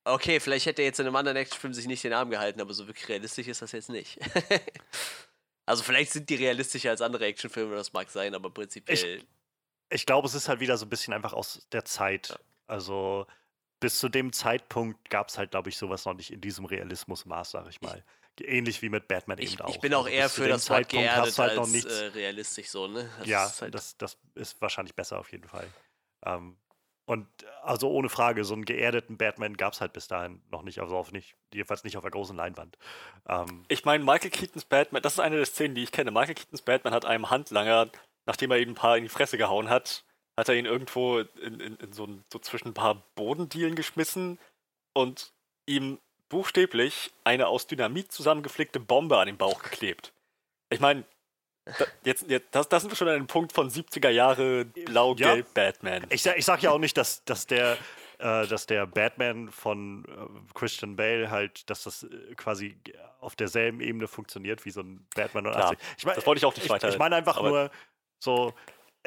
okay, 0.06 0.40
vielleicht 0.40 0.66
hätte 0.66 0.82
er 0.82 0.88
jetzt 0.88 1.00
in 1.00 1.06
einem 1.06 1.16
anderen 1.16 1.38
Actionfilm 1.38 1.74
sich 1.74 1.88
nicht 1.88 2.04
den 2.04 2.14
Arm 2.14 2.30
gehalten, 2.30 2.62
aber 2.62 2.74
so 2.74 2.88
wirklich 2.88 3.08
realistisch 3.10 3.48
ist 3.48 3.62
das 3.62 3.72
jetzt 3.72 3.90
nicht. 3.90 4.18
also 5.66 5.84
vielleicht 5.84 6.12
sind 6.12 6.30
die 6.30 6.36
realistischer 6.36 6.90
als 6.90 7.02
andere 7.02 7.26
Actionfilme, 7.26 7.76
das 7.76 7.94
mag 7.94 8.10
sein, 8.10 8.34
aber 8.34 8.50
prinzipiell. 8.50 9.18
Ich, 9.18 9.26
ich 9.90 10.06
glaube, 10.06 10.28
es 10.28 10.34
ist 10.34 10.48
halt 10.48 10.60
wieder 10.60 10.78
so 10.78 10.86
ein 10.86 10.90
bisschen 10.90 11.14
einfach 11.14 11.34
aus 11.34 11.68
der 11.72 11.86
Zeit. 11.86 12.30
Ja. 12.30 12.40
Also 12.68 13.26
bis 13.80 14.00
zu 14.00 14.10
dem 14.10 14.34
Zeitpunkt 14.34 15.10
gab 15.10 15.30
es 15.30 15.38
halt, 15.38 15.52
glaube 15.52 15.70
ich, 15.70 15.78
sowas 15.78 16.06
noch 16.06 16.14
nicht 16.14 16.32
in 16.32 16.42
diesem 16.42 16.66
Realismusmaß, 16.66 17.52
sag 17.52 17.68
ich 17.70 17.82
mal. 17.82 18.04
Ähnlich 18.40 18.84
wie 18.84 18.90
mit 18.90 19.08
Batman 19.08 19.40
ich, 19.40 19.54
eben 19.54 19.62
auch. 19.62 19.70
Ich 19.70 19.80
bin 19.80 19.94
auch 19.96 20.06
also 20.06 20.16
eher 20.16 20.30
für 20.30 20.48
das 20.48 20.70
Wort 20.70 20.90
geerdet 20.90 21.38
halt 21.40 21.58
als 21.58 21.86
äh, 21.86 22.06
realistisch 22.08 22.70
so, 22.70 22.88
ne? 22.88 23.10
Das 23.18 23.28
ja, 23.28 23.52
halt 23.62 23.74
das, 23.74 23.98
das 23.98 24.18
ist 24.36 24.62
wahrscheinlich 24.62 24.96
besser 24.96 25.18
auf 25.18 25.32
jeden 25.32 25.48
Fall. 25.48 25.68
Ähm, 26.24 26.56
und 27.08 27.26
also 27.64 27.90
ohne 27.90 28.10
Frage, 28.10 28.44
so 28.44 28.54
einen 28.54 28.66
geerdeten 28.66 29.18
Batman 29.18 29.56
gab 29.56 29.74
es 29.74 29.82
halt 29.82 29.94
bis 29.94 30.08
dahin 30.08 30.42
noch 30.52 30.62
nicht, 30.62 30.80
also 30.80 30.98
auf 30.98 31.12
nicht, 31.14 31.36
jedenfalls 31.54 31.84
nicht 31.84 31.96
auf 31.96 32.04
der 32.04 32.12
großen 32.12 32.36
Leinwand. 32.36 32.78
Ähm, 33.28 33.64
ich 33.70 33.86
meine, 33.86 34.04
Michael 34.04 34.30
Keatons 34.30 34.66
Batman, 34.66 35.02
das 35.02 35.14
ist 35.14 35.20
eine 35.20 35.38
der 35.38 35.46
Szenen, 35.46 35.74
die 35.74 35.84
ich 35.84 35.92
kenne. 35.92 36.12
Michael 36.12 36.36
Keatons 36.36 36.62
Batman 36.62 36.94
hat 36.94 37.06
einem 37.06 37.30
Handlanger, 37.30 37.90
nachdem 38.26 38.52
er 38.52 38.60
ihn 38.60 38.70
ein 38.70 38.76
paar 38.76 38.98
in 38.98 39.04
die 39.04 39.10
Fresse 39.10 39.38
gehauen 39.38 39.70
hat, 39.70 40.04
hat 40.38 40.50
er 40.50 40.56
ihn 40.56 40.66
irgendwo 40.66 41.20
in, 41.20 41.60
in, 41.60 41.76
in 41.78 41.94
so, 41.94 42.08
so, 42.32 42.40
zwischen 42.40 42.70
ein 42.70 42.74
paar 42.74 43.04
Bodendielen 43.16 43.76
geschmissen 43.76 44.40
und 44.94 45.34
ihm 45.66 46.00
buchstäblich 46.30 47.12
eine 47.24 47.48
aus 47.48 47.68
Dynamit 47.68 48.12
zusammengeflickte 48.12 48.80
Bombe 48.80 49.18
an 49.18 49.28
den 49.28 49.38
Bauch 49.38 49.64
geklebt. 49.64 50.14
Ich 50.70 50.80
meine, 50.80 51.04
da, 51.66 51.86
jetzt, 52.04 52.30
jetzt 52.30 52.48
das, 52.52 52.70
das 52.70 52.84
sind 52.84 52.92
wir 52.92 52.96
schon 52.96 53.08
an 53.08 53.16
einem 53.16 53.28
Punkt 53.28 53.52
von 53.52 53.70
70er 53.70 54.10
Jahre 54.10 54.66
blau-gelb 54.66 55.48
ja. 55.48 55.52
Batman. 55.54 56.06
Ich, 56.10 56.26
ich 56.26 56.46
sag 56.46 56.62
ja 56.62 56.72
auch 56.72 56.80
nicht, 56.80 56.98
dass, 56.98 57.24
dass 57.26 57.48
der 57.48 57.78
äh, 58.20 58.48
dass 58.48 58.66
der 58.66 58.88
Batman 58.88 59.52
von 59.52 60.04
äh, 60.06 60.54
Christian 60.56 60.96
Bale 60.96 61.30
halt, 61.30 61.70
dass 61.70 61.84
das 61.84 62.02
äh, 62.04 62.34
quasi 62.36 62.76
auf 63.20 63.36
derselben 63.36 63.80
Ebene 63.80 64.08
funktioniert 64.08 64.66
wie 64.66 64.72
so 64.72 64.82
ein 64.82 65.06
Batman 65.16 65.46
und 65.46 65.54
Klar, 65.54 65.76
ich 65.98 66.06
mein, 66.06 66.16
Das 66.16 66.26
wollte 66.26 66.40
ich 66.40 66.46
auch 66.46 66.56
nicht 66.56 66.68
weiter. 66.68 66.88
Ich, 66.88 66.96
ich 66.96 67.00
meine 67.00 67.16
einfach 67.16 67.40
nur 67.42 67.70
so, 68.18 68.56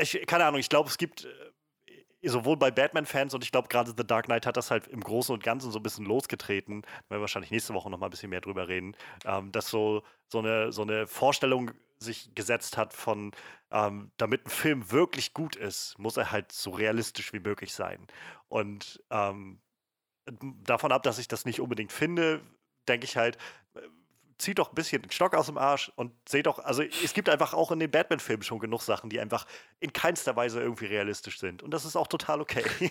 ich, 0.00 0.26
keine 0.26 0.44
Ahnung, 0.44 0.60
ich 0.60 0.68
glaube, 0.68 0.88
es 0.88 0.98
gibt 0.98 1.24
äh, 1.24 2.28
sowohl 2.28 2.56
bei 2.56 2.70
Batman-Fans 2.70 3.34
und 3.34 3.44
ich 3.44 3.52
glaube 3.52 3.68
gerade 3.68 3.94
The 3.96 4.06
Dark 4.06 4.26
Knight 4.26 4.46
hat 4.46 4.56
das 4.56 4.70
halt 4.70 4.86
im 4.88 5.00
Großen 5.00 5.32
und 5.32 5.42
Ganzen 5.42 5.70
so 5.70 5.78
ein 5.78 5.82
bisschen 5.82 6.04
losgetreten, 6.04 6.82
werden 6.82 7.04
wir 7.08 7.20
wahrscheinlich 7.20 7.50
nächste 7.50 7.74
Woche 7.74 7.90
noch 7.90 7.98
mal 7.98 8.06
ein 8.06 8.10
bisschen 8.10 8.30
mehr 8.30 8.40
drüber 8.40 8.68
reden, 8.68 8.96
ähm, 9.24 9.52
dass 9.52 9.68
so, 9.68 10.02
so, 10.28 10.38
eine, 10.38 10.72
so 10.72 10.82
eine 10.82 11.06
Vorstellung 11.06 11.70
sich 11.98 12.34
gesetzt 12.34 12.76
hat 12.76 12.94
von, 12.94 13.32
ähm, 13.70 14.10
damit 14.16 14.46
ein 14.46 14.50
Film 14.50 14.90
wirklich 14.90 15.34
gut 15.34 15.56
ist, 15.56 15.98
muss 15.98 16.16
er 16.16 16.32
halt 16.32 16.52
so 16.52 16.70
realistisch 16.70 17.32
wie 17.32 17.40
möglich 17.40 17.74
sein. 17.74 18.06
Und 18.48 19.02
ähm, 19.10 19.60
davon 20.64 20.92
ab, 20.92 21.02
dass 21.02 21.18
ich 21.18 21.28
das 21.28 21.44
nicht 21.44 21.60
unbedingt 21.60 21.92
finde, 21.92 22.40
denke 22.88 23.04
ich 23.04 23.16
halt, 23.16 23.38
zieht 24.40 24.58
doch 24.58 24.70
ein 24.70 24.74
bisschen 24.74 25.02
den 25.02 25.10
Stock 25.10 25.34
aus 25.34 25.46
dem 25.46 25.58
Arsch 25.58 25.92
und 25.96 26.12
seht 26.28 26.46
doch, 26.46 26.58
also 26.58 26.82
es 26.82 27.12
gibt 27.14 27.28
einfach 27.28 27.54
auch 27.54 27.70
in 27.70 27.78
den 27.78 27.90
Batman-Filmen 27.90 28.42
schon 28.42 28.58
genug 28.58 28.82
Sachen, 28.82 29.10
die 29.10 29.20
einfach 29.20 29.46
in 29.78 29.92
keinster 29.92 30.36
Weise 30.36 30.60
irgendwie 30.60 30.86
realistisch 30.86 31.38
sind. 31.38 31.62
Und 31.62 31.72
das 31.72 31.84
ist 31.84 31.96
auch 31.96 32.06
total 32.06 32.40
okay. 32.40 32.64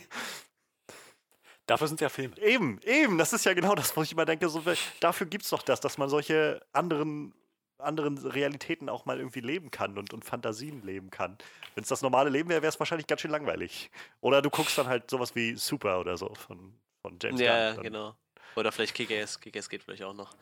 Dafür 1.65 1.87
sind 1.87 2.01
ja 2.01 2.09
Filme. 2.09 2.35
Eben, 2.39 2.79
eben, 2.83 3.17
das 3.19 3.31
ist 3.31 3.45
ja 3.45 3.53
genau 3.53 3.75
das, 3.75 3.95
wo 3.95 4.01
ich 4.01 4.11
immer 4.11 4.25
denke, 4.25 4.49
so, 4.49 4.63
dafür 4.99 5.27
gibt 5.27 5.43
es 5.43 5.51
doch 5.51 5.61
das, 5.61 5.79
dass 5.79 5.99
man 5.99 6.09
solche 6.09 6.65
anderen, 6.73 7.31
anderen 7.77 8.17
Realitäten 8.17 8.89
auch 8.89 9.05
mal 9.05 9.19
irgendwie 9.19 9.41
leben 9.41 9.69
kann 9.69 9.97
und, 9.99 10.11
und 10.11 10.25
Fantasien 10.25 10.81
leben 10.81 11.11
kann. 11.11 11.37
Wenn 11.75 11.83
es 11.83 11.89
das 11.89 12.01
normale 12.01 12.31
Leben 12.31 12.49
wäre, 12.49 12.63
wäre 12.63 12.69
es 12.69 12.79
wahrscheinlich 12.79 13.05
ganz 13.05 13.21
schön 13.21 13.29
langweilig. 13.29 13.91
Oder 14.19 14.41
du 14.41 14.49
guckst 14.49 14.79
dann 14.79 14.87
halt 14.87 15.11
sowas 15.11 15.35
wie 15.35 15.55
Super 15.55 15.99
oder 15.99 16.17
so 16.17 16.33
von, 16.33 16.73
von 17.03 17.19
James 17.21 17.39
ja, 17.39 17.73
Gunn. 17.73 17.83
Ja, 17.83 17.89
genau. 17.89 18.15
Oder 18.55 18.71
vielleicht 18.71 18.95
Kick-Ass. 18.95 19.39
Kick-Ass 19.39 19.69
geht 19.69 19.83
vielleicht 19.83 20.03
auch 20.03 20.13
noch. 20.15 20.35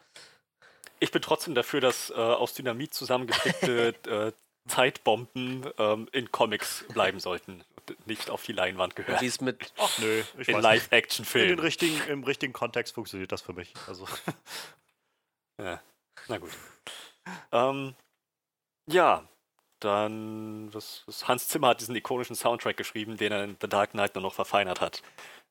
Ich 0.99 1.11
bin 1.11 1.22
trotzdem 1.22 1.56
dafür, 1.56 1.82
dass 1.82 2.10
äh, 2.10 2.14
aus 2.15 2.53
Dynamit 2.53 2.94
zusammengestrickte 2.94 3.95
äh, 4.07 4.32
Zeitbomben 4.68 5.69
ähm, 5.78 6.10
in 6.11 6.32
Comics 6.32 6.86
bleiben 6.94 7.19
sollten 7.19 7.64
und 7.88 8.07
nicht 8.07 8.30
auf 8.30 8.44
die 8.44 8.52
Leinwand 8.52 8.95
gehören. 8.95 9.22
Wie 9.22 9.28
es 9.28 9.40
mit 9.40 9.74
Ach, 9.78 9.98
nö, 9.99 10.24
in 10.45 10.60
Live-Action-Filmen. 10.60 11.53
In 11.53 11.60
richtigen, 11.60 12.02
Im 12.10 12.24
richtigen 12.24 12.53
Kontext 12.53 12.94
funktioniert 12.94 13.32
das 13.32 13.41
für 13.41 13.53
mich. 13.53 13.74
Also. 13.88 14.07
ja, 15.61 15.82
na 16.28 16.38
gut. 16.38 16.52
Ähm, 17.52 17.95
ja, 18.90 19.28
dann 19.80 20.74
was, 20.74 21.03
was 21.06 21.28
Hans 21.28 21.48
Zimmer 21.48 21.69
hat 21.69 21.82
diesen 21.82 21.95
ikonischen 21.95 22.36
Soundtrack 22.36 22.78
geschrieben, 22.78 23.18
den 23.18 23.32
er 23.32 23.44
in 23.44 23.57
The 23.61 23.68
Dark 23.68 23.91
Knight 23.91 24.15
nur 24.15 24.24
noch 24.24 24.34
verfeinert 24.34 24.82
hat. 24.82 25.02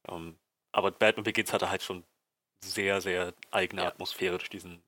Ähm, 0.08 0.36
aber 0.72 0.90
Batman 0.90 1.24
Begins 1.24 1.52
hatte 1.52 1.70
halt 1.70 1.82
schon 1.82 2.04
sehr, 2.64 3.00
sehr 3.00 3.32
eigene 3.50 3.82
ja. 3.82 3.88
Atmosphäre 3.88 4.38
durch 4.38 4.50
diesen, 4.50 4.82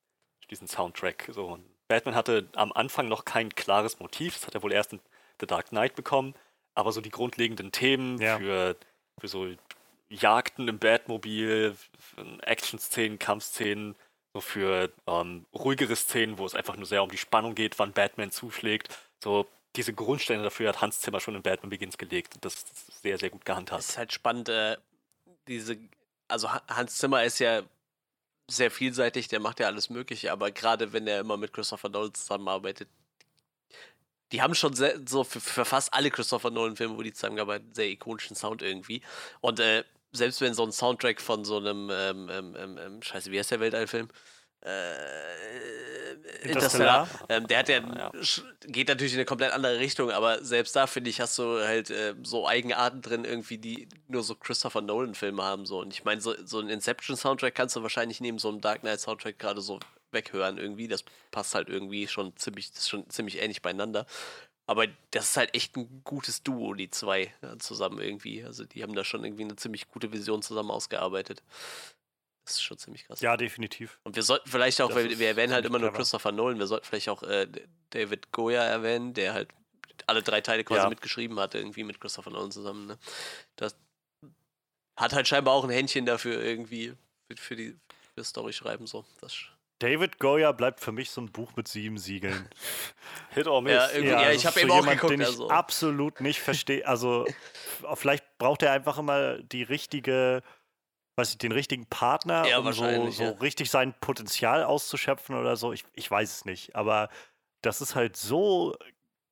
diesen 0.51 0.69
Soundtrack. 0.69 1.29
So, 1.33 1.59
Batman 1.89 2.15
hatte 2.15 2.49
am 2.55 2.73
Anfang 2.73 3.09
noch 3.09 3.25
kein 3.25 3.55
klares 3.55 3.99
Motiv, 3.99 4.35
das 4.35 4.47
hat 4.47 4.55
er 4.55 4.63
wohl 4.63 4.73
erst 4.73 4.93
in 4.93 5.01
The 5.41 5.47
Dark 5.47 5.69
Knight 5.69 5.95
bekommen, 5.95 6.35
aber 6.75 6.93
so 6.93 7.01
die 7.01 7.11
grundlegenden 7.11 7.73
Themen 7.73 8.19
ja. 8.21 8.39
für, 8.39 8.77
für 9.19 9.29
so 9.29 9.49
Jagden 10.11 10.69
im 10.69 10.79
Batmobil, 10.79 11.77
Action-Szenen, 12.43 13.19
Kampfszenen, 13.19 13.95
so 14.33 14.41
für 14.41 14.93
ähm, 15.07 15.47
ruhigere 15.55 15.97
Szenen, 15.97 16.39
wo 16.39 16.47
es 16.47 16.55
einfach 16.55 16.77
nur 16.77 16.87
sehr 16.87 17.03
um 17.03 17.11
die 17.11 17.19
Spannung 17.19 17.55
geht, 17.55 17.79
wann 17.79 17.93
Batman 17.93 18.31
zuschlägt. 18.31 18.97
So 19.23 19.47
diese 19.77 19.93
Grundsteine 19.93 20.43
dafür 20.43 20.69
hat 20.69 20.81
Hans 20.81 21.01
Zimmer 21.01 21.21
schon 21.21 21.35
in 21.35 21.43
Batman 21.43 21.71
Begins 21.71 21.99
gelegt. 21.99 22.37
Das 22.41 22.55
ist 22.55 23.03
sehr, 23.03 23.19
sehr 23.19 23.31
gut 23.31 23.45
gehandhabt. 23.45 23.83
Es 23.83 23.91
ist 23.91 23.99
halt 23.99 24.13
spannend, 24.13 24.49
äh, 24.49 24.77
diese, 25.47 25.79
also 26.27 26.51
Hans 26.51 26.97
Zimmer 26.97 27.25
ist 27.25 27.39
ja 27.39 27.63
sehr 28.49 28.71
vielseitig, 28.71 29.29
der 29.29 29.41
macht 29.41 29.61
ja 29.61 29.67
alles 29.67 29.91
Mögliche, 29.91 30.33
aber 30.33 30.51
gerade 30.51 30.93
wenn 30.93 31.07
er 31.07 31.21
immer 31.21 31.37
mit 31.37 31.53
Christopher 31.53 31.91
Nolan 31.91 32.15
zusammenarbeitet, 32.15 32.89
die 34.33 34.43
haben 34.43 34.55
schon 34.55 34.75
sehr, 34.75 35.01
so 35.07 35.25
für, 35.25 35.41
für, 35.41 35.65
fast 35.65 35.93
alle 35.95 36.11
Christopher 36.11 36.51
Nolan-Filme, 36.51 36.97
wo 36.97 37.03
die 37.03 37.13
zusammengearbeitet, 37.13 37.75
sehr 37.75 37.89
ikonischen 37.89 38.37
Sound 38.37 38.63
irgendwie. 38.63 39.03
Und 39.41 39.61
äh, 39.61 39.85
selbst 40.13 40.41
wenn 40.41 40.55
so 40.55 40.65
ein 40.65 40.73
Soundtrack 40.73 41.21
von 41.21 41.45
so 41.45 41.59
einem, 41.59 41.91
ähm, 41.91 42.29
ähm, 42.31 42.57
ähm, 42.59 42.79
ähm 42.79 43.03
scheiße, 43.03 43.31
wie 43.31 43.39
heißt 43.39 43.51
der 43.51 43.61
Weltallfilm? 43.61 44.09
Äh, 44.63 45.39
Interstellar. 46.43 47.09
Ähm, 47.29 47.47
der 47.47 47.59
hat 47.59 47.69
ja, 47.69 47.79
ja, 47.79 48.13
geht 48.67 48.89
natürlich 48.89 49.13
in 49.13 49.19
eine 49.19 49.27
komplett 49.27 49.53
andere 49.53 49.79
Richtung, 49.79 50.11
aber 50.11 50.45
selbst 50.45 50.75
da 50.77 50.87
finde 50.87 51.11
ich, 51.11 51.21
hast 51.21 51.39
du 51.39 51.61
halt 51.61 51.91
äh, 51.91 52.15
so 52.23 52.47
Eigenarten 52.47 53.03
drin, 53.03 53.25
irgendwie, 53.25 53.59
die 53.59 53.89
nur 54.09 54.23
so 54.23 54.35
Christopher 54.35 54.81
Nolan-Filme 54.81 55.43
haben. 55.43 55.67
So. 55.67 55.81
Und 55.81 55.93
ich 55.93 56.05
meine, 56.05 56.21
so, 56.21 56.35
so 56.45 56.61
ein 56.61 56.69
Inception-Soundtrack 56.69 57.55
kannst 57.55 57.77
du 57.77 57.83
wahrscheinlich 57.83 58.21
neben 58.21 58.39
so 58.39 58.49
einem 58.49 58.61
Dark 58.61 58.81
Knight-Soundtrack 58.81 59.39
gerade 59.39 59.61
so 59.61 59.81
weghören 60.13 60.59
irgendwie. 60.59 60.89
Das 60.89 61.05
passt 61.31 61.55
halt 61.55 61.69
irgendwie 61.69 62.09
schon 62.09 62.37
ziemlich, 62.37 62.71
das 62.71 62.81
ist 62.81 62.89
schon 62.89 63.09
ziemlich 63.11 63.41
ähnlich 63.41 63.63
beieinander. 63.63 64.07
Aber 64.67 64.87
das 65.13 65.31
ist 65.31 65.37
halt 65.39 65.55
echt 65.55 65.77
ein 65.77 66.03
gutes 66.05 66.43
Duo, 66.43 66.75
die 66.75 66.91
zwei 66.91 67.33
ja, 67.43 67.59
zusammen 67.59 68.01
irgendwie. 68.01 68.45
Also 68.45 68.65
die 68.65 68.83
haben 68.83 68.95
da 68.95 69.03
schon 69.03 69.25
irgendwie 69.25 69.45
eine 69.45 69.57
ziemlich 69.57 69.89
gute 69.89 70.13
Vision 70.13 70.43
zusammen 70.43 70.71
ausgearbeitet. 70.71 71.43
Das 72.49 72.57
ist 72.57 72.63
schon 72.63 72.79
ziemlich 72.79 73.07
krass. 73.07 73.21
Ja, 73.21 73.37
definitiv. 73.37 73.99
Und 74.05 74.17
wir 74.17 74.23
sollten 74.23 74.49
vielleicht 74.49 74.81
auch, 74.81 74.95
weil 74.95 75.19
wir 75.19 75.29
erwähnen 75.29 75.53
halt 75.53 75.67
immer 75.67 75.79
nur 75.79 75.93
Christopher 75.93 76.33
Nolan, 76.33 76.59
wir 76.59 76.67
sollten 76.67 76.87
vielleicht 76.87 77.11
auch 77.11 77.23
äh, 77.23 77.47
David 77.91 78.33
Goya 78.33 78.63
erwähnen, 78.63 79.13
der 79.13 79.35
halt 79.35 79.51
alle 80.07 80.23
drei 80.23 80.41
Teile 80.41 80.65
quasi 80.65 80.85
ja. 80.85 80.89
mitgeschrieben 80.89 81.39
hatte, 81.39 81.59
irgendwie 81.59 81.85
mit 81.85 82.01
Christopher 82.01 82.31
Nolan 82.31 82.51
zusammen. 82.51 82.87
Ne? 82.87 82.99
Das 83.57 83.77
hat 84.97 85.13
halt 85.13 85.29
scheinbar 85.29 85.53
auch 85.53 85.65
ein 85.65 85.71
Händchen 85.71 86.07
dafür 86.07 86.43
irgendwie 86.43 86.95
für, 87.29 87.37
für 87.37 87.57
die 87.57 87.77
für 88.15 88.25
Story 88.25 88.55
schreiben 88.55 88.87
so. 88.87 89.05
Das 89.21 89.37
David 89.79 90.19
Goya 90.19 90.51
bleibt 90.53 90.81
für 90.81 90.91
mich 90.91 91.11
so 91.11 91.21
ein 91.21 91.31
Buch 91.31 91.53
mit 91.55 91.69
sieben 91.69 91.99
Siegeln. 91.99 92.49
Hit 93.31 93.47
or 93.47 93.63
miss. 93.63 93.75
Ja, 93.75 93.93
ja, 93.93 94.23
ja 94.23 94.33
ich 94.33 94.45
habe 94.45 94.61
eben 94.61 94.71
auch 94.71 94.81
jemand, 94.81 95.01
geguckt. 95.01 95.13
Den 95.13 95.21
ich 95.21 95.27
also. 95.29 95.51
absolut 95.51 96.21
nicht 96.21 96.41
verstehe. 96.41 96.87
Also 96.87 97.27
vielleicht 97.95 98.25
braucht 98.39 98.63
er 98.63 98.73
einfach 98.73 98.99
immer 98.99 99.39
die 99.39 99.63
richtige 99.63 100.43
weiß 101.19 101.33
ich, 101.33 101.39
den 101.39 101.53
richtigen 101.53 101.87
Partner, 101.87 102.47
ja, 102.47 102.59
um 102.59 102.73
so, 102.73 103.11
so 103.11 103.23
ja. 103.25 103.31
richtig 103.31 103.71
sein 103.71 103.95
Potenzial 104.01 104.65
auszuschöpfen 104.65 105.37
oder 105.37 105.57
so. 105.57 105.73
Ich, 105.73 105.85
ich 105.95 106.11
weiß 106.11 106.33
es 106.33 106.45
nicht. 106.45 106.77
Aber 106.77 107.11
das 107.61 107.81
ist 107.81 107.95
halt 107.95 108.17
so 108.17 108.77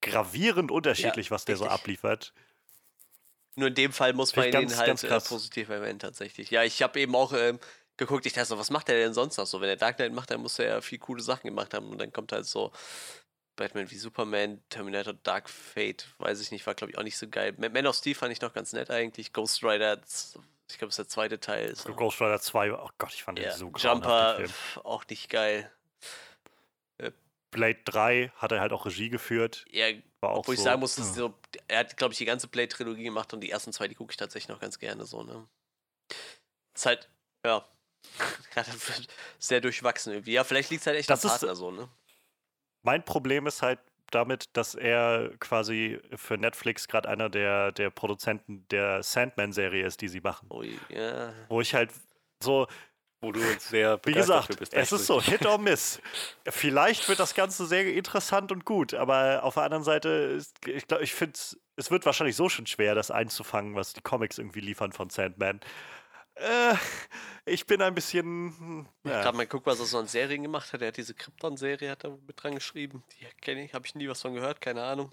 gravierend 0.03 0.71
unterschiedlich, 0.71 1.27
ja, 1.27 1.31
was 1.31 1.45
der 1.45 1.55
richtig. 1.55 1.69
so 1.69 1.75
abliefert. 1.75 2.33
Nur 3.55 3.69
in 3.69 3.75
dem 3.75 3.93
Fall 3.93 4.13
muss 4.13 4.37
man 4.37 4.51
ganz, 4.51 4.73
ihn 4.73 4.79
halt 4.79 5.05
äh, 5.05 5.21
positiv 5.21 5.71
erwähnen, 5.71 5.99
tatsächlich. 5.99 6.51
Ja, 6.51 6.63
ich 6.63 6.83
habe 6.83 7.01
eben 7.01 7.15
auch 7.15 7.33
ähm, 7.33 7.59
geguckt, 7.97 8.27
ich 8.27 8.35
dachte 8.35 8.49
so, 8.49 8.59
was 8.59 8.71
macht 8.71 8.89
der 8.89 8.99
denn 8.99 9.15
sonst 9.15 9.39
noch 9.39 9.47
so? 9.47 9.61
Wenn 9.61 9.71
er 9.71 9.77
Dark 9.77 9.97
Knight 9.97 10.13
macht, 10.13 10.31
dann 10.31 10.43
muss 10.43 10.59
er 10.59 10.67
ja 10.67 10.81
viel 10.83 10.99
coole 10.99 11.23
Sachen 11.23 11.47
gemacht 11.47 11.73
haben. 11.73 11.89
Und 11.89 11.99
dann 11.99 12.13
kommt 12.13 12.33
halt 12.33 12.45
so 12.45 12.73
Batman 13.57 13.91
wie 13.91 13.97
Superman, 13.97 14.63
Terminator 14.69 15.15
Dark 15.15 15.49
Fate, 15.49 16.07
weiß 16.19 16.41
ich 16.41 16.51
nicht, 16.51 16.67
war 16.67 16.75
glaube 16.75 16.93
ich 16.93 16.99
auch 16.99 17.03
nicht 17.03 17.17
so 17.17 17.29
geil. 17.29 17.55
Man 17.57 17.87
of 17.87 17.97
Steel 17.97 18.15
fand 18.15 18.33
ich 18.33 18.43
noch 18.43 18.53
ganz 18.53 18.73
nett 18.73 18.91
eigentlich. 18.91 19.33
Ghost 19.33 19.65
Rider 19.65 20.03
ich 20.71 20.79
glaube, 20.79 20.91
es 20.91 20.99
ist 20.99 21.07
der 21.07 21.09
zweite 21.09 21.41
Teil. 21.41 21.75
So. 21.75 21.95
Ghost 21.95 22.21
Rider 22.21 22.41
2, 22.41 22.73
oh 22.73 22.91
Gott, 22.99 23.13
ich 23.15 23.23
fand 23.23 23.39
ja. 23.39 23.51
den 23.51 23.59
so 23.59 23.71
geil. 23.71 23.83
Jumper, 23.83 24.45
auch 24.85 25.05
nicht 25.09 25.31
geil. 25.31 25.71
Äh, 26.99 27.13
Blade 27.51 27.81
3 27.85 28.33
hat 28.37 28.53
er 28.53 28.61
halt 28.61 28.73
auch 28.73 28.87
Regie 28.87 29.09
geführt. 29.09 29.65
Ja, 29.71 29.87
war 30.21 30.31
auch 30.31 30.39
obwohl 30.39 30.57
so, 30.57 30.61
ich 30.61 30.65
sagen 30.65 30.81
muss, 30.81 30.97
ja. 30.97 31.05
so, 31.05 31.35
er 31.69 31.81
hat, 31.81 31.97
glaube 31.97 32.13
ich, 32.13 32.19
die 32.19 32.25
ganze 32.25 32.49
Blade-Trilogie 32.49 33.05
gemacht 33.05 33.33
und 33.33 33.41
die 33.41 33.51
ersten 33.51 33.73
zwei, 33.73 33.89
die 33.89 33.95
gucke 33.95 34.11
ich 34.11 34.17
tatsächlich 34.17 34.49
noch 34.49 34.61
ganz 34.61 34.79
gerne 34.79 35.05
so, 35.07 35.23
ne? 35.23 35.47
Ist 36.75 36.87
halt, 36.87 37.09
ja, 37.45 37.65
sehr 39.39 39.61
durchwachsen 39.61 40.13
irgendwie. 40.13 40.33
Ja, 40.33 40.45
vielleicht 40.45 40.71
liegt 40.71 40.81
es 40.81 40.87
halt 40.87 40.99
echt 40.99 41.11
das 41.11 41.25
am 41.25 41.31
Partner 41.31 41.55
so, 41.55 41.71
ne? 41.71 41.89
Mein 42.83 43.05
Problem 43.05 43.47
ist 43.47 43.63
halt, 43.63 43.81
damit, 44.11 44.57
dass 44.57 44.75
er 44.75 45.31
quasi 45.41 46.01
für 46.15 46.39
Netflix 46.39 46.89
gerade 46.89 47.09
einer 47.09 47.29
der, 47.29 47.73
der 47.73 47.91
Produzenten 47.91 48.67
der 48.71 49.03
Sandman-Serie 49.03 49.87
ist, 49.87 50.01
die 50.01 50.09
sie 50.09 50.21
machen. 50.21 50.49
Ui, 50.51 50.79
ja. 50.89 51.33
Wo 51.49 51.61
ich 51.61 51.75
halt 51.75 51.91
so. 52.43 52.67
Wo 53.23 53.33
du 53.33 53.41
sehr 53.59 53.99
Wie 54.05 54.13
gesagt, 54.13 54.59
bist, 54.59 54.75
es 54.75 54.93
ist 54.93 55.07
so, 55.07 55.23
Hit 55.23 55.47
or 55.47 55.57
Miss. 55.57 56.03
Vielleicht 56.47 57.09
wird 57.09 57.19
das 57.19 57.35
Ganze 57.35 57.65
sehr 57.65 57.87
interessant 57.95 58.53
und 58.53 58.67
gut, 58.67 58.93
aber 58.93 59.43
auf 59.43 59.55
der 59.55 59.63
anderen 59.63 59.85
Seite, 59.85 60.09
ist, 60.09 60.55
ich 60.69 60.87
glaube, 60.87 61.03
ich 61.03 61.15
finde, 61.15 61.33
es 61.77 61.91
wird 61.91 62.05
wahrscheinlich 62.05 62.37
so 62.37 62.51
schon 62.51 62.67
schwer, 62.67 62.95
das 62.95 63.11
einzufangen, 63.11 63.75
was 63.75 63.95
die 63.95 64.03
Comics 64.03 64.37
irgendwie 64.37 64.61
liefern 64.61 64.93
von 64.93 65.09
Sandman. 65.09 65.61
Äh, 66.37 66.75
ich 67.45 67.67
bin 67.67 67.83
ein 67.83 67.95
bisschen. 67.95 68.87
Ja. 69.05 69.19
Ich 69.19 69.25
gerade 69.25 69.37
mal 69.37 69.47
gucken, 69.47 69.67
was 69.67 69.81
er 69.81 69.87
so 69.87 69.99
an 69.99 70.07
Serien 70.07 70.43
gemacht 70.43 70.73
hat. 70.73 70.83
Er 70.83 70.89
hat 70.89 70.97
diese 70.97 71.15
Krypton-Serie 71.15 71.91
hat 71.91 72.05
er 72.05 72.19
mit 72.27 72.43
dran 72.43 72.55
geschrieben. 72.55 73.03
Die 73.13 73.27
kenne 73.41 73.65
ich, 73.65 73.75
habe 73.75 73.87
ich 73.87 73.95
nie 73.95 74.09
was 74.09 74.21
von 74.21 74.35
gehört, 74.35 74.61
keine 74.61 74.85
Ahnung. 74.85 75.13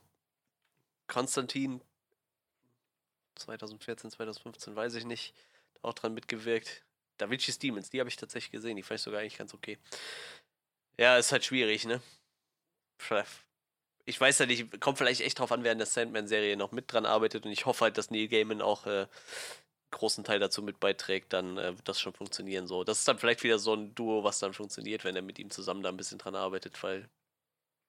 Konstantin 1.07 1.81
2014, 3.35 4.11
2015, 4.11 4.75
weiß 4.75 4.95
ich 4.95 5.05
nicht. 5.05 5.33
Auch 5.81 5.93
dran 5.93 6.13
mitgewirkt. 6.13 6.83
Da 7.17 7.29
Vinci's 7.29 7.59
Demons, 7.59 7.89
die 7.89 7.99
habe 7.99 8.09
ich 8.09 8.15
tatsächlich 8.15 8.51
gesehen. 8.51 8.75
Die 8.75 8.83
fand 8.83 8.99
ich 8.99 9.03
sogar 9.03 9.21
eigentlich 9.21 9.37
ganz 9.37 9.53
okay. 9.53 9.77
Ja, 10.97 11.17
ist 11.17 11.31
halt 11.31 11.45
schwierig, 11.45 11.85
ne? 11.85 12.01
Ich 14.05 14.19
weiß 14.19 14.39
ja 14.39 14.45
nicht, 14.45 14.79
kommt 14.81 14.97
vielleicht 14.97 15.21
echt 15.21 15.39
drauf 15.39 15.51
an, 15.51 15.63
wer 15.63 15.71
an 15.71 15.77
der 15.77 15.87
Sandman-Serie 15.87 16.57
noch 16.57 16.71
mit 16.71 16.91
dran 16.91 17.05
arbeitet 17.05 17.45
und 17.45 17.51
ich 17.51 17.65
hoffe 17.65 17.85
halt, 17.85 17.97
dass 17.97 18.11
Neil 18.11 18.27
Gaiman 18.27 18.61
auch 18.61 18.85
äh, 18.85 19.07
großen 19.93 20.23
Teil 20.23 20.39
dazu 20.39 20.61
mit 20.61 20.79
beiträgt, 20.79 21.33
dann 21.33 21.57
äh, 21.57 21.77
wird 21.77 21.87
das 21.87 21.99
schon 21.99 22.13
funktionieren. 22.13 22.67
So, 22.67 22.83
das 22.83 22.99
ist 22.99 23.07
dann 23.07 23.17
vielleicht 23.17 23.43
wieder 23.43 23.59
so 23.59 23.73
ein 23.73 23.95
Duo, 23.95 24.23
was 24.23 24.39
dann 24.39 24.53
funktioniert, 24.53 25.03
wenn 25.03 25.15
er 25.15 25.21
mit 25.21 25.39
ihm 25.39 25.49
zusammen 25.49 25.83
da 25.83 25.89
ein 25.89 25.97
bisschen 25.97 26.17
dran 26.17 26.35
arbeitet, 26.35 26.81
weil 26.83 27.09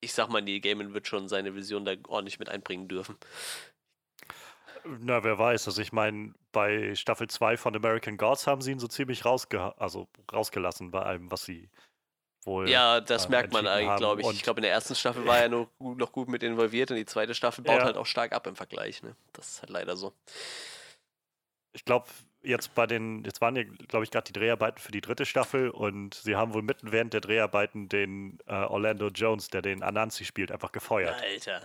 ich 0.01 0.13
sag 0.13 0.29
mal, 0.29 0.43
Neil 0.43 0.61
Gaiman 0.61 0.95
wird 0.95 1.09
schon 1.09 1.29
seine 1.29 1.55
Vision 1.55 1.85
da 1.85 1.95
ordentlich 2.09 2.39
mit 2.39 2.49
einbringen 2.49 2.89
dürfen. 2.89 3.17
Na, 4.85 5.25
wer 5.25 5.39
weiß. 5.39 5.67
Also 5.67 5.81
ich 5.81 5.93
meine, 5.93 6.35
bei 6.53 6.95
Staffel 6.95 7.29
2 7.29 7.57
von 7.57 7.75
American 7.75 8.19
Gods 8.19 8.47
haben 8.47 8.61
sie 8.61 8.73
ihn 8.73 8.79
so 8.79 8.87
ziemlich 8.87 9.25
rausge 9.25 9.75
also 9.79 10.09
rausgelassen 10.31 10.91
bei 10.91 11.01
allem, 11.01 11.31
was 11.31 11.45
sie 11.45 11.71
wohl. 12.45 12.69
Ja, 12.69 13.01
das 13.01 13.27
äh, 13.27 13.31
merkt 13.31 13.53
man 13.53 13.67
eigentlich, 13.67 13.97
glaube 13.97 14.21
ich. 14.21 14.27
Und 14.27 14.35
ich 14.35 14.43
glaube, 14.43 14.59
in 14.61 14.65
der 14.65 14.73
ersten 14.73 14.95
Staffel 14.95 15.27
war 15.27 15.39
er 15.39 15.49
nur 15.49 15.71
noch 15.79 16.13
gut 16.13 16.29
mit 16.29 16.43
involviert 16.43 16.91
und 16.91 16.99
die 16.99 17.07
zweite 17.07 17.35
Staffel 17.35 17.65
baut 17.65 17.79
ja. 17.79 17.85
halt 17.85 17.97
auch 17.97 18.07
stark 18.07 18.33
ab 18.33 18.47
im 18.47 18.57
Vergleich. 18.57 19.03
Ne? 19.03 19.17
Das 19.33 19.49
ist 19.49 19.63
halt 19.63 19.71
leider 19.71 19.97
so 19.97 20.13
ich 21.75 21.85
glaube, 21.85 22.07
jetzt 22.43 22.75
bei 22.75 22.87
den, 22.87 23.25
jetzt 23.25 23.41
waren 23.41 23.57
ja, 23.57 23.65
glaube 23.65 24.05
ich, 24.05 24.11
gerade 24.11 24.25
die 24.25 24.39
Dreharbeiten 24.39 24.79
für 24.79 24.93
die 24.93 25.01
dritte 25.01 25.27
Staffel 25.27 25.71
und 25.71 26.15
sie 26.15 26.37
haben 26.37 26.55
wohl 26.55 26.63
mitten 26.63 26.93
während 26.93 27.13
der 27.13 27.21
Dreharbeiten 27.21 27.89
den 27.89 28.39
äh, 28.47 28.55
Orlando 28.55 29.09
Jones, 29.09 29.49
der 29.49 29.61
den 29.61 29.83
Anansi 29.83 30.25
spielt, 30.25 30.53
einfach 30.53 30.73
gefeuert. 30.73 31.21
Alter. 31.21 31.63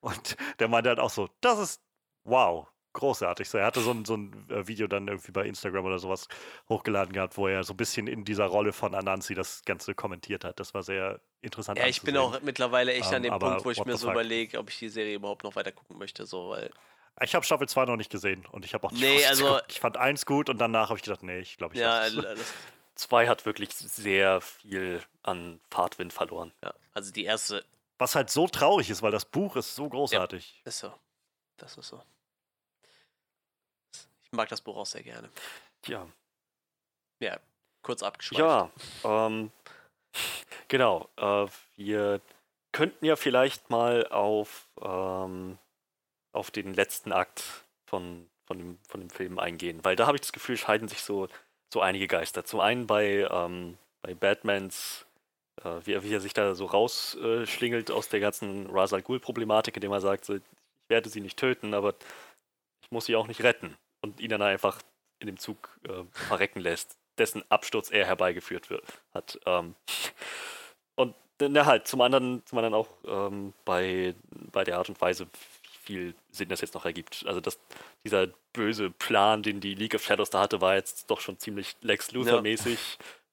Und 0.00 0.36
der 0.58 0.68
meinte 0.68 0.88
halt 0.88 0.98
auch 0.98 1.10
so, 1.10 1.28
das 1.40 1.58
ist 1.58 1.82
wow. 2.24 2.66
großartig. 2.94 3.48
So, 3.48 3.58
er 3.58 3.66
hatte 3.66 3.80
so 3.80 3.90
ein, 3.90 4.04
so 4.04 4.16
ein 4.16 4.48
äh, 4.50 4.66
Video 4.66 4.86
dann 4.86 5.08
irgendwie 5.08 5.32
bei 5.32 5.46
Instagram 5.46 5.84
oder 5.84 5.98
sowas 5.98 6.26
hochgeladen 6.68 7.12
gehabt, 7.12 7.36
wo 7.36 7.46
er 7.46 7.62
so 7.62 7.74
ein 7.74 7.76
bisschen 7.76 8.06
in 8.06 8.24
dieser 8.24 8.46
Rolle 8.46 8.72
von 8.72 8.94
Anansi 8.94 9.34
das 9.34 9.62
Ganze 9.64 9.94
kommentiert 9.94 10.44
hat. 10.44 10.58
Das 10.58 10.74
war 10.74 10.82
sehr 10.82 11.20
interessant. 11.40 11.78
Ja, 11.78 11.86
ich 11.86 12.02
bin 12.02 12.16
auch 12.16 12.40
mittlerweile 12.42 12.92
echt 12.94 13.10
um, 13.10 13.16
an 13.16 13.22
dem 13.22 13.32
ähm, 13.34 13.38
Punkt, 13.38 13.64
wo 13.64 13.70
ich 13.70 13.84
mir 13.84 13.96
so 13.96 14.10
überlege, 14.10 14.58
ob 14.58 14.70
ich 14.70 14.78
die 14.78 14.88
Serie 14.88 15.16
überhaupt 15.16 15.44
noch 15.44 15.54
weiter 15.54 15.72
gucken 15.72 15.98
möchte, 15.98 16.24
so, 16.24 16.50
weil. 16.50 16.70
Ich 17.20 17.34
habe 17.34 17.44
Staffel 17.44 17.68
2 17.68 17.84
noch 17.84 17.96
nicht 17.96 18.10
gesehen 18.10 18.46
und 18.52 18.64
ich 18.64 18.74
habe 18.74 18.86
auch 18.86 18.90
nicht 18.90 19.02
nee, 19.02 19.24
also, 19.26 19.60
Ich 19.68 19.80
fand 19.80 19.96
eins 19.96 20.26
gut 20.26 20.48
und 20.48 20.58
danach 20.58 20.88
habe 20.88 20.98
ich 20.98 21.04
gedacht, 21.04 21.22
nee, 21.22 21.40
ich 21.40 21.56
glaube, 21.56 21.74
ich 21.74 21.80
Ja, 21.80 22.08
das 22.08 22.38
2 22.94 23.28
hat 23.28 23.44
wirklich 23.44 23.74
sehr 23.74 24.40
viel 24.40 25.02
an 25.22 25.60
Fahrtwind 25.70 26.12
verloren. 26.12 26.52
Ja, 26.62 26.74
also 26.94 27.12
die 27.12 27.24
erste. 27.24 27.64
Was 27.98 28.14
halt 28.14 28.30
so 28.30 28.48
traurig 28.48 28.90
ist, 28.90 29.02
weil 29.02 29.12
das 29.12 29.24
Buch 29.24 29.56
ist 29.56 29.74
so 29.74 29.88
großartig. 29.88 30.62
Ja, 30.64 30.68
ist 30.68 30.78
so. 30.78 30.92
Das 31.58 31.76
ist 31.76 31.88
so. 31.88 32.02
Ich 34.24 34.32
mag 34.32 34.48
das 34.48 34.60
Buch 34.60 34.76
auch 34.76 34.86
sehr 34.86 35.02
gerne. 35.02 35.28
Ja. 35.86 36.06
Ja, 37.20 37.38
kurz 37.82 38.02
abgeschweift. 38.02 38.40
Ja, 38.40 38.70
ähm, 39.04 39.52
genau. 40.68 41.08
Äh, 41.16 41.46
wir 41.76 42.20
könnten 42.72 43.04
ja 43.04 43.16
vielleicht 43.16 43.70
mal 43.70 44.08
auf, 44.08 44.66
ähm, 44.80 45.58
auf 46.32 46.50
den 46.50 46.74
letzten 46.74 47.12
Akt 47.12 47.44
von, 47.86 48.26
von, 48.46 48.58
dem, 48.58 48.78
von 48.88 49.00
dem 49.00 49.10
Film 49.10 49.38
eingehen, 49.38 49.80
weil 49.84 49.96
da 49.96 50.06
habe 50.06 50.16
ich 50.16 50.22
das 50.22 50.32
Gefühl, 50.32 50.56
scheiden 50.56 50.88
sich 50.88 51.02
so, 51.02 51.28
so 51.72 51.80
einige 51.80 52.08
Geister. 52.08 52.44
Zum 52.44 52.60
einen 52.60 52.86
bei, 52.86 53.28
ähm, 53.30 53.76
bei 54.02 54.14
Batmans, 54.14 55.06
äh, 55.62 55.80
wie, 55.84 56.02
wie, 56.02 56.14
er 56.14 56.20
sich 56.20 56.34
da 56.34 56.54
so 56.54 56.66
rausschlingelt 56.66 57.90
aus 57.90 58.08
der 58.08 58.20
ganzen 58.20 58.68
Ra's 58.70 58.92
al 58.92 59.02
Ghul-Problematik, 59.02 59.76
indem 59.76 59.92
er 59.92 60.00
sagt, 60.00 60.24
so, 60.24 60.34
ich 60.34 60.42
werde 60.88 61.08
sie 61.08 61.20
nicht 61.20 61.38
töten, 61.38 61.74
aber 61.74 61.94
ich 62.82 62.90
muss 62.90 63.06
sie 63.06 63.16
auch 63.16 63.28
nicht 63.28 63.42
retten. 63.42 63.76
Und 64.00 64.20
ihn 64.20 64.30
dann 64.30 64.42
einfach 64.42 64.82
in 65.20 65.26
dem 65.26 65.38
Zug 65.38 65.78
äh, 65.84 66.04
verrecken 66.10 66.60
lässt, 66.60 66.98
dessen 67.18 67.44
Absturz 67.50 67.90
er 67.90 68.06
herbeigeführt 68.06 68.70
wird, 68.70 68.84
hat. 69.14 69.38
Ähm, 69.46 69.74
und 70.96 71.14
na 71.40 71.66
halt, 71.66 71.86
zum 71.86 72.00
anderen, 72.00 72.44
zum 72.46 72.58
anderen 72.58 72.74
auch 72.74 72.88
ähm, 73.06 73.52
bei, 73.64 74.14
bei 74.50 74.64
der 74.64 74.78
Art 74.78 74.88
und 74.88 75.00
Weise, 75.00 75.28
viel 75.82 76.14
Sinn 76.30 76.48
das 76.48 76.60
jetzt 76.60 76.74
noch 76.74 76.84
ergibt. 76.84 77.24
Also 77.26 77.40
das, 77.40 77.58
dieser 78.04 78.28
böse 78.52 78.90
Plan, 78.90 79.42
den 79.42 79.60
die 79.60 79.74
League 79.74 79.94
of 79.94 80.04
Shadows 80.04 80.30
da 80.30 80.40
hatte, 80.40 80.60
war 80.60 80.74
jetzt 80.74 81.10
doch 81.10 81.20
schon 81.20 81.38
ziemlich 81.38 81.76
Lex 81.80 82.12
Luthor-mäßig 82.12 82.78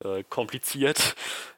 ja. 0.03 0.17
äh, 0.17 0.23
kompliziert. 0.23 1.15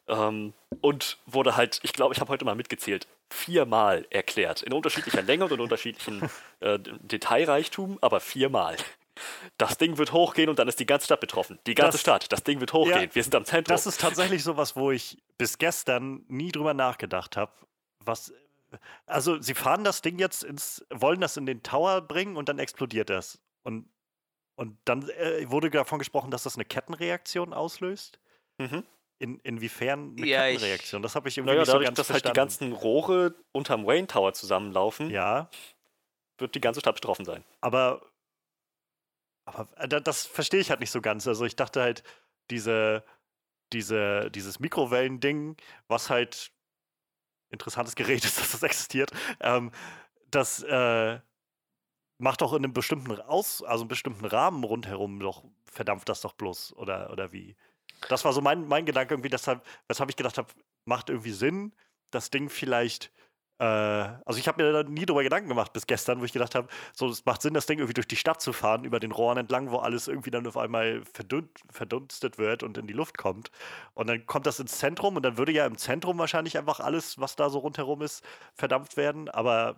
Ähm, 0.07 0.53
und 0.81 1.17
wurde 1.25 1.55
halt, 1.55 1.79
ich 1.83 1.93
glaube, 1.93 2.13
ich 2.13 2.19
habe 2.19 2.29
heute 2.29 2.45
mal 2.45 2.55
mitgezählt, 2.55 3.07
viermal 3.29 4.05
erklärt. 4.09 4.61
In 4.61 4.73
unterschiedlicher 4.73 5.21
Länge 5.21 5.45
und 5.45 5.51
in 5.51 5.59
unterschiedlichen 5.59 6.29
äh, 6.59 6.79
Detailreichtum, 6.79 7.97
aber 8.01 8.19
viermal. 8.19 8.75
Das 9.57 9.77
Ding 9.77 9.97
wird 9.97 10.13
hochgehen 10.13 10.49
und 10.49 10.57
dann 10.57 10.67
ist 10.67 10.79
die 10.79 10.85
ganze 10.85 11.05
Stadt 11.05 11.19
betroffen. 11.19 11.59
Die 11.67 11.75
ganze 11.75 11.93
das, 11.93 12.01
Stadt, 12.01 12.31
das 12.31 12.43
Ding 12.43 12.59
wird 12.59 12.73
hochgehen. 12.73 13.09
Ja, 13.09 13.15
Wir 13.15 13.23
sind 13.23 13.35
am 13.35 13.45
Zentrum. 13.45 13.73
Das 13.73 13.85
ist 13.85 14.01
tatsächlich 14.01 14.43
sowas, 14.43 14.75
wo 14.75 14.91
ich 14.91 15.17
bis 15.37 15.57
gestern 15.57 16.25
nie 16.27 16.51
drüber 16.51 16.73
nachgedacht 16.73 17.37
habe. 17.37 17.51
Was, 18.03 18.33
also 19.05 19.41
sie 19.41 19.53
fahren 19.53 19.83
das 19.83 20.01
Ding 20.01 20.19
jetzt 20.19 20.43
ins, 20.43 20.85
wollen 20.89 21.21
das 21.21 21.37
in 21.37 21.45
den 21.45 21.63
Tower 21.63 22.01
bringen 22.01 22.37
und 22.37 22.49
dann 22.49 22.59
explodiert 22.59 23.09
das. 23.09 23.39
Und, 23.63 23.89
und 24.55 24.77
dann 24.85 25.07
äh, 25.09 25.49
wurde 25.49 25.69
davon 25.69 25.99
gesprochen, 25.99 26.31
dass 26.31 26.43
das 26.43 26.55
eine 26.55 26.65
Kettenreaktion 26.65 27.53
auslöst. 27.53 28.19
Mhm. 28.57 28.83
In, 29.19 29.39
inwiefern 29.39 30.15
eine 30.17 30.25
ja, 30.25 30.47
Kettenreaktion? 30.47 31.01
Das 31.03 31.15
habe 31.15 31.29
ich 31.29 31.37
irgendwie 31.37 31.53
naja, 31.53 31.61
nicht 31.61 31.69
dadurch, 31.69 31.85
so 31.85 31.89
ganz 31.89 31.97
dass 31.97 32.07
verstanden. 32.07 32.37
halt 32.39 32.61
die 32.61 32.69
ganzen 32.69 32.73
Rohre 32.73 33.35
unterm 33.51 33.85
Wayne 33.85 34.07
Tower 34.07 34.33
zusammenlaufen, 34.33 35.11
ja. 35.11 35.49
wird 36.39 36.55
die 36.55 36.61
ganze 36.61 36.79
Stadt 36.79 36.95
betroffen 36.95 37.25
sein. 37.25 37.43
Aber 37.61 38.01
aber 39.45 39.67
äh, 39.77 40.01
das 40.01 40.25
verstehe 40.25 40.59
ich 40.59 40.69
halt 40.69 40.79
nicht 40.79 40.91
so 40.91 41.01
ganz. 41.01 41.27
Also 41.27 41.45
ich 41.45 41.55
dachte 41.55 41.81
halt, 41.81 42.03
diese, 42.49 43.03
diese, 43.73 44.29
dieses 44.31 44.59
Mikrowellending, 44.59 45.57
was 45.87 46.09
halt 46.09 46.51
interessantes 47.51 47.95
Gerät 47.95 48.25
ist, 48.25 48.37
dass 48.39 48.51
das 48.51 48.63
existiert, 48.63 49.11
ähm, 49.39 49.71
das 50.29 50.63
äh, 50.63 51.19
macht 52.17 52.41
doch 52.41 52.53
in 52.53 52.63
einem 52.63 52.73
bestimmten 52.73 53.19
Aus, 53.21 53.63
also 53.63 53.83
einem 53.83 53.89
bestimmten 53.89 54.25
Rahmen 54.25 54.63
rundherum 54.63 55.19
doch, 55.19 55.43
verdampft 55.65 56.09
das 56.09 56.21
doch 56.21 56.33
bloß, 56.33 56.73
oder, 56.77 57.11
oder 57.11 57.31
wie? 57.31 57.55
Das 58.09 58.25
war 58.25 58.33
so 58.33 58.41
mein, 58.41 58.67
mein 58.67 58.85
Gedanke 58.85 59.13
irgendwie, 59.13 59.29
deshalb, 59.29 59.65
weshalb 59.87 60.09
ich 60.09 60.15
gedacht 60.15 60.37
habe, 60.37 60.47
macht 60.85 61.09
irgendwie 61.09 61.31
Sinn, 61.31 61.73
das 62.09 62.29
Ding 62.29 62.49
vielleicht 62.49 63.11
also 63.65 64.39
ich 64.39 64.47
habe 64.47 64.63
mir 64.63 64.71
da 64.71 64.83
nie 64.83 65.05
drüber 65.05 65.23
Gedanken 65.23 65.49
gemacht 65.49 65.73
bis 65.73 65.85
gestern, 65.85 66.19
wo 66.19 66.25
ich 66.25 66.33
gedacht 66.33 66.55
habe, 66.55 66.67
so 66.93 67.07
es 67.07 67.25
macht 67.25 67.41
Sinn, 67.41 67.53
das 67.53 67.65
Ding 67.65 67.79
irgendwie 67.79 67.93
durch 67.93 68.07
die 68.07 68.15
Stadt 68.15 68.41
zu 68.41 68.53
fahren, 68.53 68.83
über 68.83 68.99
den 68.99 69.11
Rohren 69.11 69.37
entlang, 69.37 69.71
wo 69.71 69.77
alles 69.77 70.07
irgendwie 70.07 70.31
dann 70.31 70.47
auf 70.47 70.57
einmal 70.57 71.03
verdun 71.13 71.49
verdunstet 71.69 72.37
wird 72.37 72.63
und 72.63 72.77
in 72.77 72.87
die 72.87 72.93
Luft 72.93 73.17
kommt. 73.17 73.51
Und 73.93 74.07
dann 74.07 74.25
kommt 74.25 74.47
das 74.47 74.59
ins 74.59 74.77
Zentrum 74.79 75.15
und 75.15 75.23
dann 75.23 75.37
würde 75.37 75.51
ja 75.51 75.65
im 75.65 75.77
Zentrum 75.77 76.17
wahrscheinlich 76.17 76.57
einfach 76.57 76.79
alles, 76.79 77.19
was 77.19 77.35
da 77.35 77.49
so 77.49 77.59
rundherum 77.59 78.01
ist, 78.01 78.23
verdampft 78.55 78.97
werden. 78.97 79.29
Aber 79.29 79.75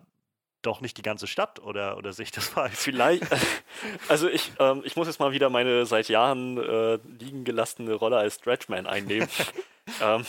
doch 0.63 0.81
nicht 0.81 0.97
die 0.97 1.01
ganze 1.01 1.27
Stadt 1.27 1.59
oder, 1.59 1.97
oder 1.97 2.13
sehe 2.13 2.23
ich 2.23 2.31
das 2.31 2.47
falsch? 2.47 2.75
Vielleicht, 2.75 3.23
also 4.07 4.27
ich, 4.27 4.51
ähm, 4.59 4.81
ich 4.85 4.95
muss 4.95 5.07
jetzt 5.07 5.19
mal 5.19 5.31
wieder 5.31 5.49
meine 5.49 5.85
seit 5.85 6.09
Jahren 6.09 6.57
äh, 6.57 6.99
liegen 7.19 7.43
gelassene 7.43 7.93
Rolle 7.93 8.17
als 8.17 8.35
Stretchman 8.35 8.87
einnehmen. 8.87 9.27
ähm, 10.01 10.25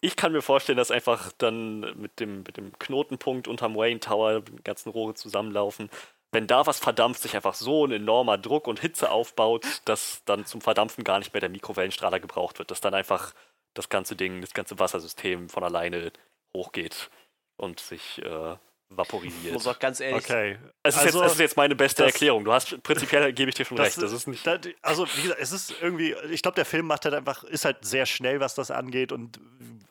ich 0.00 0.16
kann 0.16 0.32
mir 0.32 0.42
vorstellen, 0.42 0.78
dass 0.78 0.90
einfach 0.90 1.32
dann 1.38 1.80
mit 2.00 2.20
dem, 2.20 2.38
mit 2.38 2.56
dem 2.56 2.78
Knotenpunkt 2.78 3.48
unterm 3.48 3.76
Wayne 3.76 4.00
Tower 4.00 4.40
die 4.40 4.62
ganzen 4.62 4.90
Rohre 4.90 5.14
zusammenlaufen. 5.14 5.90
Wenn 6.32 6.46
da 6.46 6.66
was 6.66 6.78
verdampft, 6.78 7.22
sich 7.22 7.34
einfach 7.34 7.54
so 7.54 7.86
ein 7.86 7.92
enormer 7.92 8.36
Druck 8.36 8.66
und 8.66 8.80
Hitze 8.80 9.10
aufbaut, 9.10 9.64
dass 9.84 10.22
dann 10.24 10.44
zum 10.44 10.60
Verdampfen 10.60 11.04
gar 11.04 11.18
nicht 11.18 11.32
mehr 11.32 11.40
der 11.40 11.48
Mikrowellenstrahler 11.48 12.20
gebraucht 12.20 12.58
wird, 12.58 12.70
dass 12.70 12.80
dann 12.80 12.94
einfach 12.94 13.32
das 13.74 13.88
ganze 13.88 14.16
Ding, 14.16 14.40
das 14.40 14.54
ganze 14.54 14.78
Wassersystem 14.78 15.48
von 15.48 15.64
alleine 15.64 16.12
hochgeht 16.54 17.10
und 17.56 17.80
sich 17.80 18.22
äh, 18.22 18.56
vaporisiert. 18.88 19.46
Ich 19.46 19.52
muss 19.52 19.66
auch 19.66 19.78
ganz 19.78 20.00
ehrlich 20.00 20.24
okay. 20.24 20.58
Es 20.82 20.94
ist, 20.96 21.02
also, 21.02 21.20
jetzt, 21.20 21.26
es 21.26 21.32
ist 21.34 21.40
jetzt 21.40 21.56
meine 21.56 21.74
beste 21.74 22.02
das, 22.02 22.12
Erklärung. 22.12 22.44
Du 22.44 22.52
hast 22.52 22.82
prinzipiell 22.82 23.32
gebe 23.34 23.48
ich 23.48 23.54
dir 23.54 23.64
schon 23.64 23.78
recht. 23.78 24.00
Das 24.00 24.12
ist 24.12 24.26
nicht. 24.26 24.46
Das, 24.46 24.60
also, 24.82 25.06
wie 25.16 25.22
gesagt, 25.22 25.40
es 25.40 25.52
ist 25.52 25.74
irgendwie, 25.80 26.14
ich 26.30 26.42
glaube, 26.42 26.54
der 26.54 26.64
Film 26.64 26.86
macht 26.86 27.04
halt 27.04 27.14
einfach, 27.14 27.44
ist 27.44 27.64
halt 27.64 27.84
sehr 27.84 28.06
schnell, 28.06 28.40
was 28.40 28.54
das 28.54 28.70
angeht 28.70 29.12
und 29.12 29.40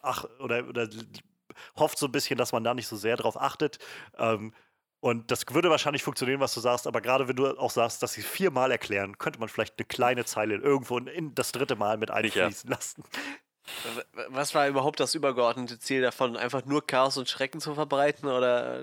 ach, 0.01 0.25
oder, 0.39 0.67
oder 0.67 0.87
hofft 1.77 1.97
so 1.97 2.07
ein 2.07 2.11
bisschen, 2.11 2.37
dass 2.37 2.51
man 2.51 2.63
da 2.63 2.73
nicht 2.73 2.87
so 2.87 2.95
sehr 2.95 3.17
drauf 3.17 3.39
achtet. 3.39 3.79
Ähm, 4.17 4.53
und 5.01 5.29
das 5.29 5.45
würde 5.51 5.69
wahrscheinlich 5.69 6.01
funktionieren, 6.01 6.39
was 6.39 6.53
du 6.53 6.61
sagst, 6.61 6.87
aber 6.87 6.99
gerade 6.99 7.27
wenn 7.27 7.35
du 7.35 7.47
auch 7.59 7.69
sagst, 7.69 8.01
dass 8.01 8.13
sie 8.13 8.23
viermal 8.23 8.71
erklären, 8.71 9.17
könnte 9.19 9.39
man 9.39 9.49
vielleicht 9.49 9.77
eine 9.77 9.85
kleine 9.85 10.25
Zeile 10.25 10.55
irgendwo 10.55 10.97
in 10.97 11.35
das 11.35 11.51
dritte 11.51 11.75
Mal 11.75 11.97
mit 11.97 12.09
einfließen 12.09 12.69
lassen. 12.69 13.03
Was 14.29 14.53
war 14.53 14.67
überhaupt 14.67 14.99
das 14.99 15.15
übergeordnete 15.15 15.79
Ziel 15.79 16.01
davon? 16.01 16.37
Einfach 16.37 16.65
nur 16.65 16.85
Chaos 16.85 17.17
und 17.17 17.29
Schrecken 17.29 17.59
zu 17.59 17.73
verbreiten 17.73 18.29
oder? 18.29 18.81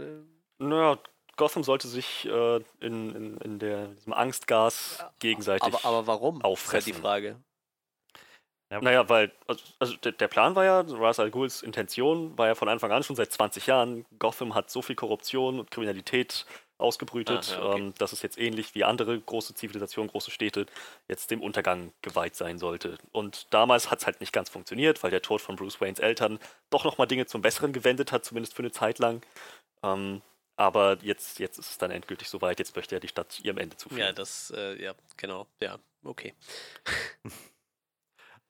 Naja, 0.59 0.99
Gotham 1.37 1.65
sollte 1.65 1.89
sich 1.89 2.27
äh, 2.27 2.57
in, 2.81 3.15
in, 3.15 3.37
in 3.39 3.59
der, 3.59 3.89
diesem 3.89 4.13
Angstgas 4.13 5.05
gegenseitig 5.19 5.63
aber, 5.63 5.85
aber 5.85 6.07
warum? 6.07 6.43
auffressen. 6.43 6.79
Ist 6.79 6.87
halt 6.87 6.97
die 6.97 7.01
Frage. 7.01 7.37
Ja. 8.71 8.81
Naja, 8.81 9.09
weil, 9.09 9.31
also, 9.47 9.63
also 9.79 9.97
der, 9.97 10.29
Plan 10.29 10.55
war 10.57 10.65
ja, 10.65 10.81
Ra's 10.81 11.21
al 11.21 11.31
Ghuls 11.31 11.63
Intention 11.63 12.37
war 12.39 12.47
ja 12.47 12.55
von 12.55 12.71
Anfang 12.71 12.91
an 12.91 13.03
schon 13.03 13.17
seit 13.17 13.31
20 13.31 13.67
Jahren, 13.67 14.07
Gotham 14.19 14.55
hat 14.55 14.71
so 14.71 14.81
viel 14.81 14.97
Korruption 14.97 15.61
und 15.61 15.71
Kriminalität 15.71 16.47
ausgebrütet, 16.79 17.57
ah, 17.57 17.61
ja, 17.61 17.65
okay. 17.65 17.81
ähm, 17.81 17.95
dass 17.99 18.13
es 18.13 18.23
jetzt 18.23 18.39
ähnlich 18.39 18.75
wie 18.75 18.85
andere 18.85 19.19
große 19.19 19.55
Zivilisationen, 19.55 20.11
große 20.11 20.31
Städte 20.31 20.67
jetzt 21.09 21.31
dem 21.31 21.41
Untergang 21.41 21.93
geweiht 22.03 22.37
sein 22.37 22.59
sollte. 22.59 22.99
Und 23.13 23.47
damals 23.51 23.91
hat 23.91 24.01
es 24.01 24.07
halt 24.07 24.21
nicht 24.21 24.33
ganz 24.33 24.51
funktioniert, 24.51 25.03
weil 25.03 25.11
der 25.11 25.23
Tod 25.23 25.41
von 25.41 25.57
Bruce 25.57 25.81
Waynes 25.81 26.01
Eltern 26.01 26.39
doch 26.71 26.85
nochmal 26.85 27.07
Dinge 27.07 27.27
zum 27.27 27.43
Besseren 27.43 27.73
gewendet 27.73 28.13
hat, 28.13 28.25
zumindest 28.25 28.55
für 28.55 28.63
eine 28.63 28.73
Zeit 28.73 28.99
lang. 28.99 29.23
Ähm, 29.83 30.23
aber 30.57 30.99
jetzt, 31.03 31.39
jetzt 31.39 31.59
ist 31.59 31.71
es 31.71 31.79
dann 31.79 31.91
endgültig 31.91 32.29
soweit, 32.29 32.59
jetzt 32.59 32.77
möchte 32.77 32.97
er 32.97 33.01
die 33.01 33.09
Stadt 33.09 33.41
ihrem 33.41 33.59
Ende 33.59 33.77
zuführen. 33.77 34.01
Ja, 34.01 34.13
das, 34.13 34.53
äh, 34.55 34.83
ja, 34.83 34.95
genau, 35.17 35.47
ja, 35.61 35.79
okay. 36.05 36.35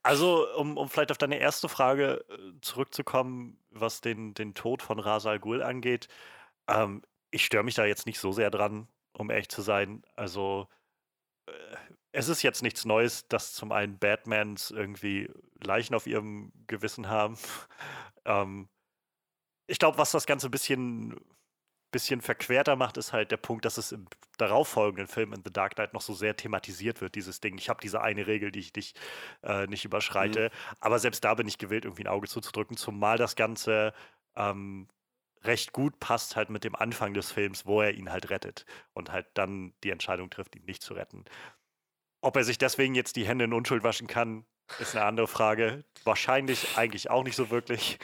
Also, 0.04 0.48
um, 0.56 0.76
um 0.76 0.88
vielleicht 0.88 1.12
auf 1.12 1.18
deine 1.18 1.38
erste 1.38 1.68
Frage 1.68 2.24
äh, 2.28 2.60
zurückzukommen, 2.60 3.56
was 3.70 4.00
den, 4.00 4.34
den 4.34 4.52
Tod 4.52 4.82
von 4.82 4.98
Ra's 4.98 5.26
al 5.26 5.38
Ghul 5.38 5.62
angeht. 5.62 6.08
Ähm, 6.66 7.02
ich 7.32 7.44
störe 7.44 7.64
mich 7.64 7.74
da 7.74 7.84
jetzt 7.84 8.06
nicht 8.06 8.20
so 8.20 8.30
sehr 8.30 8.50
dran, 8.50 8.86
um 9.12 9.30
ehrlich 9.30 9.48
zu 9.48 9.62
sein. 9.62 10.02
Also, 10.14 10.68
äh, 11.46 11.52
es 12.12 12.28
ist 12.28 12.42
jetzt 12.42 12.62
nichts 12.62 12.84
Neues, 12.84 13.26
dass 13.28 13.54
zum 13.54 13.72
einen 13.72 13.98
Batmans 13.98 14.70
irgendwie 14.70 15.28
Leichen 15.62 15.94
auf 15.94 16.06
ihrem 16.06 16.52
Gewissen 16.66 17.08
haben. 17.08 17.36
ähm, 18.24 18.68
ich 19.66 19.78
glaube, 19.78 19.98
was 19.98 20.12
das 20.12 20.26
Ganze 20.26 20.48
ein 20.48 20.52
bisschen 20.52 21.18
bisschen 21.92 22.22
verquerter 22.22 22.74
macht, 22.74 22.96
ist 22.96 23.12
halt 23.12 23.30
der 23.30 23.36
Punkt, 23.36 23.64
dass 23.64 23.76
es 23.76 23.92
im 23.92 24.06
darauffolgenden 24.38 25.06
Film 25.06 25.32
in 25.34 25.42
The 25.44 25.52
Dark 25.52 25.76
Knight 25.76 25.92
noch 25.92 26.00
so 26.00 26.14
sehr 26.14 26.34
thematisiert 26.34 27.00
wird, 27.00 27.14
dieses 27.14 27.40
Ding. 27.40 27.58
Ich 27.58 27.68
habe 27.68 27.80
diese 27.82 28.00
eine 28.00 28.26
Regel, 28.26 28.50
die 28.50 28.60
ich 28.60 28.74
nicht, 28.74 28.98
äh, 29.42 29.66
nicht 29.66 29.84
überschreite. 29.84 30.50
Mhm. 30.50 30.76
Aber 30.80 30.98
selbst 30.98 31.22
da 31.22 31.34
bin 31.34 31.46
ich 31.46 31.58
gewillt, 31.58 31.84
irgendwie 31.84 32.04
ein 32.04 32.08
Auge 32.08 32.28
zuzudrücken, 32.28 32.76
zumal 32.76 33.18
das 33.18 33.36
Ganze 33.36 33.92
ähm, 34.34 34.88
recht 35.44 35.72
gut 35.72 35.98
passt 36.00 36.36
halt 36.36 36.50
mit 36.50 36.64
dem 36.64 36.74
Anfang 36.74 37.14
des 37.14 37.32
Films, 37.32 37.66
wo 37.66 37.80
er 37.82 37.92
ihn 37.92 38.10
halt 38.10 38.30
rettet 38.30 38.64
und 38.92 39.10
halt 39.10 39.26
dann 39.34 39.72
die 39.82 39.90
Entscheidung 39.90 40.30
trifft, 40.30 40.56
ihn 40.56 40.64
nicht 40.64 40.82
zu 40.82 40.94
retten. 40.94 41.24
Ob 42.20 42.36
er 42.36 42.44
sich 42.44 42.58
deswegen 42.58 42.94
jetzt 42.94 43.16
die 43.16 43.26
Hände 43.26 43.44
in 43.46 43.52
Unschuld 43.52 43.82
waschen 43.82 44.06
kann, 44.06 44.44
ist 44.78 44.94
eine 44.94 45.04
andere 45.04 45.26
Frage. 45.26 45.84
Wahrscheinlich 46.04 46.76
eigentlich 46.76 47.10
auch 47.10 47.24
nicht 47.24 47.36
so 47.36 47.50
wirklich. 47.50 47.98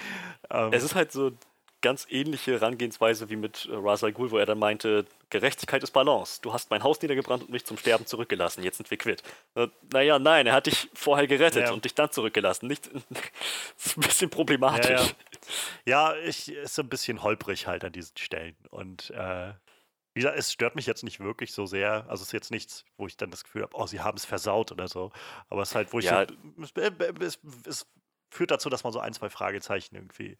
Ähm, 0.51 0.73
es 0.73 0.82
ist 0.82 0.94
halt 0.94 1.12
so 1.12 1.32
ganz 1.81 2.06
ähnliche 2.10 2.52
Herangehensweise 2.52 3.31
wie 3.31 3.36
mit 3.36 3.69
äh, 3.70 3.74
Ra's 3.74 4.01
Ghul, 4.01 4.31
wo 4.31 4.39
er 4.39 4.47
dann 4.47 4.59
meinte, 4.59 5.06
Gerechtigkeit 5.31 5.82
ist 5.82 5.93
Balance. 5.93 6.40
Du 6.43 6.52
hast 6.52 6.70
mein 6.70 6.82
Haus 6.82 7.01
niedergebrannt 7.01 7.44
und 7.44 7.51
mich 7.51 7.65
zum 7.65 7.77
Sterben 7.77 8.06
zurückgelassen. 8.06 8.62
Jetzt 8.65 8.78
sind 8.78 8.90
wir 8.90 8.98
quitt. 8.98 9.23
Äh, 9.55 9.69
naja, 9.93 10.19
nein, 10.19 10.47
er 10.47 10.55
hat 10.55 10.66
dich 10.66 10.89
vorher 10.94 11.27
gerettet 11.27 11.66
ja. 11.66 11.73
und 11.73 11.85
dich 11.85 11.94
dann 11.94 12.10
zurückgelassen. 12.10 12.66
Nicht, 12.66 12.90
das 12.93 13.86
ist 13.86 13.97
ein 13.97 14.01
bisschen 14.01 14.31
problematisch. 14.31 14.90
Ja, 14.90 15.02
ja. 15.02 15.10
Ja 15.86 16.14
ich 16.16 16.50
ist 16.52 16.74
so 16.74 16.82
ein 16.82 16.88
bisschen 16.88 17.22
holprig 17.22 17.66
halt 17.66 17.84
an 17.84 17.92
diesen 17.92 18.16
Stellen. 18.16 18.56
Und 18.70 19.10
äh, 19.10 19.52
wie 20.14 20.20
gesagt, 20.20 20.38
es 20.38 20.52
stört 20.52 20.74
mich 20.74 20.86
jetzt 20.86 21.04
nicht 21.04 21.20
wirklich 21.20 21.52
so 21.52 21.66
sehr. 21.66 22.06
Also 22.08 22.22
es 22.22 22.28
ist 22.28 22.32
jetzt 22.32 22.50
nichts, 22.50 22.84
wo 22.96 23.06
ich 23.06 23.16
dann 23.16 23.30
das 23.30 23.44
Gefühl 23.44 23.62
habe, 23.62 23.76
oh, 23.76 23.86
sie 23.86 24.00
haben 24.00 24.16
es 24.16 24.24
versaut 24.24 24.72
oder 24.72 24.88
so. 24.88 25.12
Aber 25.48 25.62
es 25.62 25.70
ist 25.70 25.74
halt, 25.74 25.92
wo 25.92 25.98
ich 26.00 26.06
ja. 26.06 26.26
so, 26.26 26.34
es, 27.20 27.38
es, 27.66 27.86
führt 28.30 28.50
dazu, 28.50 28.68
dass 28.68 28.84
man 28.84 28.92
so 28.92 29.00
ein, 29.00 29.12
zwei 29.14 29.30
Fragezeichen 29.30 29.94
irgendwie 29.94 30.36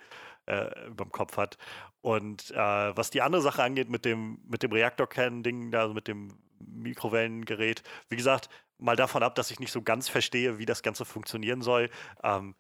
äh, 0.47 0.89
über 0.89 1.05
dem 1.05 1.13
Kopf 1.13 1.37
hat. 1.37 1.57
Und 2.01 2.51
äh, 2.51 2.57
was 2.57 3.11
die 3.11 3.23
andere 3.23 3.41
Sache 3.41 3.63
angeht 3.63 3.89
mit 3.89 4.05
dem, 4.05 4.41
mit 4.47 4.63
dem 4.63 4.73
Reaktorkern-Ding, 4.73 5.75
also 5.75 5.95
mit 5.95 6.09
dem 6.09 6.39
Mikrowellengerät, 6.59 7.83
wie 8.09 8.17
gesagt, 8.17 8.49
mal 8.79 8.97
davon 8.97 9.23
ab, 9.23 9.35
dass 9.37 9.51
ich 9.51 9.61
nicht 9.61 9.73
so 9.73 9.83
ganz 9.83 10.09
verstehe, 10.09 10.59
wie 10.59 10.67
das 10.67 10.83
Ganze 10.83 11.05
funktionieren 11.05 11.63
soll. 11.63 11.89
Ähm, 12.23 12.55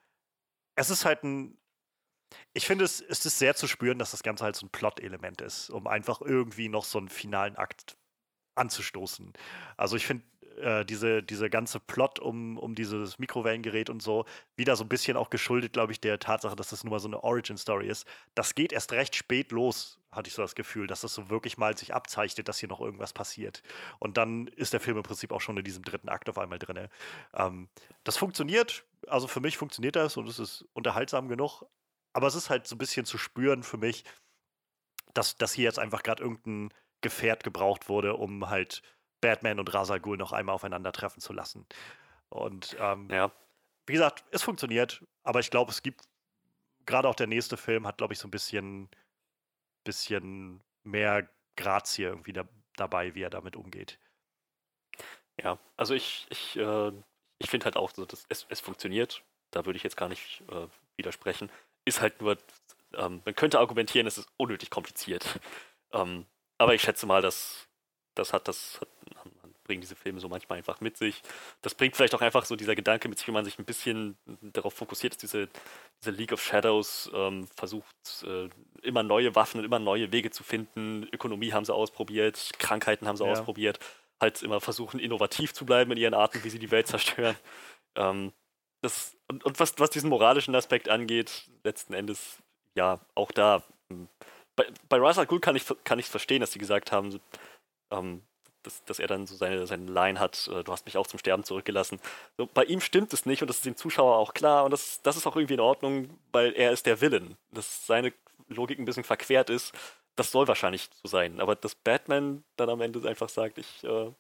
es 0.77 0.91
ist 0.91 1.05
halt 1.05 1.25
ein. 1.25 1.58
Ich 2.53 2.67
finde, 2.67 2.85
es, 2.85 3.01
es 3.01 3.25
ist 3.25 3.39
sehr 3.39 3.55
zu 3.55 3.67
spüren, 3.67 3.99
dass 3.99 4.11
das 4.11 4.23
Ganze 4.23 4.45
halt 4.45 4.57
so 4.57 4.67
ein 4.67 4.71
Plot-Element 4.71 5.41
ist, 5.41 5.71
um 5.71 5.87
einfach 5.87 6.21
irgendwie 6.21 6.69
noch 6.69 6.85
so 6.85 6.99
einen 6.99 7.09
finalen 7.09 7.57
Akt 7.57 7.97
anzustoßen. 8.55 9.33
Also 9.77 9.97
ich 9.97 10.07
finde, 10.07 10.25
äh, 10.59 10.85
diese, 10.85 11.23
diese 11.23 11.49
ganze 11.51 11.81
Plot 11.81 12.19
um, 12.19 12.59
um 12.59 12.75
dieses 12.75 13.19
Mikrowellengerät 13.19 13.91
und 13.91 14.03
so, 14.03 14.25
wieder 14.57 14.77
so 14.77 14.85
ein 14.85 14.89
bisschen 14.89 15.17
auch 15.17 15.31
geschuldet, 15.31 15.73
glaube 15.73 15.93
ich, 15.93 16.01
der 16.01 16.19
Tatsache, 16.19 16.57
dass 16.57 16.71
das 16.71 16.85
nur 16.85 16.93
mal 16.93 16.99
so 16.99 17.09
eine 17.09 17.23
Origin-Story 17.23 17.89
ist. 17.89 18.07
Das 18.35 18.55
geht 18.55 18.73
erst 18.73 18.93
recht 18.93 19.15
spät 19.15 19.53
los, 19.53 19.99
hatte 20.11 20.29
ich 20.29 20.35
so 20.35 20.43
das 20.43 20.55
Gefühl, 20.55 20.87
dass 20.87 21.03
das 21.03 21.15
so 21.15 21.31
wirklich 21.31 21.59
mal 21.59 21.77
sich 21.77 21.95
abzeichnet, 21.95 22.49
dass 22.49 22.59
hier 22.59 22.69
noch 22.69 22.81
irgendwas 22.81 23.13
passiert. 23.13 23.63
Und 23.99 24.17
dann 24.17 24.49
ist 24.49 24.73
der 24.73 24.81
Film 24.81 24.97
im 24.97 25.03
Prinzip 25.03 25.33
auch 25.33 25.41
schon 25.41 25.57
in 25.57 25.65
diesem 25.65 25.85
dritten 25.85 26.09
Akt 26.09 26.29
auf 26.29 26.39
einmal 26.39 26.59
drin. 26.59 26.89
Ähm, 27.35 27.69
das 28.05 28.17
funktioniert, 28.17 28.85
also 29.07 29.29
für 29.29 29.41
mich 29.41 29.57
funktioniert 29.57 29.97
das 29.97 30.17
und 30.17 30.29
es 30.29 30.39
ist 30.39 30.65
unterhaltsam 30.73 31.29
genug, 31.29 31.63
aber 32.13 32.27
es 32.27 32.35
ist 32.35 32.51
halt 32.51 32.67
so 32.67 32.75
ein 32.75 32.79
bisschen 32.79 33.07
zu 33.07 33.19
spüren 33.19 33.63
für 33.63 33.77
mich, 33.77 34.05
dass, 35.15 35.37
dass 35.37 35.53
hier 35.53 35.65
jetzt 35.65 35.79
einfach 35.79 36.03
gerade 36.03 36.23
irgendein 36.23 36.73
Gefährt 37.01 37.45
gebraucht 37.45 37.89
wurde, 37.89 38.15
um 38.15 38.49
halt 38.49 38.83
Batman 39.21 39.59
und 39.59 39.73
Ra's 39.73 39.91
al 39.91 40.01
Ghul 40.01 40.17
noch 40.17 40.33
einmal 40.33 40.55
aufeinandertreffen 40.55 41.21
zu 41.21 41.33
lassen. 41.33 41.67
Und 42.29 42.77
ähm, 42.79 43.09
ja. 43.11 43.33
wie 43.87 43.95
gesagt, 43.95 44.25
es 44.31 44.43
funktioniert, 44.43 45.05
aber 45.23 45.41
ich 45.41 45.51
glaube, 45.51 45.71
es 45.71 45.83
gibt 45.83 46.03
gerade 46.87 47.09
auch 47.09 47.15
der 47.15 47.27
nächste 47.27 47.57
Film 47.57 47.87
hat, 47.87 47.99
glaube 47.99 48.15
ich, 48.15 48.19
so 48.19 48.29
ein 48.29 48.33
bisschen, 48.33 48.89
bisschen 49.85 50.63
mehr 50.85 51.29
Grazie 51.57 52.05
irgendwie 52.05 52.33
da, 52.33 52.49
dabei, 52.77 53.15
wie 53.15 53.23
er 53.23 53.31
damit 53.31 53.57
umgeht. 53.57 53.99
Ja, 55.41 55.59
also 55.77 55.95
ich, 55.95 56.27
ich, 56.31 56.57
äh, 56.57 56.93
ich 57.39 57.51
finde 57.51 57.67
halt 57.67 57.77
auch, 57.77 57.93
so, 57.95 58.05
dass 58.05 58.27
es, 58.29 58.47
es 58.49 58.61
funktioniert. 58.61 59.23
Da 59.51 59.65
würde 59.67 59.77
ich 59.77 59.83
jetzt 59.83 59.97
gar 59.97 60.09
nicht 60.09 60.43
äh, 60.51 60.67
widersprechen. 60.97 61.51
Ist 61.89 62.01
halt 62.01 62.21
nur, 62.21 62.37
ähm, 62.95 63.23
man 63.25 63.35
könnte 63.35 63.59
argumentieren, 63.59 64.07
es 64.07 64.19
ist 64.19 64.29
unnötig 64.37 64.71
kompliziert. 64.71 65.41
Ähm, 65.91 66.27
aber 66.59 66.75
ich 66.75 66.83
schätze 66.83 67.07
mal, 67.07 67.23
dass 67.23 67.67
das 68.15 68.35
hat, 68.35 68.47
das 68.47 68.79
hat, 68.79 68.89
bringen 69.69 69.81
diese 69.81 69.95
Filme 69.95 70.19
so 70.19 70.29
manchmal 70.29 70.59
einfach 70.59 70.81
mit 70.81 70.97
sich. 70.97 71.23
Das 71.63 71.75
bringt 71.75 71.95
vielleicht 71.95 72.15
auch 72.15 72.21
einfach 72.21 72.45
so 72.45 72.57
dieser 72.57 72.75
Gedanke 72.75 73.09
mit 73.09 73.19
sich, 73.19 73.29
wenn 73.29 73.35
man 73.35 73.45
sich 73.45 73.59
ein 73.59 73.65
bisschen 73.65 74.19
darauf 74.41 74.75
fokussiert, 74.75 75.13
dass 75.13 75.21
diese, 75.21 75.49
diese 76.01 76.11
League 76.11 76.33
of 76.33 76.43
Shadows 76.43 77.11
ähm, 77.15 77.47
versucht, 77.57 78.25
äh, 78.25 78.49
immer 78.83 79.03
neue 79.03 79.35
Waffen 79.37 79.61
und 79.61 79.65
immer 79.65 79.79
neue 79.79 80.11
Wege 80.11 80.31
zu 80.31 80.43
finden. 80.43 81.09
Ökonomie 81.13 81.53
haben 81.53 81.65
sie 81.65 81.75
ausprobiert, 81.75 82.51
Krankheiten 82.59 83.07
haben 83.07 83.17
sie 83.17 83.25
ja. 83.25 83.31
ausprobiert. 83.31 83.79
Halt 84.21 84.43
immer 84.43 84.61
versuchen, 84.61 84.99
innovativ 84.99 85.55
zu 85.55 85.65
bleiben 85.65 85.93
in 85.93 85.99
ihren 85.99 86.15
Arten, 86.15 86.43
wie 86.43 86.51
sie 86.51 86.59
die 86.59 86.71
Welt 86.71 86.89
zerstören. 86.89 87.37
Ähm, 87.95 88.33
das, 88.81 89.17
und 89.29 89.45
und 89.45 89.61
was, 89.61 89.75
was 89.79 89.91
diesen 89.91 90.11
moralischen 90.11 90.55
Aspekt 90.55 90.89
angeht, 90.89 91.49
letzten 91.65 91.95
Endes, 91.95 92.39
ja, 92.75 93.01
auch 93.15 93.33
da. 93.33 93.63
Hm, 93.89 94.09
bei, 94.57 94.67
bei 94.89 94.99
Ra's 94.99 95.19
al 95.19 95.27
kann 95.27 95.57
ich 95.57 95.65
kann 95.85 96.03
verstehen, 96.03 96.41
dass 96.41 96.53
sie 96.53 96.59
gesagt 96.59 96.91
haben, 96.93 97.21
ähm, 97.91 98.23
dass, 98.63 98.85
dass, 98.85 98.99
er 98.99 99.07
dann 99.07 99.27
so 99.27 99.37
seine, 99.37 99.67
seine 99.67 99.91
Line 99.91 100.19
hat, 100.19 100.49
äh, 100.53 100.65
du 100.65 100.73
hast 100.73 100.85
mich 100.85 100.97
auch 100.97 101.07
zum 101.07 101.19
Sterben 101.19 101.45
zurückgelassen. 101.45 102.01
So, 102.37 102.47
bei 102.47 102.65
ihm 102.65 102.81
stimmt 102.81 103.13
es 103.13 103.25
nicht 103.25 103.43
und 103.43 103.49
das 103.49 103.59
ist 103.59 103.67
dem 103.67 103.77
Zuschauer 103.77 104.17
auch 104.17 104.35
klar 104.35 104.65
und 104.65 104.73
das, 104.73 105.01
das 105.03 105.17
ist 105.17 105.27
auch 105.27 105.37
irgendwie 105.37 105.55
in 105.55 105.61
Ordnung, 105.61 106.11
weil 106.33 106.53
er 106.55 106.73
ist 106.73 106.87
der 106.87 107.01
Villain. 107.01 107.37
Dass 107.53 107.87
seine 107.87 108.13
Logik 108.49 108.79
ein 108.79 108.85
bisschen 108.85 109.05
verquert 109.05 109.51
ist, 109.51 109.73
das 110.17 110.33
soll 110.33 110.49
wahrscheinlich 110.49 110.91
so 111.03 111.09
sein. 111.09 111.41
Aber 111.41 111.55
dass 111.55 111.75
Batman 111.75 112.45
dann 112.57 112.71
am 112.71 112.81
Ende 112.81 113.09
einfach 113.09 113.29
sagt, 113.29 113.59
ich, 113.59 113.85
äh, 113.85 114.11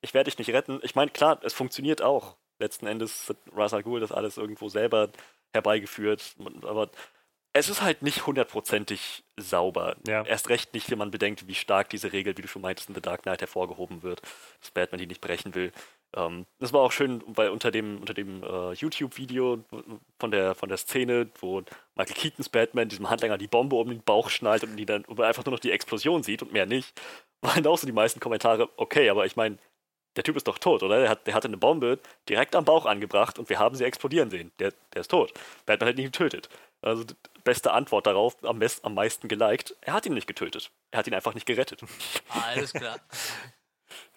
ich 0.00 0.14
werde 0.14 0.30
dich 0.30 0.38
nicht 0.38 0.50
retten. 0.50 0.80
Ich 0.82 0.94
meine, 0.94 1.10
klar, 1.10 1.38
es 1.42 1.52
funktioniert 1.52 2.02
auch. 2.02 2.36
Letzten 2.62 2.86
Endes 2.86 3.28
hat 3.28 3.36
Ra's 3.54 3.74
al 3.74 3.82
Ghul 3.82 4.00
das 4.00 4.12
alles 4.12 4.36
irgendwo 4.38 4.68
selber 4.68 5.10
herbeigeführt. 5.52 6.36
Aber 6.62 6.90
es 7.52 7.68
ist 7.68 7.82
halt 7.82 8.02
nicht 8.02 8.26
hundertprozentig 8.26 9.24
sauber. 9.36 9.96
Ja. 10.06 10.24
Erst 10.24 10.48
recht 10.48 10.72
nicht, 10.72 10.90
wenn 10.90 10.98
man 10.98 11.10
bedenkt, 11.10 11.48
wie 11.48 11.54
stark 11.54 11.90
diese 11.90 12.12
Regel, 12.12 12.36
wie 12.36 12.42
du 12.42 12.48
schon 12.48 12.62
meintest, 12.62 12.88
in 12.88 12.94
The 12.94 13.02
Dark 13.02 13.22
Knight 13.22 13.40
hervorgehoben 13.40 14.02
wird, 14.02 14.22
dass 14.60 14.70
Batman 14.70 15.00
die 15.00 15.06
nicht 15.06 15.20
brechen 15.20 15.54
will. 15.54 15.72
Ähm, 16.14 16.46
das 16.60 16.72
war 16.72 16.80
auch 16.80 16.92
schön, 16.92 17.22
weil 17.26 17.50
unter 17.50 17.70
dem, 17.70 17.98
unter 17.98 18.14
dem 18.14 18.42
äh, 18.42 18.72
YouTube-Video 18.72 19.64
von 20.18 20.30
der, 20.30 20.54
von 20.54 20.68
der 20.68 20.78
Szene, 20.78 21.30
wo 21.40 21.62
Michael 21.94 22.14
Keatons 22.16 22.48
Batman 22.48 22.88
diesem 22.88 23.10
Handlanger 23.10 23.38
die 23.38 23.48
Bombe 23.48 23.76
um 23.76 23.88
den 23.88 24.02
Bauch 24.02 24.30
schnallt 24.30 24.64
und, 24.64 24.76
die 24.76 24.86
dann, 24.86 25.04
und 25.04 25.18
man 25.18 25.26
einfach 25.26 25.44
nur 25.44 25.52
noch 25.52 25.60
die 25.60 25.72
Explosion 25.72 26.22
sieht 26.22 26.42
und 26.42 26.52
mehr 26.52 26.66
nicht, 26.66 26.98
waren 27.42 27.66
auch 27.66 27.78
so 27.78 27.86
die 27.86 27.92
meisten 27.92 28.20
Kommentare, 28.20 28.70
okay, 28.76 29.10
aber 29.10 29.26
ich 29.26 29.36
meine, 29.36 29.58
der 30.16 30.24
Typ 30.24 30.36
ist 30.36 30.46
doch 30.46 30.58
tot, 30.58 30.82
oder? 30.82 31.00
Der, 31.00 31.08
hat, 31.08 31.26
der 31.26 31.34
hatte 31.34 31.48
eine 31.48 31.56
Bombe 31.56 31.98
direkt 32.28 32.54
am 32.54 32.64
Bauch 32.64 32.86
angebracht 32.86 33.38
und 33.38 33.48
wir 33.48 33.58
haben 33.58 33.74
sie 33.74 33.84
explodieren 33.84 34.30
sehen. 34.30 34.52
Der, 34.58 34.72
der 34.92 35.00
ist 35.00 35.10
tot. 35.10 35.32
Batman 35.66 35.88
hat 35.88 35.98
ihn 35.98 36.04
getötet. 36.04 36.48
Also 36.82 37.04
beste 37.44 37.72
Antwort 37.72 38.06
darauf, 38.06 38.36
am, 38.44 38.58
best, 38.58 38.84
am 38.84 38.94
meisten 38.94 39.28
geliked. 39.28 39.76
Er 39.80 39.94
hat 39.94 40.06
ihn 40.06 40.14
nicht 40.14 40.26
getötet. 40.26 40.70
Er 40.90 40.98
hat 40.98 41.06
ihn 41.06 41.14
einfach 41.14 41.34
nicht 41.34 41.46
gerettet. 41.46 41.80
Ah, 42.28 42.42
alles 42.54 42.72
klar. 42.72 42.98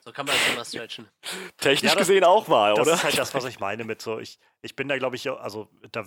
So 0.03 0.11
kann 0.11 0.26
man 0.26 0.35
das 0.35 0.53
immer 0.53 0.65
stretchen. 0.65 1.09
Technisch 1.57 1.91
ja, 1.91 1.95
das, 1.95 2.07
gesehen 2.07 2.23
auch 2.23 2.47
mal, 2.47 2.73
oder? 2.73 2.85
Das 2.85 2.99
ist 2.99 3.03
halt 3.03 3.17
das, 3.17 3.34
was 3.34 3.45
ich 3.45 3.59
meine 3.59 3.85
mit 3.85 4.01
so, 4.01 4.19
ich, 4.19 4.38
ich 4.61 4.76
bin 4.76 4.88
da, 4.88 4.97
glaube 4.97 5.15
ich, 5.15 5.30
also 5.30 5.67
da 5.91 6.05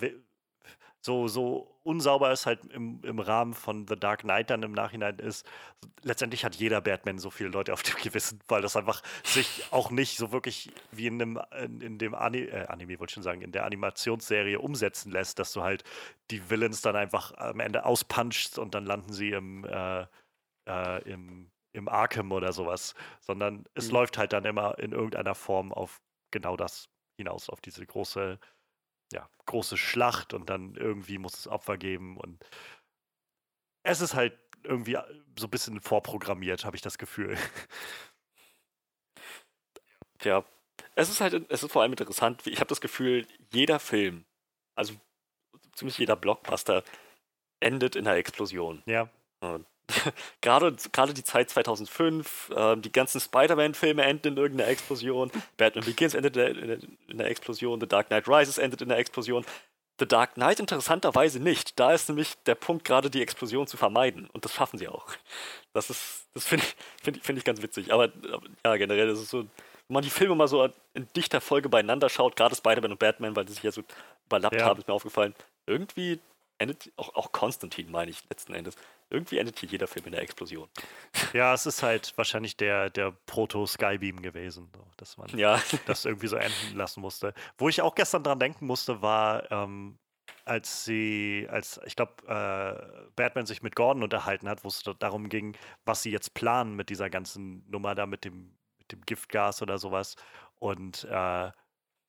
so, 1.01 1.27
so 1.27 1.79
unsauber 1.83 2.31
es 2.31 2.45
halt 2.45 2.65
im, 2.65 3.01
im 3.03 3.19
Rahmen 3.19 3.53
von 3.53 3.87
The 3.87 3.95
Dark 3.95 4.21
Knight 4.21 4.49
dann 4.49 4.63
im 4.63 4.73
Nachhinein 4.73 5.17
ist, 5.19 5.45
letztendlich 6.03 6.43
hat 6.43 6.55
jeder 6.55 6.81
Batman 6.81 7.19
so 7.19 7.29
viele 7.29 7.49
Leute 7.49 7.73
auf 7.73 7.83
dem 7.83 7.95
Gewissen, 8.03 8.39
weil 8.47 8.61
das 8.61 8.75
einfach 8.75 9.01
sich 9.23 9.63
auch 9.71 9.91
nicht 9.91 10.17
so 10.17 10.31
wirklich 10.31 10.71
wie 10.91 11.07
in, 11.07 11.21
einem, 11.21 11.41
in, 11.63 11.81
in 11.81 11.97
dem 11.97 12.13
Ani 12.13 12.39
äh, 12.39 12.65
Anime, 12.67 12.99
wollte 12.99 13.11
ich 13.11 13.15
schon 13.15 13.23
sagen, 13.23 13.41
in 13.41 13.51
der 13.51 13.65
Animationsserie 13.65 14.59
umsetzen 14.59 15.11
lässt, 15.11 15.39
dass 15.39 15.53
du 15.53 15.63
halt 15.63 15.83
die 16.31 16.49
Villains 16.49 16.81
dann 16.81 16.95
einfach 16.95 17.33
am 17.37 17.59
Ende 17.59 17.85
auspunchst 17.85 18.59
und 18.59 18.75
dann 18.75 18.85
landen 18.85 19.13
sie 19.13 19.31
im, 19.31 19.63
äh, 19.63 20.05
äh, 20.67 21.01
im, 21.09 21.49
im 21.71 21.87
Arkham 21.87 22.31
oder 22.33 22.51
sowas, 22.51 22.93
sondern 23.21 23.65
es 23.73 23.87
mhm. 23.87 23.93
läuft 23.93 24.17
halt 24.17 24.33
dann 24.33 24.43
immer 24.45 24.77
in 24.79 24.91
irgendeiner 24.91 25.33
Form 25.33 25.71
auf 25.71 26.01
genau 26.31 26.57
das 26.57 26.89
hinaus, 27.17 27.49
auf 27.49 27.61
diese 27.61 27.85
große 27.85 28.37
ja, 29.11 29.29
große 29.45 29.77
Schlacht 29.77 30.33
und 30.33 30.49
dann 30.49 30.75
irgendwie 30.75 31.17
muss 31.17 31.37
es 31.37 31.47
Opfer 31.47 31.77
geben 31.77 32.17
und 32.17 32.43
es 33.83 34.01
ist 34.01 34.13
halt 34.13 34.37
irgendwie 34.63 34.95
äh, 34.95 35.03
so 35.37 35.47
ein 35.47 35.49
bisschen 35.51 35.79
vorprogrammiert, 35.81 36.65
habe 36.65 36.75
ich 36.75 36.81
das 36.81 36.97
Gefühl. 36.97 37.37
Ja, 40.21 40.43
es 40.95 41.09
ist 41.09 41.21
halt, 41.21 41.49
es 41.49 41.63
ist 41.63 41.71
vor 41.71 41.81
allem 41.81 41.93
interessant, 41.93 42.45
ich 42.45 42.59
habe 42.59 42.67
das 42.67 42.81
Gefühl, 42.81 43.25
jeder 43.53 43.79
Film, 43.79 44.25
also 44.75 44.93
ziemlich 45.73 45.97
jeder 45.97 46.17
Blockbuster 46.17 46.83
endet 47.61 47.95
in 47.95 48.05
einer 48.05 48.17
Explosion. 48.17 48.83
Ja. 48.85 49.09
Und 49.39 49.65
gerade, 50.41 50.75
gerade 50.91 51.13
die 51.13 51.23
Zeit 51.23 51.49
2005, 51.49 52.49
äh, 52.55 52.77
die 52.77 52.91
ganzen 52.91 53.19
Spider-Man-Filme 53.19 54.03
enden 54.03 54.29
in 54.29 54.37
irgendeiner 54.37 54.69
Explosion, 54.69 55.31
Batman 55.57 55.85
Begins 55.85 56.13
endet 56.13 56.37
in 56.37 56.89
einer 57.09 57.25
Explosion, 57.25 57.79
The 57.79 57.87
Dark 57.87 58.07
Knight 58.07 58.27
Rises 58.27 58.57
endet 58.57 58.81
in 58.81 58.91
einer 58.91 58.99
Explosion. 58.99 59.45
The 59.99 60.07
Dark 60.07 60.35
Knight 60.35 60.61
interessanterweise 60.61 61.39
nicht. 61.39 61.77
Da 61.77 61.93
ist 61.93 62.07
nämlich 62.07 62.35
der 62.45 62.55
Punkt, 62.55 62.85
gerade 62.85 63.09
die 63.09 63.21
Explosion 63.21 63.67
zu 63.67 63.75
vermeiden. 63.75 64.29
Und 64.31 64.45
das 64.45 64.53
schaffen 64.53 64.77
sie 64.77 64.87
auch. 64.87 65.07
Das 65.73 65.89
ist, 65.89 66.25
das 66.33 66.45
finde 66.45 66.65
ich, 66.65 67.03
find, 67.03 67.25
find 67.25 67.37
ich 67.37 67.43
ganz 67.43 67.61
witzig. 67.61 67.91
Aber, 67.91 68.05
aber 68.05 68.41
ja, 68.65 68.77
generell 68.77 69.09
ist 69.09 69.19
es 69.19 69.29
so, 69.29 69.39
wenn 69.39 69.47
man 69.93 70.03
die 70.03 70.09
Filme 70.09 70.35
mal 70.35 70.47
so 70.47 70.69
in 70.93 71.07
dichter 71.15 71.41
Folge 71.41 71.67
beieinander 71.67 72.07
schaut, 72.09 72.35
gerade 72.35 72.55
Spider-Man 72.55 72.91
und 72.91 72.99
Batman, 72.99 73.35
weil 73.35 73.45
die 73.45 73.53
sich 73.53 73.63
ja 73.63 73.71
so 73.71 73.83
überlappt 74.27 74.55
ja. 74.55 74.65
haben, 74.65 74.79
ist 74.79 74.87
mir 74.87 74.93
aufgefallen. 74.93 75.35
Irgendwie 75.65 76.19
endet, 76.59 76.91
auch, 76.97 77.15
auch 77.15 77.31
Konstantin 77.31 77.89
meine 77.89 78.11
ich 78.11 78.23
letzten 78.29 78.53
Endes. 78.53 78.75
Irgendwie 79.09 79.39
endet 79.39 79.59
hier 79.59 79.69
jeder 79.69 79.87
Film 79.87 80.05
in 80.05 80.11
der 80.11 80.21
Explosion. 80.21 80.69
Ja, 81.33 81.53
es 81.53 81.65
ist 81.65 81.81
halt 81.81 82.15
wahrscheinlich 82.17 82.57
der, 82.57 82.89
der 82.89 83.11
Proto-Skybeam 83.25 84.21
gewesen, 84.21 84.69
so, 84.75 84.85
dass 84.97 85.17
man 85.17 85.27
ja. 85.37 85.59
das 85.85 86.05
irgendwie 86.05 86.27
so 86.27 86.35
enden 86.35 86.75
lassen 86.75 87.01
musste. 87.01 87.33
Wo 87.57 87.69
ich 87.69 87.81
auch 87.81 87.95
gestern 87.95 88.23
dran 88.23 88.39
denken 88.39 88.67
musste, 88.67 89.01
war, 89.01 89.51
ähm, 89.51 89.97
als 90.45 90.85
sie, 90.85 91.47
als 91.49 91.79
ich 91.85 91.95
glaube, 91.95 92.13
äh, 92.27 93.09
Batman 93.15 93.45
sich 93.45 93.61
mit 93.61 93.75
Gordon 93.75 94.03
unterhalten 94.03 94.49
hat, 94.49 94.63
wo 94.63 94.67
es 94.67 94.83
darum 94.99 95.29
ging, 95.29 95.55
was 95.85 96.03
sie 96.03 96.11
jetzt 96.11 96.33
planen 96.33 96.75
mit 96.75 96.89
dieser 96.89 97.09
ganzen 97.09 97.67
Nummer 97.69 97.95
da 97.95 98.05
mit 98.05 98.25
dem, 98.25 98.57
mit 98.79 98.91
dem 98.91 99.01
Giftgas 99.01 99.61
oder 99.61 99.77
sowas. 99.77 100.15
Und 100.59 101.05
äh, 101.05 101.51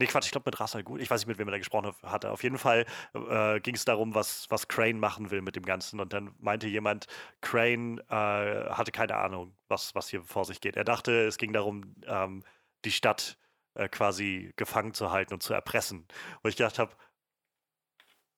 Nee, 0.01 0.07
Quatsch, 0.07 0.25
ich 0.25 0.33
glaube 0.33 0.49
mit 0.49 0.59
Rassel 0.59 0.83
gut. 0.83 1.03
Ich 1.03 1.11
weiß 1.11 1.21
nicht, 1.21 1.29
mit 1.29 1.37
wem 1.39 1.49
er 1.49 1.53
da 1.53 1.59
gesprochen 1.59 1.93
hatte. 2.05 2.31
Auf 2.31 2.43
jeden 2.43 2.57
Fall 2.57 2.87
äh, 3.13 3.61
ging 3.61 3.75
es 3.75 3.85
darum, 3.85 4.15
was, 4.15 4.47
was 4.49 4.67
Crane 4.67 4.99
machen 4.99 5.31
will 5.31 5.43
mit 5.43 5.57
dem 5.57 5.65
Ganzen. 5.67 6.01
Und 6.01 6.15
dann 6.15 6.35
meinte 6.39 6.67
jemand, 6.69 7.07
Crane 7.43 7.99
äh, 8.09 8.71
hatte 8.71 8.93
keine 8.93 9.17
Ahnung, 9.17 9.55
was, 9.69 9.95
was 9.95 10.09
hier 10.09 10.23
vor 10.25 10.47
sich 10.47 10.63
geht. 10.63 10.77
Er 10.77 10.85
dachte, 10.85 11.27
es 11.27 11.37
ging 11.37 11.53
darum, 11.53 11.95
ähm, 12.07 12.43
die 12.87 12.93
Stadt 12.93 13.37
äh, 13.75 13.91
quasi 13.91 14.55
gefangen 14.57 14.95
zu 14.95 15.11
halten 15.11 15.35
und 15.35 15.43
zu 15.43 15.53
erpressen. 15.53 16.07
Und 16.43 16.49
ich 16.49 16.57
gedacht 16.57 16.79
habe, 16.79 16.95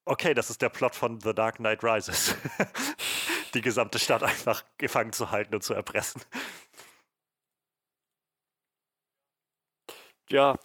okay, 0.04 0.34
das 0.34 0.50
ist 0.50 0.62
der 0.62 0.68
Plot 0.70 0.96
von 0.96 1.20
The 1.20 1.32
Dark 1.32 1.56
Knight 1.58 1.84
Rises. 1.84 2.34
die 3.54 3.60
gesamte 3.62 4.00
Stadt 4.00 4.24
einfach 4.24 4.64
gefangen 4.78 5.12
zu 5.12 5.30
halten 5.30 5.54
und 5.54 5.62
zu 5.62 5.74
erpressen. 5.74 6.22
Ja, 10.30 10.56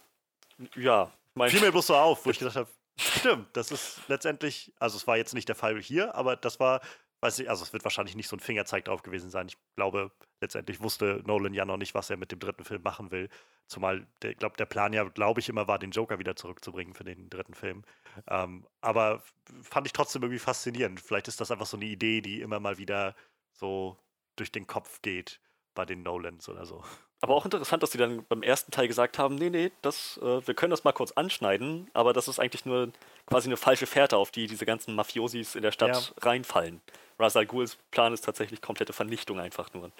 ja. 0.75 1.11
Mein 1.33 1.49
Fiel 1.51 1.61
mir 1.61 1.71
bloß 1.71 1.87
so 1.87 1.95
auf, 1.95 2.25
wo 2.25 2.31
ich 2.31 2.39
gedacht 2.39 2.55
habe, 2.55 2.69
stimmt, 2.99 3.55
das 3.55 3.71
ist 3.71 4.01
letztendlich, 4.07 4.73
also 4.79 4.97
es 4.97 5.07
war 5.07 5.17
jetzt 5.17 5.33
nicht 5.33 5.47
der 5.47 5.55
Fall 5.55 5.79
hier, 5.79 6.15
aber 6.15 6.35
das 6.35 6.59
war, 6.59 6.81
weiß 7.21 7.39
ich, 7.39 7.49
also 7.49 7.63
es 7.63 7.73
wird 7.73 7.83
wahrscheinlich 7.83 8.15
nicht 8.15 8.27
so 8.27 8.35
ein 8.35 8.39
Fingerzeig 8.39 8.85
drauf 8.85 9.03
gewesen 9.03 9.29
sein. 9.29 9.47
Ich 9.47 9.57
glaube, 9.75 10.11
letztendlich 10.41 10.81
wusste 10.81 11.21
Nolan 11.25 11.53
ja 11.53 11.65
noch 11.65 11.77
nicht, 11.77 11.93
was 11.93 12.09
er 12.09 12.17
mit 12.17 12.31
dem 12.31 12.39
dritten 12.39 12.63
Film 12.63 12.81
machen 12.81 13.11
will. 13.11 13.29
Zumal, 13.67 14.07
ich 14.23 14.37
glaube, 14.37 14.57
der 14.57 14.65
Plan 14.65 14.93
ja, 14.93 15.03
glaube 15.03 15.39
ich, 15.39 15.49
immer 15.49 15.67
war, 15.67 15.77
den 15.77 15.91
Joker 15.91 16.19
wieder 16.19 16.35
zurückzubringen 16.35 16.93
für 16.93 17.03
den 17.03 17.29
dritten 17.29 17.53
Film. 17.53 17.83
Ähm, 18.27 18.65
aber 18.81 19.21
fand 19.61 19.87
ich 19.87 19.93
trotzdem 19.93 20.23
irgendwie 20.23 20.39
faszinierend. 20.39 20.99
Vielleicht 20.99 21.27
ist 21.27 21.41
das 21.41 21.51
einfach 21.51 21.65
so 21.65 21.77
eine 21.77 21.85
Idee, 21.85 22.21
die 22.21 22.41
immer 22.41 22.59
mal 22.59 22.77
wieder 22.77 23.15
so 23.51 23.97
durch 24.35 24.51
den 24.51 24.67
Kopf 24.67 25.01
geht 25.01 25.39
bei 25.77 25.85
den 25.85 26.01
Nolans 26.01 26.49
oder 26.49 26.65
so. 26.65 26.83
Aber 27.21 27.35
auch 27.35 27.45
interessant, 27.45 27.83
dass 27.83 27.91
sie 27.91 27.99
dann 27.99 28.25
beim 28.25 28.41
ersten 28.41 28.71
Teil 28.71 28.87
gesagt 28.87 29.19
haben, 29.19 29.35
nee, 29.35 29.51
nee, 29.51 29.71
das, 29.83 30.17
äh, 30.17 30.45
wir 30.45 30.55
können 30.55 30.71
das 30.71 30.83
mal 30.83 30.91
kurz 30.91 31.11
anschneiden, 31.11 31.89
aber 31.93 32.13
das 32.13 32.27
ist 32.27 32.39
eigentlich 32.39 32.65
nur 32.65 32.91
quasi 33.27 33.47
eine 33.47 33.57
falsche 33.57 33.85
Fährte, 33.85 34.17
auf 34.17 34.31
die 34.31 34.47
diese 34.47 34.65
ganzen 34.65 34.95
Mafiosis 34.95 35.53
in 35.53 35.61
der 35.61 35.71
Stadt 35.71 36.13
ja. 36.17 36.29
reinfallen. 36.29 36.81
Ra's 37.19 37.35
al 37.35 37.45
Ghuls 37.45 37.77
Plan 37.91 38.11
ist 38.11 38.21
tatsächlich 38.21 38.59
komplette 38.59 38.91
Vernichtung 38.91 39.39
einfach 39.39 39.71
nur. 39.73 39.91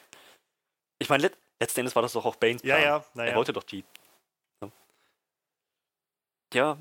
Ich 0.97 1.09
meine, 1.09 1.23
let 1.23 1.37
letzten 1.59 1.81
Endes 1.81 1.95
war 1.95 2.01
das 2.01 2.13
doch 2.13 2.25
auch 2.25 2.35
Banes 2.35 2.63
Plan. 2.63 2.81
Ja, 2.81 2.85
ja, 2.85 3.05
naja. 3.13 3.31
Er 3.31 3.35
wollte 3.35 3.53
doch 3.53 3.63
die. 3.63 3.85
Ja. 4.61 4.71
ja. 6.53 6.77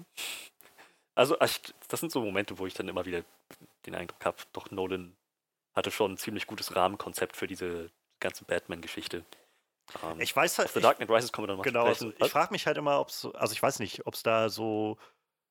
Also, 1.15 1.37
das 1.37 2.01
sind 2.01 2.13
so 2.13 2.21
Momente, 2.23 2.59
wo 2.59 2.67
ich 2.67 2.75
dann 2.75 2.89
immer 2.89 3.05
wieder 3.05 3.23
den 3.85 3.95
Eindruck 3.95 4.25
habe, 4.25 4.37
doch 4.53 4.71
Nolan 4.71 5.17
hatte 5.75 5.91
schon 5.91 6.13
ein 6.13 6.19
ziemlich 6.19 6.47
gutes 6.47 6.75
Rahmenkonzept 6.75 7.37
für 7.37 7.47
diese 7.47 7.91
ganze 8.27 8.45
Batman-Geschichte. 8.45 9.25
Ähm, 10.03 10.21
ich 10.21 10.35
weiß 10.35 10.59
halt. 10.59 10.69
Auf 10.69 10.75
The 10.75 10.81
Dark 10.81 10.97
Knight 10.97 11.11
Rises 11.11 11.33
kommen 11.33 11.45
wir 11.45 11.49
dann 11.49 11.59
mal 11.59 11.63
Genau, 11.63 11.85
also 11.85 12.13
ich 12.19 12.31
frage 12.31 12.53
mich 12.53 12.67
halt 12.67 12.77
immer, 12.77 13.01
ob 13.01 13.09
es, 13.09 13.27
also 13.35 13.53
ich 13.53 13.63
weiß 13.63 13.79
nicht, 13.79 14.07
ob 14.07 14.15
es 14.15 14.23
da 14.23 14.49
so. 14.49 14.99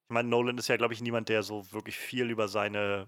Ich 0.07 0.13
meine, 0.13 0.29
Nolan 0.29 0.57
ist 0.57 0.67
ja, 0.67 0.77
glaube 0.77 0.93
ich, 0.93 1.01
niemand, 1.01 1.29
der 1.29 1.41
so 1.41 1.71
wirklich 1.71 1.97
viel 1.97 2.29
über 2.29 2.47
seine 2.47 3.07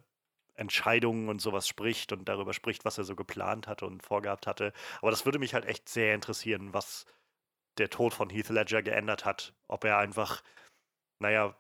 Entscheidungen 0.56 1.30
und 1.30 1.40
sowas 1.40 1.68
spricht 1.68 2.12
und 2.12 2.28
darüber 2.28 2.54
spricht, 2.54 2.86
was 2.86 2.98
er 2.98 3.04
so 3.04 3.16
geplant 3.16 3.68
hatte 3.68 3.86
und 3.86 4.02
vorgehabt 4.02 4.48
hatte. 4.48 4.74
Aber 5.02 5.12
das 5.12 5.26
würde 5.26 5.38
mich 5.38 5.54
halt 5.54 5.66
echt 5.66 5.88
sehr 5.90 6.16
interessieren, 6.16 6.74
was 6.74 7.06
der 7.78 7.92
Tod 7.92 8.16
von 8.16 8.32
Heath 8.32 8.50
Ledger 8.50 8.82
geändert 8.82 9.26
hat. 9.26 9.54
Ob 9.68 9.84
er 9.84 10.00
einfach, 10.00 10.42
naja, 11.20 11.56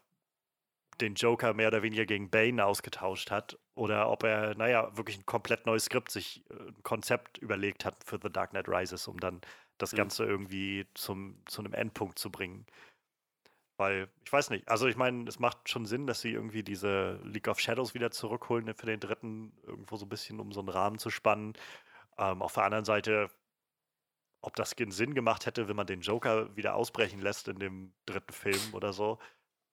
den 0.99 1.13
Joker 1.13 1.53
mehr 1.53 1.67
oder 1.67 1.83
weniger 1.83 2.07
gegen 2.07 2.31
Bane 2.31 2.65
ausgetauscht 2.65 3.29
hat 3.29 3.59
oder 3.77 4.09
ob 4.09 4.23
er, 4.23 4.55
naja, 4.55 4.95
wirklich 4.97 5.17
ein 5.17 5.25
komplett 5.25 5.65
neues 5.65 5.85
Skript, 5.85 6.11
sich 6.11 6.43
äh, 6.49 6.53
ein 6.53 6.83
Konzept 6.83 7.37
überlegt 7.37 7.85
hat 7.85 8.03
für 8.03 8.19
The 8.21 8.31
Dark 8.31 8.51
Knight 8.51 8.67
Rises, 8.67 9.07
um 9.07 9.19
dann 9.19 9.41
das 9.77 9.93
mhm. 9.93 9.97
Ganze 9.97 10.25
irgendwie 10.25 10.87
zum, 10.93 11.41
zu 11.45 11.61
einem 11.61 11.73
Endpunkt 11.73 12.19
zu 12.19 12.31
bringen. 12.31 12.65
Weil, 13.77 14.09
ich 14.25 14.33
weiß 14.33 14.49
nicht, 14.49 14.67
also 14.67 14.87
ich 14.87 14.97
meine, 14.97 15.27
es 15.29 15.37
macht 15.37 15.69
schon 15.69 15.85
Sinn, 15.85 16.07
dass 16.07 16.21
sie 16.21 16.31
irgendwie 16.31 16.63
diese 16.63 17.19
League 17.23 17.47
of 17.47 17.59
Shadows 17.59 17.93
wieder 17.93 18.09
zurückholen 18.09 18.73
für 18.73 18.87
den 18.87 18.99
dritten, 18.99 19.53
irgendwo 19.63 19.97
so 19.97 20.05
ein 20.05 20.09
bisschen, 20.09 20.39
um 20.39 20.51
so 20.51 20.61
einen 20.61 20.69
Rahmen 20.69 20.97
zu 20.97 21.11
spannen. 21.11 21.53
Ähm, 22.17 22.41
auf 22.41 22.53
der 22.53 22.63
anderen 22.63 22.85
Seite, 22.85 23.29
ob 24.41 24.55
das 24.55 24.71
Sinn 24.71 25.13
gemacht 25.13 25.45
hätte, 25.45 25.67
wenn 25.67 25.75
man 25.75 25.85
den 25.85 26.01
Joker 26.01 26.55
wieder 26.55 26.73
ausbrechen 26.73 27.21
lässt 27.21 27.47
in 27.47 27.59
dem 27.59 27.93
dritten 28.07 28.33
Film 28.33 28.73
oder 28.73 28.93
so 28.93 29.19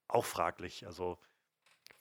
auch 0.09 0.25
fraglich. 0.25 0.87
Also 0.87 1.19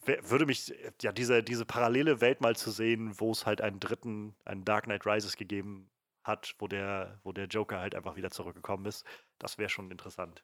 würde 0.06 0.46
mich, 0.46 0.74
ja, 1.02 1.12
diese, 1.12 1.44
diese 1.44 1.66
parallele 1.66 2.22
Welt 2.22 2.42
mal 2.42 2.56
zu 2.56 2.72
sehen, 2.72 3.20
wo 3.20 3.32
es 3.32 3.46
halt 3.46 3.62
einen 3.62 3.80
dritten, 3.80 4.36
einen 4.46 4.66
Dark 4.66 4.86
Knight 4.86 5.06
Rises 5.06 5.38
gegeben 5.38 5.90
hat, 6.24 6.56
wo 6.60 6.68
der, 6.68 7.20
wo 7.24 7.32
der 7.32 7.46
Joker 7.48 7.80
halt 7.80 7.96
einfach 7.96 8.16
wieder 8.16 8.32
zurückgekommen 8.32 8.86
ist, 8.86 9.06
das 9.40 9.58
wäre 9.58 9.70
schon 9.70 9.92
interessant. 9.92 10.44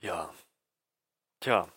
Ja. 0.00 0.32
Tja, 1.40 1.68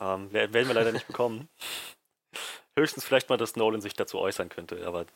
ähm, 0.00 0.32
werden 0.32 0.52
wir 0.54 0.74
leider 0.74 0.92
nicht 0.92 1.06
bekommen. 1.06 1.48
Höchstens 2.76 3.04
vielleicht 3.04 3.28
mal, 3.28 3.36
dass 3.36 3.56
Nolan 3.56 3.80
sich 3.80 3.94
dazu 3.94 4.18
äußern 4.18 4.48
könnte, 4.48 4.86
aber 4.86 5.06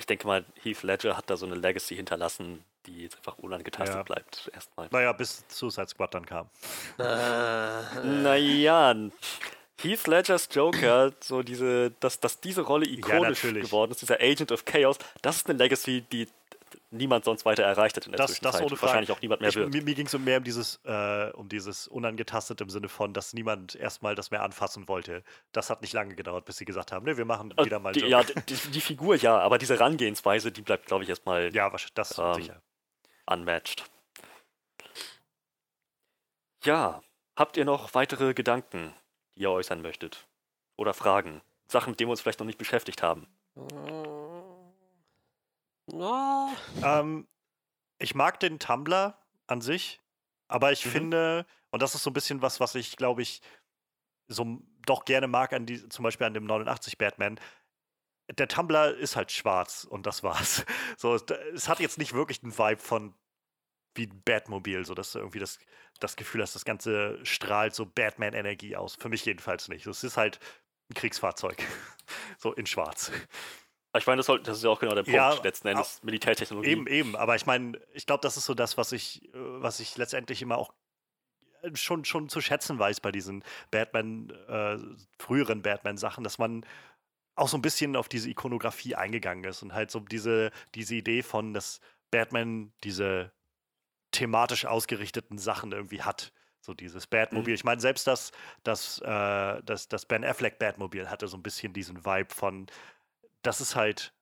ich 0.00 0.06
denke 0.06 0.26
mal, 0.26 0.44
Heath 0.62 0.82
Ledger 0.82 1.16
hat 1.16 1.30
da 1.30 1.36
so 1.36 1.46
eine 1.46 1.54
Legacy 1.54 1.94
hinterlassen, 1.94 2.64
die 2.86 3.02
jetzt 3.02 3.16
einfach 3.18 3.38
unangetastet 3.38 3.96
ja. 3.96 4.02
bleibt, 4.02 4.50
erstmal. 4.52 4.88
Naja, 4.90 5.12
bis 5.12 5.44
Suicide 5.48 5.88
Squad 5.88 6.14
dann 6.14 6.26
kam. 6.26 6.48
Äh, 6.98 7.02
naja, 8.04 8.94
Heath 9.80 10.06
Ledgers 10.06 10.48
Joker, 10.50 11.12
so 11.20 11.42
diese, 11.42 11.90
dass, 12.00 12.18
dass 12.18 12.40
diese 12.40 12.62
Rolle 12.62 12.86
ikonisch 12.86 13.44
ja, 13.44 13.52
geworden 13.52 13.92
ist, 13.92 14.00
dieser 14.02 14.20
Agent 14.20 14.52
of 14.52 14.64
Chaos, 14.64 14.98
das 15.22 15.36
ist 15.36 15.50
eine 15.50 15.58
Legacy, 15.58 16.02
die 16.10 16.26
niemand 16.90 17.24
sonst 17.24 17.44
weiter 17.44 17.62
erreicht 17.62 17.96
hat 17.96 18.06
in 18.06 18.12
der 18.12 18.18
das, 18.18 18.32
Zwischenzeit. 18.32 18.54
Das 18.54 18.60
ohne 18.60 18.82
Wahrscheinlich 18.82 19.12
auch 19.12 19.20
niemand 19.20 19.40
mehr 19.40 19.50
ich, 19.50 19.56
wird. 19.56 19.72
Mir, 19.72 19.82
mir 19.82 19.94
ging 19.94 20.06
es 20.06 20.18
mehr 20.18 20.38
um 20.38 20.44
dieses, 20.44 20.80
äh, 20.84 21.30
um 21.32 21.48
dieses 21.48 21.88
unangetastet 21.88 22.60
im 22.60 22.70
Sinne 22.70 22.88
von, 22.88 23.12
dass 23.12 23.32
niemand 23.32 23.74
erstmal 23.74 24.14
das 24.14 24.30
mehr 24.30 24.42
anfassen 24.42 24.88
wollte. 24.88 25.22
Das 25.52 25.70
hat 25.70 25.82
nicht 25.82 25.92
lange 25.92 26.14
gedauert, 26.14 26.44
bis 26.44 26.56
sie 26.56 26.64
gesagt 26.64 26.92
haben, 26.92 27.06
ne, 27.06 27.16
wir 27.16 27.24
machen 27.24 27.52
äh, 27.56 27.64
wieder 27.64 27.78
mal 27.78 27.92
die, 27.92 28.06
Ja, 28.06 28.22
die, 28.22 28.54
die, 28.54 28.80
Figur 28.80 29.16
ja, 29.16 29.38
aber 29.38 29.58
diese 29.58 29.74
Herangehensweise, 29.74 30.52
die 30.52 30.62
bleibt, 30.62 30.86
glaube 30.86 31.04
ich, 31.04 31.10
erstmal. 31.10 31.54
Ja, 31.54 31.70
das 31.94 32.18
ähm, 32.18 32.34
sicher 32.34 32.62
unmatched. 33.26 33.84
Ja, 36.64 37.02
habt 37.36 37.56
ihr 37.56 37.64
noch 37.64 37.94
weitere 37.94 38.34
Gedanken, 38.34 38.92
die 39.34 39.42
ihr 39.42 39.50
äußern 39.50 39.80
möchtet? 39.80 40.26
Oder 40.76 40.94
Fragen? 40.94 41.40
Sachen, 41.68 41.90
mit 41.90 42.00
denen 42.00 42.08
wir 42.08 42.12
uns 42.12 42.20
vielleicht 42.20 42.40
noch 42.40 42.46
nicht 42.46 42.58
beschäftigt 42.58 43.02
haben? 43.02 43.28
Oh. 43.54 44.19
Ähm, 46.82 47.28
ich 47.98 48.14
mag 48.14 48.40
den 48.40 48.58
Tumblr 48.58 49.18
an 49.46 49.60
sich, 49.60 50.00
aber 50.48 50.72
ich 50.72 50.86
mhm. 50.86 50.90
finde, 50.90 51.46
und 51.70 51.82
das 51.82 51.94
ist 51.94 52.02
so 52.02 52.10
ein 52.10 52.14
bisschen 52.14 52.42
was, 52.42 52.60
was 52.60 52.74
ich, 52.74 52.96
glaube 52.96 53.22
ich, 53.22 53.42
so 54.28 54.60
doch 54.86 55.04
gerne 55.04 55.28
mag 55.28 55.52
an 55.52 55.66
die, 55.66 55.88
zum 55.88 56.02
Beispiel 56.02 56.26
an 56.26 56.34
dem 56.34 56.44
89 56.44 56.98
Batman, 56.98 57.38
der 58.38 58.48
Tumblr 58.48 58.96
ist 58.96 59.16
halt 59.16 59.32
schwarz 59.32 59.84
und 59.84 60.06
das 60.06 60.22
war's. 60.22 60.64
So, 60.96 61.14
es 61.14 61.68
hat 61.68 61.80
jetzt 61.80 61.98
nicht 61.98 62.12
wirklich 62.12 62.42
einen 62.42 62.56
Vibe 62.56 62.80
von 62.80 63.14
wie 63.94 64.06
Batmobil, 64.06 64.84
so 64.84 64.94
dass 64.94 65.12
du 65.12 65.18
irgendwie 65.18 65.38
das, 65.38 65.58
das 65.98 66.16
Gefühl 66.16 66.42
hast, 66.42 66.54
das 66.54 66.64
Ganze 66.64 67.18
strahlt 67.24 67.74
so 67.74 67.86
Batman-Energie 67.86 68.76
aus. 68.76 68.94
Für 68.94 69.08
mich 69.08 69.24
jedenfalls 69.24 69.68
nicht. 69.68 69.86
Es 69.86 70.04
ist 70.04 70.16
halt 70.16 70.38
ein 70.90 70.94
Kriegsfahrzeug. 70.94 71.62
so 72.38 72.52
in 72.52 72.66
schwarz. 72.66 73.10
Ich 73.96 74.06
meine, 74.06 74.18
das, 74.18 74.26
soll, 74.26 74.40
das, 74.40 74.58
ist 74.58 74.64
ja 74.64 74.70
auch 74.70 74.78
genau 74.78 74.94
der 74.94 75.02
Punkt, 75.02 75.16
ja, 75.16 75.32
letzten 75.42 75.68
Endes 75.68 76.02
Militärtechnologie. 76.02 76.70
Eben, 76.70 76.86
eben. 76.86 77.16
Aber 77.16 77.34
ich 77.34 77.46
meine, 77.46 77.80
ich 77.92 78.06
glaube, 78.06 78.20
das 78.22 78.36
ist 78.36 78.46
so 78.46 78.54
das, 78.54 78.76
was 78.76 78.92
ich, 78.92 79.24
äh, 79.24 79.30
was 79.34 79.80
ich 79.80 79.96
letztendlich 79.96 80.42
immer 80.42 80.58
auch 80.58 80.72
schon, 81.74 82.04
schon 82.04 82.28
zu 82.28 82.40
schätzen 82.40 82.78
weiß 82.78 83.00
bei 83.00 83.12
diesen 83.12 83.44
Batman, 83.70 84.30
äh, 84.48 84.78
früheren 85.18 85.62
Batman-Sachen, 85.62 86.24
dass 86.24 86.38
man 86.38 86.64
auch 87.34 87.48
so 87.48 87.56
ein 87.56 87.62
bisschen 87.62 87.96
auf 87.96 88.08
diese 88.08 88.30
Ikonografie 88.30 88.94
eingegangen 88.94 89.44
ist 89.44 89.62
und 89.62 89.74
halt 89.74 89.90
so 89.90 90.00
diese, 90.00 90.50
diese 90.74 90.94
Idee 90.94 91.22
von, 91.22 91.54
dass 91.54 91.80
Batman 92.10 92.72
diese 92.84 93.32
thematisch 94.12 94.66
ausgerichteten 94.66 95.38
Sachen 95.38 95.72
irgendwie 95.72 96.02
hat. 96.02 96.32
So 96.60 96.74
dieses 96.74 97.06
Batmobil. 97.06 97.52
Mhm. 97.52 97.54
Ich 97.54 97.64
meine, 97.64 97.80
selbst 97.80 98.06
das, 98.06 98.32
das, 98.64 98.98
äh, 99.00 99.62
das, 99.62 99.88
das 99.88 100.04
Ben 100.04 100.24
Affleck 100.24 100.58
Batmobil 100.58 101.08
hatte 101.08 101.26
so 101.26 101.38
ein 101.38 101.42
bisschen 101.42 101.72
diesen 101.72 102.04
Vibe 102.04 102.34
von, 102.34 102.66
das 103.42 103.60
ist 103.60 103.76
halt, 103.76 104.12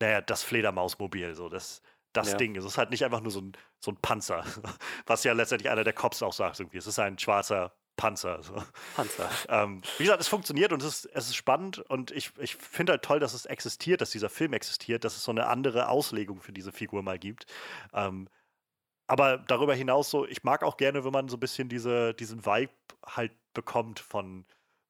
naja, 0.00 0.20
das 0.20 0.42
Fledermausmobil, 0.42 1.34
so 1.34 1.48
das, 1.48 1.82
das 2.12 2.32
ja. 2.32 2.36
Ding. 2.36 2.56
Es 2.56 2.64
ist 2.64 2.78
halt 2.78 2.90
nicht 2.90 3.04
einfach 3.04 3.20
nur 3.20 3.32
so 3.32 3.40
ein, 3.40 3.52
so 3.78 3.90
ein 3.90 3.96
Panzer, 3.96 4.44
was 5.06 5.24
ja 5.24 5.32
letztendlich 5.32 5.70
einer 5.70 5.84
der 5.84 5.92
Cops 5.92 6.22
auch 6.22 6.32
sagt 6.32 6.60
irgendwie. 6.60 6.78
Es 6.78 6.86
ist 6.86 6.98
ein 6.98 7.18
schwarzer 7.18 7.74
Panzer. 7.96 8.42
So. 8.42 8.54
Panzer. 8.96 9.30
Ähm, 9.48 9.82
wie 9.98 10.04
gesagt, 10.04 10.20
es 10.20 10.28
funktioniert 10.28 10.72
und 10.72 10.82
es 10.82 11.04
ist, 11.04 11.06
es 11.14 11.28
ist 11.28 11.36
spannend 11.36 11.78
und 11.78 12.10
ich, 12.10 12.32
ich 12.38 12.56
finde 12.56 12.92
halt 12.92 13.02
toll, 13.02 13.20
dass 13.20 13.34
es 13.34 13.46
existiert, 13.46 14.00
dass 14.00 14.10
dieser 14.10 14.30
Film 14.30 14.52
existiert, 14.52 15.04
dass 15.04 15.16
es 15.16 15.24
so 15.24 15.30
eine 15.30 15.46
andere 15.46 15.88
Auslegung 15.88 16.40
für 16.40 16.52
diese 16.52 16.72
Figur 16.72 17.02
mal 17.02 17.18
gibt. 17.18 17.46
Ähm, 17.92 18.28
aber 19.06 19.38
darüber 19.38 19.74
hinaus 19.74 20.10
so, 20.10 20.26
ich 20.26 20.42
mag 20.42 20.62
auch 20.62 20.76
gerne, 20.76 21.04
wenn 21.04 21.12
man 21.12 21.28
so 21.28 21.36
ein 21.36 21.40
bisschen 21.40 21.68
diese, 21.68 22.14
diesen 22.14 22.46
Vibe 22.46 22.72
halt 23.04 23.32
bekommt 23.52 24.00
von, 24.00 24.46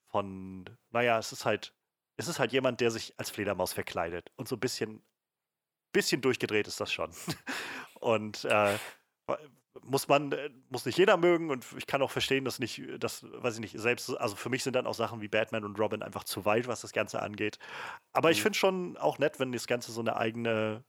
von, 0.06 0.64
naja, 0.90 1.18
es 1.18 1.32
ist 1.32 1.44
halt, 1.44 1.74
es 2.16 2.28
ist 2.28 2.38
halt 2.38 2.52
jemand, 2.52 2.80
der 2.80 2.90
sich 2.90 3.14
als 3.18 3.30
Fledermaus 3.30 3.72
verkleidet 3.72 4.30
und 4.36 4.48
so 4.48 4.56
ein 4.56 4.60
bisschen, 4.60 5.02
bisschen 5.92 6.20
durchgedreht 6.20 6.66
ist 6.66 6.80
das 6.80 6.92
schon. 6.92 7.10
und 8.00 8.44
äh, 8.44 8.78
muss 9.80 10.08
man, 10.08 10.32
äh, 10.32 10.50
muss 10.68 10.84
nicht 10.84 10.98
jeder 10.98 11.16
mögen 11.16 11.50
und 11.50 11.64
ich 11.76 11.86
kann 11.86 12.02
auch 12.02 12.10
verstehen, 12.10 12.44
dass 12.44 12.58
nicht, 12.58 12.82
das 12.98 13.24
weiß 13.24 13.54
ich 13.54 13.60
nicht, 13.60 13.78
selbst, 13.78 14.10
also 14.18 14.36
für 14.36 14.50
mich 14.50 14.62
sind 14.62 14.76
dann 14.76 14.86
auch 14.86 14.94
Sachen 14.94 15.20
wie 15.20 15.28
Batman 15.28 15.64
und 15.64 15.78
Robin 15.78 16.02
einfach 16.02 16.24
zu 16.24 16.44
weit, 16.44 16.66
was 16.68 16.82
das 16.82 16.92
Ganze 16.92 17.22
angeht. 17.22 17.58
Aber 18.12 18.28
mhm. 18.28 18.32
ich 18.32 18.42
finde 18.42 18.58
schon 18.58 18.96
auch 18.98 19.18
nett, 19.18 19.40
wenn 19.40 19.52
das 19.52 19.66
Ganze 19.66 19.92
so 19.92 20.00
eine 20.00 20.16
eigene, 20.16 20.84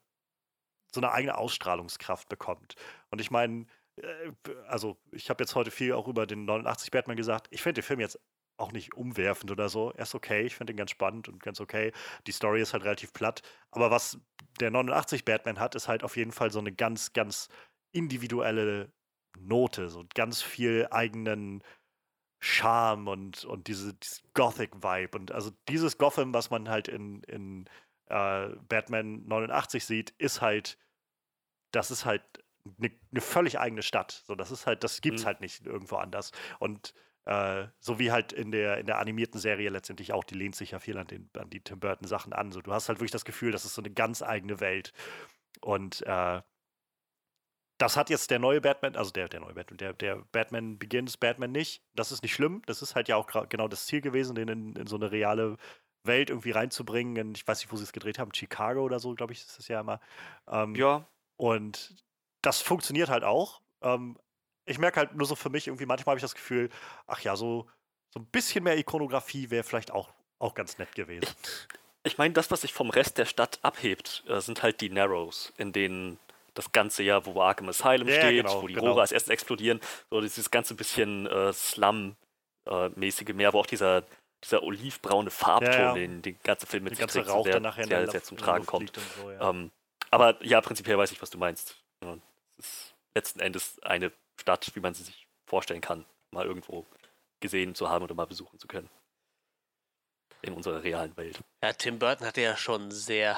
so 0.94 1.02
eine 1.02 1.12
eigene 1.12 1.38
Ausstrahlungskraft 1.38 2.30
bekommt. 2.30 2.76
Und 3.10 3.22
ich 3.22 3.32
meine, 3.32 3.66
äh, 3.96 4.32
also 4.68 4.98
ich 5.12 5.30
habe 5.30 5.44
jetzt 5.44 5.56
heute 5.56 5.72
viel 5.72 5.94
auch 5.94 6.08
über 6.08 6.28
den 6.28 6.46
89 6.46 6.92
Batman 6.92 7.18
gesagt. 7.18 7.48
Ich 7.52 7.62
finde 7.62 7.82
den 7.82 7.86
Film 7.86 8.00
jetzt 8.00 8.20
auch 8.58 8.72
nicht 8.72 8.94
umwerfend 8.94 9.52
oder 9.52 9.70
so. 9.70 9.92
Er 9.92 10.04
ist 10.04 10.16
okay, 10.16 10.44
ich 10.44 10.56
finde 10.56 10.74
ihn 10.74 10.78
ganz 10.78 10.92
spannend 10.92 11.28
und 11.28 11.42
ganz 11.42 11.60
okay. 11.60 11.92
Die 12.28 12.32
Story 12.32 12.62
ist 12.62 12.74
halt 12.74 12.84
relativ 12.84 13.14
platt. 13.14 13.42
Aber 13.72 13.92
was 13.92 14.20
der 14.60 14.72
89 14.72 15.26
Batman 15.26 15.60
hat, 15.60 15.76
ist 15.76 15.88
halt 15.88 16.04
auf 16.04 16.18
jeden 16.18 16.32
Fall 16.32 16.52
so 16.52 16.60
eine 16.60 16.72
ganz, 16.72 17.14
ganz 17.14 17.50
individuelle 17.92 18.92
Note, 19.38 19.90
so 19.90 20.04
ganz 20.14 20.42
viel 20.42 20.88
eigenen 20.92 21.64
Charme 22.40 23.08
und, 23.08 23.46
und 23.46 23.68
diese, 23.68 23.96
Gothic-Vibe. 24.34 25.18
Und 25.18 25.32
also 25.32 25.52
dieses 25.70 25.98
Gotham, 25.98 26.34
was 26.34 26.50
man 26.50 26.70
halt 26.70 26.88
in, 26.88 27.24
in 27.24 27.70
äh, 28.08 28.50
Batman 28.68 29.26
89 29.26 29.86
sieht, 29.86 30.12
ist 30.18 30.42
halt, 30.42 30.78
das 31.72 31.90
ist 31.90 32.06
halt 32.06 32.24
eine, 32.78 32.92
eine 33.12 33.22
völlig 33.22 33.60
eigene 33.60 33.82
Stadt. 33.82 34.24
So, 34.26 34.36
das 34.36 34.52
ist 34.52 34.68
halt, 34.68 34.84
das 34.84 35.02
gibt's 35.02 35.24
mhm. 35.24 35.28
halt 35.28 35.42
nicht 35.42 35.66
irgendwo 35.66 35.96
anders. 35.96 36.32
Und 36.60 36.94
äh, 37.26 37.68
so 37.80 38.00
wie 38.00 38.12
halt 38.12 38.34
in 38.34 38.52
der, 38.52 38.78
in 38.80 38.86
der 38.86 39.00
animierten 39.00 39.40
Serie 39.40 39.70
letztendlich 39.70 40.14
auch, 40.14 40.24
die 40.24 40.36
lehnt 40.36 40.56
sich 40.56 40.72
ja 40.72 40.80
viel 40.80 40.98
an, 40.98 41.08
den, 41.08 41.30
an 41.38 41.50
die 41.50 41.62
Tim 41.62 41.80
Burton 41.80 42.08
Sachen 42.08 42.34
an. 42.34 42.52
So, 42.52 42.62
du 42.62 42.74
hast 42.74 42.90
halt 42.90 43.00
wirklich 43.00 43.12
das 43.12 43.26
Gefühl, 43.26 43.52
das 43.52 43.66
ist 43.66 43.76
so 43.76 43.82
eine 43.82 43.92
ganz 43.92 44.22
eigene 44.22 44.60
Welt. 44.60 44.94
Und 45.62 46.02
äh, 46.06 46.42
das 47.78 47.98
hat 47.98 48.10
jetzt 48.10 48.32
der 48.32 48.40
neue 48.40 48.62
Batman, 48.62 48.96
also 48.96 49.12
der, 49.12 49.30
der 49.30 49.40
neue 49.40 49.54
Batman, 49.54 49.78
der, 49.78 49.94
der 49.94 50.24
Batman 50.32 50.78
Begins, 50.78 51.18
Batman 51.18 51.52
nicht. 51.52 51.84
Das 51.96 52.12
ist 52.12 52.24
nicht 52.24 52.34
schlimm. 52.34 52.62
Das 52.66 52.82
ist 52.82 52.96
halt 52.96 53.08
ja 53.08 53.16
auch 53.16 53.28
genau 53.50 53.68
das 53.68 53.86
Ziel 53.86 54.02
gewesen, 54.02 54.36
den 54.36 54.48
in, 54.48 54.76
in 54.76 54.88
so 54.88 54.96
eine 54.96 55.12
reale 55.12 55.58
Welt 56.04 56.30
irgendwie 56.30 56.52
reinzubringen. 56.52 57.34
ich 57.36 57.48
weiß 57.48 57.60
nicht, 57.62 57.72
wo 57.72 57.78
sie 57.78 57.84
es 57.84 57.94
gedreht 57.94 58.20
haben. 58.20 58.34
Chicago 58.34 58.84
oder 58.84 59.00
so, 59.00 59.14
glaube 59.16 59.34
ich, 59.34 59.40
ist 59.40 59.58
das 59.58 59.68
ja 59.68 59.80
immer. 59.80 60.00
Ähm, 60.48 60.76
ja. 60.76 61.08
Und 61.38 61.96
das 62.42 62.62
funktioniert 62.62 63.10
halt 63.10 63.24
auch. 63.24 63.62
Ähm, 63.82 64.18
ich 64.66 64.78
merke 64.78 65.00
halt 65.00 65.16
nur 65.16 65.28
so 65.28 65.36
für 65.36 65.50
mich, 65.50 65.68
irgendwie 65.68 65.86
manchmal 65.86 66.14
habe 66.14 66.20
ich 66.20 66.24
das 66.24 66.36
Gefühl, 66.36 66.70
ach 67.08 67.20
ja, 67.22 67.36
so, 67.36 67.68
so 68.14 68.20
ein 68.20 68.26
bisschen 68.26 68.64
mehr 68.64 68.78
Ikonografie 68.78 69.50
wäre 69.50 69.64
vielleicht 69.64 69.92
auch, 69.92 70.14
auch 70.40 70.54
ganz 70.54 70.78
nett 70.78 70.94
gewesen. 70.96 71.28
Ich, 72.04 72.12
ich 72.14 72.18
meine, 72.18 72.34
das, 72.34 72.52
was 72.52 72.62
sich 72.62 72.74
vom 72.74 72.90
Rest 72.90 73.18
der 73.18 73.26
Stadt 73.26 73.60
abhebt, 73.62 74.24
äh, 74.28 74.40
sind 74.40 74.64
halt 74.64 74.82
die 74.82 74.90
Narrows, 74.90 75.54
in 75.58 75.72
denen 75.72 76.20
das 76.54 76.72
ganze 76.72 77.04
Jahr, 77.04 77.26
wo 77.26 77.42
Arkham 77.42 77.70
Asylum 77.70 78.08
ja, 78.08 78.16
steht, 78.16 78.46
genau, 78.46 78.62
wo 78.62 78.68
die 78.68 78.76
genau. 78.76 78.90
Rohre 78.90 79.02
als 79.02 79.12
erstes 79.12 79.32
explodieren, 79.32 79.80
so 80.10 80.22
dieses 80.22 80.52
ganze 80.52 80.76
bisschen 80.76 81.26
äh, 81.28 81.52
Slum-mäßige 81.52 83.30
äh, 83.30 83.34
Meer, 83.34 83.54
wo 83.54 83.60
auch 83.60 83.66
dieser, 83.66 84.04
dieser 84.44 84.62
olivbraune 84.62 85.32
Farbton, 85.32 85.72
ja, 85.74 85.80
ja. 85.80 85.94
den 85.94 86.22
den 86.22 86.38
ganze 86.44 86.68
Film 86.68 86.84
mit 86.84 86.96
sich 86.96 87.06
trägt, 87.08 87.28
Rauch 87.28 87.46
sehr, 87.46 87.60
sehr, 87.60 87.86
sehr, 87.86 88.12
sehr 88.12 88.24
zum 88.24 88.38
Tragen 88.38 88.66
kommt. 88.66 88.94
So, 89.18 89.32
ähm, 89.32 89.72
aber 90.12 90.44
ja, 90.46 90.62
prinzipiell 90.62 90.98
weiß 90.98 91.12
ich, 91.12 91.22
was 91.22 91.32
du 91.32 91.40
meinst. 91.40 91.76
es 92.60 92.66
ist 92.66 92.94
letzten 93.16 93.40
Endes 93.40 93.82
eine 93.82 94.12
Stadt, 94.40 94.72
wie 94.76 94.80
man 94.80 94.94
sie 94.94 95.04
sich 95.04 95.28
vorstellen 95.46 95.82
kann, 95.82 96.06
mal 96.32 96.46
irgendwo 96.46 96.86
gesehen 97.40 97.76
zu 97.76 97.90
haben 97.90 98.04
oder 98.04 98.16
mal 98.16 98.26
besuchen 98.26 98.60
zu 98.60 98.68
können. 98.68 98.90
In 100.42 100.54
unserer 100.54 100.84
realen 100.84 101.16
Welt. 101.16 101.40
Ja, 101.62 101.74
Tim 101.74 102.00
Burton 102.00 102.28
hatte 102.28 102.42
ja 102.42 102.58
schon 102.58 102.92
sehr, 102.92 103.38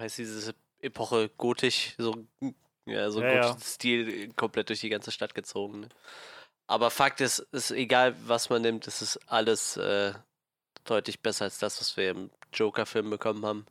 heißt 0.00 0.18
diese 0.18 0.54
Epoche 0.80 1.30
gotisch, 1.30 1.94
so, 1.96 2.26
ja, 2.86 3.10
so 3.10 3.22
ja, 3.22 3.34
ja. 3.34 3.58
Stil 3.58 4.32
komplett 4.34 4.68
durch 4.68 4.80
die 4.80 4.88
ganze 4.88 5.12
Stadt 5.12 5.34
gezogen. 5.34 5.80
Ne? 5.80 5.88
Aber 6.66 6.90
Fakt 6.90 7.20
ist, 7.20 7.38
ist 7.52 7.70
egal, 7.70 8.14
was 8.26 8.50
man 8.50 8.62
nimmt, 8.62 8.86
es 8.86 9.02
ist 9.02 9.18
alles 9.28 9.76
äh, 9.76 10.12
deutlich 10.84 11.20
besser 11.20 11.44
als 11.44 11.58
das, 11.58 11.80
was 11.80 11.96
wir 11.96 12.10
im 12.10 12.30
Joker-Film 12.52 13.10
bekommen 13.10 13.44
haben. 13.46 13.66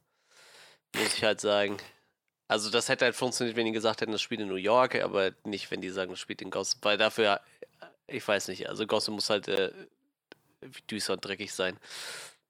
Muss 0.96 1.16
ich 1.16 1.24
halt 1.24 1.42
sagen. 1.42 1.78
Also 2.52 2.70
das 2.70 2.90
hätte 2.90 3.06
halt 3.06 3.16
funktioniert, 3.16 3.56
wenn 3.56 3.66
die 3.66 3.72
gesagt 3.72 4.02
hätten, 4.02 4.12
das 4.12 4.22
spielt 4.22 4.42
in 4.42 4.50
New 4.50 4.56
York, 4.56 5.02
aber 5.02 5.32
nicht, 5.46 5.72
wenn 5.72 5.80
die 5.80 5.90
sagen, 5.90 6.12
das 6.12 6.20
spielt 6.20 6.42
in 6.42 6.52
Gotham. 6.52 6.80
Weil 6.82 6.98
dafür, 6.98 7.40
ich 8.08 8.28
weiß 8.28 8.50
nicht, 8.50 8.68
also 8.68 8.86
Gotham 8.86 9.14
muss 9.14 9.30
halt 9.30 9.48
äh, 9.48 9.72
düster 10.90 11.14
und 11.14 11.24
dreckig 11.24 11.54
sein. 11.54 11.78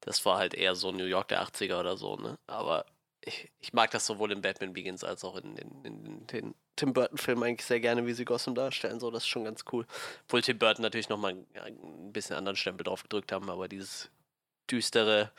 Das 0.00 0.24
war 0.26 0.38
halt 0.38 0.54
eher 0.54 0.74
so 0.74 0.90
New 0.90 1.04
York 1.04 1.28
der 1.28 1.44
80er 1.44 1.78
oder 1.78 1.96
so, 1.96 2.16
ne? 2.16 2.36
Aber 2.48 2.84
ich, 3.20 3.52
ich 3.60 3.72
mag 3.74 3.92
das 3.92 4.04
sowohl 4.04 4.32
in 4.32 4.42
Batman 4.42 4.72
Begins 4.72 5.04
als 5.04 5.22
auch 5.24 5.36
in, 5.36 5.56
in, 5.56 5.84
in 5.84 6.26
den 6.26 6.54
Tim 6.74 6.92
Burton-Filmen 6.94 7.44
eigentlich 7.44 7.64
sehr 7.64 7.78
gerne, 7.78 8.04
wie 8.04 8.12
sie 8.14 8.24
Gotham 8.24 8.56
darstellen. 8.56 8.98
So, 8.98 9.12
das 9.12 9.22
ist 9.22 9.28
schon 9.28 9.44
ganz 9.44 9.62
cool. 9.70 9.86
Obwohl 10.24 10.42
Tim 10.42 10.58
Burton 10.58 10.82
natürlich 10.82 11.10
nochmal 11.10 11.36
ein 11.64 12.12
bisschen 12.12 12.34
anderen 12.34 12.56
Stempel 12.56 12.82
drauf 12.82 13.04
gedrückt 13.04 13.30
haben, 13.30 13.48
aber 13.48 13.68
dieses 13.68 14.10
düstere. 14.68 15.30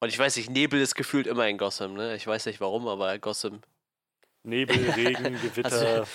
Und 0.00 0.10
ich 0.10 0.18
weiß 0.18 0.36
nicht, 0.36 0.50
Nebel 0.50 0.82
ist 0.82 0.96
gefühlt 0.96 1.26
immer 1.26 1.48
in 1.48 1.56
Gotham, 1.56 1.94
ne? 1.94 2.14
Ich 2.14 2.26
weiß 2.26 2.44
nicht 2.44 2.60
warum, 2.60 2.86
aber 2.88 3.18
Gotham. 3.18 3.62
Nebel, 4.42 4.90
Regen, 4.96 5.40
Gewitter. 5.40 5.72
Also, 5.72 6.06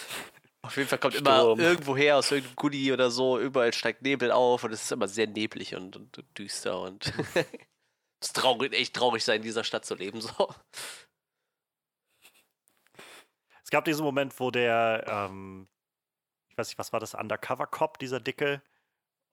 auf 0.62 0.76
jeden 0.76 0.90
Fall 0.90 1.00
kommt 1.00 1.14
Sturm. 1.14 1.60
immer 1.60 1.70
irgendwo 1.70 1.96
her 1.96 2.18
aus 2.18 2.32
irgendeinem 2.32 2.56
Goodie 2.56 2.92
oder 2.92 3.10
so, 3.10 3.40
überall 3.40 3.74
steigt 3.74 4.02
Nebel 4.02 4.32
auf 4.32 4.64
und 4.64 4.74
es 4.74 4.84
ist 4.84 4.92
immer 4.92 5.08
sehr 5.08 5.28
neblig 5.28 5.76
und, 5.76 5.96
und 5.96 6.38
düster 6.38 6.82
und 6.82 7.06
es 7.36 8.28
ist 8.28 8.36
traurig, 8.36 8.74
echt 8.74 8.96
traurig 8.96 9.24
sein, 9.24 9.38
in 9.38 9.44
dieser 9.44 9.64
Stadt 9.64 9.86
zu 9.86 9.96
leben. 9.96 10.20
So. 10.20 10.50
Es 13.64 13.70
gab 13.70 13.86
diesen 13.86 14.04
Moment, 14.04 14.38
wo 14.40 14.52
der, 14.52 15.06
ähm, 15.08 15.68
ich 16.50 16.58
weiß 16.58 16.68
nicht, 16.68 16.80
was 16.80 16.92
war 16.92 17.00
das, 17.00 17.14
Undercover-Cop, 17.14 18.00
dieser 18.00 18.20
Dicke, 18.20 18.62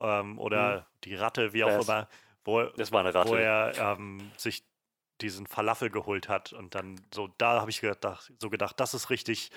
ähm, 0.00 0.38
oder 0.38 0.74
hm. 0.74 0.84
die 1.04 1.14
Ratte, 1.14 1.52
wie 1.52 1.64
auch 1.64 1.68
das, 1.68 1.84
immer, 1.84 2.08
wo, 2.44 2.62
das 2.64 2.92
war 2.92 3.00
eine 3.00 3.14
Ratte. 3.14 3.30
wo 3.30 3.34
er 3.34 3.72
ähm, 3.76 4.30
sich 4.36 4.64
diesen 5.20 5.46
Falafel 5.46 5.90
geholt 5.90 6.28
hat 6.28 6.52
und 6.52 6.74
dann 6.74 7.00
so, 7.12 7.28
da 7.38 7.60
habe 7.60 7.70
ich 7.70 7.80
gedacht, 7.80 8.32
so 8.40 8.50
gedacht, 8.50 8.78
das 8.80 8.94
ist 8.94 9.10
richtig 9.10 9.50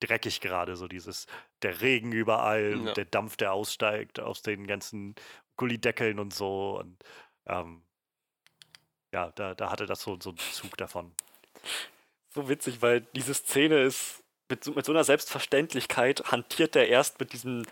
dreckig 0.00 0.40
gerade, 0.40 0.76
so 0.76 0.88
dieses, 0.88 1.26
der 1.62 1.80
Regen 1.80 2.12
überall, 2.12 2.80
ja. 2.84 2.92
der 2.92 3.04
Dampf, 3.06 3.36
der 3.36 3.52
aussteigt 3.52 4.20
aus 4.20 4.42
den 4.42 4.66
ganzen 4.66 5.14
Gullideckeln 5.56 6.18
und 6.18 6.34
so 6.34 6.78
und 6.78 7.02
ähm, 7.46 7.82
ja, 9.12 9.30
da, 9.32 9.54
da 9.54 9.70
hatte 9.70 9.86
das 9.86 10.02
so, 10.02 10.18
so 10.20 10.30
einen 10.30 10.38
Zug 10.38 10.76
davon 10.76 11.14
so 12.36 12.48
witzig, 12.48 12.82
weil 12.82 13.00
diese 13.00 13.34
Szene 13.34 13.82
ist 13.82 14.22
mit 14.48 14.62
so, 14.62 14.72
mit 14.72 14.84
so 14.84 14.92
einer 14.92 15.02
Selbstverständlichkeit 15.02 16.30
hantiert 16.30 16.76
er 16.76 16.86
erst 16.86 17.18
mit 17.18 17.32
diesem 17.32 17.66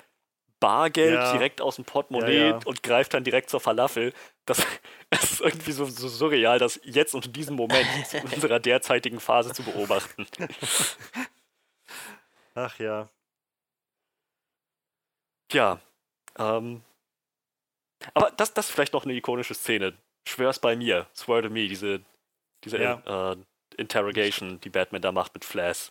Bargeld 0.65 1.13
ja. 1.13 1.33
direkt 1.33 1.61
aus 1.61 1.77
dem 1.77 1.85
Portemonnaie 1.85 2.39
ja, 2.39 2.49
ja. 2.49 2.61
und 2.65 2.83
greift 2.83 3.13
dann 3.13 3.23
direkt 3.23 3.51
zur 3.51 3.61
Falafel. 3.61 4.15
Das, 4.47 4.65
das 5.11 5.33
ist 5.33 5.41
irgendwie 5.43 5.73
so, 5.73 5.85
so, 5.85 6.09
surreal, 6.09 6.59
das 6.59 6.81
jetzt 6.85 7.15
unter 7.15 7.29
diesem 7.29 7.55
Moment 7.55 7.87
in 8.15 8.23
unserer 8.33 8.61
derzeitigen 8.61 9.21
Phase 9.21 9.53
zu 9.53 9.63
beobachten. 9.63 10.27
Ach 12.55 12.79
ja. 12.79 13.11
Tja. 15.51 15.81
Ähm, 16.39 16.83
aber 18.15 18.31
das, 18.31 18.55
das 18.55 18.69
ist 18.69 18.73
vielleicht 18.73 18.95
noch 18.95 19.05
eine 19.05 19.13
ikonische 19.13 19.55
Szene. 19.55 19.93
Schwör's 20.27 20.59
bei 20.59 20.77
mir, 20.77 21.07
swear 21.15 21.43
to 21.43 21.51
me, 21.51 21.69
diese, 21.69 22.01
diese 22.65 22.79
äh, 22.79 23.37
Interrogation, 23.77 24.61
die 24.61 24.71
Batman 24.71 25.03
da 25.03 25.13
macht 25.13 25.35
mit 25.35 25.45
Flash. 25.45 25.91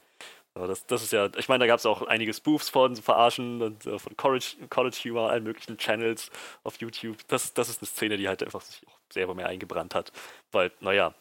Das, 0.55 0.85
das 0.85 1.01
ist 1.01 1.11
ja, 1.11 1.29
ich 1.35 1.49
meine, 1.49 1.63
da 1.63 1.67
gab 1.67 1.79
es 1.79 1.85
auch 1.85 2.03
einige 2.03 2.31
Spoofs 2.31 2.69
von, 2.69 2.95
so 2.95 3.01
Verarschen 3.01 3.61
und 3.61 3.87
uh, 3.87 3.97
von 3.97 4.15
College, 4.15 4.55
College 4.69 4.95
Humor, 5.05 5.31
allen 5.31 5.43
möglichen 5.43 5.77
Channels 5.77 6.29
auf 6.63 6.79
YouTube. 6.79 7.17
Das, 7.27 7.53
das 7.53 7.69
ist 7.69 7.81
eine 7.81 7.87
Szene, 7.87 8.17
die 8.17 8.27
halt 8.27 8.43
einfach 8.43 8.61
sich 8.61 8.87
auch 8.87 8.99
selber 9.11 9.33
mehr 9.33 9.47
eingebrannt 9.47 9.95
hat. 9.95 10.11
Weil, 10.51 10.71
naja, 10.79 11.15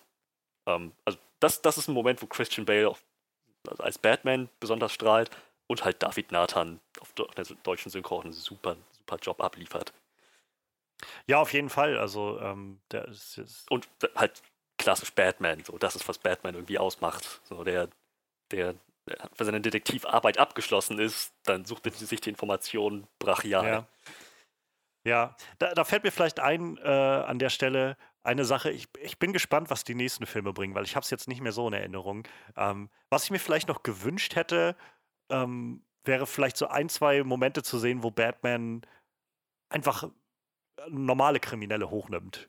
ähm, 0.66 0.92
also 1.06 1.18
das, 1.40 1.62
das 1.62 1.78
ist 1.78 1.88
ein 1.88 1.94
Moment, 1.94 2.20
wo 2.20 2.26
Christian 2.26 2.66
Bale 2.66 2.90
auch, 2.90 2.98
also 3.68 3.82
als 3.82 3.96
Batman 3.96 4.50
besonders 4.60 4.92
strahlt 4.92 5.30
und 5.66 5.82
halt 5.82 6.02
David 6.02 6.30
Nathan 6.30 6.80
auf 7.00 7.12
der 7.14 7.26
deutschen 7.62 7.90
Synchro 7.90 8.20
einen 8.20 8.32
super, 8.32 8.76
super 8.98 9.16
Job 9.16 9.40
abliefert. 9.40 9.94
Ja, 11.26 11.38
auf 11.40 11.52
jeden 11.54 11.70
Fall. 11.70 11.98
Also, 11.98 12.38
ähm, 12.40 12.80
der 12.90 13.08
ist, 13.08 13.38
ist 13.38 13.70
Und 13.70 13.88
halt 14.14 14.42
klassisch 14.78 15.12
Batman. 15.12 15.64
So, 15.64 15.78
das 15.78 15.96
ist, 15.96 16.06
was 16.06 16.18
Batman 16.18 16.54
irgendwie 16.54 16.78
ausmacht. 16.78 17.40
So, 17.44 17.64
der, 17.64 17.88
der 18.50 18.74
für 19.34 19.44
seine 19.44 19.60
Detektivarbeit 19.60 20.38
abgeschlossen 20.38 20.98
ist, 20.98 21.34
dann 21.44 21.64
sucht 21.64 21.86
er 21.86 21.92
sich 21.92 22.20
die 22.20 22.30
Informationen 22.30 23.06
brachial. 23.18 23.66
Ja. 23.66 23.88
Ja, 25.04 25.36
da, 25.58 25.74
da 25.74 25.82
fällt 25.82 26.04
mir 26.04 26.12
vielleicht 26.12 26.38
ein 26.38 26.76
äh, 26.78 26.88
an 26.88 27.40
der 27.40 27.50
Stelle 27.50 27.96
eine 28.22 28.44
Sache. 28.44 28.70
Ich, 28.70 28.86
ich 29.00 29.18
bin 29.18 29.32
gespannt, 29.32 29.68
was 29.68 29.82
die 29.82 29.96
nächsten 29.96 30.26
Filme 30.26 30.52
bringen, 30.52 30.76
weil 30.76 30.84
ich 30.84 30.94
habe 30.94 31.02
es 31.02 31.10
jetzt 31.10 31.26
nicht 31.26 31.40
mehr 31.40 31.50
so 31.50 31.66
in 31.66 31.72
Erinnerung. 31.72 32.26
Ähm, 32.56 32.88
was 33.10 33.24
ich 33.24 33.32
mir 33.32 33.40
vielleicht 33.40 33.66
noch 33.66 33.82
gewünscht 33.82 34.36
hätte, 34.36 34.76
ähm, 35.28 35.84
wäre 36.04 36.26
vielleicht 36.26 36.56
so 36.56 36.68
ein, 36.68 36.88
zwei 36.88 37.24
Momente 37.24 37.64
zu 37.64 37.78
sehen, 37.78 38.04
wo 38.04 38.12
Batman 38.12 38.82
einfach 39.70 40.08
normale 40.88 41.40
Kriminelle 41.40 41.90
hochnimmt. 41.90 42.48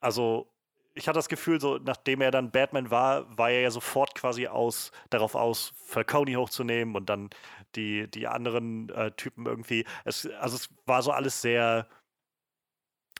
Also 0.00 0.53
ich 0.94 1.08
hatte 1.08 1.18
das 1.18 1.28
Gefühl, 1.28 1.60
so 1.60 1.78
nachdem 1.78 2.20
er 2.20 2.30
dann 2.30 2.52
Batman 2.52 2.90
war, 2.90 3.36
war 3.36 3.50
er 3.50 3.62
ja 3.62 3.70
sofort 3.70 4.14
quasi 4.14 4.46
aus, 4.46 4.92
darauf 5.10 5.34
aus, 5.34 5.72
Falcone 5.84 6.36
hochzunehmen 6.36 6.94
und 6.94 7.08
dann 7.08 7.30
die, 7.74 8.08
die 8.08 8.28
anderen 8.28 8.88
äh, 8.90 9.10
Typen 9.12 9.46
irgendwie. 9.46 9.84
Es, 10.04 10.26
also 10.40 10.56
es 10.56 10.68
war 10.86 11.02
so 11.02 11.10
alles 11.10 11.42
sehr, 11.42 11.88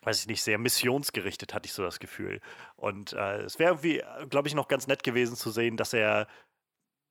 weiß 0.03 0.21
ich 0.21 0.27
nicht, 0.29 0.43
sehr 0.43 0.59
missionsgerichtet, 0.59 1.53
hatte 1.53 1.67
ich 1.67 1.73
so 1.73 1.83
das 1.83 1.99
Gefühl. 1.99 2.41
Und 2.77 3.13
äh, 3.13 3.43
es 3.43 3.59
wäre 3.59 3.73
irgendwie, 3.73 4.03
glaube 4.31 4.47
ich, 4.47 4.55
noch 4.55 4.69
ganz 4.69 4.87
nett 4.87 5.03
gewesen 5.03 5.35
zu 5.35 5.51
sehen, 5.51 5.77
dass 5.77 5.93
er 5.93 6.29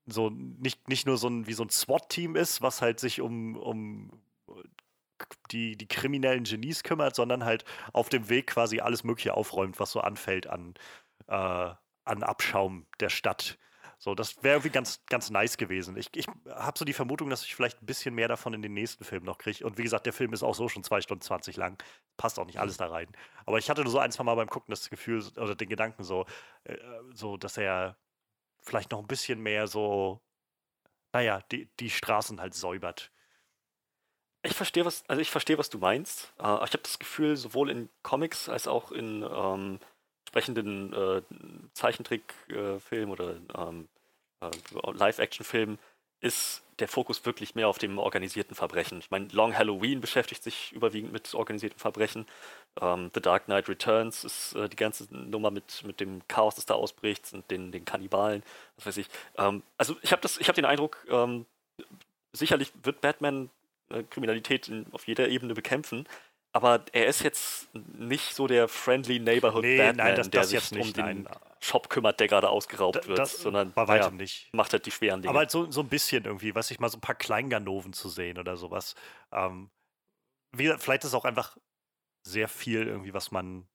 so 0.06 0.30
nicht, 0.30 0.88
nicht 0.88 1.06
nur 1.06 1.18
so 1.18 1.28
ein, 1.28 1.46
wie 1.46 1.54
so 1.54 1.64
ein 1.64 1.70
SWAT-Team 1.70 2.36
ist, 2.36 2.62
was 2.62 2.82
halt 2.82 3.00
sich 3.00 3.22
um, 3.22 3.58
um 3.58 4.23
die, 5.52 5.78
die 5.78 5.88
kriminellen 5.88 6.44
Genies 6.44 6.84
kümmert, 6.84 7.16
sondern 7.16 7.46
halt 7.46 7.66
auf 7.94 8.10
dem 8.10 8.30
Weg 8.30 8.48
quasi 8.48 8.80
alles 8.80 9.04
Mögliche 9.04 9.36
aufräumt, 9.36 9.80
was 9.80 9.92
so 9.92 10.02
anfällt 10.02 10.48
an, 10.48 10.74
äh, 11.28 11.34
an 12.06 12.24
Abschaum 12.24 12.88
der 13.00 13.10
Stadt. 13.10 13.58
So, 14.04 14.16
das 14.16 14.44
wäre 14.44 14.56
irgendwie 14.56 14.70
ganz, 14.70 15.02
ganz 15.06 15.30
nice 15.30 15.56
gewesen. 15.56 15.96
Ich, 15.96 16.10
ich 16.14 16.28
habe 16.50 16.78
so 16.78 16.84
die 16.84 16.92
Vermutung, 16.92 17.30
dass 17.30 17.46
ich 17.46 17.56
vielleicht 17.56 17.82
ein 17.82 17.86
bisschen 17.86 18.14
mehr 18.14 18.28
davon 18.28 18.54
in 18.54 18.62
den 18.62 18.74
nächsten 18.74 19.06
Filmen 19.06 19.26
noch 19.26 19.38
kriege. 19.38 19.66
Und 19.66 19.78
wie 19.78 19.84
gesagt, 19.84 20.06
der 20.06 20.12
Film 20.12 20.34
ist 20.34 20.44
auch 20.44 20.56
so 20.56 20.68
schon 20.68 20.84
zwei 20.84 21.00
Stunden 21.00 21.22
20 21.22 21.56
lang. 21.56 21.82
Passt 22.18 22.38
auch 22.38 22.46
nicht 22.46 22.60
alles 22.60 22.76
da 22.76 22.88
rein. 22.88 23.08
Aber 23.46 23.60
ich 23.60 23.70
hatte 23.70 23.82
nur 23.82 23.92
so 23.92 24.00
ein, 24.00 24.12
zwei 24.12 24.26
Mal 24.26 24.36
beim 24.36 24.50
Gucken 24.50 24.74
das 24.74 24.90
Gefühl 24.90 25.24
oder 25.38 25.56
den 25.56 25.70
Gedanken 25.70 26.04
so, 26.04 26.26
äh, 26.66 26.76
so 27.14 27.38
dass 27.38 27.56
er 27.56 27.96
vielleicht 28.60 28.92
noch 28.92 29.00
ein 29.00 29.08
bisschen 29.08 29.42
mehr 29.42 29.68
so, 29.68 30.22
naja, 31.14 31.42
die, 31.54 31.70
die 31.80 31.90
Straßen 31.90 32.42
halt 32.42 32.56
säubert. 32.56 33.13
Ich 34.44 34.54
verstehe, 34.54 34.86
was, 34.86 35.04
also 35.08 35.22
ich 35.22 35.32
verstehe, 35.32 35.58
was 35.58 35.70
du 35.70 35.78
meinst. 35.78 36.34
Äh, 36.38 36.44
ich 36.44 36.74
habe 36.74 36.84
das 36.84 37.00
Gefühl, 37.00 37.38
sowohl 37.38 37.70
in 37.70 37.90
Comics 38.04 38.50
als 38.50 38.68
auch 38.68 38.92
in 38.92 39.24
ähm, 39.24 39.80
entsprechenden 40.26 40.94
äh, 40.94 41.22
Zeichentrickfilmen 41.74 43.10
äh, 43.10 43.12
oder 43.12 43.36
ähm, 43.56 43.88
äh, 44.42 44.50
Live-Action-Filmen 44.92 45.80
ist 46.20 46.64
der 46.80 46.88
Fokus 46.88 47.26
wirklich 47.26 47.54
mehr 47.54 47.68
auf 47.68 47.78
dem 47.78 47.98
organisierten 48.00 48.56
Verbrechen. 48.56 49.00
Ich 49.00 49.12
meine, 49.12 49.28
Long 49.32 49.56
Halloween 49.56 50.02
beschäftigt 50.02 50.42
sich 50.42 50.72
überwiegend 50.72 51.14
mit 51.14 51.34
organisiertem 51.34 51.78
Verbrechen. 51.78 52.26
Ähm, 52.82 53.12
The 53.14 53.22
Dark 53.22 53.46
Knight 53.46 53.70
Returns 53.70 54.24
ist 54.24 54.56
äh, 54.56 54.70
die 54.70 54.76
ganze 54.76 55.06
Nummer 55.14 55.52
mit, 55.52 55.84
mit 55.86 56.00
dem 56.00 56.22
Chaos, 56.28 56.56
das 56.56 56.66
da 56.66 56.74
ausbricht 56.74 57.32
und 57.34 57.50
den, 57.52 57.72
den 57.72 57.86
Kannibalen, 57.86 58.42
was 58.78 58.88
weiß 58.88 58.98
ich. 58.98 59.08
Ähm, 59.38 59.64
also 59.78 59.96
ich 60.02 60.12
habe 60.12 60.28
hab 60.28 60.56
den 60.56 60.66
Eindruck, 60.66 61.06
ähm, 61.10 61.46
sicherlich 62.32 62.72
wird 62.82 63.02
Batman 63.02 63.50
äh, 63.94 64.04
Kriminalität 64.04 64.68
in, 64.68 64.86
auf 64.92 65.08
jeder 65.08 65.30
Ebene 65.30 65.54
bekämpfen. 65.54 66.08
Aber 66.56 66.86
er 66.92 67.08
ist 67.08 67.24
jetzt 67.24 67.74
nicht 67.74 68.36
so 68.36 68.46
der 68.46 68.68
friendly 68.68 69.20
Neighborhood 69.20 69.64
nee, 69.64 69.78
Batman, 69.78 70.06
nein, 70.06 70.16
das, 70.16 70.30
der 70.30 70.42
das 70.42 70.50
sich 70.52 70.72
um 70.72 70.78
nicht, 70.78 70.98
den 70.98 71.24
nein. 71.24 71.28
Shop 71.60 71.90
kümmert, 71.90 72.20
der 72.20 72.28
gerade 72.28 72.50
ausgeraubt 72.50 72.98
da, 72.98 73.08
wird, 73.08 73.18
das, 73.18 73.38
sondern 73.38 73.72
bei 73.72 73.88
weitem 73.88 74.12
ja, 74.14 74.22
nicht. 74.22 74.54
macht 74.54 74.72
halt 74.72 74.86
die 74.86 74.92
schweren 74.92 75.22
Dinge. 75.24 75.32
Aber 75.32 75.40
halt 75.40 75.50
so, 75.50 75.72
so 75.72 75.82
ein 75.82 75.90
bisschen 75.90 76.26
irgendwie, 76.26 76.54
weiß 76.54 76.70
ich 76.70 76.80
mal, 76.80 76.90
so 76.90 76.98
ein 76.98 77.02
paar 77.02 77.16
Kleinganoven 77.16 77.94
zu 77.94 78.08
sehen 78.08 78.38
oder 78.38 78.56
sowas. 78.56 78.94
Ähm, 79.32 79.72
wie, 80.56 80.72
vielleicht 80.78 81.06
ist 81.06 81.16
auch 81.16 81.26
einfach 81.26 81.58
sehr 82.24 82.48
viel 82.48 82.86
irgendwie, 82.88 83.16
was 83.16 83.32
man 83.32 83.68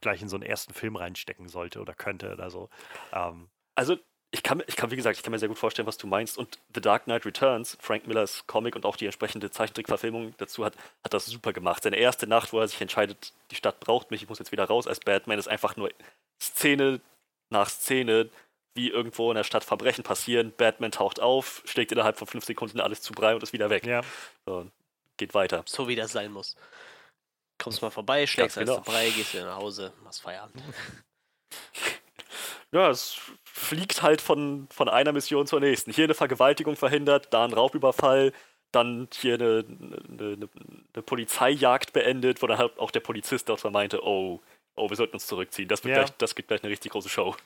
gleich 0.00 0.20
in 0.20 0.28
so 0.28 0.36
einen 0.36 0.44
ersten 0.44 0.74
Film 0.74 0.96
reinstecken 0.96 1.48
sollte 1.48 1.80
oder 1.80 1.94
könnte 1.94 2.32
oder 2.32 2.50
so. 2.50 2.68
Ähm, 3.12 3.48
also 3.76 3.96
ich 4.34 4.42
kann, 4.42 4.64
ich 4.66 4.74
kann, 4.74 4.90
wie 4.90 4.96
gesagt, 4.96 5.16
ich 5.16 5.22
kann 5.22 5.30
mir 5.30 5.38
sehr 5.38 5.48
gut 5.48 5.58
vorstellen, 5.58 5.86
was 5.86 5.96
du 5.96 6.08
meinst. 6.08 6.36
Und 6.36 6.58
The 6.74 6.80
Dark 6.80 7.04
Knight 7.04 7.24
Returns, 7.24 7.78
Frank 7.80 8.08
Millers 8.08 8.44
Comic 8.48 8.74
und 8.74 8.84
auch 8.84 8.96
die 8.96 9.06
entsprechende 9.06 9.48
Zeichentrickverfilmung 9.48 10.34
dazu 10.38 10.64
hat, 10.64 10.74
hat 11.04 11.14
das 11.14 11.26
super 11.26 11.52
gemacht. 11.52 11.84
Seine 11.84 11.96
erste 11.96 12.26
Nacht, 12.26 12.52
wo 12.52 12.58
er 12.58 12.66
sich 12.66 12.80
entscheidet, 12.80 13.32
die 13.52 13.54
Stadt 13.54 13.78
braucht 13.78 14.10
mich, 14.10 14.22
ich 14.22 14.28
muss 14.28 14.40
jetzt 14.40 14.50
wieder 14.50 14.64
raus 14.64 14.88
als 14.88 14.98
Batman, 14.98 15.38
ist 15.38 15.46
einfach 15.46 15.76
nur 15.76 15.90
Szene 16.42 17.00
nach 17.50 17.68
Szene, 17.68 18.28
wie 18.74 18.90
irgendwo 18.90 19.30
in 19.30 19.36
der 19.36 19.44
Stadt 19.44 19.62
Verbrechen 19.62 20.02
passieren. 20.02 20.52
Batman 20.56 20.90
taucht 20.90 21.20
auf, 21.20 21.62
schlägt 21.64 21.92
innerhalb 21.92 22.18
von 22.18 22.26
fünf 22.26 22.44
Sekunden 22.44 22.80
alles 22.80 23.02
zu 23.02 23.12
Brei 23.12 23.36
und 23.36 23.42
ist 23.44 23.52
wieder 23.52 23.70
weg. 23.70 23.86
Ja. 23.86 24.00
So, 24.46 24.66
geht 25.16 25.34
weiter. 25.34 25.62
So 25.64 25.86
wie 25.86 25.94
das 25.94 26.10
sein 26.10 26.32
muss. 26.32 26.56
Kommst 27.58 27.82
mal 27.82 27.90
vorbei, 27.90 28.26
schlägst 28.26 28.58
alles 28.58 28.68
genau. 28.68 28.82
zu 28.82 28.90
Brei, 28.90 29.10
gehst 29.10 29.32
wieder 29.32 29.44
nach 29.44 29.58
Hause, 29.58 29.92
machst 30.02 30.22
Feierabend. 30.22 30.60
ja, 32.72 32.90
es 32.90 33.20
fliegt 33.56 34.02
halt 34.02 34.20
von, 34.20 34.66
von 34.68 34.88
einer 34.88 35.12
Mission 35.12 35.46
zur 35.46 35.60
nächsten. 35.60 35.92
Hier 35.92 36.04
eine 36.04 36.14
Vergewaltigung 36.14 36.74
verhindert, 36.74 37.32
da 37.32 37.44
ein 37.44 37.52
Raubüberfall, 37.52 38.32
dann 38.72 39.08
hier 39.14 39.34
eine, 39.34 39.64
eine, 40.08 40.48
eine 40.92 41.02
Polizeijagd 41.04 41.92
beendet, 41.92 42.42
wo 42.42 42.48
dann 42.48 42.58
halt 42.58 42.76
auch 42.80 42.90
der 42.90 42.98
Polizist 42.98 43.48
dort 43.48 43.62
meinte, 43.70 44.04
oh, 44.04 44.40
oh, 44.74 44.90
wir 44.90 44.96
sollten 44.96 45.14
uns 45.14 45.28
zurückziehen. 45.28 45.68
Das, 45.68 45.84
wird 45.84 45.96
ja. 45.96 46.02
gleich, 46.02 46.16
das 46.18 46.34
gibt 46.34 46.48
gleich 46.48 46.64
eine 46.64 46.72
richtig 46.72 46.90
große 46.90 47.08
Show. 47.08 47.36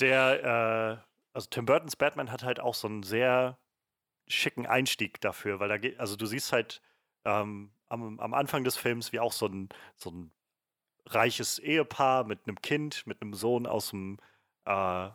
Der, 0.00 1.00
äh, 1.00 1.12
also 1.32 1.48
Tim 1.48 1.64
Burtons 1.64 1.96
Batman 1.96 2.30
hat 2.30 2.42
halt 2.42 2.60
auch 2.60 2.74
so 2.74 2.86
einen 2.86 3.02
sehr 3.02 3.56
schicken 4.28 4.66
Einstieg 4.66 5.22
dafür, 5.22 5.58
weil 5.58 5.70
da 5.70 5.78
geht, 5.78 5.98
also 5.98 6.16
du 6.16 6.26
siehst 6.26 6.52
halt 6.52 6.82
ähm, 7.24 7.70
am, 7.88 8.20
am 8.20 8.34
Anfang 8.34 8.62
des 8.62 8.76
Films, 8.76 9.10
wie 9.12 9.20
auch 9.20 9.32
so 9.32 9.46
ein, 9.46 9.70
so 9.96 10.10
ein 10.10 10.30
reiches 11.06 11.58
Ehepaar 11.58 12.24
mit 12.24 12.40
einem 12.46 12.60
Kind, 12.60 13.06
mit 13.06 13.22
einem 13.22 13.32
Sohn 13.32 13.66
aus 13.66 13.88
dem, 13.88 14.18
äh, 14.66 15.08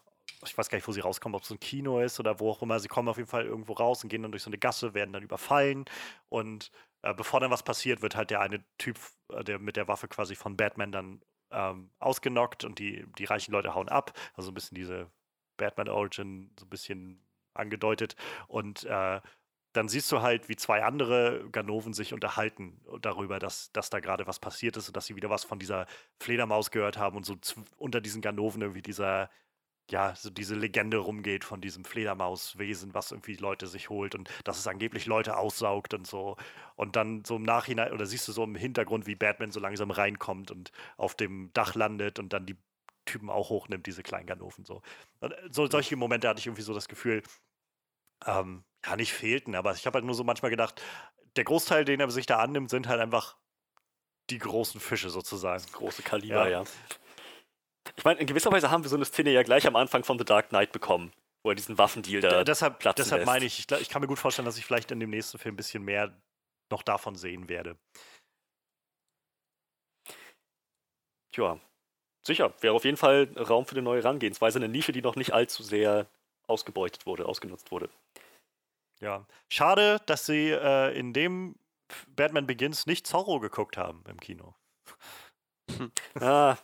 ich 0.44 0.58
weiß 0.58 0.70
gar 0.70 0.78
nicht, 0.78 0.88
wo 0.88 0.92
sie 0.92 1.02
rauskommen, 1.02 1.36
ob 1.36 1.44
es 1.44 1.52
ein 1.52 1.60
Kino 1.60 2.00
ist 2.00 2.20
oder 2.20 2.40
wo 2.40 2.52
auch 2.52 2.62
immer. 2.62 2.80
Sie 2.80 2.88
kommen 2.88 3.08
auf 3.10 3.18
jeden 3.18 3.30
Fall 3.30 3.46
irgendwo 3.46 3.74
raus 3.74 4.04
und 4.04 4.10
gehen 4.10 4.24
dann 4.24 4.32
durch 4.32 4.44
so 4.44 4.50
eine 4.50 4.58
Gasse, 4.58 4.94
werden 4.94 5.14
dann 5.14 5.24
überfallen 5.24 5.86
und 6.30 6.72
äh, 7.04 7.14
bevor 7.14 7.40
dann 7.40 7.52
was 7.52 7.64
passiert, 7.64 8.02
wird 8.02 8.16
halt 8.16 8.30
der 8.30 8.42
eine 8.42 8.64
Typ, 8.78 9.00
äh, 9.30 9.44
der 9.44 9.60
mit 9.60 9.76
der 9.76 9.88
Waffe 9.88 10.08
quasi 10.08 10.36
von 10.36 10.58
Batman 10.58 10.92
dann 10.92 11.22
ähm, 11.52 11.92
ausgenockt 12.00 12.64
und 12.64 12.80
die, 12.80 13.06
die 13.18 13.26
reichen 13.26 13.52
Leute 13.52 13.76
hauen 13.76 13.90
ab. 13.90 14.18
Also 14.36 14.52
ein 14.52 14.54
bisschen 14.54 14.76
diese 14.76 15.12
Batman-Origin 15.58 16.52
so 16.60 16.66
ein 16.66 16.70
bisschen 16.70 17.26
angedeutet. 17.54 18.16
Und 18.48 18.84
äh, 18.86 19.22
dann 19.74 19.90
siehst 19.90 20.12
du 20.12 20.22
halt, 20.22 20.50
wie 20.50 20.56
zwei 20.56 20.84
andere 20.84 21.50
Ganoven 21.52 21.94
sich 21.94 22.14
unterhalten 22.14 22.82
darüber, 23.02 23.40
dass, 23.40 23.72
dass 23.72 23.90
da 23.90 24.00
gerade 24.00 24.28
was 24.28 24.40
passiert 24.40 24.78
ist 24.78 24.88
und 24.88 24.98
dass 24.98 25.06
sie 25.06 25.16
wieder 25.16 25.30
was 25.30 25.44
von 25.44 25.60
dieser 25.60 25.88
Fledermaus 26.20 26.72
gehört 26.72 26.98
haben 26.98 27.18
und 27.18 27.26
so 27.26 27.36
unter 27.78 28.02
diesen 28.02 28.22
Ganoven 28.22 28.62
irgendwie 28.62 28.82
dieser, 28.82 29.30
ja, 29.90 30.16
so 30.16 30.30
diese 30.30 30.56
Legende 30.56 30.98
rumgeht 30.98 31.44
von 31.44 31.62
diesem 31.62 31.84
Fledermauswesen, 31.84 32.94
was 32.94 33.12
irgendwie 33.12 33.36
Leute 33.36 33.68
sich 33.68 33.90
holt 33.90 34.16
und 34.16 34.30
dass 34.44 34.58
es 34.58 34.68
angeblich 34.68 35.06
Leute 35.06 35.38
aussaugt 35.38 35.94
und 35.94 36.08
so. 36.08 36.38
Und 36.76 36.96
dann 36.96 37.26
so 37.26 37.36
im 37.36 37.44
Nachhinein, 37.44 37.92
oder 37.92 38.06
siehst 38.06 38.28
du 38.28 38.32
so 38.32 38.44
im 38.44 38.56
Hintergrund, 38.56 39.06
wie 39.06 39.16
Batman 39.16 39.52
so 39.52 39.60
langsam 39.60 39.92
reinkommt 39.92 40.52
und 40.52 40.72
auf 40.98 41.16
dem 41.16 41.52
Dach 41.54 41.76
landet 41.76 42.20
und 42.20 42.32
dann 42.34 42.46
die 42.46 42.58
Typen 43.06 43.30
auch 43.30 43.50
hochnimmt, 43.50 43.86
diese 43.86 44.04
kleinen 44.04 44.28
Ganoven. 44.28 44.64
So. 44.66 44.82
Äh, 45.22 45.30
so 45.50 45.68
solche 45.70 45.96
Momente 45.96 46.30
hatte 46.30 46.40
ich 46.40 46.48
irgendwie 46.48 46.62
so 46.62 46.74
das 46.74 46.88
Gefühl, 46.88 47.24
ähm, 48.26 48.64
ja, 48.86 48.96
nicht 48.96 49.14
fehlten, 49.14 49.56
aber 49.56 49.74
ich 49.74 49.86
habe 49.86 49.96
halt 49.96 50.06
nur 50.06 50.16
so 50.16 50.24
manchmal 50.24 50.52
gedacht, 50.52 50.82
der 51.36 51.44
Großteil, 51.44 51.86
den 51.86 52.00
er 52.00 52.10
sich 52.12 52.26
da 52.26 52.40
annimmt, 52.40 52.70
sind 52.70 52.88
halt 52.88 53.00
einfach 53.00 53.36
die 54.30 54.38
großen 54.38 54.80
Fische 54.80 55.10
sozusagen. 55.10 55.64
Große 55.72 56.04
Kaliber, 56.04 56.50
ja. 56.50 56.62
ja. 56.62 56.64
Ich 57.96 58.04
meine, 58.04 58.20
in 58.20 58.28
gewisser 58.28 58.52
Weise 58.52 58.72
haben 58.72 58.84
wir 58.84 58.90
so 58.90 58.96
eine 58.96 59.06
Szene 59.06 59.32
ja 59.32 59.44
gleich 59.44 59.68
am 59.68 59.76
Anfang 59.76 60.04
von 60.04 60.18
The 60.18 60.26
Dark 60.26 60.50
Knight 60.50 60.72
bekommen, 60.72 61.12
wo 61.44 61.50
er 61.50 61.56
diesen 61.56 61.78
Waffendeal 61.78 62.22
da. 62.22 62.44
Deshalb 62.44 62.80
deshalb 62.80 63.26
meine 63.26 63.46
ich, 63.46 63.60
ich, 63.60 63.80
ich 63.80 63.90
kann 63.90 64.02
mir 64.02 64.08
gut 64.08 64.20
vorstellen, 64.20 64.46
dass 64.46 64.58
ich 64.58 64.66
vielleicht 64.66 64.92
in 64.92 65.00
dem 65.00 65.10
nächsten 65.10 65.38
Film 65.38 65.54
ein 65.54 65.58
bisschen 65.58 65.84
mehr 65.84 66.14
noch 66.72 66.84
davon 66.84 67.16
sehen 67.16 67.50
werde. 67.50 67.78
Tja, 71.34 71.60
sicher. 72.26 72.54
Wäre 72.62 72.74
auf 72.74 72.86
jeden 72.86 72.98
Fall 72.98 73.30
Raum 73.38 73.66
für 73.66 73.74
eine 73.74 73.82
neue 73.82 74.02
Herangehensweise, 74.02 74.60
eine 74.60 74.68
Nische, 74.68 74.92
die 74.92 75.02
noch 75.02 75.16
nicht 75.16 75.34
allzu 75.34 75.64
sehr 75.64 76.08
ausgebeutet 76.48 77.06
wurde, 77.06 77.26
ausgenutzt 77.26 77.72
wurde. 77.72 77.90
Ja, 79.00 79.26
schade, 79.50 80.00
dass 80.06 80.26
sie 80.26 80.50
äh, 80.52 80.98
in 80.98 81.14
dem 81.14 81.56
Batman 82.16 82.46
Begins 82.46 82.86
nicht 82.86 83.08
Zorro 83.08 83.40
geguckt 83.40 83.78
haben 83.78 84.04
im 84.08 84.20
Kino. 84.20 84.54
Ah, 86.20 86.58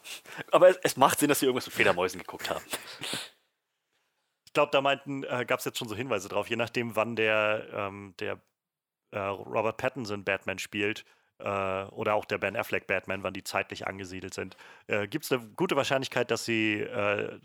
aber 0.52 0.70
es, 0.70 0.78
es, 0.84 0.98
macht 0.98 1.20
Sinn, 1.20 1.30
dass 1.30 1.40
sie 1.40 1.46
irgendwas 1.46 1.68
mit 1.68 1.76
Fledermäusen 1.76 2.20
geguckt 2.20 2.50
haben. 2.50 2.64
Ich 4.46 4.54
glaube, 4.54 4.72
da 4.72 4.82
meinten, 4.82 5.24
äh, 5.24 5.46
gab 5.46 5.60
es 5.60 5.66
jetzt 5.66 5.78
schon 5.78 5.88
so 5.88 5.96
Hinweise 5.96 6.30
drauf, 6.30 6.50
je 6.50 6.56
nachdem, 6.56 6.96
wann 6.96 7.16
der, 7.16 7.68
ähm, 7.74 8.16
der 8.20 8.40
äh, 9.12 9.20
Robert 9.20 9.78
Pattinson 9.78 10.24
Batman 10.24 10.60
spielt, 10.60 11.06
äh, 11.40 11.84
oder 11.84 12.16
auch 12.16 12.26
der 12.26 12.38
Ben 12.38 12.56
Affleck 12.56 12.88
Batman, 12.88 13.24
wann 13.24 13.34
die 13.34 13.44
zeitlich 13.44 13.88
angesiedelt 13.88 14.34
sind, 14.34 14.58
äh, 14.88 15.08
gibt 15.08 15.26
es 15.26 15.32
eine 15.32 15.48
gute 15.56 15.76
Wahrscheinlichkeit, 15.76 16.32
dass 16.32 16.46
sie 16.46 16.82
äh, 16.82 17.40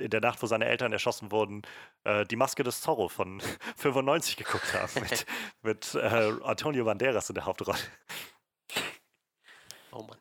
in 0.00 0.10
der 0.10 0.20
Nacht, 0.20 0.42
wo 0.42 0.46
seine 0.46 0.64
Eltern 0.64 0.92
erschossen 0.92 1.30
wurden, 1.30 1.62
äh, 2.04 2.24
die 2.24 2.36
Maske 2.36 2.62
des 2.62 2.80
Zorro 2.80 3.08
von 3.08 3.40
95 3.76 4.36
geguckt 4.36 4.74
haben 4.74 5.00
mit, 5.00 5.26
mit 5.62 5.94
Antonio 5.96 6.84
Banderas 6.84 7.28
in 7.28 7.34
der 7.34 7.46
Hauptrolle. 7.46 7.78
Oh 9.92 10.02
Mann. 10.02 10.18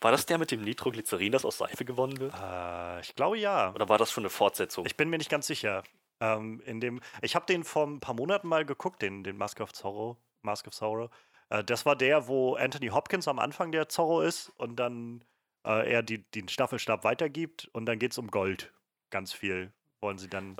War 0.00 0.12
das 0.12 0.26
der 0.26 0.38
mit 0.38 0.50
dem 0.50 0.62
Nitroglycerin, 0.62 1.32
das 1.32 1.44
aus 1.44 1.58
Seife 1.58 1.84
gewonnen 1.84 2.18
wird? 2.18 2.34
Äh, 2.34 3.00
ich 3.00 3.14
glaube 3.14 3.38
ja. 3.38 3.72
Oder 3.74 3.88
war 3.88 3.98
das 3.98 4.10
schon 4.10 4.22
eine 4.22 4.30
Fortsetzung? 4.30 4.86
Ich 4.86 4.96
bin 4.96 5.08
mir 5.08 5.18
nicht 5.18 5.30
ganz 5.30 5.46
sicher. 5.46 5.82
Ähm, 6.20 6.62
in 6.64 6.80
dem, 6.80 7.00
ich 7.22 7.34
habe 7.34 7.46
den 7.46 7.64
vor 7.64 7.86
ein 7.86 8.00
paar 8.00 8.14
Monaten 8.14 8.48
mal 8.48 8.64
geguckt, 8.64 9.02
den, 9.02 9.24
den 9.24 9.36
Mask 9.36 9.60
of 9.60 9.72
Zorro. 9.72 10.16
Mask 10.42 10.66
of 10.66 10.74
Zorro. 10.74 11.10
Äh, 11.50 11.64
das 11.64 11.86
war 11.86 11.96
der, 11.96 12.28
wo 12.28 12.54
Anthony 12.56 12.88
Hopkins 12.88 13.28
am 13.28 13.38
Anfang 13.38 13.72
der 13.72 13.88
Zorro 13.88 14.22
ist 14.22 14.50
und 14.56 14.76
dann 14.76 15.24
äh, 15.64 15.90
er 15.92 16.02
die, 16.02 16.22
den 16.30 16.48
Staffelstab 16.48 17.04
weitergibt 17.04 17.68
und 17.72 17.86
dann 17.86 17.98
geht 17.98 18.12
es 18.12 18.18
um 18.18 18.30
Gold. 18.30 18.72
Ganz 19.10 19.32
viel 19.32 19.72
wollen 20.00 20.18
sie 20.18 20.28
dann. 20.28 20.56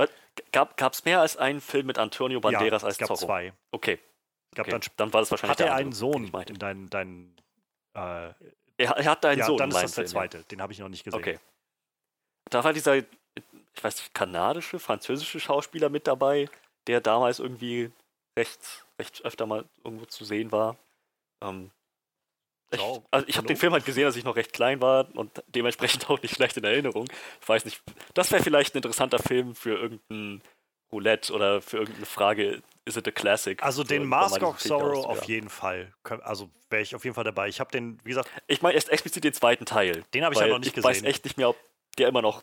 Gab 0.52 0.92
es 0.92 1.04
mehr 1.04 1.20
als 1.20 1.36
einen 1.36 1.60
Film 1.60 1.86
mit 1.86 1.98
Antonio 1.98 2.40
Banderas 2.40 2.82
ja, 2.82 2.86
als 2.86 2.94
es 2.94 2.98
gab 2.98 3.08
Zorro? 3.08 3.26
zwei. 3.26 3.52
Okay. 3.70 3.98
Gab 4.54 4.66
okay. 4.66 4.70
Dann, 4.72 4.80
dann, 4.96 5.12
war 5.12 5.20
das 5.20 5.30
wahrscheinlich 5.30 5.58
Hat 5.58 5.66
er 5.66 5.74
einen 5.74 5.92
Sohn, 5.92 6.32
dein, 6.58 6.88
dein 6.88 7.36
äh, 7.94 8.30
er, 8.78 8.90
er, 8.92 9.10
hat 9.10 9.24
einen 9.24 9.40
ja, 9.40 9.46
Sohn. 9.46 9.58
dann 9.58 9.70
ist 9.70 9.82
das 9.82 9.94
der 9.94 10.06
zweite. 10.06 10.44
Den 10.44 10.60
habe 10.60 10.72
ich 10.72 10.78
noch 10.78 10.88
nicht 10.88 11.04
gesehen. 11.04 11.18
Okay. 11.18 11.38
Da 12.50 12.62
war 12.62 12.72
dieser, 12.72 12.96
ich 12.96 13.04
weiß 13.80 13.96
nicht, 13.96 14.14
kanadische, 14.14 14.78
französische 14.78 15.40
Schauspieler 15.40 15.88
mit 15.88 16.06
dabei, 16.06 16.48
der 16.86 17.00
damals 17.00 17.38
irgendwie 17.38 17.90
recht, 18.38 18.84
recht 19.00 19.24
öfter 19.24 19.46
mal 19.46 19.64
irgendwo 19.84 20.06
zu 20.06 20.24
sehen 20.24 20.52
war. 20.52 20.76
Ähm, 21.42 21.70
ich, 22.70 22.80
also 23.10 23.26
ich 23.28 23.36
habe 23.36 23.46
den 23.46 23.56
Film 23.56 23.72
halt 23.72 23.84
gesehen, 23.84 24.06
als 24.06 24.16
ich 24.16 24.24
noch 24.24 24.36
recht 24.36 24.52
klein 24.52 24.80
war 24.80 25.08
und 25.16 25.42
dementsprechend 25.48 26.08
auch 26.10 26.20
nicht 26.20 26.34
schlecht 26.34 26.56
in 26.56 26.64
Erinnerung. 26.64 27.06
Ich 27.40 27.48
weiß 27.48 27.64
nicht, 27.64 27.82
das 28.14 28.30
wäre 28.32 28.42
vielleicht 28.42 28.74
ein 28.74 28.78
interessanter 28.78 29.18
Film 29.18 29.54
für 29.54 29.78
irgendein 29.78 30.42
Roulette 30.92 31.32
oder 31.32 31.62
für 31.62 31.78
irgendeine 31.78 32.06
Frage, 32.06 32.62
is 32.86 32.96
it 32.96 33.06
a 33.06 33.10
classic? 33.10 33.62
Also 33.62 33.84
den 33.84 34.02
so, 34.02 34.08
Mask 34.08 34.42
of 34.42 34.60
Sorrow 34.60 35.04
auf 35.04 35.24
jeden 35.24 35.50
Fall. 35.50 35.92
Also 36.22 36.50
wäre 36.70 36.82
ich 36.82 36.94
auf 36.94 37.04
jeden 37.04 37.14
Fall 37.14 37.24
dabei. 37.24 37.48
Ich 37.48 37.60
habe 37.60 37.70
den, 37.70 37.98
wie 38.04 38.10
gesagt. 38.10 38.30
Ich 38.46 38.62
meine 38.62 38.74
erst 38.74 38.88
explizit 38.88 39.24
den 39.24 39.34
zweiten 39.34 39.66
Teil. 39.66 40.04
Den 40.14 40.24
habe 40.24 40.34
ich 40.34 40.40
ja 40.40 40.46
noch 40.46 40.58
nicht 40.58 40.68
ich 40.68 40.74
gesehen. 40.74 40.90
Ich 40.90 41.02
weiß 41.02 41.08
echt 41.08 41.24
nicht 41.24 41.36
mehr, 41.36 41.50
ob 41.50 41.56
der 41.98 42.08
immer 42.08 42.22
noch 42.22 42.42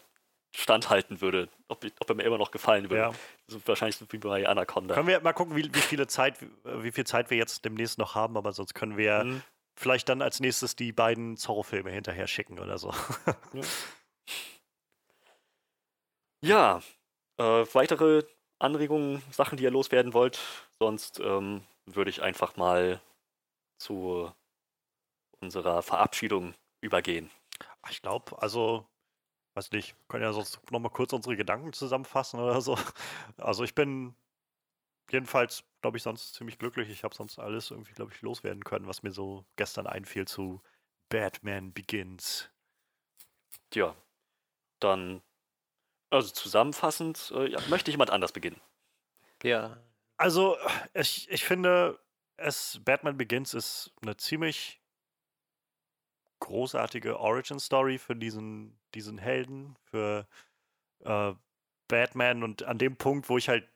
standhalten 0.56 1.20
würde, 1.22 1.49
ob, 1.68 1.84
ob 1.99 2.10
er 2.10 2.15
mir 2.15 2.24
immer 2.24 2.38
noch 2.38 2.52
gefallen 2.52 2.90
würde. 2.90 3.02
Ja. 3.02 3.14
So, 3.48 3.60
wahrscheinlich 3.65 3.98
so 3.98 4.06
wie 4.10 4.18
bei 4.18 4.48
Anaconda. 4.48 4.94
Können 4.94 5.07
wir 5.07 5.20
mal 5.22 5.34
gucken, 5.34 5.56
wie, 5.56 5.74
wie, 5.74 5.80
viele 5.80 6.06
Zeit, 6.06 6.36
wie 6.64 6.91
viel 6.91 7.06
Zeit 7.06 7.30
wir 7.32 7.38
jetzt 7.38 7.65
demnächst 7.65 7.98
noch 7.98 8.14
haben, 8.14 8.38
aber 8.38 8.53
sonst 8.53 8.76
können 8.76 8.95
wir 8.98 9.24
mhm. 9.24 9.41
vielleicht 9.76 10.10
dann 10.10 10.22
als 10.22 10.40
nächstes 10.40 10.76
die 10.76 10.91
beiden 10.91 11.38
Zorro-Filme 11.38 11.90
hinterher 11.90 12.28
schicken 12.28 12.60
oder 12.60 12.78
so. 12.78 12.94
ja, 16.41 16.82
äh, 17.38 17.65
weitere 17.74 18.24
Anregungen, 18.59 19.21
Sachen, 19.31 19.57
die 19.57 19.63
ihr 19.63 19.71
loswerden 19.71 20.13
wollt? 20.13 20.39
Sonst 20.80 21.19
ähm, 21.19 21.63
würde 21.85 22.09
ich 22.09 22.21
einfach 22.21 22.55
mal 22.55 23.01
zu 23.77 24.31
unserer 25.41 25.81
Verabschiedung 25.84 26.53
übergehen. 26.81 27.30
Ich 27.89 28.01
glaube, 28.01 28.41
also, 28.41 28.88
weiß 29.55 29.71
nicht, 29.71 29.95
können 30.07 30.23
ja 30.23 30.34
sonst 30.34 30.59
nochmal 30.71 30.91
kurz 30.91 31.13
unsere 31.13 31.38
Gedanken 31.38 31.73
zusammenfassen 31.73 32.39
oder 32.39 32.61
so. 32.61 32.77
Also 33.38 33.63
ich 33.63 33.75
bin 33.75 34.15
jedenfalls, 35.11 35.63
glaube 35.81 35.97
ich, 35.97 36.03
sonst 36.03 36.34
ziemlich 36.34 36.59
glücklich. 36.59 36.89
Ich 36.89 37.03
habe 37.03 37.15
sonst 37.15 37.39
alles 37.39 37.71
irgendwie, 37.71 37.93
glaube 37.93 38.13
ich, 38.13 38.21
loswerden 38.21 38.63
können, 38.63 38.88
was 38.88 39.03
mir 39.03 39.11
so 39.11 39.45
gestern 39.55 39.88
einfiel 39.88 40.27
zu 40.27 40.61
Batman 41.09 41.73
Begins. 41.73 42.49
Tja, 43.69 43.95
dann 44.80 45.21
also 46.14 46.31
zusammenfassend, 46.31 47.34
äh, 47.35 47.52
ja, 47.52 47.60
möchte 47.69 47.91
jemand 47.91 48.11
anders 48.11 48.31
beginnen? 48.31 48.61
Ja. 49.41 49.77
Also, 50.18 50.57
ich, 50.94 51.30
ich 51.30 51.44
finde, 51.44 51.99
es, 52.38 52.80
Batman 52.84 53.18
Begins 53.18 53.53
ist 53.53 53.91
eine 54.02 54.15
ziemlich 54.18 54.81
großartige 56.40 57.19
Origin-Story 57.19 57.98
für 57.98 58.15
diesen, 58.15 58.80
diesen 58.94 59.18
Helden, 59.18 59.77
für 59.84 60.27
äh, 61.03 61.34
Batman. 61.88 62.44
Und 62.44 62.64
an 62.64 62.77
dem 62.77 62.98
Punkt, 62.98 63.30
wo 63.30 63.38
ich 63.38 63.49
halt 63.49 63.68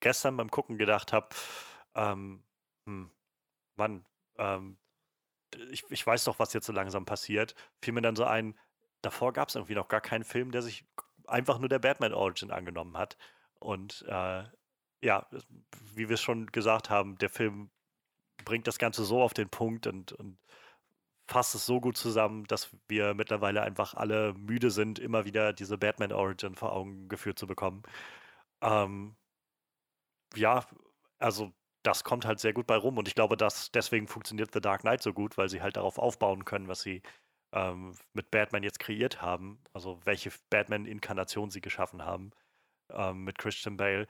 gestern 0.00 0.36
beim 0.36 0.50
Gucken 0.50 0.78
gedacht 0.78 1.12
habe, 1.12 1.28
ähm, 1.94 2.42
hm, 2.86 3.10
Mann, 3.76 4.04
ähm, 4.38 4.78
ich, 5.70 5.84
ich 5.90 6.06
weiß 6.06 6.24
doch, 6.24 6.38
was 6.38 6.52
jetzt 6.52 6.66
so 6.66 6.72
langsam 6.72 7.04
passiert, 7.04 7.54
fiel 7.80 7.94
mir 7.94 8.02
dann 8.02 8.16
so 8.16 8.24
ein, 8.24 8.58
davor 9.02 9.32
gab 9.32 9.48
es 9.48 9.54
irgendwie 9.54 9.74
noch 9.74 9.88
gar 9.88 10.00
keinen 10.00 10.24
Film, 10.24 10.50
der 10.50 10.62
sich 10.62 10.84
einfach 11.26 11.58
nur 11.58 11.68
der 11.68 11.78
Batman 11.78 12.14
Origin 12.14 12.50
angenommen 12.50 12.96
hat. 12.96 13.16
Und 13.58 14.04
äh, 14.08 14.44
ja, 15.02 15.26
wie 15.94 16.08
wir 16.08 16.14
es 16.14 16.22
schon 16.22 16.46
gesagt 16.46 16.90
haben, 16.90 17.16
der 17.18 17.30
Film 17.30 17.70
bringt 18.44 18.66
das 18.66 18.78
Ganze 18.78 19.04
so 19.04 19.22
auf 19.22 19.34
den 19.34 19.48
Punkt 19.48 19.86
und, 19.86 20.12
und 20.12 20.38
fasst 21.28 21.54
es 21.54 21.66
so 21.66 21.80
gut 21.80 21.96
zusammen, 21.96 22.44
dass 22.44 22.70
wir 22.88 23.14
mittlerweile 23.14 23.62
einfach 23.62 23.94
alle 23.94 24.34
müde 24.34 24.70
sind, 24.70 24.98
immer 24.98 25.24
wieder 25.24 25.52
diese 25.52 25.78
Batman 25.78 26.12
Origin 26.12 26.54
vor 26.54 26.72
Augen 26.72 27.08
geführt 27.08 27.38
zu 27.38 27.46
bekommen. 27.46 27.82
Ähm, 28.62 29.16
ja, 30.36 30.66
also 31.18 31.52
das 31.82 32.04
kommt 32.04 32.24
halt 32.26 32.40
sehr 32.40 32.52
gut 32.52 32.66
bei 32.66 32.76
rum 32.76 32.98
und 32.98 33.08
ich 33.08 33.14
glaube, 33.14 33.36
dass 33.36 33.70
deswegen 33.70 34.08
funktioniert 34.08 34.52
The 34.52 34.60
Dark 34.60 34.82
Knight 34.82 35.02
so 35.02 35.12
gut, 35.12 35.36
weil 35.38 35.48
sie 35.48 35.62
halt 35.62 35.76
darauf 35.76 35.98
aufbauen 35.98 36.44
können, 36.44 36.68
was 36.68 36.80
sie 36.82 37.02
ähm, 37.54 37.96
mit 38.12 38.30
Batman 38.30 38.64
jetzt 38.64 38.80
kreiert 38.80 39.22
haben, 39.22 39.60
also 39.72 40.00
welche 40.04 40.32
Batman-Inkarnation 40.50 41.50
sie 41.50 41.60
geschaffen 41.60 42.04
haben 42.04 42.32
ähm, 42.90 43.24
mit 43.24 43.38
Christian 43.38 43.76
Bale. 43.76 44.08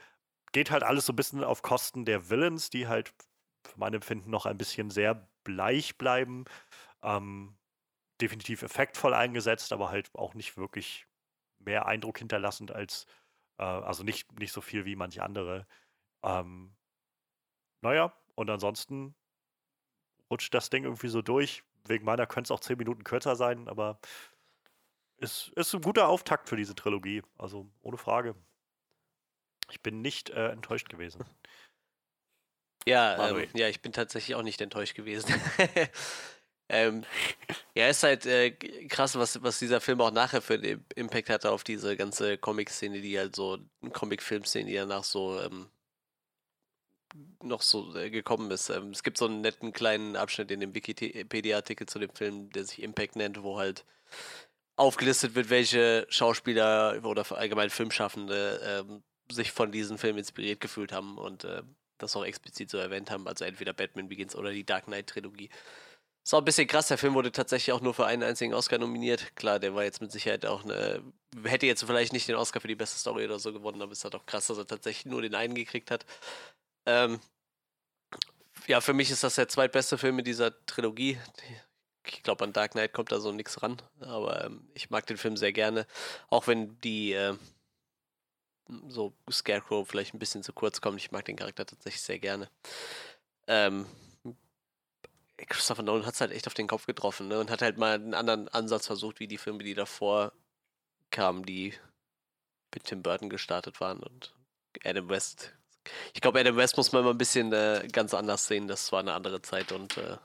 Geht 0.52 0.70
halt 0.70 0.82
alles 0.82 1.06
so 1.06 1.12
ein 1.12 1.16
bisschen 1.16 1.44
auf 1.44 1.62
Kosten 1.62 2.06
der 2.06 2.30
Villains, 2.30 2.70
die 2.70 2.88
halt 2.88 3.14
für 3.66 3.78
mein 3.78 3.94
Empfinden 3.94 4.30
noch 4.30 4.46
ein 4.46 4.58
bisschen 4.58 4.90
sehr 4.90 5.28
bleich 5.44 5.98
bleiben. 5.98 6.46
Ähm, 7.02 7.56
definitiv 8.20 8.62
effektvoll 8.62 9.12
eingesetzt, 9.12 9.72
aber 9.72 9.90
halt 9.90 10.10
auch 10.14 10.34
nicht 10.34 10.56
wirklich 10.56 11.06
mehr 11.58 11.86
Eindruck 11.86 12.18
hinterlassend 12.18 12.72
als, 12.72 13.06
äh, 13.58 13.64
also 13.64 14.04
nicht, 14.04 14.38
nicht 14.38 14.52
so 14.52 14.62
viel 14.62 14.86
wie 14.86 14.96
manche 14.96 15.22
andere. 15.22 15.66
Ähm, 16.22 16.74
naja, 17.82 18.14
und 18.36 18.48
ansonsten 18.48 19.14
rutscht 20.30 20.54
das 20.54 20.70
Ding 20.70 20.84
irgendwie 20.84 21.08
so 21.08 21.20
durch 21.20 21.62
wegen 21.86 22.04
meiner 22.04 22.26
könnte 22.26 22.48
es 22.48 22.50
auch 22.50 22.60
zehn 22.60 22.78
Minuten 22.78 23.04
kürzer 23.04 23.36
sein, 23.36 23.68
aber 23.68 23.98
es 25.18 25.50
ist 25.56 25.74
ein 25.74 25.80
guter 25.80 26.08
Auftakt 26.08 26.48
für 26.48 26.56
diese 26.56 26.74
Trilogie. 26.74 27.22
Also 27.38 27.70
ohne 27.82 27.98
Frage. 27.98 28.34
Ich 29.70 29.82
bin 29.82 30.02
nicht 30.02 30.30
äh, 30.30 30.48
enttäuscht 30.48 30.88
gewesen. 30.88 31.24
Ja, 32.86 33.30
ähm, 33.30 33.48
ja, 33.54 33.68
ich 33.68 33.80
bin 33.80 33.92
tatsächlich 33.92 34.34
auch 34.34 34.42
nicht 34.42 34.60
enttäuscht 34.60 34.94
gewesen. 34.94 35.32
ähm, 36.68 37.04
ja, 37.74 37.88
ist 37.88 38.02
halt 38.02 38.26
äh, 38.26 38.50
krass, 38.88 39.16
was, 39.16 39.42
was 39.42 39.58
dieser 39.58 39.80
Film 39.80 40.02
auch 40.02 40.10
nachher 40.10 40.42
für 40.42 40.54
einen 40.54 40.84
Impact 40.94 41.30
hatte 41.30 41.50
auf 41.50 41.64
diese 41.64 41.96
ganze 41.96 42.36
Comic-Szene, 42.36 43.00
die 43.00 43.18
halt 43.18 43.34
so, 43.34 43.58
Comic-Film-Szene, 43.90 44.68
die 44.68 44.76
danach 44.76 45.04
so 45.04 45.40
ähm, 45.40 45.70
noch 47.42 47.62
so 47.62 47.94
äh, 47.96 48.10
gekommen 48.10 48.50
ist. 48.50 48.70
Ähm, 48.70 48.90
es 48.90 49.02
gibt 49.02 49.18
so 49.18 49.26
einen 49.26 49.40
netten 49.40 49.72
kleinen 49.72 50.16
Abschnitt 50.16 50.50
in 50.50 50.60
dem 50.60 50.74
Wikipedia-Artikel 50.74 51.86
zu 51.86 51.98
dem 51.98 52.10
Film, 52.10 52.50
der 52.50 52.64
sich 52.64 52.82
Impact 52.82 53.16
nennt, 53.16 53.42
wo 53.42 53.58
halt 53.58 53.84
aufgelistet 54.76 55.34
wird, 55.34 55.50
welche 55.50 56.06
Schauspieler 56.08 57.00
oder 57.04 57.24
allgemein 57.36 57.70
Filmschaffende 57.70 58.60
ähm, 58.64 59.02
sich 59.30 59.52
von 59.52 59.72
diesem 59.72 59.98
Film 59.98 60.18
inspiriert 60.18 60.60
gefühlt 60.60 60.92
haben 60.92 61.16
und 61.16 61.44
äh, 61.44 61.62
das 61.98 62.16
auch 62.16 62.24
explizit 62.24 62.70
so 62.70 62.78
erwähnt 62.78 63.10
haben. 63.10 63.28
Also 63.28 63.44
entweder 63.44 63.72
Batman 63.72 64.08
Begins 64.08 64.34
oder 64.34 64.50
die 64.50 64.64
Dark 64.64 64.86
Knight-Trilogie. 64.86 65.50
Ist 66.24 66.32
auch 66.32 66.38
ein 66.38 66.44
bisschen 66.44 66.66
krass, 66.66 66.88
der 66.88 66.96
Film 66.96 67.14
wurde 67.14 67.32
tatsächlich 67.32 67.72
auch 67.72 67.82
nur 67.82 67.92
für 67.92 68.06
einen 68.06 68.22
einzigen 68.22 68.54
Oscar 68.54 68.78
nominiert. 68.78 69.36
Klar, 69.36 69.58
der 69.58 69.74
war 69.74 69.84
jetzt 69.84 70.00
mit 70.00 70.10
Sicherheit 70.10 70.46
auch 70.46 70.64
eine. 70.64 71.02
Hätte 71.44 71.66
jetzt 71.66 71.84
vielleicht 71.84 72.14
nicht 72.14 72.26
den 72.28 72.36
Oscar 72.36 72.60
für 72.60 72.68
die 72.68 72.74
beste 72.74 72.98
Story 72.98 73.26
oder 73.26 73.38
so 73.38 73.52
gewonnen, 73.52 73.82
aber 73.82 73.92
es 73.92 73.98
ist 73.98 74.04
halt 74.04 74.14
auch 74.14 74.24
krass, 74.24 74.46
dass 74.46 74.56
er 74.56 74.66
tatsächlich 74.66 75.04
nur 75.04 75.20
den 75.20 75.34
einen 75.34 75.54
gekriegt 75.54 75.90
hat. 75.90 76.06
Ähm, 76.86 77.20
ja, 78.66 78.80
für 78.80 78.94
mich 78.94 79.10
ist 79.10 79.24
das 79.24 79.34
der 79.34 79.48
zweitbeste 79.48 79.98
Film 79.98 80.18
in 80.18 80.24
dieser 80.24 80.64
Trilogie. 80.66 81.18
Ich 82.06 82.22
glaube, 82.22 82.44
an 82.44 82.52
Dark 82.52 82.72
Knight 82.72 82.92
kommt 82.92 83.12
da 83.12 83.20
so 83.20 83.32
nichts 83.32 83.62
ran, 83.62 83.80
aber 84.00 84.44
ähm, 84.44 84.68
ich 84.74 84.90
mag 84.90 85.06
den 85.06 85.16
Film 85.16 85.36
sehr 85.36 85.52
gerne. 85.52 85.86
Auch 86.28 86.46
wenn 86.46 86.80
die 86.80 87.12
äh, 87.12 87.36
so 88.88 89.14
Scarecrow 89.30 89.86
vielleicht 89.88 90.14
ein 90.14 90.18
bisschen 90.18 90.42
zu 90.42 90.52
kurz 90.52 90.80
kommt. 90.80 91.00
Ich 91.00 91.12
mag 91.12 91.24
den 91.24 91.36
Charakter 91.36 91.66
tatsächlich 91.66 92.02
sehr 92.02 92.18
gerne. 92.18 92.50
Ähm, 93.46 93.86
Christopher 95.36 95.82
Nolan 95.82 96.06
hat 96.06 96.14
es 96.14 96.20
halt 96.20 96.32
echt 96.32 96.46
auf 96.46 96.54
den 96.54 96.68
Kopf 96.68 96.86
getroffen 96.86 97.28
ne? 97.28 97.38
und 97.40 97.50
hat 97.50 97.62
halt 97.62 97.76
mal 97.76 97.94
einen 97.94 98.14
anderen 98.14 98.48
Ansatz 98.48 98.86
versucht, 98.86 99.20
wie 99.20 99.26
die 99.26 99.38
Filme, 99.38 99.64
die 99.64 99.74
davor 99.74 100.32
kamen, 101.10 101.44
die 101.44 101.74
mit 102.72 102.84
Tim 102.84 103.02
Burton 103.02 103.28
gestartet 103.28 103.80
waren 103.80 104.02
und 104.02 104.34
Adam 104.84 105.08
West 105.08 105.54
ich 106.12 106.20
glaube, 106.20 106.40
Adam 106.40 106.56
West 106.56 106.76
muss 106.76 106.92
man 106.92 107.02
immer 107.02 107.10
ein 107.10 107.18
bisschen 107.18 107.52
äh, 107.52 107.86
ganz 107.92 108.14
anders 108.14 108.46
sehen. 108.46 108.68
Das 108.68 108.92
war 108.92 109.00
eine 109.00 109.12
andere 109.12 109.42
Zeit 109.42 109.72
und 109.72 109.96
äh, 109.96 110.16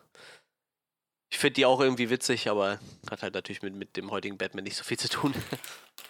ich 1.32 1.38
finde 1.38 1.56
die 1.56 1.66
auch 1.66 1.80
irgendwie 1.80 2.10
witzig, 2.10 2.50
aber 2.50 2.80
hat 3.10 3.22
halt 3.22 3.34
natürlich 3.34 3.62
mit, 3.62 3.76
mit 3.76 3.96
dem 3.98 4.10
heutigen 4.12 4.38
Batman 4.38 4.64
nicht 4.64 4.78
so 4.78 4.84
viel 4.84 4.98
zu 4.98 5.10
tun. 5.10 5.34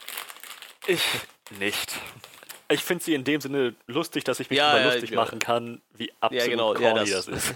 ich 0.88 1.04
nicht. 1.60 1.94
Ich 2.72 2.84
finde 2.84 3.04
sie 3.04 3.16
in 3.16 3.24
dem 3.24 3.42
Sinne 3.42 3.76
lustig, 3.88 4.24
dass 4.24 4.40
ich 4.40 4.50
mich 4.50 4.58
ja, 4.58 4.74
darüber 4.74 4.94
lustig 4.94 5.10
ja. 5.10 5.16
machen 5.16 5.40
kann, 5.40 5.82
wie 5.92 6.12
absolut 6.20 6.44
ja, 6.44 6.48
genau. 6.48 6.74
corny 6.74 7.10
das, 7.10 7.26
das 7.26 7.28
ist. 7.28 7.56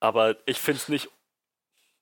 Aber 0.00 0.36
ich 0.46 0.58
finde 0.58 0.80
es 0.80 0.88
nicht 0.88 1.10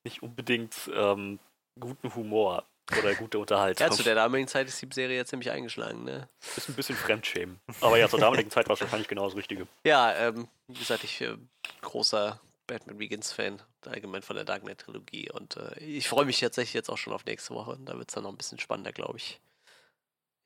nicht 0.04 0.22
unbedingt 0.22 0.74
ähm, 0.94 1.38
guten 1.78 2.14
Humor 2.14 2.64
oder 2.96 3.14
gute 3.14 3.38
Unterhaltung. 3.38 3.86
Ja, 3.86 3.92
zu 3.92 4.02
der 4.02 4.14
damaligen 4.14 4.48
Zeit 4.48 4.68
ist 4.68 4.80
die 4.80 4.88
Serie 4.92 5.16
ja 5.16 5.24
ziemlich 5.24 5.50
eingeschlagen, 5.50 6.04
ne? 6.04 6.28
Ist 6.56 6.68
ein 6.68 6.74
bisschen 6.74 6.96
Fremdschämen. 6.96 7.60
Aber 7.80 7.98
ja, 7.98 8.08
zur 8.08 8.20
damaligen 8.20 8.50
Zeit 8.50 8.68
war 8.68 8.74
es 8.74 8.80
wahrscheinlich 8.80 9.08
genau 9.08 9.26
das 9.26 9.36
Richtige. 9.36 9.66
Ja, 9.84 10.14
ähm, 10.14 10.48
wie 10.68 10.78
gesagt, 10.78 11.04
ich 11.04 11.20
äh, 11.20 11.36
großer 11.82 12.40
Batman 12.66 12.98
Begins-Fan, 12.98 13.62
allgemein 13.86 14.22
von 14.22 14.36
der 14.36 14.44
Dark 14.44 14.62
Knight-Trilogie. 14.62 15.30
Und 15.30 15.56
äh, 15.56 15.78
ich 15.80 16.08
freue 16.08 16.24
mich 16.24 16.40
tatsächlich 16.40 16.74
jetzt 16.74 16.88
auch 16.90 16.98
schon 16.98 17.12
auf 17.12 17.24
nächste 17.24 17.54
Woche. 17.54 17.78
Da 17.80 17.98
wird 17.98 18.08
es 18.08 18.14
dann 18.14 18.24
noch 18.24 18.30
ein 18.30 18.36
bisschen 18.36 18.58
spannender, 18.58 18.92
glaube 18.92 19.18
ich. 19.18 19.40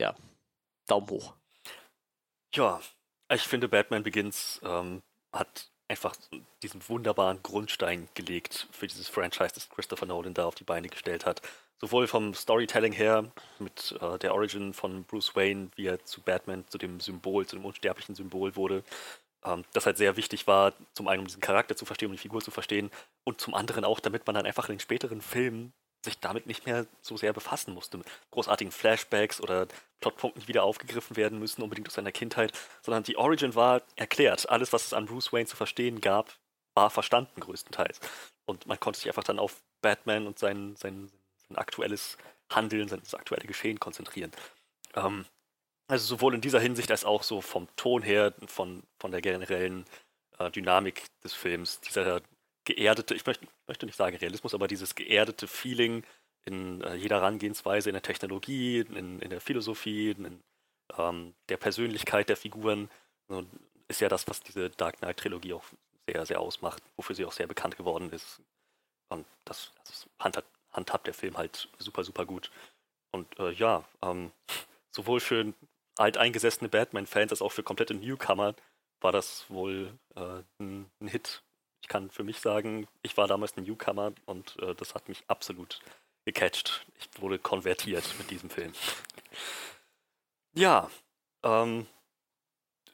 Ja, 0.01 0.15
Daumen 0.87 1.09
hoch. 1.11 1.35
Ja, 2.55 2.81
ich 3.31 3.43
finde, 3.43 3.69
Batman 3.69 4.03
Begins 4.03 4.61
ähm, 4.65 5.03
hat 5.33 5.71
einfach 5.89 6.15
diesen 6.63 6.87
wunderbaren 6.89 7.43
Grundstein 7.43 8.09
gelegt 8.15 8.69
für 8.73 8.87
dieses 8.87 9.09
Franchise, 9.09 9.55
das 9.55 9.69
Christopher 9.69 10.07
Nolan 10.07 10.35
da 10.35 10.47
auf 10.47 10.55
die 10.55 10.65
Beine 10.65 10.89
gestellt 10.89 11.27
hat. 11.27 11.43
Sowohl 11.83 12.07
vom 12.07 12.33
Storytelling 12.33 12.93
her, 12.93 13.33
mit 13.59 13.97
äh, 14.01 14.19
der 14.19 14.35
Origin 14.35 14.73
von 14.73 15.03
Bruce 15.03 15.35
Wayne, 15.35 15.71
wie 15.75 15.87
er 15.87 16.05
zu 16.05 16.21
Batman, 16.21 16.65
zu 16.69 16.79
dem 16.79 17.01
Symbol, 17.01 17.45
zu 17.45 17.57
dem 17.57 17.65
unsterblichen 17.65 18.15
Symbol 18.15 18.55
wurde, 18.55 18.85
ähm, 19.45 19.65
das 19.73 19.87
halt 19.87 19.99
sehr 19.99 20.17
wichtig 20.17 20.47
war, 20.47 20.75
zum 20.95 21.09
einen 21.09 21.21
um 21.21 21.27
diesen 21.27 21.41
Charakter 21.41 21.77
zu 21.77 21.85
verstehen, 21.85 22.09
um 22.09 22.13
die 22.13 22.23
Figur 22.23 22.41
zu 22.41 22.53
verstehen 22.53 22.91
und 23.25 23.41
zum 23.41 23.55
anderen 23.55 23.85
auch, 23.85 23.99
damit 23.99 24.27
man 24.27 24.35
dann 24.35 24.47
einfach 24.47 24.69
in 24.69 24.77
den 24.77 24.81
späteren 24.81 25.21
Filmen 25.21 25.73
sich 26.05 26.19
damit 26.19 26.47
nicht 26.47 26.67
mehr 26.67 26.87
so 27.01 27.17
sehr 27.17 27.33
befassen 27.33 27.75
musste. 27.75 27.99
Mit 27.99 28.07
großartigen 28.31 28.73
Flashbacks 28.73 29.41
oder 29.41 29.67
Plotpunkten, 30.01 30.43
die 30.43 30.49
wieder 30.49 30.65
aufgegriffen 30.65 31.17
werden 31.17 31.39
müssen, 31.39 31.63
unbedingt 31.63 31.89
aus 31.89 31.95
seiner 31.95 32.13
Kindheit, 32.13 32.53
sondern 32.83 33.05
die 33.05 33.17
Origin 33.17 33.55
war 33.55 33.83
erklärt. 33.97 34.49
Alles, 34.49 34.73
was 34.73 34.87
es 34.87 34.95
an 34.95 35.07
Bruce 35.07 35.33
Wayne 35.33 35.47
zu 35.47 35.57
verstehen 35.57 36.01
gab, 36.01 36.33
war 36.75 36.91
verstanden 36.91 37.41
größtenteils. 37.41 38.01
Und 38.47 38.67
man 38.67 38.81
konnte 38.81 38.99
sich 38.99 39.09
einfach 39.09 39.25
dann 39.25 39.39
auf 39.39 39.63
Batman 39.81 40.27
und 40.27 40.39
sein, 40.39 40.75
sein, 40.77 41.09
sein 41.09 41.22
aktuelles 41.57 42.17
Handeln, 42.51 42.89
sein 42.89 43.03
aktuelle 43.13 43.47
Geschehen 43.47 43.81
konzentrieren. 43.81 44.33
Ähm, 44.95 45.25
also 45.89 46.07
sowohl 46.07 46.35
in 46.35 46.41
dieser 46.41 46.61
Hinsicht 46.61 46.91
als 46.91 47.05
auch 47.05 47.23
so 47.23 47.41
vom 47.41 47.69
Ton 47.77 48.03
her, 48.03 48.35
von, 48.47 48.83
von 48.99 49.11
der 49.11 49.21
generellen 49.21 49.85
äh, 50.39 50.51
Dynamik 50.51 51.05
des 51.23 51.35
Films, 51.35 51.81
dieser 51.81 52.23
geerdete, 52.65 53.15
ich 53.15 53.27
möchte, 53.27 53.47
möchte 53.67 53.87
nicht 53.87 53.97
sagen 53.97 54.17
Realismus, 54.17 54.55
aber 54.55 54.69
dieses 54.69 54.95
geerdete 54.95 55.47
Feeling 55.47 56.05
in 56.45 56.81
äh, 56.83 56.95
jeder 56.95 57.17
Herangehensweise, 57.17 57.91
in 57.91 57.95
der 57.95 58.03
Technologie, 58.03 58.81
in, 58.81 59.21
in 59.21 59.31
der 59.31 59.41
Philosophie, 59.41 60.11
in 60.11 60.43
ähm, 60.97 61.35
der 61.49 61.57
Persönlichkeit 61.57 62.29
der 62.29 62.37
Figuren, 62.37 62.91
so, 63.29 63.45
ist 63.89 64.01
ja 64.01 64.09
das, 64.09 64.27
was 64.29 64.41
diese 64.41 64.71
Dark 64.71 64.99
Knight-Trilogie 64.99 65.55
auch 65.55 65.65
sehr, 66.07 66.27
sehr 66.27 66.41
ausmacht, 66.41 66.83
wofür 66.97 67.15
sie 67.15 67.25
auch 67.25 67.33
sehr 67.33 67.47
bekannt 67.47 67.77
geworden 67.77 68.11
ist. 68.11 68.41
Und 69.09 69.27
das, 69.45 69.73
das 69.85 70.09
handhabt, 70.19 70.49
handhabt 70.73 71.07
der 71.07 71.15
Film 71.15 71.37
halt 71.37 71.69
super, 71.79 72.05
super 72.05 72.27
gut. 72.27 72.51
Und 73.11 73.39
äh, 73.39 73.53
ja, 73.53 73.85
ähm, 74.03 74.33
sowohl 74.91 75.21
für 75.21 75.53
alteingesessene 75.97 76.69
Batman-Fans 76.69 77.33
als 77.33 77.43
auch 77.43 77.53
für 77.53 77.63
komplette 77.63 77.95
Newcomer 77.95 78.55
war 79.01 79.13
das 79.13 79.45
wohl 79.49 79.99
äh, 80.15 80.43
ein, 80.59 80.91
ein, 81.01 81.09
Hit. 81.09 81.43
Ich 81.83 81.89
kann 81.89 82.11
für 82.11 82.23
mich 82.23 82.39
sagen, 82.41 82.87
ich 83.03 83.17
war 83.17 83.27
damals 83.27 83.57
ein 83.57 83.65
Newcomer 83.65 84.13
und 84.27 84.59
äh, 84.61 84.75
das 84.75 84.95
hat 84.95 85.09
mich 85.09 85.25
absolut 85.27 85.81
gecatcht. 86.25 86.87
Ich 86.99 87.21
wurde 87.21 87.39
konvertiert 87.39 88.05
mit 88.19 88.31
diesem 88.31 88.51
Film. 88.51 88.73
Ja, 90.55 90.91
ähm, 91.43 91.87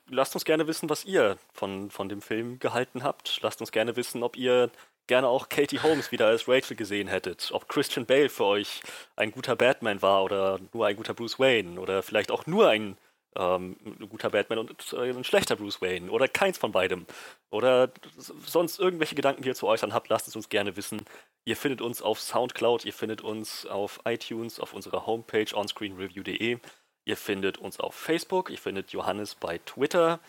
lasst 0.07 0.33
uns 0.33 0.45
gerne 0.45 0.65
wissen, 0.67 0.89
was 0.89 1.03
ihr 1.03 1.37
von, 1.51 1.91
von 1.91 2.07
dem 2.07 2.21
Film 2.21 2.57
gehalten 2.57 3.03
habt. 3.03 3.41
Lasst 3.41 3.59
uns 3.59 3.73
gerne 3.73 3.97
wissen, 3.97 4.23
ob 4.23 4.37
ihr 4.37 4.71
gerne 5.09 5.27
auch 5.27 5.49
Katie 5.49 5.81
Holmes 5.81 6.13
wieder 6.13 6.27
als 6.27 6.47
Rachel 6.47 6.77
gesehen 6.77 7.09
hättet. 7.09 7.49
Ob 7.51 7.67
Christian 7.67 8.05
Bale 8.05 8.29
für 8.29 8.45
euch 8.45 8.81
ein 9.17 9.31
guter 9.31 9.57
Batman 9.57 10.01
war 10.01 10.23
oder 10.23 10.59
nur 10.71 10.85
ein 10.85 10.95
guter 10.95 11.13
Bruce 11.13 11.39
Wayne 11.39 11.79
oder 11.81 12.01
vielleicht 12.03 12.31
auch 12.31 12.45
nur 12.45 12.69
ein, 12.69 12.95
ähm, 13.35 13.75
guter 14.07 14.29
Batman 14.29 14.59
und 14.59 14.93
äh, 14.93 15.09
ein 15.09 15.23
schlechter 15.23 15.55
Bruce 15.55 15.81
Wayne 15.81 16.09
oder 16.11 16.27
keins 16.27 16.57
von 16.57 16.71
beidem. 16.71 17.05
Oder 17.49 17.91
sonst 18.17 18.79
irgendwelche 18.79 19.15
Gedanken, 19.15 19.41
die 19.41 19.49
ihr 19.49 19.55
zu 19.55 19.67
äußern 19.67 19.93
habt, 19.93 20.09
lasst 20.09 20.27
es 20.27 20.35
uns 20.35 20.47
gerne 20.47 20.77
wissen. 20.77 21.01
Ihr 21.43 21.57
findet 21.57 21.81
uns 21.81 22.01
auf 22.01 22.19
Soundcloud, 22.19 22.85
ihr 22.85 22.93
findet 22.93 23.21
uns 23.21 23.65
auf 23.65 23.99
iTunes, 24.05 24.59
auf 24.59 24.73
unserer 24.73 25.05
Homepage 25.07 25.53
onscreenreview.de. 25.53 26.59
Ihr 27.05 27.17
findet 27.17 27.57
uns 27.57 27.79
auf 27.79 27.95
Facebook, 27.95 28.51
ihr 28.51 28.59
findet 28.59 28.91
Johannes 28.91 29.33
bei 29.33 29.57
Twitter. 29.57 30.19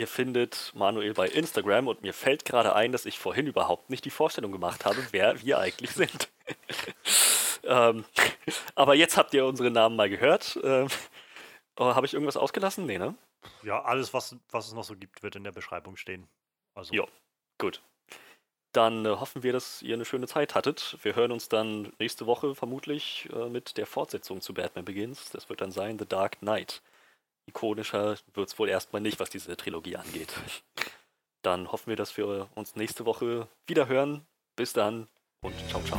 Ihr 0.00 0.08
findet 0.08 0.72
Manuel 0.74 1.12
bei 1.12 1.28
Instagram 1.28 1.86
und 1.86 2.00
mir 2.00 2.14
fällt 2.14 2.46
gerade 2.46 2.74
ein, 2.74 2.90
dass 2.90 3.04
ich 3.04 3.18
vorhin 3.18 3.46
überhaupt 3.46 3.90
nicht 3.90 4.06
die 4.06 4.10
Vorstellung 4.10 4.50
gemacht 4.50 4.86
habe, 4.86 4.96
wer 5.10 5.42
wir 5.42 5.58
eigentlich 5.58 5.90
sind. 5.90 6.30
ähm, 7.64 8.06
aber 8.74 8.94
jetzt 8.94 9.18
habt 9.18 9.34
ihr 9.34 9.44
unsere 9.44 9.70
Namen 9.70 9.96
mal 9.96 10.08
gehört. 10.08 10.58
Ähm, 10.64 10.88
oh, 11.76 11.94
habe 11.94 12.06
ich 12.06 12.14
irgendwas 12.14 12.38
ausgelassen? 12.38 12.86
Nee, 12.86 12.96
ne? 12.96 13.14
Ja, 13.62 13.82
alles, 13.82 14.14
was, 14.14 14.36
was 14.50 14.68
es 14.68 14.72
noch 14.72 14.84
so 14.84 14.96
gibt, 14.96 15.22
wird 15.22 15.36
in 15.36 15.44
der 15.44 15.52
Beschreibung 15.52 15.98
stehen. 15.98 16.26
Also. 16.74 16.94
Ja, 16.94 17.04
gut. 17.58 17.82
Dann 18.72 19.04
äh, 19.04 19.10
hoffen 19.10 19.42
wir, 19.42 19.52
dass 19.52 19.82
ihr 19.82 19.92
eine 19.92 20.06
schöne 20.06 20.28
Zeit 20.28 20.54
hattet. 20.54 20.96
Wir 21.02 21.14
hören 21.14 21.30
uns 21.30 21.50
dann 21.50 21.92
nächste 21.98 22.24
Woche 22.24 22.54
vermutlich 22.54 23.28
äh, 23.34 23.50
mit 23.50 23.76
der 23.76 23.84
Fortsetzung 23.84 24.40
zu 24.40 24.54
Batman 24.54 24.86
Begins. 24.86 25.28
Das 25.28 25.50
wird 25.50 25.60
dann 25.60 25.72
sein 25.72 25.98
The 25.98 26.06
Dark 26.06 26.38
Knight 26.38 26.80
ikonischer 27.46 28.16
wird 28.34 28.48
es 28.48 28.58
wohl 28.58 28.68
erstmal 28.68 29.02
nicht, 29.02 29.20
was 29.20 29.30
diese 29.30 29.56
Trilogie 29.56 29.96
angeht. 29.96 30.32
Dann 31.42 31.72
hoffen 31.72 31.88
wir, 31.88 31.96
dass 31.96 32.16
wir 32.16 32.48
uns 32.54 32.76
nächste 32.76 33.06
Woche 33.06 33.48
wieder 33.66 33.88
hören. 33.88 34.26
Bis 34.56 34.72
dann 34.72 35.08
und 35.42 35.54
ciao, 35.68 35.82
ciao. 35.82 35.98